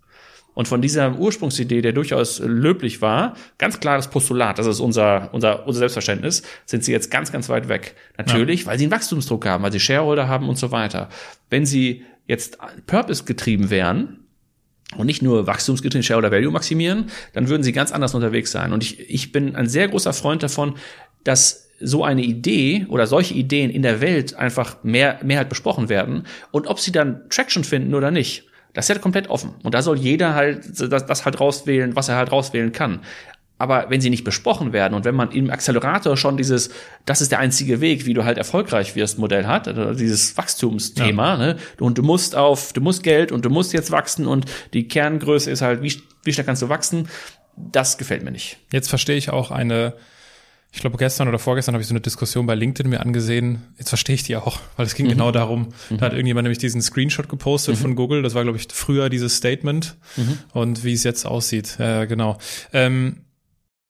Und 0.58 0.68
von 0.68 0.82
dieser 0.82 1.20
Ursprungsidee, 1.20 1.84
der 1.84 1.94
durchaus 1.94 2.40
löblich 2.40 3.00
war, 3.00 3.36
ganz 3.60 3.80
klares 3.80 4.08
Postulat, 4.08 4.58
das 4.58 4.66
ist 4.66 4.80
unser, 4.80 5.30
unser, 5.32 5.68
unser 5.68 5.78
Selbstverständnis, 5.78 6.42
sind 6.66 6.84
sie 6.84 6.92
jetzt 6.92 7.12
ganz, 7.12 7.32
ganz 7.32 7.48
weit 7.48 7.70
weg. 7.70 7.94
Natürlich, 8.18 8.62
ja. 8.62 8.66
weil 8.66 8.80
sie 8.80 8.86
einen 8.86 8.92
Wachstumsdruck 8.92 9.46
haben, 9.46 9.64
weil 9.64 9.72
sie 9.72 9.80
Shareholder 9.80 10.28
haben 10.28 10.50
und 10.50 10.58
so 10.58 10.72
weiter. 10.72 11.10
Wenn 11.52 11.68
sie 11.68 12.06
jetzt 12.26 12.58
Purpose 12.88 13.26
getrieben 13.26 13.70
wären, 13.70 14.24
und 14.96 15.06
nicht 15.06 15.22
nur 15.22 15.46
wachstumsgetrieben 15.46 16.02
Shareholder 16.02 16.32
Value 16.32 16.52
maximieren, 16.52 17.12
dann 17.34 17.50
würden 17.50 17.62
sie 17.62 17.72
ganz 17.72 17.92
anders 17.92 18.16
unterwegs 18.16 18.52
sein. 18.52 18.74
Und 18.74 18.82
ich, 18.82 19.12
ich 19.12 19.32
bin 19.32 19.56
ein 19.56 19.70
sehr 19.70 19.90
großer 19.90 20.14
Freund 20.14 20.42
davon, 20.42 20.74
dass 21.24 21.70
so 21.80 22.04
eine 22.04 22.24
Idee 22.24 22.88
oder 22.90 23.06
solche 23.06 23.36
Ideen 23.36 23.70
in 23.70 23.84
der 23.84 24.02
Welt 24.02 24.34
einfach 24.34 24.84
mehr, 24.84 25.20
mehr 25.24 25.38
halt 25.38 25.50
besprochen 25.50 25.88
werden 25.88 26.24
und 26.50 26.66
ob 26.66 26.80
sie 26.80 26.92
dann 26.92 27.30
Traction 27.30 27.64
finden 27.64 27.94
oder 27.94 28.10
nicht. 28.10 28.48
Das 28.78 28.88
ist 28.88 28.96
ja 28.96 29.02
komplett 29.02 29.32
offen. 29.32 29.56
Und 29.64 29.74
da 29.74 29.82
soll 29.82 29.98
jeder 29.98 30.36
halt 30.36 30.80
das, 30.80 31.04
das 31.04 31.26
halt 31.26 31.40
rauswählen, 31.40 31.96
was 31.96 32.10
er 32.10 32.16
halt 32.16 32.32
rauswählen 32.32 32.72
kann. 32.72 33.00
Aber 33.58 33.88
wenn 33.90 34.02
sie 34.02 34.12
nicht 34.12 34.24
besprochen 34.24 34.72
werden 34.72 34.94
und 34.94 35.04
wenn 35.04 35.16
man 35.16 35.32
im 35.32 35.50
Accelerator 35.50 36.16
schon 36.16 36.38
dieses, 36.38 36.70
das 37.08 37.22
ist 37.22 37.32
der 37.32 37.40
einzige 37.40 37.82
Weg, 37.82 38.06
wie 38.06 38.14
du 38.14 38.24
halt 38.24 38.38
erfolgreich 38.38 38.96
wirst, 38.96 39.18
Modell 39.18 39.48
hat, 39.48 39.68
also 39.68 39.96
dieses 39.96 40.38
Wachstumsthema, 40.38 41.32
ja. 41.32 41.38
ne? 41.38 41.58
Und 41.80 41.98
du 41.98 42.04
musst 42.04 42.36
auf, 42.36 42.72
du 42.72 42.80
musst 42.80 43.02
Geld 43.02 43.32
und 43.32 43.46
du 43.46 43.50
musst 43.50 43.74
jetzt 43.74 43.90
wachsen 43.90 44.28
und 44.28 44.46
die 44.74 44.88
Kerngröße 44.88 45.50
ist 45.50 45.64
halt, 45.64 45.82
wie, 45.82 46.00
wie 46.24 46.32
schnell 46.32 46.46
kannst 46.46 46.62
du 46.62 46.70
wachsen? 46.70 47.10
Das 47.56 47.98
gefällt 47.98 48.22
mir 48.22 48.30
nicht. 48.30 48.60
Jetzt 48.72 48.90
verstehe 48.90 49.18
ich 49.18 49.32
auch 49.32 49.50
eine, 49.50 49.94
ich 50.72 50.82
glaube, 50.82 50.98
gestern 50.98 51.28
oder 51.28 51.40
vorgestern 51.40 51.74
habe 51.74 51.82
ich 51.82 51.88
so 51.88 51.94
eine 51.94 52.02
Diskussion 52.02 52.46
bei 52.46 52.54
LinkedIn 52.54 52.90
mir 52.90 53.00
angesehen. 53.00 53.64
Jetzt 53.78 53.90
verstehe 53.90 54.16
ich 54.16 54.24
die 54.24 54.36
auch, 54.36 54.60
weil 54.76 54.86
es 54.86 54.96
ging 54.96 55.08
mhm. 55.08 55.12
genau 55.12 55.32
darum. 55.32 55.70
Mhm. 55.90 55.98
Da 55.98 56.06
hat 56.06 56.14
irgendjemand 56.14 56.44
nämlich 56.44 56.60
diesen 56.60 56.82
Screenshot 56.82 57.30
gepostet 57.30 57.76
mhm. 57.76 57.80
von 57.80 57.96
Google. 57.96 58.22
Das 58.22 58.36
war, 58.36 58.44
glaube 58.44 58.58
ich, 58.58 58.68
früher 58.72 59.10
dieses 59.10 59.38
Statement 59.38 59.96
mhm. 60.18 60.40
und 60.54 60.84
wie 60.84 60.94
es 60.94 61.04
jetzt 61.04 61.26
aussieht. 61.26 61.80
Äh, 61.80 62.08
genau. 62.08 62.38
Ähm, 62.74 63.22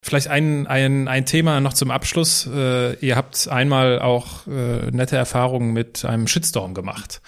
Vielleicht 0.04 0.28
ein, 0.28 0.68
ein, 0.68 1.08
ein 1.10 1.26
Thema 1.26 1.60
noch 1.60 1.74
zum 1.74 1.92
Abschluss. 1.92 2.48
Äh, 2.48 2.94
ihr 3.06 3.18
habt 3.18 3.50
einmal 3.50 4.00
auch 4.00 4.48
äh, 4.48 4.92
nette 4.92 5.18
Erfahrungen 5.18 5.74
mit 5.74 6.06
einem 6.06 6.28
Shitstorm 6.28 6.74
gemacht 6.74 7.20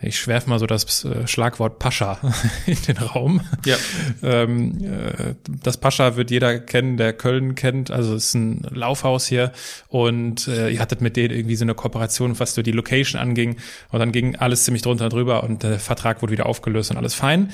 ich 0.00 0.18
schwerfe 0.18 0.50
mal 0.50 0.58
so 0.58 0.66
das 0.66 1.04
äh, 1.04 1.26
Schlagwort 1.26 1.78
Pascha 1.78 2.18
in 2.66 2.76
den 2.82 2.98
Raum. 2.98 3.40
Ja. 3.64 3.76
Ähm, 4.22 4.84
äh, 4.84 5.34
das 5.62 5.78
Pascha 5.78 6.16
wird 6.16 6.30
jeder 6.30 6.58
kennen, 6.60 6.98
der 6.98 7.14
Köln 7.14 7.54
kennt. 7.54 7.90
Also 7.90 8.14
es 8.14 8.26
ist 8.26 8.34
ein 8.34 8.66
Laufhaus 8.70 9.26
hier 9.26 9.52
und 9.88 10.48
äh, 10.48 10.68
ihr 10.68 10.80
hattet 10.80 11.00
mit 11.00 11.16
denen 11.16 11.34
irgendwie 11.34 11.56
so 11.56 11.64
eine 11.64 11.74
Kooperation, 11.74 12.38
was 12.38 12.54
so 12.54 12.60
die 12.60 12.72
Location 12.72 13.20
anging. 13.20 13.56
Und 13.90 14.00
dann 14.00 14.12
ging 14.12 14.36
alles 14.36 14.64
ziemlich 14.64 14.82
drunter 14.82 15.08
drüber 15.08 15.44
und 15.44 15.62
der 15.62 15.78
Vertrag 15.78 16.20
wurde 16.20 16.32
wieder 16.32 16.46
aufgelöst 16.46 16.90
und 16.90 16.98
alles 16.98 17.14
fein. 17.14 17.52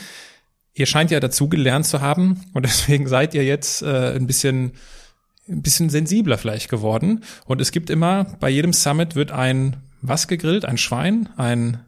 Ihr 0.75 0.87
scheint 0.87 1.13
ja 1.13 1.21
dazu 1.21 1.49
gelernt 1.49 1.87
zu 1.87 2.01
haben 2.01 2.41
und 2.55 2.63
deswegen 2.67 3.07
seid 3.07 3.35
ihr 3.35 3.45
jetzt 3.45 3.85
ein 3.85 4.27
bisschen 4.27 4.73
ein 5.49 5.61
bisschen 5.61 5.91
sensibler 5.91 6.39
vielleicht 6.39 6.71
geworden. 6.71 7.25
Und 7.47 7.61
es 7.61 7.73
gibt 7.73 7.91
immer, 7.91 8.25
bei 8.39 8.49
jedem 8.49 8.73
Summit 8.73 9.17
wird 9.17 9.33
ein 9.33 9.77
was 10.01 10.29
gegrillt? 10.29 10.65
Ein 10.65 10.79
Schwein? 10.79 11.29
Ein 11.37 11.85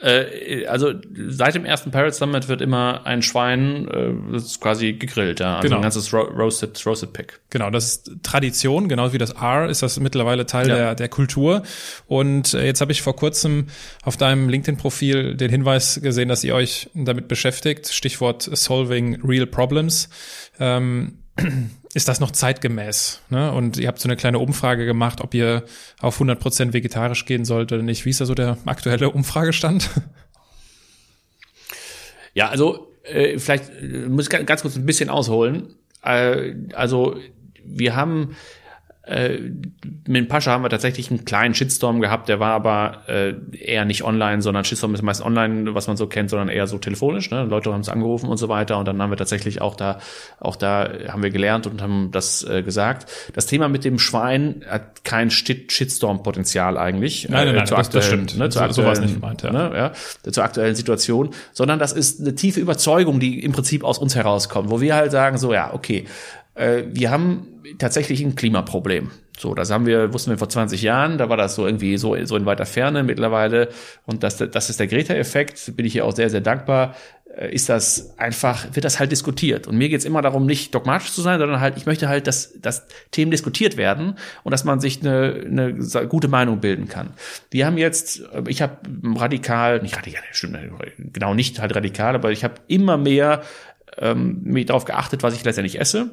äh, 0.00 0.66
also 0.66 0.92
seit 1.28 1.54
dem 1.54 1.64
ersten 1.64 1.90
Pirate 1.90 2.12
Summit 2.14 2.48
wird 2.48 2.60
immer 2.60 3.06
ein 3.06 3.22
Schwein 3.22 3.88
äh, 3.88 4.38
quasi 4.60 4.94
gegrillt, 4.94 5.40
ja. 5.40 5.56
Also 5.56 5.68
genau. 5.68 5.76
ein 5.76 5.82
ganzes 5.82 6.12
Ro 6.12 6.22
Roasted, 6.22 6.84
Roasted 6.84 7.12
Pick. 7.12 7.40
Genau, 7.50 7.70
das 7.70 7.86
ist 7.86 8.10
Tradition, 8.22 8.88
genau 8.88 9.12
wie 9.12 9.18
das 9.18 9.30
R 9.30 9.68
ist 9.68 9.82
das 9.82 10.00
mittlerweile 10.00 10.46
Teil 10.46 10.68
ja. 10.68 10.76
der, 10.76 10.94
der 10.96 11.08
Kultur. 11.08 11.62
Und 12.06 12.54
äh, 12.54 12.66
jetzt 12.66 12.80
habe 12.80 12.92
ich 12.92 13.02
vor 13.02 13.14
kurzem 13.14 13.66
auf 14.02 14.16
deinem 14.16 14.48
LinkedIn-Profil 14.48 15.36
den 15.36 15.50
Hinweis 15.50 16.00
gesehen, 16.02 16.28
dass 16.28 16.42
ihr 16.42 16.54
euch 16.54 16.90
damit 16.94 17.28
beschäftigt. 17.28 17.88
Stichwort 17.92 18.42
Solving 18.42 19.20
Real 19.24 19.46
Problems. 19.46 20.08
Ähm, 20.58 21.18
ist 21.94 22.08
das 22.08 22.20
noch 22.20 22.32
zeitgemäß? 22.32 23.20
Ne? 23.30 23.52
Und 23.52 23.78
ihr 23.78 23.88
habt 23.88 24.00
so 24.00 24.08
eine 24.08 24.16
kleine 24.16 24.40
Umfrage 24.40 24.84
gemacht, 24.84 25.20
ob 25.20 25.32
ihr 25.32 25.64
auf 26.00 26.20
100% 26.20 26.72
vegetarisch 26.72 27.24
gehen 27.24 27.44
sollt 27.44 27.72
oder 27.72 27.82
nicht. 27.82 28.04
Wie 28.04 28.10
ist 28.10 28.20
da 28.20 28.26
so 28.26 28.34
der 28.34 28.58
aktuelle 28.66 29.10
Umfragestand? 29.10 29.90
Ja, 32.34 32.48
also 32.48 32.88
äh, 33.04 33.38
vielleicht 33.38 33.70
äh, 33.80 34.08
muss 34.08 34.28
ich 34.28 34.46
ganz 34.46 34.62
kurz 34.62 34.74
ein 34.74 34.86
bisschen 34.86 35.08
ausholen. 35.08 35.76
Äh, 36.02 36.54
also 36.74 37.16
wir 37.64 37.94
haben 37.94 38.36
äh, 39.06 39.38
mit 40.06 40.28
Pascha 40.28 40.52
haben 40.52 40.62
wir 40.62 40.70
tatsächlich 40.70 41.10
einen 41.10 41.24
kleinen 41.24 41.54
Shitstorm 41.54 42.00
gehabt, 42.00 42.28
der 42.28 42.40
war 42.40 42.52
aber 42.52 43.02
äh, 43.06 43.34
eher 43.52 43.84
nicht 43.84 44.02
online, 44.02 44.40
sondern 44.40 44.64
Shitstorm 44.64 44.94
ist 44.94 45.02
meist 45.02 45.22
online, 45.22 45.74
was 45.74 45.86
man 45.86 45.96
so 45.96 46.06
kennt, 46.06 46.30
sondern 46.30 46.48
eher 46.48 46.66
so 46.66 46.78
telefonisch. 46.78 47.30
Ne? 47.30 47.44
Leute 47.44 47.72
haben 47.72 47.82
es 47.82 47.90
angerufen 47.90 48.28
und 48.28 48.38
so 48.38 48.48
weiter 48.48 48.78
und 48.78 48.88
dann 48.88 49.00
haben 49.02 49.10
wir 49.10 49.16
tatsächlich 49.16 49.60
auch 49.60 49.76
da, 49.76 49.98
auch 50.40 50.56
da 50.56 50.88
haben 51.08 51.22
wir 51.22 51.30
gelernt 51.30 51.66
und 51.66 51.82
haben 51.82 52.10
das 52.12 52.44
äh, 52.44 52.62
gesagt. 52.62 53.10
Das 53.34 53.46
Thema 53.46 53.68
mit 53.68 53.84
dem 53.84 53.98
Schwein 53.98 54.64
hat 54.68 55.04
kein 55.04 55.30
Shitstorm-Potenzial 55.30 56.78
eigentlich. 56.78 57.28
Nein, 57.28 57.46
nein, 57.46 57.54
äh, 57.56 57.58
nein 57.58 57.68
das, 57.68 57.90
das 57.90 58.06
stimmt. 58.06 58.38
Ne, 58.38 58.48
zur 58.48 58.72
so, 58.72 58.82
nicht 58.82 59.14
gemeint, 59.14 59.42
ja. 59.42 59.52
Ne, 59.52 59.92
ja, 60.24 60.32
zur 60.32 60.44
aktuellen 60.44 60.74
Situation, 60.74 61.30
sondern 61.52 61.78
das 61.78 61.92
ist 61.92 62.20
eine 62.20 62.34
tiefe 62.34 62.60
Überzeugung, 62.60 63.20
die 63.20 63.44
im 63.44 63.52
Prinzip 63.52 63.84
aus 63.84 63.98
uns 63.98 64.14
herauskommt, 64.14 64.70
wo 64.70 64.80
wir 64.80 64.94
halt 64.94 65.10
sagen 65.12 65.36
so, 65.36 65.52
ja, 65.52 65.74
okay, 65.74 66.06
äh, 66.54 66.84
wir 66.86 67.10
haben 67.10 67.46
tatsächlich 67.78 68.22
ein 68.22 68.34
Klimaproblem. 68.34 69.10
So, 69.36 69.54
das 69.54 69.70
haben 69.70 69.86
wir, 69.86 70.12
wussten 70.12 70.30
wir 70.30 70.38
vor 70.38 70.48
20 70.48 70.80
Jahren, 70.82 71.18
da 71.18 71.28
war 71.28 71.36
das 71.36 71.56
so 71.56 71.66
irgendwie 71.66 71.96
so, 71.96 72.16
so 72.24 72.36
in 72.36 72.46
weiter 72.46 72.66
Ferne 72.66 73.02
mittlerweile. 73.02 73.68
Und 74.06 74.22
das, 74.22 74.36
das 74.36 74.70
ist 74.70 74.78
der 74.78 74.86
Greta-Effekt, 74.86 75.76
bin 75.76 75.86
ich 75.86 75.92
hier 75.92 76.04
auch 76.04 76.14
sehr, 76.14 76.30
sehr 76.30 76.40
dankbar. 76.40 76.94
Äh, 77.36 77.52
ist 77.52 77.68
das 77.68 78.16
einfach, 78.16 78.66
wird 78.74 78.84
das 78.84 79.00
halt 79.00 79.10
diskutiert. 79.10 79.66
Und 79.66 79.76
mir 79.76 79.88
geht's 79.88 80.04
immer 80.04 80.22
darum, 80.22 80.46
nicht 80.46 80.72
dogmatisch 80.72 81.12
zu 81.12 81.20
sein, 81.20 81.40
sondern 81.40 81.60
halt, 81.60 81.76
ich 81.76 81.86
möchte 81.86 82.08
halt, 82.08 82.28
dass, 82.28 82.60
dass 82.60 82.86
Themen 83.10 83.32
diskutiert 83.32 83.76
werden 83.76 84.16
und 84.44 84.52
dass 84.52 84.62
man 84.62 84.78
sich 84.78 85.00
eine, 85.00 85.42
eine 85.44 85.74
gute 86.06 86.28
Meinung 86.28 86.60
bilden 86.60 86.88
kann. 86.88 87.14
Wir 87.50 87.66
haben 87.66 87.76
jetzt, 87.76 88.22
ich 88.46 88.62
habe 88.62 88.78
radikal, 89.16 89.82
nicht 89.82 89.96
radikal, 89.96 90.22
stimmt, 90.30 90.58
genau 91.12 91.34
nicht 91.34 91.58
halt 91.58 91.74
radikal, 91.74 92.14
aber 92.14 92.30
ich 92.30 92.44
habe 92.44 92.54
immer 92.68 92.96
mehr 92.98 93.42
ähm, 93.98 94.40
mir 94.44 94.64
darauf 94.64 94.84
geachtet, 94.84 95.24
was 95.24 95.34
ich 95.34 95.44
letztendlich 95.44 95.80
esse 95.80 96.10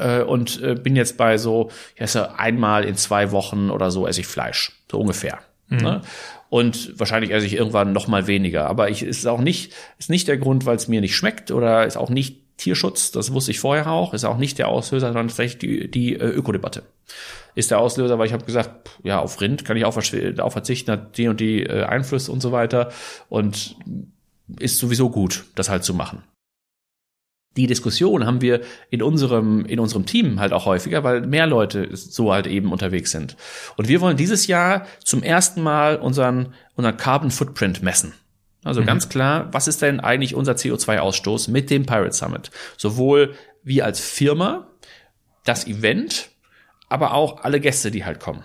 äh, 0.00 0.22
und 0.22 0.62
äh, 0.62 0.74
bin 0.74 0.96
jetzt 0.96 1.16
bei 1.16 1.38
so, 1.38 1.70
ich 1.94 2.00
esse 2.00 2.38
einmal 2.38 2.84
in 2.84 2.96
zwei 2.96 3.30
Wochen 3.30 3.70
oder 3.70 3.90
so 3.90 4.06
esse 4.06 4.20
ich 4.20 4.26
Fleisch, 4.26 4.72
so 4.90 4.98
ungefähr. 4.98 5.38
Mhm. 5.68 5.78
Ne? 5.78 6.00
Und 6.48 6.98
wahrscheinlich 6.98 7.30
esse 7.30 7.46
ich 7.46 7.54
irgendwann 7.54 7.92
noch 7.92 8.08
mal 8.08 8.26
weniger. 8.26 8.66
Aber 8.66 8.90
ich 8.90 9.02
ist 9.02 9.26
auch 9.26 9.40
nicht, 9.40 9.72
ist 9.98 10.10
nicht 10.10 10.26
der 10.26 10.36
Grund, 10.36 10.66
weil 10.66 10.76
es 10.76 10.88
mir 10.88 11.00
nicht 11.00 11.14
schmeckt 11.14 11.50
oder 11.52 11.86
ist 11.86 11.96
auch 11.96 12.10
nicht 12.10 12.40
Tierschutz, 12.60 13.10
das 13.10 13.32
wusste 13.32 13.52
ich 13.52 13.60
vorher 13.60 13.86
auch, 13.86 14.12
ist 14.12 14.24
auch 14.24 14.36
nicht 14.36 14.58
der 14.58 14.68
Auslöser, 14.68 15.08
sondern 15.08 15.28
tatsächlich 15.28 15.58
die, 15.58 15.90
die 15.90 16.14
äh, 16.14 16.26
Ökodebatte. 16.26 16.82
Ist 17.54 17.70
der 17.70 17.80
Auslöser, 17.80 18.18
weil 18.18 18.26
ich 18.26 18.32
habe 18.32 18.44
gesagt, 18.44 18.90
ja, 19.02 19.18
auf 19.18 19.40
Rind 19.40 19.64
kann 19.64 19.76
ich 19.76 19.84
auch, 19.84 19.96
auch 19.96 20.52
verzichten, 20.52 20.90
hat 20.90 21.16
die 21.16 21.28
und 21.28 21.40
die 21.40 21.62
äh, 21.62 21.84
Einflüsse 21.84 22.30
und 22.30 22.40
so 22.40 22.52
weiter. 22.52 22.92
Und 23.28 23.76
ist 24.58 24.78
sowieso 24.78 25.08
gut, 25.08 25.46
das 25.54 25.70
halt 25.70 25.84
zu 25.84 25.94
machen. 25.94 26.22
Die 27.56 27.66
Diskussion 27.66 28.26
haben 28.26 28.40
wir 28.40 28.60
in 28.90 29.02
unserem, 29.02 29.64
in 29.66 29.80
unserem 29.80 30.06
Team 30.06 30.38
halt 30.38 30.52
auch 30.52 30.66
häufiger, 30.66 31.02
weil 31.02 31.22
mehr 31.22 31.46
Leute 31.46 31.88
so 31.96 32.32
halt 32.32 32.46
eben 32.46 32.72
unterwegs 32.72 33.10
sind. 33.10 33.36
Und 33.76 33.88
wir 33.88 34.00
wollen 34.00 34.16
dieses 34.16 34.46
Jahr 34.46 34.86
zum 35.02 35.22
ersten 35.22 35.62
Mal 35.62 35.96
unseren, 35.96 36.54
unseren 36.76 36.96
Carbon 36.96 37.30
Footprint 37.30 37.82
messen. 37.82 38.12
Also 38.62 38.82
mhm. 38.82 38.86
ganz 38.86 39.08
klar, 39.08 39.48
was 39.52 39.68
ist 39.68 39.82
denn 39.82 40.00
eigentlich 40.00 40.34
unser 40.34 40.52
CO2-Ausstoß 40.52 41.50
mit 41.50 41.70
dem 41.70 41.86
Pirate 41.86 42.12
Summit? 42.12 42.50
Sowohl 42.76 43.34
wir 43.62 43.84
als 43.84 44.00
Firma, 44.00 44.68
das 45.44 45.66
Event, 45.66 46.30
aber 46.88 47.14
auch 47.14 47.42
alle 47.42 47.60
Gäste, 47.60 47.90
die 47.90 48.04
halt 48.04 48.20
kommen. 48.20 48.44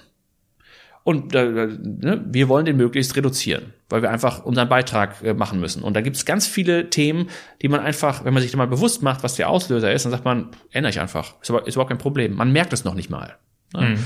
Und 1.05 1.35
äh, 1.35 1.45
ne, 1.45 2.25
wir 2.25 2.49
wollen 2.49 2.65
den 2.65 2.77
möglichst 2.77 3.15
reduzieren, 3.15 3.73
weil 3.89 4.01
wir 4.01 4.09
einfach 4.09 4.43
unseren 4.43 4.67
Beitrag 4.69 5.21
äh, 5.23 5.35
machen 5.35 5.59
müssen. 5.59 5.83
Und 5.83 5.93
da 5.93 6.01
gibt 6.01 6.15
es 6.15 6.25
ganz 6.25 6.47
viele 6.47 6.89
Themen, 6.89 7.29
die 7.61 7.67
man 7.67 7.79
einfach, 7.79 8.25
wenn 8.25 8.33
man 8.33 8.41
sich 8.41 8.51
da 8.51 8.57
mal 8.57 8.65
bewusst 8.65 9.03
macht, 9.03 9.21
was 9.21 9.35
der 9.35 9.49
Auslöser 9.49 9.93
ist, 9.93 10.05
dann 10.05 10.11
sagt 10.11 10.25
man, 10.25 10.49
ändere 10.71 10.89
ich 10.89 10.99
einfach. 10.99 11.39
Ist, 11.43 11.51
aber, 11.51 11.67
ist 11.67 11.75
überhaupt 11.75 11.91
kein 11.91 11.99
Problem. 11.99 12.33
Man 12.33 12.51
merkt 12.51 12.73
es 12.73 12.85
noch 12.85 12.95
nicht 12.95 13.11
mal. 13.11 13.35
Ne? 13.75 13.81
Mhm. 13.89 14.05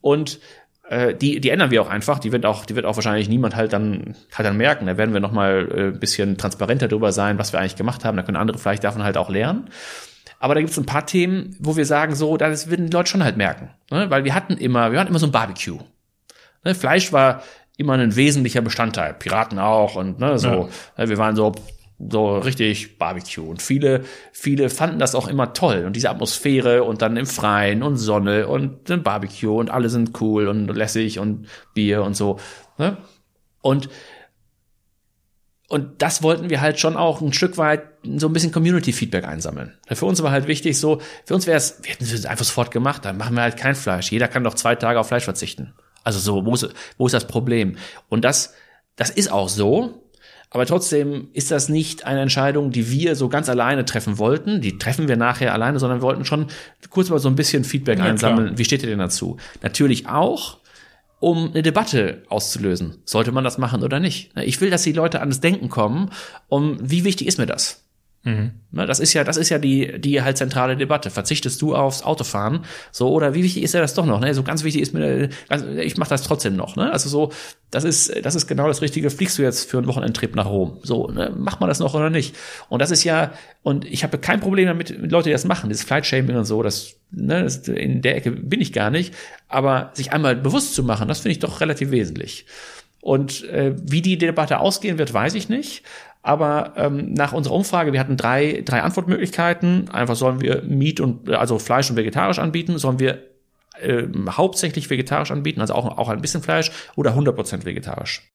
Und 0.00 0.40
äh, 0.88 1.14
die, 1.14 1.40
die 1.40 1.50
ändern 1.50 1.70
wir 1.70 1.82
auch 1.82 1.88
einfach. 1.88 2.18
Die 2.18 2.32
wird 2.32 2.44
auch, 2.44 2.66
die 2.66 2.74
wird 2.74 2.84
auch 2.84 2.96
wahrscheinlich 2.96 3.28
niemand 3.28 3.54
halt 3.54 3.72
dann, 3.72 4.16
halt 4.34 4.44
dann 4.44 4.56
merken. 4.56 4.86
Da 4.86 4.98
werden 4.98 5.12
wir 5.12 5.20
noch 5.20 5.30
mal 5.30 5.68
äh, 5.70 5.80
ein 5.94 6.00
bisschen 6.00 6.36
transparenter 6.36 6.88
drüber 6.88 7.12
sein, 7.12 7.38
was 7.38 7.52
wir 7.52 7.60
eigentlich 7.60 7.76
gemacht 7.76 8.04
haben. 8.04 8.16
Da 8.16 8.24
können 8.24 8.36
andere 8.36 8.58
vielleicht 8.58 8.82
davon 8.82 9.04
halt 9.04 9.16
auch 9.16 9.30
lernen. 9.30 9.70
Aber 10.40 10.54
da 10.54 10.60
gibt 10.60 10.72
es 10.72 10.78
ein 10.78 10.86
paar 10.86 11.06
Themen, 11.06 11.54
wo 11.60 11.76
wir 11.76 11.86
sagen, 11.86 12.16
so, 12.16 12.36
das 12.36 12.68
würden 12.68 12.86
die 12.86 12.92
Leute 12.92 13.08
schon 13.08 13.22
halt 13.22 13.36
merken. 13.36 13.70
Ne? 13.92 14.10
Weil 14.10 14.24
wir 14.24 14.34
hatten 14.34 14.54
immer, 14.54 14.90
wir 14.90 14.98
hatten 14.98 15.10
immer 15.10 15.20
so 15.20 15.26
ein 15.26 15.32
Barbecue. 15.32 15.78
Ne, 16.64 16.74
Fleisch 16.74 17.12
war 17.12 17.42
immer 17.76 17.94
ein 17.94 18.16
wesentlicher 18.16 18.60
Bestandteil. 18.60 19.14
Piraten 19.14 19.58
auch 19.58 19.96
und 19.96 20.18
ne, 20.18 20.38
so. 20.38 20.48
Ja. 20.48 20.68
Ne, 20.98 21.08
wir 21.08 21.18
waren 21.18 21.36
so 21.36 21.52
so 22.08 22.38
richtig 22.38 22.98
Barbecue 22.98 23.42
und 23.42 23.60
viele 23.60 24.04
viele 24.32 24.70
fanden 24.70 24.98
das 24.98 25.14
auch 25.14 25.28
immer 25.28 25.52
toll 25.52 25.84
und 25.84 25.94
diese 25.94 26.08
Atmosphäre 26.08 26.82
und 26.82 27.02
dann 27.02 27.18
im 27.18 27.26
Freien 27.26 27.82
und 27.82 27.98
Sonne 27.98 28.46
und 28.46 28.90
ein 28.90 29.02
Barbecue 29.02 29.54
und 29.54 29.70
alle 29.70 29.90
sind 29.90 30.18
cool 30.20 30.48
und 30.48 30.66
lässig 30.68 31.18
und 31.18 31.46
Bier 31.74 32.02
und 32.02 32.16
so 32.16 32.38
ne? 32.78 32.96
und 33.60 33.90
und 35.68 36.02
das 36.02 36.24
wollten 36.24 36.50
wir 36.50 36.60
halt 36.60 36.80
schon 36.80 36.96
auch 36.96 37.20
ein 37.20 37.32
Stück 37.32 37.56
weit 37.56 37.82
so 38.16 38.26
ein 38.26 38.32
bisschen 38.32 38.50
Community-Feedback 38.50 39.24
einsammeln. 39.24 39.78
Für 39.86 40.04
uns 40.04 40.20
war 40.20 40.32
halt 40.32 40.48
wichtig, 40.48 40.76
so, 40.80 41.00
für 41.24 41.34
uns 41.36 41.46
wäre 41.46 41.58
es, 41.58 41.78
wir 41.84 41.92
hätten 41.92 42.02
es 42.02 42.26
einfach 42.26 42.44
sofort 42.44 42.72
gemacht, 42.72 43.04
dann 43.04 43.16
machen 43.16 43.36
wir 43.36 43.42
halt 43.42 43.56
kein 43.56 43.76
Fleisch. 43.76 44.10
Jeder 44.10 44.26
kann 44.26 44.42
doch 44.42 44.54
zwei 44.54 44.74
Tage 44.74 44.98
auf 44.98 45.06
Fleisch 45.06 45.22
verzichten. 45.22 45.72
Also 46.04 46.18
so, 46.18 46.44
wo 46.44 46.54
ist, 46.54 46.68
wo 46.98 47.06
ist 47.06 47.12
das 47.12 47.26
Problem? 47.26 47.76
Und 48.08 48.24
das, 48.24 48.54
das 48.96 49.10
ist 49.10 49.30
auch 49.30 49.48
so. 49.48 50.06
Aber 50.52 50.66
trotzdem 50.66 51.28
ist 51.32 51.52
das 51.52 51.68
nicht 51.68 52.06
eine 52.06 52.20
Entscheidung, 52.20 52.72
die 52.72 52.90
wir 52.90 53.14
so 53.14 53.28
ganz 53.28 53.48
alleine 53.48 53.84
treffen 53.84 54.18
wollten. 54.18 54.60
Die 54.60 54.78
treffen 54.78 55.06
wir 55.06 55.16
nachher 55.16 55.52
alleine, 55.52 55.78
sondern 55.78 56.00
wir 56.00 56.02
wollten 56.02 56.24
schon 56.24 56.48
kurz 56.90 57.08
mal 57.08 57.20
so 57.20 57.28
ein 57.28 57.36
bisschen 57.36 57.62
Feedback 57.62 57.98
ja, 57.98 58.04
einsammeln. 58.04 58.48
Klar. 58.48 58.58
Wie 58.58 58.64
steht 58.64 58.82
ihr 58.82 58.88
denn 58.88 58.98
dazu? 58.98 59.36
Natürlich 59.62 60.08
auch, 60.08 60.58
um 61.20 61.50
eine 61.50 61.62
Debatte 61.62 62.24
auszulösen. 62.28 62.96
Sollte 63.04 63.30
man 63.30 63.44
das 63.44 63.58
machen 63.58 63.84
oder 63.84 64.00
nicht? 64.00 64.32
Ich 64.42 64.60
will, 64.60 64.70
dass 64.70 64.82
die 64.82 64.92
Leute 64.92 65.20
an 65.20 65.28
das 65.28 65.40
Denken 65.40 65.68
kommen, 65.68 66.10
um 66.48 66.78
wie 66.80 67.04
wichtig 67.04 67.28
ist 67.28 67.38
mir 67.38 67.46
das? 67.46 67.84
Mhm. 68.22 68.50
Das 68.72 69.00
ist 69.00 69.14
ja, 69.14 69.24
das 69.24 69.38
ist 69.38 69.48
ja 69.48 69.58
die, 69.58 69.98
die 69.98 70.20
halt 70.20 70.36
zentrale 70.36 70.76
Debatte. 70.76 71.10
Verzichtest 71.10 71.60
du 71.62 71.74
aufs 71.74 72.02
Autofahren? 72.02 72.64
So, 72.92 73.08
oder 73.10 73.34
wie 73.34 73.42
wichtig 73.42 73.62
ist 73.62 73.72
ja 73.72 73.80
das 73.80 73.94
doch 73.94 74.04
noch? 74.04 74.20
Ne? 74.20 74.34
So 74.34 74.42
ganz 74.42 74.62
wichtig 74.62 74.82
ist 74.82 74.92
mir, 74.92 75.30
ich 75.78 75.96
mache 75.96 76.10
das 76.10 76.22
trotzdem 76.22 76.54
noch. 76.54 76.76
Ne? 76.76 76.92
Also 76.92 77.08
so, 77.08 77.32
das 77.70 77.84
ist, 77.84 78.14
das 78.22 78.34
ist 78.34 78.46
genau 78.46 78.68
das 78.68 78.82
Richtige. 78.82 79.08
Fliegst 79.08 79.38
du 79.38 79.42
jetzt 79.42 79.70
für 79.70 79.78
einen 79.78 79.86
Wochenendtrip 79.86 80.36
nach 80.36 80.46
Rom? 80.46 80.78
So, 80.82 81.08
ne? 81.08 81.32
macht 81.34 81.60
man 81.60 81.68
das 81.68 81.78
noch 81.78 81.94
oder 81.94 82.10
nicht? 82.10 82.36
Und 82.68 82.82
das 82.82 82.90
ist 82.90 83.04
ja, 83.04 83.32
und 83.62 83.86
ich 83.86 84.04
habe 84.04 84.18
kein 84.18 84.40
Problem 84.40 84.66
damit, 84.66 85.00
mit 85.00 85.10
Leute, 85.10 85.30
die 85.30 85.32
das 85.32 85.46
machen, 85.46 85.70
dieses 85.70 85.84
Flight-Shaming 85.84 86.36
und 86.36 86.44
so, 86.44 86.62
das, 86.62 86.96
ne, 87.10 87.42
das, 87.42 87.68
in 87.68 88.02
der 88.02 88.16
Ecke 88.16 88.32
bin 88.32 88.60
ich 88.60 88.74
gar 88.74 88.90
nicht. 88.90 89.14
Aber 89.48 89.92
sich 89.94 90.12
einmal 90.12 90.36
bewusst 90.36 90.74
zu 90.74 90.84
machen, 90.84 91.08
das 91.08 91.20
finde 91.20 91.32
ich 91.32 91.38
doch 91.38 91.62
relativ 91.62 91.90
wesentlich. 91.90 92.44
Und 93.00 93.44
äh, 93.44 93.74
wie 93.82 94.02
die 94.02 94.18
Debatte 94.18 94.60
ausgehen 94.60 94.98
wird, 94.98 95.14
weiß 95.14 95.34
ich 95.34 95.48
nicht. 95.48 95.84
Aber 96.22 96.74
ähm, 96.76 97.14
nach 97.14 97.32
unserer 97.32 97.54
Umfrage, 97.54 97.92
wir 97.92 98.00
hatten 98.00 98.16
drei, 98.16 98.62
drei 98.64 98.82
Antwortmöglichkeiten. 98.82 99.88
Einfach 99.90 100.16
sollen 100.16 100.40
wir 100.40 100.62
Meat 100.62 101.00
und 101.00 101.30
also 101.30 101.58
Fleisch 101.58 101.88
und 101.90 101.96
vegetarisch 101.96 102.38
anbieten, 102.38 102.78
sollen 102.78 102.98
wir 102.98 103.30
äh, 103.80 104.06
hauptsächlich 104.28 104.90
vegetarisch 104.90 105.30
anbieten, 105.30 105.60
also 105.60 105.74
auch, 105.74 105.98
auch 105.98 106.08
ein 106.08 106.20
bisschen 106.20 106.42
Fleisch 106.42 106.70
oder 106.96 107.16
100% 107.16 107.64
vegetarisch. 107.64 108.30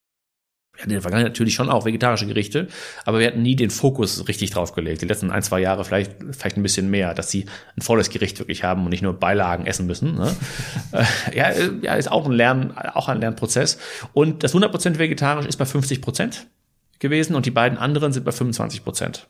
Wir 0.73 0.81
hatten 0.81 0.89
in 0.89 0.95
der 0.95 1.01
Vergangenheit 1.03 1.31
natürlich 1.31 1.53
schon 1.53 1.69
auch 1.69 1.85
vegetarische 1.85 2.27
Gerichte, 2.27 2.67
aber 3.05 3.19
wir 3.19 3.27
hatten 3.27 3.41
nie 3.41 3.55
den 3.55 3.69
Fokus 3.69 4.27
richtig 4.27 4.49
drauf 4.49 4.73
gelegt. 4.73 5.01
Die 5.01 5.05
letzten 5.05 5.31
ein, 5.31 5.41
zwei 5.41 5.61
Jahre 5.61 5.85
vielleicht, 5.85 6.15
vielleicht 6.31 6.57
ein 6.57 6.63
bisschen 6.63 6.89
mehr, 6.89 7.13
dass 7.13 7.31
sie 7.31 7.45
ein 7.77 7.81
volles 7.81 8.09
Gericht 8.09 8.39
wirklich 8.39 8.65
haben 8.65 8.83
und 8.83 8.89
nicht 8.89 9.01
nur 9.01 9.13
Beilagen 9.13 9.67
essen 9.67 9.85
müssen. 9.85 10.15
Ne? 10.15 10.35
Ja, 11.33 11.49
äh, 11.49 11.71
ja, 11.81 11.95
ist 11.95 12.11
auch 12.11 12.25
ein 12.25 12.33
Lern, 12.33 12.77
auch 12.77 13.07
ein 13.07 13.19
Lernprozess. 13.19 13.77
Und 14.13 14.43
das 14.43 14.53
100% 14.53 14.97
vegetarisch 14.97 15.45
ist 15.45 15.57
bei 15.57 15.65
50 15.65 16.01
Prozent 16.01 16.47
gewesen 16.99 17.35
und 17.35 17.45
die 17.45 17.51
beiden 17.51 17.77
anderen 17.77 18.13
sind 18.13 18.25
bei 18.25 18.31
25 18.31 18.83
Prozent. 18.83 19.27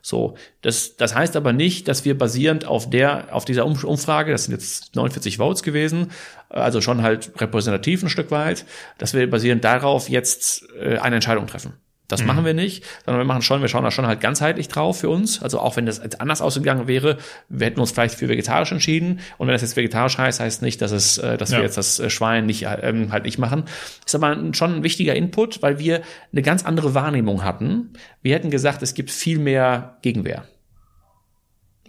So, 0.00 0.36
das, 0.62 0.96
das 0.96 1.14
heißt 1.14 1.36
aber 1.36 1.52
nicht, 1.52 1.88
dass 1.88 2.04
wir 2.04 2.16
basierend 2.16 2.64
auf 2.64 2.88
der, 2.88 3.34
auf 3.34 3.44
dieser 3.44 3.66
Umfrage, 3.66 4.32
das 4.32 4.44
sind 4.44 4.52
jetzt 4.52 4.96
49 4.96 5.38
Votes 5.38 5.62
gewesen, 5.62 6.10
also 6.48 6.80
schon 6.80 7.02
halt 7.02 7.32
repräsentativ 7.40 8.02
ein 8.02 8.08
Stück 8.08 8.30
weit, 8.30 8.64
dass 8.96 9.14
wir 9.14 9.28
basierend 9.28 9.64
darauf 9.64 10.08
jetzt 10.08 10.66
äh, 10.80 10.98
eine 10.98 11.16
Entscheidung 11.16 11.46
treffen. 11.46 11.74
Das 12.08 12.22
mhm. 12.22 12.26
machen 12.26 12.44
wir 12.46 12.54
nicht, 12.54 12.84
sondern 13.04 13.20
wir 13.20 13.26
machen 13.26 13.42
schon, 13.42 13.60
wir 13.60 13.68
schauen 13.68 13.84
da 13.84 13.90
schon 13.90 14.06
halt 14.06 14.20
ganzheitlich 14.20 14.68
drauf 14.68 15.00
für 15.00 15.10
uns. 15.10 15.42
Also 15.42 15.60
auch 15.60 15.76
wenn 15.76 15.84
das 15.84 16.02
jetzt 16.02 16.22
anders 16.22 16.40
ausgegangen 16.40 16.88
wäre, 16.88 17.18
wir 17.50 17.66
hätten 17.66 17.80
uns 17.80 17.92
vielleicht 17.92 18.14
für 18.14 18.28
vegetarisch 18.28 18.72
entschieden. 18.72 19.20
Und 19.36 19.46
wenn 19.46 19.52
das 19.52 19.60
jetzt 19.60 19.76
vegetarisch 19.76 20.16
heißt, 20.16 20.40
heißt 20.40 20.62
nicht, 20.62 20.80
dass 20.80 20.90
es, 20.90 21.18
äh, 21.18 21.36
dass 21.36 21.50
ja. 21.50 21.58
wir 21.58 21.64
jetzt 21.64 21.76
das 21.76 22.00
äh, 22.00 22.08
Schwein 22.08 22.46
nicht 22.46 22.66
ähm, 22.82 23.12
halt 23.12 23.24
nicht 23.24 23.38
machen. 23.38 23.64
Ist 24.06 24.14
aber 24.14 24.36
schon 24.54 24.76
ein 24.76 24.82
wichtiger 24.82 25.14
Input, 25.14 25.60
weil 25.60 25.78
wir 25.78 26.00
eine 26.32 26.40
ganz 26.40 26.64
andere 26.64 26.94
Wahrnehmung 26.94 27.44
hatten. 27.44 27.92
Wir 28.22 28.34
hätten 28.34 28.50
gesagt, 28.50 28.82
es 28.82 28.94
gibt 28.94 29.10
viel 29.10 29.38
mehr 29.38 29.98
Gegenwehr. 30.00 30.44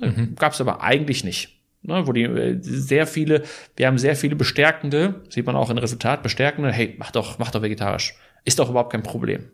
Mhm. 0.02 0.36
Gab 0.36 0.52
es 0.52 0.60
aber 0.60 0.84
eigentlich 0.84 1.24
nicht. 1.24 1.56
Ne, 1.82 2.06
wo 2.06 2.12
die 2.12 2.24
äh, 2.24 2.58
sehr 2.60 3.08
viele, 3.08 3.44
wir 3.78 3.88
haben 3.88 3.98
sehr 3.98 4.18
viele 4.18 4.36
bestärkende, 4.36 5.24
sieht 5.30 5.46
man 5.46 5.56
auch 5.56 5.70
in 5.70 5.78
Resultat, 5.78 6.24
bestärkende, 6.24 6.74
hey, 6.74 6.96
mach 7.00 7.12
doch, 7.12 7.40
mach 7.40 7.52
doch 7.52 7.62
vegetarisch. 7.62 8.16
Ist 8.44 8.60
doch 8.60 8.70
überhaupt 8.70 8.92
kein 8.92 9.02
Problem 9.02 9.46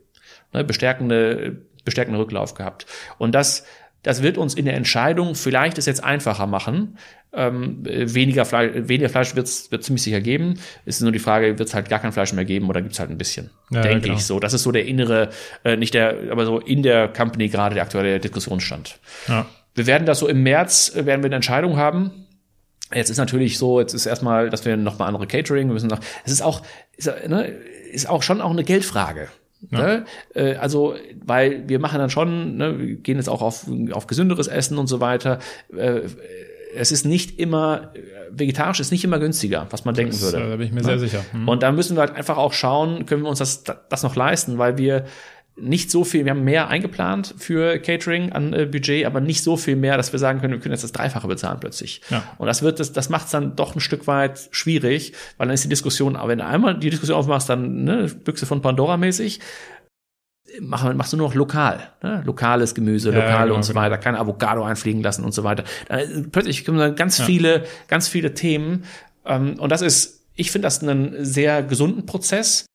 ne, 0.53 0.63
bestärkende, 0.63 1.57
bestärkende 1.83 2.19
Rücklauf 2.19 2.53
gehabt. 2.53 2.85
Und 3.17 3.33
das, 3.33 3.65
das 4.03 4.21
wird 4.21 4.37
uns 4.37 4.53
in 4.53 4.65
der 4.65 4.75
Entscheidung 4.75 5.35
vielleicht 5.35 5.77
es 5.77 5.85
jetzt 5.85 6.03
einfacher 6.03 6.47
machen. 6.47 6.97
Ähm, 7.33 7.79
weniger 7.83 8.45
Fleisch, 8.45 8.71
weniger 8.75 9.09
Fleisch 9.09 9.35
wird 9.35 9.47
es 9.47 9.69
ziemlich 9.69 10.03
sicher 10.03 10.21
geben. 10.21 10.59
Es 10.85 10.97
ist 10.97 11.01
nur 11.01 11.11
die 11.11 11.19
Frage, 11.19 11.57
wird 11.57 11.67
es 11.67 11.73
halt 11.75 11.89
gar 11.89 11.99
kein 11.99 12.13
Fleisch 12.13 12.31
mehr 12.31 12.45
geben 12.45 12.69
oder 12.69 12.81
gibt 12.81 12.93
es 12.93 12.99
halt 12.99 13.09
ein 13.09 13.17
bisschen? 13.17 13.49
Ja, 13.71 13.81
Denke 13.81 14.01
genau. 14.01 14.15
ich 14.15 14.25
so. 14.25 14.39
Das 14.39 14.53
ist 14.53 14.63
so 14.63 14.71
der 14.71 14.85
innere, 14.85 15.31
äh, 15.63 15.75
nicht 15.75 15.93
der, 15.93 16.15
aber 16.31 16.45
so 16.45 16.59
in 16.59 16.81
der 16.81 17.09
Company 17.09 17.49
gerade 17.49 17.75
der 17.75 17.83
aktuelle 17.83 18.19
Diskussionsstand. 18.19 18.99
Ja. 19.27 19.47
Wir 19.73 19.85
werden 19.85 20.05
das 20.05 20.19
so 20.19 20.27
im 20.27 20.43
März, 20.43 20.95
äh, 20.95 21.05
werden 21.05 21.21
wir 21.21 21.27
eine 21.27 21.35
Entscheidung 21.35 21.75
haben. 21.75 22.25
Jetzt 22.93 23.09
ist 23.09 23.17
natürlich 23.17 23.57
so, 23.57 23.79
jetzt 23.79 23.93
ist 23.93 24.05
erstmal, 24.05 24.49
dass 24.49 24.63
wir 24.63 24.77
noch 24.77 24.99
mal 24.99 25.07
andere 25.07 25.27
Catering, 25.27 25.67
wir 25.67 25.73
müssen 25.73 25.89
noch, 25.89 25.99
es 26.23 26.31
ist 26.31 26.41
auch, 26.41 26.61
ist, 26.95 27.07
ne, 27.27 27.47
ist 27.91 28.07
auch 28.07 28.23
schon 28.23 28.39
auch 28.39 28.51
eine 28.51 28.63
Geldfrage. 28.63 29.27
Ja. 29.71 29.79
Ne? 29.79 30.05
Äh, 30.33 30.55
also, 30.55 30.95
weil 31.23 31.67
wir 31.67 31.79
machen 31.79 31.99
dann 31.99 32.09
schon, 32.09 32.57
ne, 32.57 32.79
wir 32.79 32.95
gehen 32.95 33.17
jetzt 33.17 33.29
auch 33.29 33.41
auf, 33.41 33.65
auf 33.91 34.07
gesünderes 34.07 34.47
Essen 34.47 34.77
und 34.77 34.87
so 34.87 34.99
weiter. 34.99 35.39
Äh, 35.75 36.01
es 36.77 36.91
ist 36.91 37.05
nicht 37.05 37.39
immer, 37.39 37.93
vegetarisch 38.31 38.79
ist 38.79 38.91
nicht 38.91 39.03
immer 39.03 39.17
günstiger, 39.17 39.67
was 39.69 39.85
man 39.85 39.95
denken 39.95 40.11
das, 40.11 40.21
würde. 40.21 40.49
Da 40.49 40.55
bin 40.57 40.67
ich 40.67 40.73
mir 40.73 40.81
ne? 40.81 40.83
sehr 40.83 40.99
sicher. 40.99 41.25
Mhm. 41.31 41.47
Und 41.47 41.63
da 41.63 41.71
müssen 41.71 41.95
wir 41.95 42.01
halt 42.01 42.15
einfach 42.15 42.37
auch 42.37 42.53
schauen, 42.53 43.05
können 43.05 43.23
wir 43.23 43.29
uns 43.29 43.39
das, 43.39 43.63
das 43.63 44.03
noch 44.03 44.15
leisten, 44.15 44.57
weil 44.57 44.77
wir 44.77 45.05
nicht 45.57 45.89
so 45.89 46.03
viel, 46.03 46.25
wir 46.25 46.31
haben 46.31 46.43
mehr 46.43 46.67
eingeplant 46.67 47.33
für 47.37 47.79
Catering 47.79 48.33
an 48.33 48.53
äh, 48.53 48.65
Budget, 48.65 49.05
aber 49.05 49.21
nicht 49.21 49.41
so 49.41 49.55
viel 49.55 49.77
mehr, 49.77 49.95
dass 49.95 50.11
wir 50.11 50.19
sagen 50.19 50.41
können, 50.41 50.53
wir 50.53 50.59
können 50.59 50.73
jetzt 50.73 50.83
das 50.83 50.91
Dreifache 50.91 51.27
bezahlen 51.27 51.59
plötzlich. 51.61 52.01
Ja. 52.09 52.23
Und 52.37 52.47
das 52.47 52.61
wird, 52.61 52.79
das, 52.79 52.91
das 52.91 53.09
macht 53.09 53.25
es 53.25 53.31
dann 53.31 53.55
doch 53.55 53.73
ein 53.73 53.79
Stück 53.79 54.05
weit 54.05 54.49
schwierig, 54.51 55.13
weil 55.37 55.47
dann 55.47 55.53
ist 55.53 55.63
die 55.63 55.69
Diskussion, 55.69 56.17
aber 56.17 56.29
wenn 56.29 56.39
du 56.39 56.45
einmal 56.45 56.77
die 56.77 56.89
Diskussion 56.89 57.17
aufmachst, 57.17 57.49
dann 57.49 57.85
ne, 57.85 58.07
Büchse 58.23 58.45
von 58.45 58.61
Pandora 58.61 58.97
mäßig, 58.97 59.39
mach, 60.59 60.93
machst 60.93 61.13
du 61.13 61.17
nur 61.17 61.29
noch 61.29 61.35
lokal, 61.35 61.89
ne? 62.03 62.21
lokales 62.25 62.75
Gemüse, 62.75 63.11
ja, 63.11 63.19
lokal 63.19 63.43
genau, 63.45 63.55
und 63.55 63.63
so 63.63 63.71
genau. 63.71 63.85
weiter, 63.85 63.97
keine 63.97 64.19
Avocado 64.19 64.61
einfliegen 64.63 65.01
lassen 65.01 65.23
und 65.23 65.33
so 65.33 65.45
weiter. 65.45 65.63
Dann, 65.87 66.31
plötzlich 66.31 66.65
kommen 66.65 66.79
dann 66.79 66.97
ganz 66.97 67.19
ja. 67.19 67.25
viele, 67.25 67.65
ganz 67.87 68.09
viele 68.09 68.33
Themen 68.33 68.83
ähm, 69.25 69.57
und 69.57 69.71
das 69.71 69.81
ist, 69.81 70.25
ich 70.35 70.51
finde 70.51 70.65
das 70.65 70.83
einen 70.83 71.23
sehr 71.23 71.63
gesunden 71.63 72.05
Prozess 72.05 72.65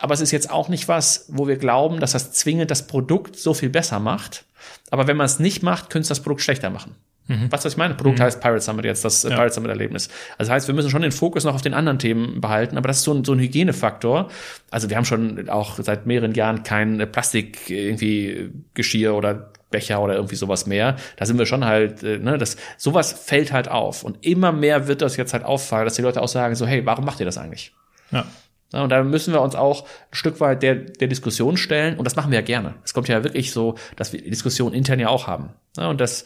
aber 0.00 0.14
es 0.14 0.20
ist 0.20 0.30
jetzt 0.30 0.50
auch 0.50 0.68
nicht 0.68 0.88
was, 0.88 1.26
wo 1.28 1.48
wir 1.48 1.56
glauben, 1.56 2.00
dass 2.00 2.12
das 2.12 2.32
zwingend 2.32 2.70
das 2.70 2.86
Produkt 2.86 3.36
so 3.36 3.54
viel 3.54 3.70
besser 3.70 4.00
macht. 4.00 4.44
Aber 4.90 5.06
wenn 5.06 5.16
man 5.16 5.26
es 5.26 5.38
nicht 5.38 5.62
macht, 5.62 5.90
könnte 5.90 6.02
es 6.02 6.08
das 6.08 6.20
Produkt 6.20 6.42
schlechter 6.42 6.70
machen. 6.70 6.94
Mhm. 7.28 7.52
Was, 7.52 7.64
was 7.64 7.72
ich 7.72 7.78
meine? 7.78 7.94
Produkt 7.94 8.18
mhm. 8.18 8.22
heißt 8.22 8.40
Pirate 8.40 8.62
Summit 8.62 8.86
jetzt, 8.86 9.04
das 9.04 9.24
äh, 9.24 9.30
ja. 9.30 9.36
Pirate 9.36 9.54
Summit 9.54 9.70
Erlebnis. 9.70 10.08
Also 10.38 10.48
das 10.48 10.50
heißt, 10.50 10.68
wir 10.68 10.74
müssen 10.74 10.90
schon 10.90 11.02
den 11.02 11.12
Fokus 11.12 11.44
noch 11.44 11.54
auf 11.54 11.62
den 11.62 11.74
anderen 11.74 11.98
Themen 11.98 12.40
behalten, 12.40 12.78
aber 12.78 12.88
das 12.88 12.98
ist 12.98 13.04
so 13.04 13.12
ein, 13.12 13.24
so 13.24 13.32
ein 13.32 13.38
Hygienefaktor. 13.38 14.28
Also 14.70 14.88
wir 14.88 14.96
haben 14.96 15.04
schon 15.04 15.48
auch 15.48 15.78
seit 15.78 16.06
mehreren 16.06 16.32
Jahren 16.32 16.62
kein 16.62 16.98
Plastik 17.12 17.68
irgendwie 17.68 18.50
Geschirr 18.74 19.14
oder 19.14 19.52
Becher 19.70 20.00
oder 20.00 20.14
irgendwie 20.14 20.36
sowas 20.36 20.66
mehr. 20.66 20.96
Da 21.16 21.26
sind 21.26 21.38
wir 21.38 21.44
schon 21.44 21.64
halt, 21.64 22.02
äh, 22.02 22.18
ne, 22.18 22.38
das, 22.38 22.56
sowas 22.78 23.12
fällt 23.12 23.52
halt 23.52 23.68
auf. 23.68 24.02
Und 24.02 24.24
immer 24.24 24.50
mehr 24.50 24.88
wird 24.88 25.02
das 25.02 25.18
jetzt 25.18 25.34
halt 25.34 25.44
auffallen, 25.44 25.84
dass 25.84 25.94
die 25.94 26.02
Leute 26.02 26.22
auch 26.22 26.28
sagen, 26.28 26.54
so, 26.54 26.66
hey, 26.66 26.86
warum 26.86 27.04
macht 27.04 27.20
ihr 27.20 27.26
das 27.26 27.36
eigentlich? 27.36 27.74
Ja. 28.10 28.24
Und 28.72 28.90
da 28.90 29.02
müssen 29.02 29.32
wir 29.32 29.40
uns 29.40 29.54
auch 29.54 29.84
ein 29.84 30.14
Stück 30.14 30.40
weit 30.40 30.62
der, 30.62 30.74
der 30.74 31.08
Diskussion 31.08 31.56
stellen. 31.56 31.96
Und 31.96 32.04
das 32.04 32.16
machen 32.16 32.30
wir 32.30 32.38
ja 32.38 32.44
gerne. 32.44 32.74
Es 32.84 32.92
kommt 32.92 33.08
ja 33.08 33.24
wirklich 33.24 33.52
so, 33.52 33.76
dass 33.96 34.12
wir 34.12 34.20
die 34.20 34.30
Diskussion 34.30 34.74
intern 34.74 35.00
ja 35.00 35.08
auch 35.08 35.26
haben. 35.26 35.50
Und 35.78 36.00
das, 36.00 36.24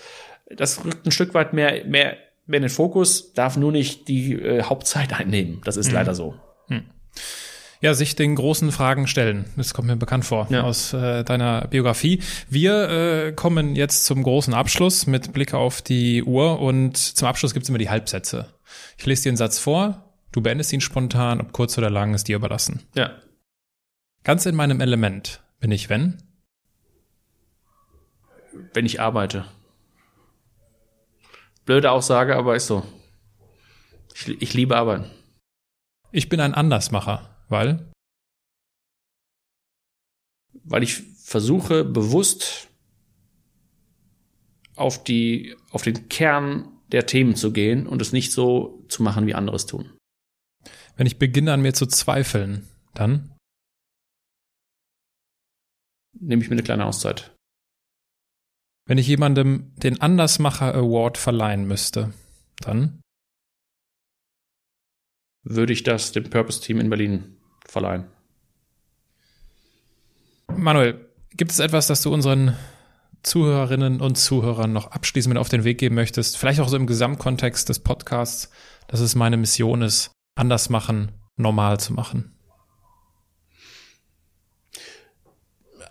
das 0.51 0.85
rückt 0.85 1.07
ein 1.07 1.13
Stück 1.13 1.35
weit 1.35 1.53
mehr, 1.53 1.85
mehr, 1.85 2.17
mehr 2.47 2.57
in 2.57 2.63
den 2.63 2.71
Fokus, 2.71 3.33
darf 3.33 3.57
nur 3.57 3.71
nicht 3.71 4.09
die 4.09 4.35
äh, 4.35 4.63
Hauptzeit 4.65 5.13
einnehmen. 5.19 5.61
Das 5.65 5.77
ist 5.77 5.89
mhm. 5.89 5.95
leider 5.95 6.15
so. 6.15 6.35
Mhm. 6.69 6.85
Ja, 7.81 7.95
sich 7.95 8.15
den 8.15 8.37
großen 8.37 8.71
Fragen 8.71 9.09
stellen. 9.09 9.47
Das 9.57 9.75
kommt 9.75 9.89
mir 9.89 9.97
bekannt 9.97 10.25
vor 10.25 10.47
ja. 10.51 10.63
aus 10.63 10.93
äh, 10.93 11.25
deiner 11.25 11.67
Biografie. 11.67 12.23
Wir 12.49 12.89
äh, 12.89 13.33
kommen 13.33 13.75
jetzt 13.75 14.05
zum 14.05 14.23
großen 14.23 14.55
Abschluss 14.55 15.09
mit 15.09 15.33
Blick 15.33 15.53
auf 15.53 15.83
die 15.83 16.23
Uhr 16.23 16.61
und 16.61 16.97
zum 16.97 17.27
Abschluss 17.27 17.55
gibt's 17.55 17.69
immer 17.69 17.79
die 17.79 17.91
Halbsätze. 17.91 18.47
Ich 18.97 19.07
lese 19.07 19.25
dir 19.25 19.31
einen 19.31 19.37
Satz 19.37 19.59
vor, 19.59 20.12
Du 20.33 20.41
beendest 20.41 20.73
ihn 20.73 20.81
spontan, 20.81 21.41
ob 21.41 21.53
kurz 21.53 21.77
oder 21.77 21.91
lang, 21.91 22.15
ist 22.15 22.27
dir 22.27 22.37
überlassen. 22.37 22.83
Ja. 22.95 23.21
Ganz 24.25 24.47
in 24.47 24.55
meinem 24.55 24.81
Element 24.81 25.43
bin 25.61 25.71
ich, 25.71 25.91
wenn? 25.91 26.23
Wenn 28.73 28.87
ich 28.87 29.01
arbeite. 29.01 29.45
Blöde 31.67 31.91
Aussage, 31.91 32.35
aber 32.37 32.57
ist 32.57 32.67
so. 32.67 32.83
Ich, 34.15 34.29
ich 34.29 34.55
liebe 34.55 34.77
Arbeiten. 34.77 35.11
Ich 36.11 36.29
bin 36.29 36.41
ein 36.41 36.55
Andersmacher, 36.55 37.37
weil? 37.49 37.91
Weil 40.65 40.83
ich 40.83 41.03
versuche 41.25 41.85
bewusst 41.85 42.69
auf 44.77 45.03
die, 45.05 45.57
auf 45.71 45.83
den 45.83 46.09
Kern 46.09 46.69
der 46.89 47.07
Themen 47.07 47.37
zu 47.37 47.53
gehen 47.53 47.87
und 47.87 48.03
es 48.03 48.13
nicht 48.13 48.33
so 48.33 48.85
zu 48.89 49.03
machen, 49.03 49.27
wie 49.27 49.35
andere 49.35 49.57
es 49.57 49.67
tun. 49.67 49.91
Wenn 50.97 51.07
ich 51.07 51.19
beginne 51.19 51.53
an 51.53 51.63
mir 51.63 51.73
zu 51.73 51.87
zweifeln, 51.87 52.69
dann? 52.95 53.35
Nehme 56.19 56.43
ich 56.43 56.51
mir 56.51 56.55
eine 56.55 56.63
kleine 56.63 56.85
Auszeit. 56.85 57.35
Wenn 58.87 58.99
ich 58.99 59.07
jemandem 59.07 59.73
den 59.77 60.01
Andersmacher 60.01 60.75
Award 60.75 61.17
verleihen 61.17 61.67
müsste, 61.67 62.13
dann? 62.61 63.01
Würde 65.45 65.73
ich 65.73 65.83
das 65.83 66.13
dem 66.13 66.29
Purpose 66.29 66.61
Team 66.61 66.79
in 66.79 66.91
Berlin 66.91 67.37
verleihen. 67.67 68.07
Manuel, 70.49 71.09
gibt 71.31 71.51
es 71.51 71.59
etwas, 71.59 71.87
das 71.87 72.03
du 72.03 72.13
unseren 72.13 72.57
Zuhörerinnen 73.23 74.01
und 74.01 74.17
Zuhörern 74.17 74.73
noch 74.73 74.89
abschließend 74.89 75.33
mit 75.33 75.41
auf 75.41 75.49
den 75.49 75.65
Weg 75.65 75.79
geben 75.79 75.95
möchtest? 75.95 76.37
Vielleicht 76.37 76.61
auch 76.61 76.69
so 76.69 76.77
im 76.77 76.87
Gesamtkontext 76.87 77.69
des 77.69 77.81
Podcasts, 77.81 78.51
dass 78.89 79.01
es 79.01 79.15
meine 79.15 79.37
Mission 79.37 79.83
ist, 79.83 80.13
anders 80.35 80.71
machen, 80.71 81.13
normal 81.37 81.81
zu 81.81 81.93
machen? 81.93 82.37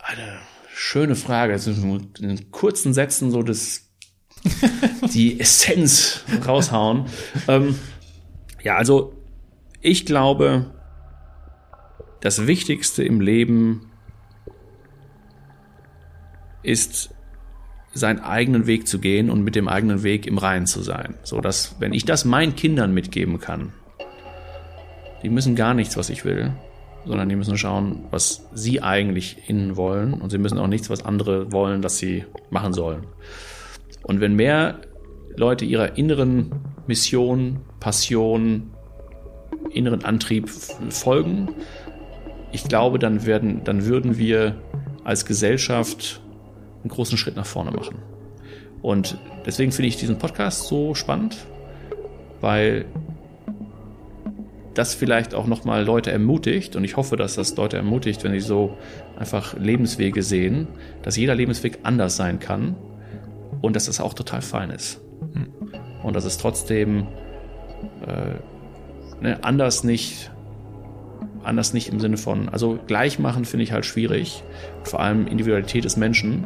Eine 0.04 0.40
schöne 0.74 1.16
Frage. 1.16 1.54
Also 1.54 1.72
in 2.20 2.52
kurzen 2.52 2.94
Sätzen 2.94 3.32
so 3.32 3.44
das, 3.44 3.90
die 5.14 5.40
Essenz 5.40 6.24
raushauen. 6.46 7.06
ähm, 7.48 7.78
ja, 8.64 8.76
also 8.76 9.14
ich 9.82 10.06
glaube, 10.06 10.74
das 12.20 12.46
Wichtigste 12.46 13.04
im 13.04 13.20
Leben 13.22 13.92
ist, 16.64 17.10
seinen 17.94 18.20
eigenen 18.20 18.68
Weg 18.68 18.88
zu 18.88 19.00
gehen 19.00 19.30
und 19.30 19.44
mit 19.44 19.56
dem 19.56 19.68
eigenen 19.68 20.04
Weg 20.04 20.26
im 20.26 20.38
Reinen 20.38 20.66
zu 20.66 20.82
sein. 20.82 21.16
So 21.24 21.42
dass, 21.42 21.76
wenn 21.80 21.94
ich 21.94 22.06
das 22.06 22.24
meinen 22.24 22.56
Kindern 22.56 22.94
mitgeben 22.94 23.40
kann, 23.40 23.74
die 25.24 25.30
müssen 25.30 25.56
gar 25.56 25.74
nichts, 25.74 25.98
was 25.98 26.10
ich 26.10 26.26
will, 26.26 26.52
sondern 27.06 27.30
die 27.30 27.36
müssen 27.36 27.58
schauen, 27.58 28.06
was 28.12 28.48
sie 28.54 28.82
eigentlich 28.82 29.38
innen 29.48 29.76
wollen 29.76 30.14
und 30.14 30.30
sie 30.30 30.38
müssen 30.38 30.58
auch 30.58 30.68
nichts, 30.68 30.90
was 30.90 31.04
andere 31.04 31.52
wollen, 31.52 31.82
dass 31.82 31.98
sie 31.98 32.26
machen 32.50 32.74
sollen. 32.74 33.08
Und 34.04 34.22
wenn 34.22 34.36
mehr 34.36 34.80
Leute 35.36 35.66
ihrer 35.66 35.98
inneren 35.98 36.52
Mission, 36.88 37.62
Passion, 37.80 38.72
inneren 39.72 40.04
Antrieb 40.04 40.50
folgen, 40.90 41.50
ich 42.52 42.66
glaube, 42.66 43.00
dann 43.00 43.26
werden, 43.26 43.64
dann 43.64 43.86
würden 43.86 44.18
wir 44.18 44.56
als 45.04 45.26
Gesellschaft 45.26 46.22
einen 46.84 46.90
großen 46.90 47.18
Schritt 47.18 47.36
nach 47.36 47.46
vorne 47.46 47.72
machen. 47.72 48.00
Und 48.82 49.18
deswegen 49.46 49.72
finde 49.72 49.88
ich 49.88 49.98
diesen 49.98 50.18
Podcast 50.18 50.68
so 50.68 50.96
spannend, 50.96 51.38
weil 52.42 52.86
das 54.74 54.94
vielleicht 54.94 55.34
auch 55.34 55.48
nochmal 55.48 55.84
Leute 55.84 56.12
ermutigt, 56.12 56.76
und 56.76 56.84
ich 56.84 56.96
hoffe, 56.98 57.18
dass 57.18 57.36
das 57.36 57.56
Leute 57.56 57.78
ermutigt, 57.78 58.24
wenn 58.24 58.32
sie 58.32 58.40
so 58.40 58.78
einfach 59.18 59.58
Lebenswege 59.58 60.24
sehen, 60.24 60.68
dass 61.04 61.18
jeder 61.18 61.36
Lebensweg 61.36 61.80
anders 61.84 62.16
sein 62.16 62.40
kann 62.40 62.76
und 63.62 63.76
dass 63.76 63.86
das 63.86 64.00
auch 64.00 64.14
total 64.14 64.42
fein 64.42 64.70
ist. 64.70 65.02
Hm. 65.34 65.48
Und 66.04 66.16
dass 66.16 66.26
es 66.26 66.38
trotzdem 66.38 67.08
äh, 68.08 69.22
ne, 69.22 69.44
anders 69.44 69.84
nicht, 69.84 70.32
anders 71.44 71.74
nicht 71.74 71.90
im 71.90 72.00
Sinne 72.00 72.18
von, 72.18 72.50
also 72.50 72.80
gleich 72.88 73.20
machen 73.20 73.46
finde 73.46 73.64
ich 73.64 73.72
halt 73.72 73.86
schwierig, 73.86 74.44
vor 74.84 75.00
allem 75.02 75.28
Individualität 75.28 75.84
des 75.84 75.98
Menschen, 75.98 76.46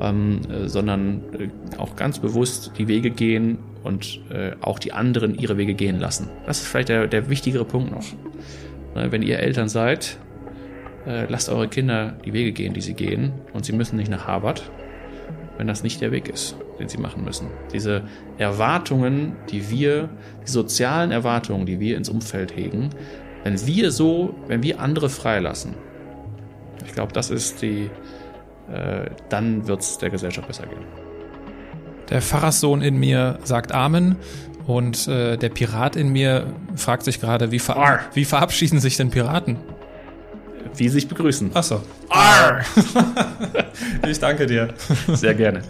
ähm, 0.00 0.40
äh, 0.50 0.68
sondern 0.68 1.22
äh, 1.38 1.48
auch 1.78 1.96
ganz 1.96 2.18
bewusst 2.18 2.72
die 2.78 2.88
Wege 2.88 3.10
gehen 3.10 3.58
und 3.86 4.20
äh, 4.30 4.52
auch 4.60 4.78
die 4.78 4.92
anderen 4.92 5.38
ihre 5.38 5.56
Wege 5.56 5.74
gehen 5.74 5.98
lassen. 5.98 6.28
Das 6.46 6.58
ist 6.58 6.66
vielleicht 6.66 6.88
der, 6.88 7.06
der 7.06 7.30
wichtigere 7.30 7.64
Punkt 7.64 7.92
noch. 7.92 8.04
Ne, 8.94 9.12
wenn 9.12 9.22
ihr 9.22 9.38
Eltern 9.38 9.68
seid, 9.68 10.18
äh, 11.06 11.26
lasst 11.28 11.48
eure 11.48 11.68
Kinder 11.68 12.16
die 12.24 12.32
Wege 12.32 12.52
gehen, 12.52 12.74
die 12.74 12.80
sie 12.80 12.94
gehen 12.94 13.32
und 13.52 13.64
sie 13.64 13.72
müssen 13.72 13.96
nicht 13.96 14.10
nach 14.10 14.26
Harvard, 14.26 14.70
wenn 15.56 15.66
das 15.66 15.82
nicht 15.82 16.00
der 16.00 16.12
Weg 16.12 16.28
ist, 16.28 16.56
den 16.78 16.88
sie 16.88 16.98
machen 16.98 17.24
müssen. 17.24 17.48
Diese 17.72 18.02
Erwartungen, 18.38 19.36
die 19.50 19.70
wir, 19.70 20.08
die 20.44 20.50
sozialen 20.50 21.12
Erwartungen, 21.12 21.64
die 21.64 21.80
wir 21.80 21.96
ins 21.96 22.08
Umfeld 22.08 22.54
hegen, 22.56 22.90
wenn 23.44 23.64
wir 23.66 23.92
so, 23.92 24.34
wenn 24.48 24.62
wir 24.62 24.80
andere 24.80 25.08
freilassen, 25.08 25.74
ich 26.84 26.92
glaube, 26.92 27.12
das 27.12 27.30
ist 27.30 27.62
die, 27.62 27.90
äh, 28.72 29.10
dann 29.28 29.66
wird 29.68 29.80
es 29.80 29.98
der 29.98 30.10
Gesellschaft 30.10 30.48
besser 30.48 30.66
gehen. 30.66 31.05
Der 32.10 32.22
Pfarrerssohn 32.22 32.82
in 32.82 32.96
mir 32.98 33.38
sagt 33.44 33.72
Amen 33.72 34.16
und 34.66 35.08
äh, 35.08 35.36
der 35.36 35.48
Pirat 35.48 35.96
in 35.96 36.08
mir 36.08 36.46
fragt 36.76 37.04
sich 37.04 37.20
gerade, 37.20 37.50
wie, 37.50 37.58
ver 37.58 38.00
wie 38.14 38.24
verabschieden 38.24 38.80
sich 38.80 38.96
denn 38.96 39.10
Piraten? 39.10 39.56
Wie 40.74 40.88
sich 40.88 41.08
begrüßen. 41.08 41.50
Achso. 41.54 41.82
Arr. 42.08 42.60
ich 44.06 44.18
danke 44.18 44.46
dir. 44.46 44.74
Sehr 45.08 45.34
gerne. 45.34 45.62